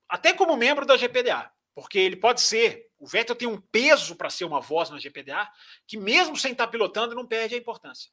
até 0.07 0.35
como 0.35 0.59
membro 0.59 0.85
da 0.85 0.99
GPDA, 0.99 1.51
porque 1.75 1.99
ele 1.99 2.17
pode 2.17 2.43
ser. 2.43 2.86
O 2.99 3.07
Vettel 3.07 3.37
tem 3.37 3.49
um 3.49 3.61
peso 3.61 4.17
para 4.17 4.31
ser 4.31 4.45
uma 4.45 4.61
voz 4.61 4.91
na 4.91 4.99
GPDA 4.99 5.49
que, 5.87 5.97
mesmo 5.97 6.37
sem 6.37 6.53
estar 6.53 6.67
pilotando, 6.69 7.15
não 7.15 7.27
perde 7.27 7.55
a 7.55 7.59
importância. 7.59 8.11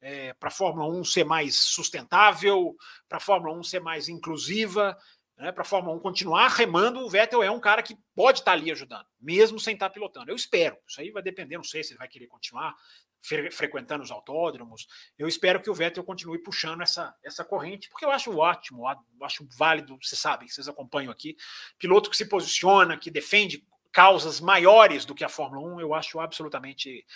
É, 0.00 0.34
para 0.34 0.48
a 0.48 0.52
Fórmula 0.52 0.86
1 0.88 1.04
ser 1.04 1.24
mais 1.24 1.58
sustentável, 1.58 2.76
para 3.08 3.18
a 3.18 3.20
Fórmula 3.20 3.56
1 3.58 3.62
ser 3.62 3.80
mais 3.80 4.08
inclusiva, 4.08 4.96
né, 5.36 5.50
para 5.50 5.62
a 5.62 5.66
Fórmula 5.66 5.96
1 5.96 6.00
continuar 6.00 6.48
remando, 6.48 7.00
o 7.00 7.08
Vettel 7.08 7.42
é 7.42 7.50
um 7.50 7.60
cara 7.60 7.82
que 7.82 7.96
pode 8.14 8.40
estar 8.40 8.52
tá 8.52 8.56
ali 8.56 8.70
ajudando, 8.70 9.06
mesmo 9.20 9.58
sem 9.58 9.74
estar 9.74 9.88
tá 9.88 9.92
pilotando. 9.92 10.30
Eu 10.30 10.36
espero. 10.36 10.76
Isso 10.86 11.00
aí 11.00 11.10
vai 11.10 11.22
depender, 11.22 11.56
não 11.56 11.64
sei 11.64 11.82
se 11.82 11.92
ele 11.92 11.98
vai 11.98 12.08
querer 12.08 12.26
continuar 12.26 12.74
fre 13.20 13.50
frequentando 13.50 14.04
os 14.04 14.10
autódromos. 14.10 14.86
Eu 15.18 15.26
espero 15.26 15.60
que 15.60 15.70
o 15.70 15.74
Vettel 15.74 16.04
continue 16.04 16.38
puxando 16.38 16.82
essa, 16.82 17.14
essa 17.22 17.44
corrente, 17.44 17.88
porque 17.88 18.04
eu 18.04 18.10
acho 18.10 18.36
ótimo, 18.36 18.84
eu 18.88 19.26
acho 19.26 19.48
válido, 19.56 19.98
vocês 20.00 20.20
sabem, 20.20 20.46
vocês 20.46 20.68
acompanham 20.68 21.10
aqui. 21.10 21.36
Piloto 21.78 22.10
que 22.10 22.16
se 22.16 22.28
posiciona, 22.28 22.98
que 22.98 23.10
defende 23.10 23.66
causas 23.94 24.40
maiores 24.40 25.06
do 25.06 25.14
que 25.14 25.24
a 25.24 25.28
Fórmula 25.28 25.66
1, 25.76 25.80
eu 25.80 25.94
acho 25.94 26.20
absolutamente 26.20 27.06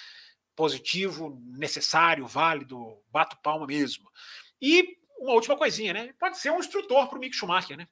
positivo, 0.57 1.39
necessário, 1.45 2.27
válido, 2.27 2.99
bato 3.11 3.37
palma 3.43 3.67
mesmo. 3.67 4.11
E 4.63 4.97
uma 5.19 5.35
última 5.35 5.57
coisinha, 5.57 5.93
né? 5.93 6.15
Pode 6.19 6.39
ser 6.39 6.51
um 6.51 6.59
instrutor 6.59 7.09
para 7.09 7.19
o 7.19 7.21
Mick 7.21 7.37
Schumacher, 7.37 7.77
né? 7.77 7.87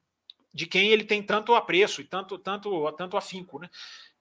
de 0.57 0.65
quem 0.65 0.89
ele 0.89 1.03
tem 1.03 1.21
tanto 1.21 1.53
apreço 1.53 2.01
e 2.01 2.03
tanto, 2.03 2.35
tanto, 2.39 2.91
tanto 2.93 3.15
afinco, 3.15 3.59
né? 3.59 3.69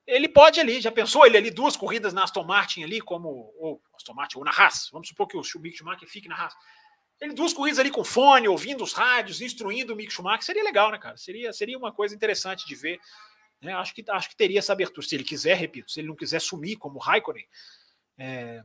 Ele 0.07 0.29
pode 0.29 0.61
ali, 0.61 0.83
já 0.83 0.93
pensou 0.93 1.27
ele 1.27 1.37
ali 1.37 1.51
duas 1.51 1.77
corridas 1.77 2.13
na 2.13 2.23
Aston 2.23 2.45
Martin 2.45 2.85
ali, 2.85 3.01
como 3.01 3.53
ou 3.59 3.83
Aston 3.95 4.13
Martin 4.13 4.39
ou 4.39 4.45
na 4.45 4.51
Haas. 4.51 4.91
Vamos 4.93 5.09
supor 5.09 5.27
que 5.27 5.37
o 5.37 5.43
Mick 5.61 5.79
Schumacher 5.79 6.07
fique 6.07 6.29
na 6.29 6.37
Haas. 6.37 6.55
Ele 7.19 7.33
duas 7.33 7.55
corridas 7.55 7.79
ali 7.79 7.91
com 7.91 8.05
fone, 8.05 8.47
ouvindo 8.47 8.85
os 8.85 8.93
rádios, 8.93 9.41
instruindo 9.41 9.95
o 9.95 9.97
Mick 9.97 10.13
Schumacher, 10.13 10.45
seria 10.45 10.63
legal, 10.63 10.91
né, 10.91 10.99
cara? 10.99 11.17
Seria, 11.17 11.53
seria 11.55 11.79
uma 11.79 11.91
coisa 11.91 12.15
interessante 12.15 12.67
de 12.67 12.75
ver. 12.75 13.01
Né? 13.67 13.75
Acho, 13.75 13.95
que, 13.95 14.05
acho 14.09 14.31
que 14.31 14.37
teria 14.37 14.59
essa 14.59 14.73
abertura. 14.73 15.07
Se 15.07 15.15
ele 15.15 15.25
quiser, 15.25 15.57
repito, 15.57 15.91
se 15.91 16.01
ele 16.01 16.09
não 16.09 16.17
quiser 16.17 16.41
sumir 16.41 16.77
como 16.77 16.99
Raikkonen, 16.99 17.47
é, 18.19 18.63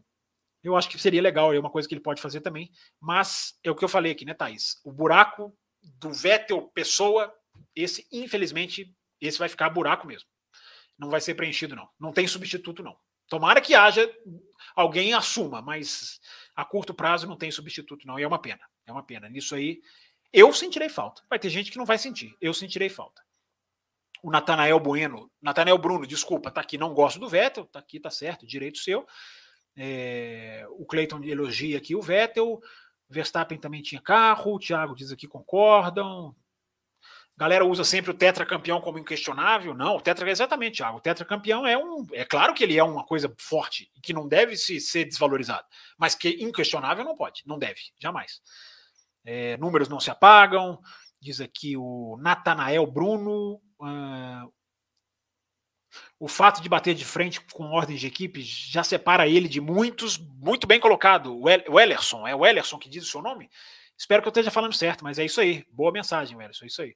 eu 0.64 0.76
acho 0.78 0.90
que 0.90 0.98
seria 0.98 1.22
legal, 1.22 1.54
é 1.54 1.60
uma 1.60 1.70
coisa 1.70 1.88
que 1.88 1.94
ele 1.94 2.02
pode 2.02 2.22
fazer 2.22 2.42
também. 2.42 2.72
Mas 3.00 3.60
é 3.64 3.70
o 3.70 3.76
que 3.76 3.84
eu 3.84 3.90
falei 3.90 4.14
aqui, 4.14 4.24
né, 4.24 4.34
Thaís? 4.34 4.80
O 4.86 4.92
buraco 4.92 5.54
do 5.82 6.14
Vettel 6.14 6.70
Pessoa 6.74 7.34
esse, 7.76 8.08
infelizmente, 8.12 8.94
esse 9.20 9.38
vai 9.38 9.50
ficar 9.50 9.70
buraco 9.70 10.08
mesmo. 10.08 10.28
Não 10.98 11.10
vai 11.10 11.22
ser 11.22 11.36
preenchido, 11.36 11.76
não. 11.76 11.90
Não 12.00 12.12
tem 12.12 12.28
substituto, 12.28 12.84
não. 12.84 12.98
Tomara 13.28 13.62
que 13.62 13.74
haja 13.74 14.10
alguém 14.76 15.14
assuma, 15.14 15.62
mas 15.62 16.20
a 16.56 16.66
curto 16.66 16.94
prazo 16.94 17.28
não 17.28 17.38
tem 17.38 17.50
substituto, 17.50 18.06
não. 18.06 18.20
E 18.20 18.24
é 18.24 18.28
uma 18.28 18.42
pena. 18.42 18.62
É 18.86 18.92
uma 18.92 19.04
pena. 19.04 19.30
Nisso 19.30 19.56
aí, 19.56 19.82
eu 20.34 20.54
sentirei 20.54 20.90
falta. 20.90 21.24
Vai 21.30 21.40
ter 21.40 21.50
gente 21.50 21.72
que 21.72 21.78
não 21.78 21.86
vai 21.86 21.98
sentir. 21.98 22.36
Eu 22.42 22.54
sentirei 22.54 22.90
falta. 22.90 23.22
O 24.22 24.30
Natanael 24.30 24.80
Bueno, 24.80 25.32
Natanael 25.42 25.78
Bruno, 25.78 26.06
desculpa, 26.06 26.52
tá 26.52 26.62
aqui, 26.62 26.78
não 26.78 26.94
gosto 26.94 27.20
do 27.20 27.28
Vettel, 27.28 27.66
tá 27.66 27.80
aqui, 27.80 28.00
tá 28.00 28.10
certo, 28.10 28.46
direito 28.46 28.78
seu. 28.78 29.06
É, 29.76 30.66
o 30.72 30.86
Cleiton 30.86 31.24
elogia 31.24 31.78
aqui 31.78 31.96
o 31.96 32.02
Vettel. 32.02 32.62
Verstappen 33.10 33.58
também 33.58 33.82
tinha 33.82 34.00
carro, 34.00 34.56
o 34.56 34.60
Thiago 34.60 34.96
diz 34.96 35.12
aqui 35.12 35.28
concordam, 35.28 36.34
galera 37.42 37.66
usa 37.66 37.84
sempre 37.84 38.12
o 38.12 38.14
tetracampeão 38.14 38.80
como 38.80 39.00
inquestionável. 39.00 39.74
Não, 39.74 39.96
o 39.96 40.02
tetra 40.02 40.30
exatamente, 40.30 40.78
Thiago. 40.78 41.00
O 41.00 41.02
tetracampeão 41.02 41.66
é 41.66 41.76
um. 41.76 42.06
É 42.14 42.24
claro 42.24 42.54
que 42.54 42.64
ele 42.64 42.78
é 42.78 42.84
uma 42.84 43.04
coisa 43.04 43.34
forte 43.40 43.90
e 43.96 44.00
que 44.00 44.14
não 44.14 44.28
deve 44.28 44.56
se, 44.56 44.80
ser 44.80 45.06
desvalorizado, 45.06 45.66
mas 45.98 46.14
que 46.14 46.30
inquestionável 46.40 47.04
não 47.04 47.16
pode, 47.16 47.42
não 47.48 47.58
deve, 47.58 47.82
jamais. 48.00 48.42
É, 49.26 49.58
números 49.58 49.90
não 49.90 50.00
se 50.00 50.12
apagam. 50.12 50.80
Diz 51.22 51.40
aqui 51.40 51.78
o 51.78 52.18
Natanael 52.20 52.86
Bruno. 52.88 53.62
Uh, 53.80 54.52
o 56.20 56.28
fato 56.28 56.62
de 56.62 56.70
bater 56.70 56.96
de 56.96 57.06
frente 57.06 57.42
com 57.42 57.72
ordens 57.72 58.00
de 58.00 58.08
equipe 58.08 58.42
já 58.42 58.84
separa 58.84 59.28
ele 59.28 59.48
de 59.48 59.60
muitos, 59.60 60.18
muito 60.18 60.66
bem 60.66 60.80
colocado. 60.80 61.38
O 61.40 61.80
Ellerson, 61.80 62.28
é 62.28 62.36
o 62.36 62.46
Ellerson 62.46 62.80
que 62.80 62.90
diz 62.90 63.04
o 63.04 63.12
seu 63.12 63.22
nome? 63.22 63.50
Espero 63.98 64.22
que 64.22 64.28
eu 64.28 64.32
esteja 64.32 64.50
falando 64.50 64.74
certo, 64.74 65.04
mas 65.04 65.20
é 65.20 65.26
isso 65.26 65.42
aí. 65.42 65.66
Boa 65.72 65.92
mensagem, 65.92 66.36
Ellerson, 66.40 66.66
é 66.66 66.68
isso 66.68 66.82
aí. 66.82 66.96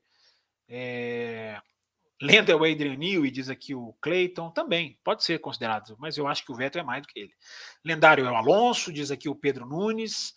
É... 0.68 1.62
Lenda 2.22 2.56
o 2.56 2.64
Adrian 2.64 2.96
New 2.96 3.26
e 3.26 3.32
diz 3.32 3.50
aqui 3.50 3.76
o 3.76 3.94
Clayton 4.02 4.50
também 4.50 4.98
pode 5.04 5.24
ser 5.24 5.38
considerado, 5.40 5.98
mas 6.00 6.18
eu 6.18 6.28
acho 6.28 6.46
que 6.46 6.52
o 6.52 6.56
Vettel 6.56 6.82
é 6.82 6.86
mais 6.86 7.02
do 7.02 7.08
que 7.10 7.20
ele. 7.20 7.34
Lendário 7.84 8.26
é 8.26 8.32
o 8.32 8.36
Alonso, 8.36 8.92
diz 8.92 9.12
aqui 9.12 9.28
o 9.28 9.36
Pedro 9.36 9.66
Nunes, 9.66 10.34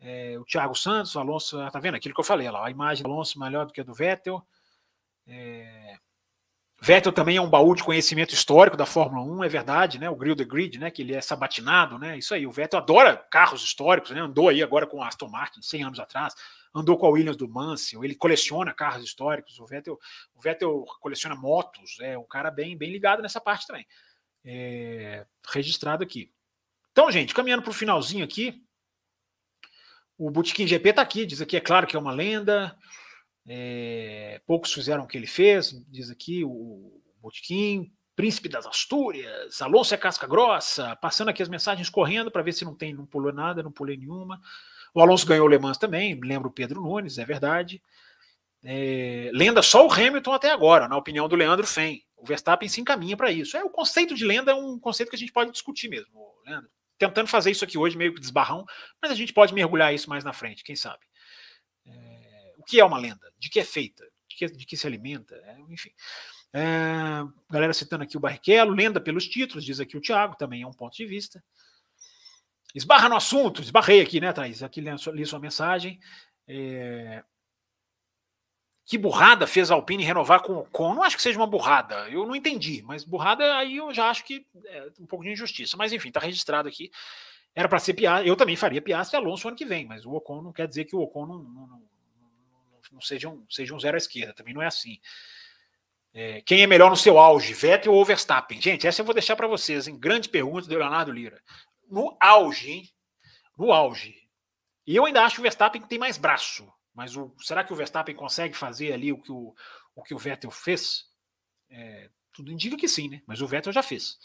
é, 0.00 0.38
o 0.38 0.44
Thiago 0.44 0.74
Santos, 0.74 1.14
o 1.14 1.20
Alonso, 1.20 1.58
tá 1.70 1.78
vendo 1.80 1.94
aquilo 1.94 2.14
que 2.14 2.20
eu 2.20 2.24
falei 2.24 2.50
lá, 2.50 2.66
a 2.66 2.70
imagem 2.70 3.02
do 3.02 3.10
Alonso 3.10 3.38
melhor 3.38 3.66
do 3.66 3.72
que 3.72 3.80
a 3.80 3.84
do 3.84 3.94
Vettel. 3.94 4.44
É... 5.26 5.96
Vettel 6.80 7.12
também 7.12 7.36
é 7.36 7.40
um 7.40 7.48
baú 7.48 7.74
de 7.74 7.82
conhecimento 7.82 8.34
histórico 8.34 8.76
da 8.76 8.84
Fórmula 8.84 9.24
1, 9.24 9.44
é 9.44 9.48
verdade, 9.48 9.98
né? 9.98 10.10
O 10.10 10.16
Grill 10.16 10.36
the 10.36 10.44
Grid, 10.44 10.78
né? 10.78 10.90
Que 10.90 11.00
ele 11.00 11.14
é 11.14 11.20
sabatinado, 11.20 11.98
né? 11.98 12.18
Isso 12.18 12.34
aí. 12.34 12.46
O 12.46 12.52
Vettel 12.52 12.78
adora 12.78 13.16
carros 13.16 13.62
históricos, 13.62 14.10
né? 14.10 14.20
Andou 14.20 14.48
aí 14.48 14.62
agora 14.62 14.86
com 14.86 15.02
a 15.02 15.08
Aston 15.08 15.28
Martin 15.28 15.62
100 15.62 15.84
anos 15.84 16.00
atrás 16.00 16.34
andou 16.74 16.98
com 16.98 17.06
a 17.06 17.10
Williams 17.10 17.36
do 17.36 17.48
Mansell, 17.48 18.04
ele 18.04 18.16
coleciona 18.16 18.74
carros 18.74 19.04
históricos, 19.04 19.60
o 19.60 19.66
Vettel, 19.66 19.98
o 20.34 20.40
Vettel 20.40 20.84
coleciona 21.00 21.36
motos, 21.36 21.98
é 22.00 22.18
um 22.18 22.24
cara 22.24 22.50
bem, 22.50 22.76
bem 22.76 22.90
ligado 22.90 23.22
nessa 23.22 23.40
parte 23.40 23.66
também. 23.66 23.86
É, 24.44 25.24
registrado 25.48 26.02
aqui. 26.02 26.32
Então, 26.90 27.10
gente, 27.10 27.32
caminhando 27.32 27.62
para 27.62 27.70
o 27.70 27.74
finalzinho 27.74 28.24
aqui, 28.24 28.63
o 30.18 30.30
Botequim 30.30 30.66
GP 30.66 30.90
está 30.90 31.02
aqui, 31.02 31.26
diz 31.26 31.40
aqui, 31.40 31.56
é 31.56 31.60
claro 31.60 31.86
que 31.86 31.96
é 31.96 31.98
uma 31.98 32.12
lenda, 32.12 32.76
é, 33.46 34.40
poucos 34.46 34.72
fizeram 34.72 35.04
o 35.04 35.06
que 35.06 35.16
ele 35.16 35.26
fez, 35.26 35.72
diz 35.88 36.10
aqui 36.10 36.44
o 36.44 37.00
Botequim, 37.20 37.92
Príncipe 38.16 38.48
das 38.48 38.64
Astúrias, 38.64 39.60
Alonso 39.60 39.92
é 39.92 39.96
casca 39.96 40.26
grossa, 40.26 40.94
passando 40.96 41.30
aqui 41.30 41.42
as 41.42 41.48
mensagens 41.48 41.90
correndo 41.90 42.30
para 42.30 42.42
ver 42.42 42.52
se 42.52 42.64
não 42.64 42.74
tem, 42.74 42.94
não 42.94 43.04
pulou 43.04 43.32
nada, 43.32 43.62
não 43.62 43.72
pulei 43.72 43.96
nenhuma. 43.96 44.40
O 44.94 45.00
Alonso 45.00 45.26
ganhou 45.26 45.46
o 45.46 45.48
Le 45.48 45.58
Mans 45.58 45.78
também, 45.78 46.18
lembro 46.22 46.48
o 46.48 46.52
Pedro 46.52 46.80
Nunes, 46.80 47.18
é 47.18 47.24
verdade. 47.24 47.82
É, 48.62 49.30
lenda 49.34 49.62
só 49.62 49.84
o 49.84 49.92
Hamilton 49.92 50.32
até 50.32 50.50
agora, 50.52 50.86
na 50.86 50.96
opinião 50.96 51.28
do 51.28 51.34
Leandro 51.34 51.66
Fen. 51.66 52.00
O 52.16 52.24
Verstappen 52.24 52.68
se 52.68 52.80
encaminha 52.80 53.16
para 53.16 53.32
isso. 53.32 53.56
É 53.56 53.64
o 53.64 53.68
conceito 53.68 54.14
de 54.14 54.24
lenda 54.24 54.52
é 54.52 54.54
um 54.54 54.78
conceito 54.78 55.10
que 55.10 55.16
a 55.16 55.18
gente 55.18 55.32
pode 55.32 55.50
discutir 55.50 55.88
mesmo, 55.88 56.08
Leandro. 56.46 56.70
Tentando 56.98 57.28
fazer 57.28 57.50
isso 57.50 57.64
aqui 57.64 57.76
hoje 57.76 57.96
meio 57.96 58.14
que 58.14 58.20
desbarrão, 58.20 58.64
mas 59.02 59.10
a 59.10 59.14
gente 59.14 59.32
pode 59.32 59.52
mergulhar 59.52 59.92
isso 59.92 60.08
mais 60.08 60.24
na 60.24 60.32
frente, 60.32 60.62
quem 60.62 60.76
sabe. 60.76 61.04
É, 61.86 62.54
o 62.56 62.64
que 62.64 62.80
é 62.80 62.84
uma 62.84 62.98
lenda? 62.98 63.32
De 63.38 63.50
que 63.50 63.60
é 63.60 63.64
feita? 63.64 64.04
De 64.28 64.36
que, 64.36 64.46
de 64.46 64.66
que 64.66 64.76
se 64.76 64.86
alimenta? 64.86 65.34
É, 65.34 65.58
enfim. 65.70 65.90
É, 66.52 67.24
galera 67.50 67.72
citando 67.72 68.04
aqui 68.04 68.16
o 68.16 68.20
Barrichello, 68.20 68.72
lenda 68.72 69.00
pelos 69.00 69.26
títulos, 69.26 69.64
diz 69.64 69.80
aqui 69.80 69.96
o 69.96 70.00
Thiago, 70.00 70.36
também 70.36 70.62
é 70.62 70.66
um 70.66 70.72
ponto 70.72 70.96
de 70.96 71.04
vista. 71.04 71.42
Esbarra 72.74 73.08
no 73.08 73.16
assunto, 73.16 73.60
esbarrei 73.60 74.00
aqui, 74.00 74.20
né, 74.20 74.32
Thaís? 74.32 74.62
Aqui 74.62 74.80
li 74.80 74.90
li 75.12 75.26
sua 75.26 75.38
mensagem. 75.38 75.98
É... 76.46 77.22
Que 78.86 78.98
burrada 78.98 79.46
fez 79.46 79.70
a 79.70 79.74
Alpine 79.74 80.04
renovar 80.04 80.42
com 80.42 80.52
o 80.52 80.58
Ocon? 80.60 80.94
Não 80.94 81.02
acho 81.02 81.16
que 81.16 81.22
seja 81.22 81.38
uma 81.38 81.46
burrada, 81.46 82.08
eu 82.10 82.26
não 82.26 82.36
entendi, 82.36 82.82
mas 82.82 83.02
burrada 83.02 83.56
aí 83.56 83.78
eu 83.78 83.94
já 83.94 84.10
acho 84.10 84.24
que 84.24 84.46
é 84.66 84.88
um 85.00 85.06
pouco 85.06 85.24
de 85.24 85.30
injustiça. 85.30 85.76
Mas 85.76 85.92
enfim, 85.92 86.08
está 86.08 86.20
registrado 86.20 86.68
aqui. 86.68 86.90
Era 87.54 87.68
para 87.68 87.78
ser 87.78 87.94
Piastri, 87.94 88.28
eu 88.28 88.36
também 88.36 88.56
faria 88.56 88.82
Piastri 88.82 89.16
e 89.16 89.18
Alonso 89.18 89.48
ano 89.48 89.56
que 89.56 89.64
vem, 89.64 89.86
mas 89.86 90.04
o 90.04 90.12
Ocon 90.12 90.42
não 90.42 90.52
quer 90.52 90.66
dizer 90.66 90.84
que 90.84 90.94
o 90.94 91.00
Ocon 91.00 91.24
não, 91.26 91.38
não, 91.38 91.66
não, 91.66 91.82
não 92.92 93.00
seja, 93.00 93.28
um, 93.28 93.44
seja 93.48 93.74
um 93.74 93.80
zero 93.80 93.96
à 93.96 93.98
esquerda, 93.98 94.34
também 94.34 94.52
não 94.52 94.60
é 94.60 94.66
assim. 94.66 94.98
É, 96.12 96.42
quem 96.42 96.62
é 96.62 96.66
melhor 96.66 96.90
no 96.90 96.96
seu 96.96 97.18
auge, 97.18 97.54
Vettel 97.54 97.92
ou 97.92 98.04
Verstappen? 98.04 98.60
Gente, 98.60 98.86
essa 98.86 99.00
eu 99.00 99.04
vou 99.04 99.14
deixar 99.14 99.34
para 99.34 99.48
vocês, 99.48 99.88
em 99.88 99.98
grande 99.98 100.28
pergunta 100.28 100.68
do 100.68 100.76
Leonardo 100.76 101.10
Lira. 101.10 101.40
No 101.88 102.16
auge, 102.20 102.70
hein? 102.70 102.90
No 103.56 103.72
auge. 103.72 104.14
E 104.86 104.94
eu 104.94 105.06
ainda 105.06 105.22
acho 105.24 105.36
que 105.36 105.40
o 105.40 105.42
Verstappen 105.42 105.82
tem 105.82 105.98
mais 105.98 106.18
braço. 106.18 106.70
Mas 106.94 107.16
o, 107.16 107.34
será 107.40 107.64
que 107.64 107.72
o 107.72 107.76
Verstappen 107.76 108.14
consegue 108.14 108.56
fazer 108.56 108.92
ali 108.92 109.12
o 109.12 109.18
que 109.18 109.32
o, 109.32 109.54
o, 109.94 110.02
que 110.02 110.14
o 110.14 110.18
Vettel 110.18 110.50
fez? 110.50 111.06
É, 111.68 112.08
tudo 112.32 112.52
indica 112.52 112.76
que 112.76 112.88
sim, 112.88 113.08
né? 113.08 113.22
Mas 113.26 113.40
o 113.40 113.46
Vettel 113.46 113.72
já 113.72 113.82
fez. 113.82 114.18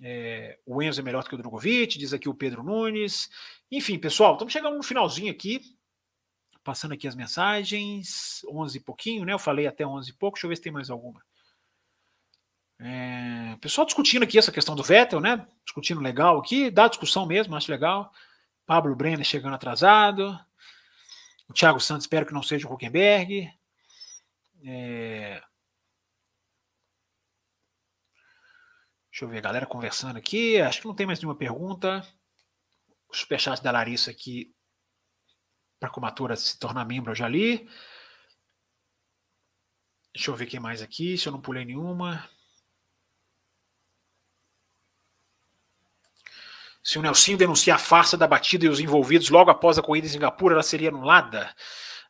É, 0.00 0.58
o 0.64 0.82
Enzo 0.82 1.00
é 1.00 1.04
melhor 1.04 1.22
do 1.22 1.28
que 1.28 1.34
o 1.34 1.38
Drogovic, 1.38 1.98
diz 1.98 2.12
aqui 2.12 2.28
o 2.28 2.34
Pedro 2.34 2.62
Nunes. 2.62 3.28
Enfim, 3.70 3.98
pessoal, 3.98 4.34
estamos 4.34 4.52
chegando 4.52 4.76
no 4.76 4.82
finalzinho 4.82 5.30
aqui. 5.30 5.60
Passando 6.62 6.92
aqui 6.92 7.08
as 7.08 7.16
mensagens, 7.16 8.40
11 8.48 8.78
e 8.78 8.80
pouquinho, 8.80 9.24
né? 9.24 9.32
Eu 9.32 9.38
falei 9.38 9.66
até 9.66 9.84
11 9.84 10.10
e 10.10 10.12
pouco, 10.14 10.36
deixa 10.36 10.46
eu 10.46 10.48
ver 10.48 10.56
se 10.56 10.62
tem 10.62 10.72
mais 10.72 10.90
alguma. 10.90 11.20
É, 12.78 13.56
pessoal 13.60 13.84
discutindo 13.84 14.24
aqui 14.24 14.36
essa 14.36 14.50
questão 14.50 14.74
do 14.74 14.82
Vettel, 14.82 15.20
né? 15.20 15.46
Discutindo 15.64 16.00
legal 16.00 16.38
aqui, 16.38 16.70
dá 16.70 16.88
discussão 16.88 17.24
mesmo, 17.26 17.56
acho 17.56 17.70
legal. 17.70 18.12
Pablo 18.66 18.94
Brenner 18.94 19.24
chegando 19.24 19.54
atrasado. 19.54 20.38
O 21.52 21.54
Thiago 21.54 21.78
Santos, 21.78 22.04
espero 22.04 22.24
que 22.24 22.32
não 22.32 22.42
seja 22.42 22.66
o 22.66 22.72
Huckenberg. 22.72 23.46
É... 24.64 25.38
Deixa 29.10 29.26
eu 29.26 29.28
ver, 29.28 29.42
galera 29.42 29.66
conversando 29.66 30.16
aqui. 30.16 30.58
Acho 30.62 30.80
que 30.80 30.86
não 30.86 30.94
tem 30.94 31.04
mais 31.04 31.18
nenhuma 31.18 31.36
pergunta. 31.36 32.00
O 33.06 33.14
superchat 33.14 33.62
da 33.62 33.70
Larissa 33.70 34.10
aqui 34.10 34.56
para 35.78 35.90
a 35.90 35.92
Comatura 35.92 36.36
se 36.36 36.58
tornar 36.58 36.86
membro, 36.86 37.10
eu 37.10 37.16
já 37.16 37.28
li. 37.28 37.68
Deixa 40.14 40.30
eu 40.30 40.34
ver 40.34 40.46
quem 40.46 40.58
mais 40.58 40.80
aqui, 40.80 41.18
se 41.18 41.28
eu 41.28 41.32
não 41.32 41.42
pulei 41.42 41.66
nenhuma. 41.66 42.26
Se 46.82 46.98
o 46.98 47.02
Nelsinho 47.02 47.38
denunciar 47.38 47.76
a 47.76 47.82
farsa 47.82 48.16
da 48.16 48.26
batida 48.26 48.66
e 48.66 48.68
os 48.68 48.80
envolvidos 48.80 49.30
logo 49.30 49.50
após 49.50 49.78
a 49.78 49.82
corrida 49.82 50.06
em 50.06 50.10
Singapura, 50.10 50.54
ela 50.54 50.62
seria 50.62 50.88
anulada? 50.88 51.54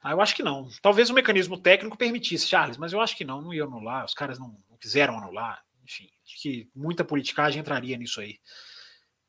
Ah, 0.03 0.13
eu 0.13 0.21
acho 0.21 0.35
que 0.35 0.43
não. 0.43 0.69
Talvez 0.81 1.11
o 1.11 1.15
mecanismo 1.15 1.59
técnico 1.59 1.97
permitisse, 1.97 2.49
Charles, 2.49 2.77
mas 2.77 2.93
eu 2.93 3.01
acho 3.01 3.17
que 3.17 3.25
não, 3.25 3.43
não 3.43 3.53
ia 3.53 3.65
anular. 3.65 4.05
Os 4.05 4.15
caras 4.15 4.39
não, 4.39 4.59
não 4.69 4.77
quiseram 4.79 5.19
anular. 5.19 5.63
Enfim, 5.85 6.09
acho 6.27 6.41
que 6.41 6.71
muita 6.75 7.05
politicagem 7.05 7.61
entraria 7.61 7.97
nisso 7.97 8.21
aí. 8.21 8.41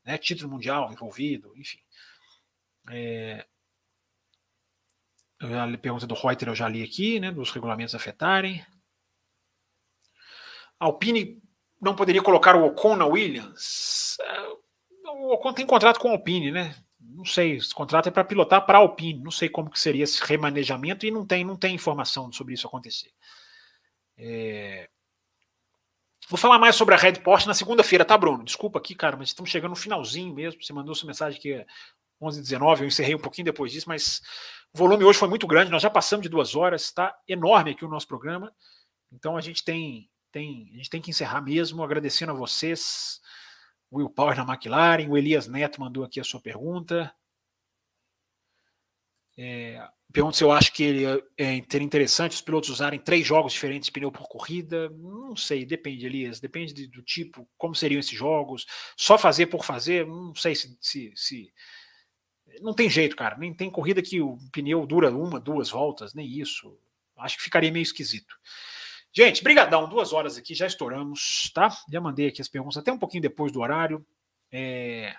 Né? 0.04 0.18
Título 0.18 0.50
mundial 0.50 0.90
envolvido, 0.90 1.52
enfim. 1.56 1.78
É, 2.90 3.46
a 5.40 5.78
pergunta 5.78 6.06
do 6.06 6.14
Reuter 6.14 6.48
eu 6.48 6.54
já 6.54 6.68
li 6.68 6.82
aqui, 6.82 7.20
né, 7.20 7.30
dos 7.30 7.50
regulamentos 7.50 7.94
afetarem. 7.94 8.64
Alpine 10.78 11.42
não 11.80 11.94
poderia 11.94 12.22
colocar 12.22 12.56
o 12.56 12.64
Ocon 12.66 12.96
na 12.96 13.06
Williams? 13.06 14.16
É, 15.24 15.26
o 15.26 15.32
Ocon 15.32 15.52
tem 15.52 15.66
contrato 15.66 15.98
com 15.98 16.08
a 16.08 16.12
Alpine, 16.12 16.50
né? 16.50 16.74
Não 17.00 17.24
sei, 17.24 17.56
esse 17.56 17.74
contrato 17.74 18.08
é 18.08 18.12
para 18.12 18.24
pilotar 18.24 18.64
para 18.64 18.78
a 18.78 18.80
Alpine. 18.80 19.22
Não 19.22 19.30
sei 19.30 19.48
como 19.48 19.70
que 19.70 19.78
seria 19.78 20.04
esse 20.04 20.22
remanejamento 20.24 21.06
e 21.06 21.10
não 21.10 21.26
tem, 21.26 21.44
não 21.44 21.56
tem 21.56 21.74
informação 21.74 22.30
sobre 22.32 22.54
isso 22.54 22.66
acontecer. 22.66 23.10
É... 24.16 24.88
Vou 26.28 26.38
falar 26.38 26.58
mais 26.58 26.74
sobre 26.74 26.94
a 26.94 26.98
Red 26.98 27.20
Porsche 27.20 27.46
na 27.46 27.54
segunda-feira, 27.54 28.04
tá, 28.04 28.16
Bruno? 28.16 28.44
Desculpa 28.44 28.78
aqui, 28.78 28.94
cara, 28.94 29.16
mas 29.16 29.28
estamos 29.28 29.50
chegando 29.50 29.70
no 29.70 29.76
finalzinho 29.76 30.34
mesmo. 30.34 30.62
Você 30.62 30.72
mandou 30.72 30.94
sua 30.94 31.06
mensagem 31.06 31.38
aqui 31.38 31.66
11h19, 32.22 32.80
eu 32.80 32.86
encerrei 32.86 33.14
um 33.14 33.20
pouquinho 33.20 33.44
depois 33.44 33.72
disso, 33.72 33.88
mas 33.88 34.22
o 34.72 34.78
volume 34.78 35.04
hoje 35.04 35.18
foi 35.18 35.28
muito 35.28 35.46
grande, 35.46 35.70
nós 35.70 35.82
já 35.82 35.90
passamos 35.90 36.22
de 36.22 36.28
duas 36.28 36.54
horas, 36.54 36.84
está 36.84 37.14
enorme 37.28 37.72
aqui 37.72 37.84
o 37.84 37.88
nosso 37.88 38.08
programa. 38.08 38.52
Então 39.12 39.36
a 39.36 39.40
gente 39.40 39.62
tem, 39.62 40.08
tem, 40.32 40.70
a 40.72 40.76
gente 40.76 40.90
tem 40.90 41.02
que 41.02 41.10
encerrar 41.10 41.42
mesmo, 41.42 41.82
agradecendo 41.82 42.32
a 42.32 42.34
vocês. 42.34 43.20
Will 43.94 44.10
Power 44.10 44.36
na 44.36 44.52
McLaren, 44.52 45.08
o 45.08 45.16
Elias 45.16 45.46
Neto 45.46 45.80
mandou 45.80 46.04
aqui 46.04 46.20
a 46.20 46.24
sua 46.24 46.40
pergunta. 46.40 47.14
É, 49.36 49.84
pergunta 50.12 50.36
se 50.36 50.44
eu 50.44 50.52
acho 50.52 50.72
que 50.72 50.84
ele 50.84 51.04
é, 51.36 51.56
interessante 51.56 52.32
os 52.32 52.40
pilotos 52.40 52.70
usarem 52.70 53.00
três 53.00 53.26
jogos 53.26 53.52
diferentes 53.52 53.86
de 53.86 53.92
pneu 53.92 54.12
por 54.12 54.28
corrida. 54.28 54.88
Não 54.90 55.36
sei, 55.36 55.64
depende, 55.64 56.06
Elias. 56.06 56.40
Depende 56.40 56.72
de, 56.72 56.86
do 56.86 57.02
tipo, 57.02 57.48
como 57.58 57.74
seriam 57.74 57.98
esses 57.98 58.16
jogos. 58.16 58.64
Só 58.96 59.18
fazer 59.18 59.46
por 59.46 59.64
fazer, 59.64 60.06
não 60.06 60.34
sei 60.34 60.54
se, 60.54 60.76
se, 60.80 61.12
se 61.16 61.52
não 62.60 62.72
tem 62.72 62.88
jeito, 62.88 63.16
cara. 63.16 63.36
Nem 63.36 63.52
tem 63.52 63.70
corrida 63.70 64.02
que 64.02 64.20
o 64.20 64.38
pneu 64.52 64.86
dura 64.86 65.10
uma, 65.10 65.40
duas 65.40 65.70
voltas, 65.70 66.14
nem 66.14 66.28
isso. 66.28 66.78
Acho 67.16 67.36
que 67.36 67.42
ficaria 67.42 67.72
meio 67.72 67.82
esquisito. 67.82 68.36
Gente, 69.16 69.44
brigadão, 69.44 69.88
duas 69.88 70.12
horas 70.12 70.36
aqui, 70.36 70.56
já 70.56 70.66
estouramos, 70.66 71.48
tá? 71.54 71.68
Já 71.88 72.00
mandei 72.00 72.26
aqui 72.26 72.42
as 72.42 72.48
perguntas 72.48 72.76
até 72.76 72.92
um 72.92 72.98
pouquinho 72.98 73.22
depois 73.22 73.52
do 73.52 73.60
horário. 73.60 74.04
É... 74.50 75.14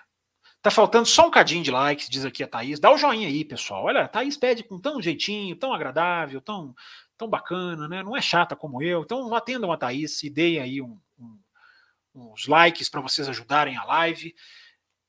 Tá 0.60 0.70
faltando 0.70 1.06
só 1.06 1.26
um 1.26 1.30
cadinho 1.30 1.62
de 1.62 1.70
likes, 1.70 2.10
diz 2.10 2.22
aqui 2.22 2.42
a 2.42 2.46
Thaís. 2.46 2.78
Dá 2.78 2.92
o 2.92 2.98
joinha 2.98 3.26
aí, 3.26 3.42
pessoal. 3.42 3.84
Olha, 3.84 4.02
a 4.02 4.08
Thaís 4.08 4.36
pede 4.36 4.62
com 4.62 4.78
tão 4.78 5.00
jeitinho, 5.00 5.56
tão 5.56 5.72
agradável, 5.72 6.42
tão, 6.42 6.74
tão 7.16 7.26
bacana, 7.26 7.88
né? 7.88 8.02
Não 8.02 8.14
é 8.14 8.20
chata 8.20 8.54
como 8.54 8.82
eu. 8.82 9.00
Então 9.00 9.34
atendam 9.34 9.72
a 9.72 9.78
Thaís 9.78 10.22
e 10.22 10.28
deem 10.28 10.58
aí 10.58 10.82
um, 10.82 11.00
um, 11.18 11.38
uns 12.14 12.46
likes 12.46 12.90
para 12.90 13.00
vocês 13.00 13.26
ajudarem 13.30 13.78
a 13.78 13.84
live. 13.84 14.34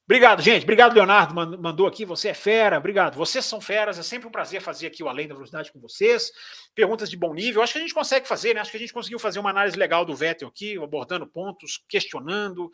Obrigado, 0.08 0.42
gente. 0.42 0.64
Obrigado, 0.64 0.94
Leonardo. 0.94 1.36
Mandou 1.36 1.86
aqui. 1.86 2.06
Você 2.06 2.30
é 2.30 2.34
fera. 2.34 2.78
Obrigado. 2.78 3.16
Vocês 3.18 3.44
são 3.44 3.60
feras. 3.60 4.00
É 4.00 4.04
sempre 4.04 4.26
um 4.26 4.32
prazer 4.32 4.62
fazer 4.62 4.88
aqui 4.88 5.04
o 5.04 5.10
Além 5.10 5.28
da 5.28 5.34
Velocidade 5.34 5.70
com 5.70 5.82
vocês. 5.82 6.32
Perguntas 6.74 7.10
de 7.10 7.18
bom 7.18 7.34
nível. 7.34 7.62
Acho 7.62 7.74
que 7.74 7.80
a 7.80 7.82
gente 7.82 7.94
consegue 7.94 8.26
fazer, 8.26 8.54
né? 8.54 8.62
Acho 8.62 8.72
que 8.72 8.78
a 8.78 8.80
gente 8.80 8.94
conseguiu 8.94 9.20
fazer 9.20 9.40
uma 9.40 9.50
análise 9.50 9.78
legal 9.78 10.06
do 10.06 10.16
Vettel 10.16 10.48
aqui, 10.48 10.78
abordando 10.82 11.28
pontos, 11.28 11.84
questionando, 11.90 12.72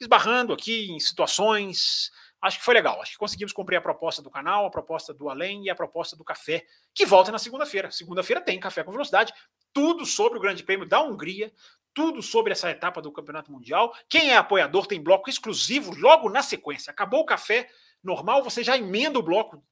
esbarrando 0.00 0.52
aqui 0.52 0.90
em 0.90 0.98
situações. 0.98 2.10
Acho 2.42 2.58
que 2.58 2.64
foi 2.64 2.74
legal. 2.74 3.00
Acho 3.00 3.12
que 3.12 3.18
conseguimos 3.18 3.52
cumprir 3.52 3.76
a 3.76 3.80
proposta 3.80 4.20
do 4.20 4.28
canal, 4.28 4.66
a 4.66 4.70
proposta 4.70 5.14
do 5.14 5.30
Além 5.30 5.62
e 5.66 5.70
a 5.70 5.76
proposta 5.76 6.16
do 6.16 6.24
Café, 6.24 6.64
que 6.92 7.06
volta 7.06 7.30
na 7.30 7.38
segunda-feira. 7.38 7.92
Segunda-feira 7.92 8.40
tem 8.40 8.58
Café 8.58 8.82
com 8.82 8.90
Velocidade. 8.90 9.32
Tudo 9.72 10.04
sobre 10.04 10.36
o 10.36 10.42
Grande 10.42 10.64
Prêmio 10.64 10.84
da 10.84 11.00
Hungria 11.00 11.52
tudo 11.94 12.22
sobre 12.22 12.52
essa 12.52 12.70
etapa 12.70 13.00
do 13.00 13.12
Campeonato 13.12 13.50
Mundial. 13.52 13.94
Quem 14.08 14.30
é 14.30 14.36
apoiador 14.36 14.86
tem 14.86 15.02
bloco 15.02 15.28
exclusivo 15.28 15.94
logo 15.96 16.28
na 16.28 16.42
sequência. 16.42 16.90
Acabou 16.90 17.20
o 17.20 17.26
café 17.26 17.68
normal, 18.02 18.42
você 18.42 18.64
já 18.64 18.76
emenda 18.76 19.18
o 19.18 19.22
bloco, 19.22 19.62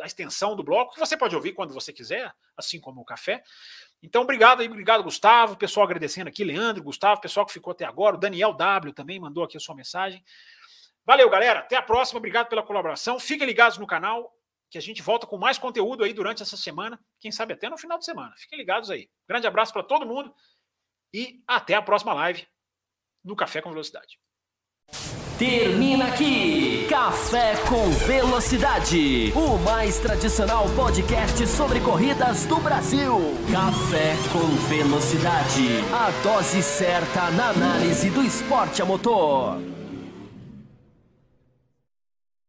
a 0.00 0.06
extensão 0.06 0.54
do 0.54 0.62
bloco, 0.62 0.92
que 0.92 1.00
você 1.00 1.16
pode 1.16 1.34
ouvir 1.34 1.52
quando 1.52 1.72
você 1.72 1.92
quiser, 1.92 2.32
assim 2.56 2.78
como 2.78 3.00
o 3.00 3.04
café. 3.04 3.42
Então, 4.02 4.22
obrigado 4.22 4.60
aí, 4.60 4.68
obrigado, 4.68 5.02
Gustavo. 5.02 5.56
Pessoal 5.56 5.86
agradecendo 5.86 6.28
aqui, 6.28 6.44
Leandro, 6.44 6.82
Gustavo, 6.82 7.20
pessoal 7.20 7.46
que 7.46 7.52
ficou 7.52 7.70
até 7.70 7.86
agora. 7.86 8.16
O 8.16 8.18
Daniel 8.18 8.52
W 8.52 8.92
também 8.92 9.18
mandou 9.18 9.42
aqui 9.42 9.56
a 9.56 9.60
sua 9.60 9.74
mensagem. 9.74 10.22
Valeu, 11.06 11.28
galera. 11.30 11.60
Até 11.60 11.76
a 11.76 11.82
próxima. 11.82 12.18
Obrigado 12.18 12.48
pela 12.48 12.62
colaboração. 12.62 13.18
Fiquem 13.18 13.46
ligados 13.46 13.78
no 13.78 13.86
canal, 13.86 14.30
que 14.70 14.78
a 14.78 14.80
gente 14.80 15.02
volta 15.02 15.26
com 15.26 15.38
mais 15.38 15.56
conteúdo 15.56 16.04
aí 16.04 16.12
durante 16.12 16.42
essa 16.42 16.56
semana. 16.56 16.98
Quem 17.20 17.30
sabe 17.32 17.54
até 17.54 17.70
no 17.70 17.78
final 17.78 17.98
de 17.98 18.04
semana. 18.04 18.34
Fiquem 18.36 18.58
ligados 18.58 18.90
aí. 18.90 19.08
Grande 19.26 19.46
abraço 19.46 19.72
para 19.72 19.82
todo 19.82 20.06
mundo. 20.06 20.34
E 21.14 21.40
até 21.46 21.74
a 21.74 21.80
próxima 21.80 22.12
live 22.12 22.44
no 23.24 23.36
Café 23.36 23.62
com 23.62 23.70
Velocidade. 23.70 24.18
Termina 25.38 26.08
aqui 26.08 26.88
Café 26.88 27.54
com 27.68 27.88
Velocidade, 28.06 29.32
o 29.34 29.56
mais 29.58 30.00
tradicional 30.00 30.66
podcast 30.74 31.46
sobre 31.46 31.80
corridas 31.80 32.46
do 32.46 32.56
Brasil. 32.56 33.12
Café 33.52 34.14
com 34.32 34.46
Velocidade, 34.68 35.80
a 35.92 36.10
dose 36.22 36.62
certa 36.62 37.30
na 37.30 37.50
análise 37.50 38.10
do 38.10 38.22
esporte 38.22 38.82
a 38.82 38.84
motor. 38.84 39.73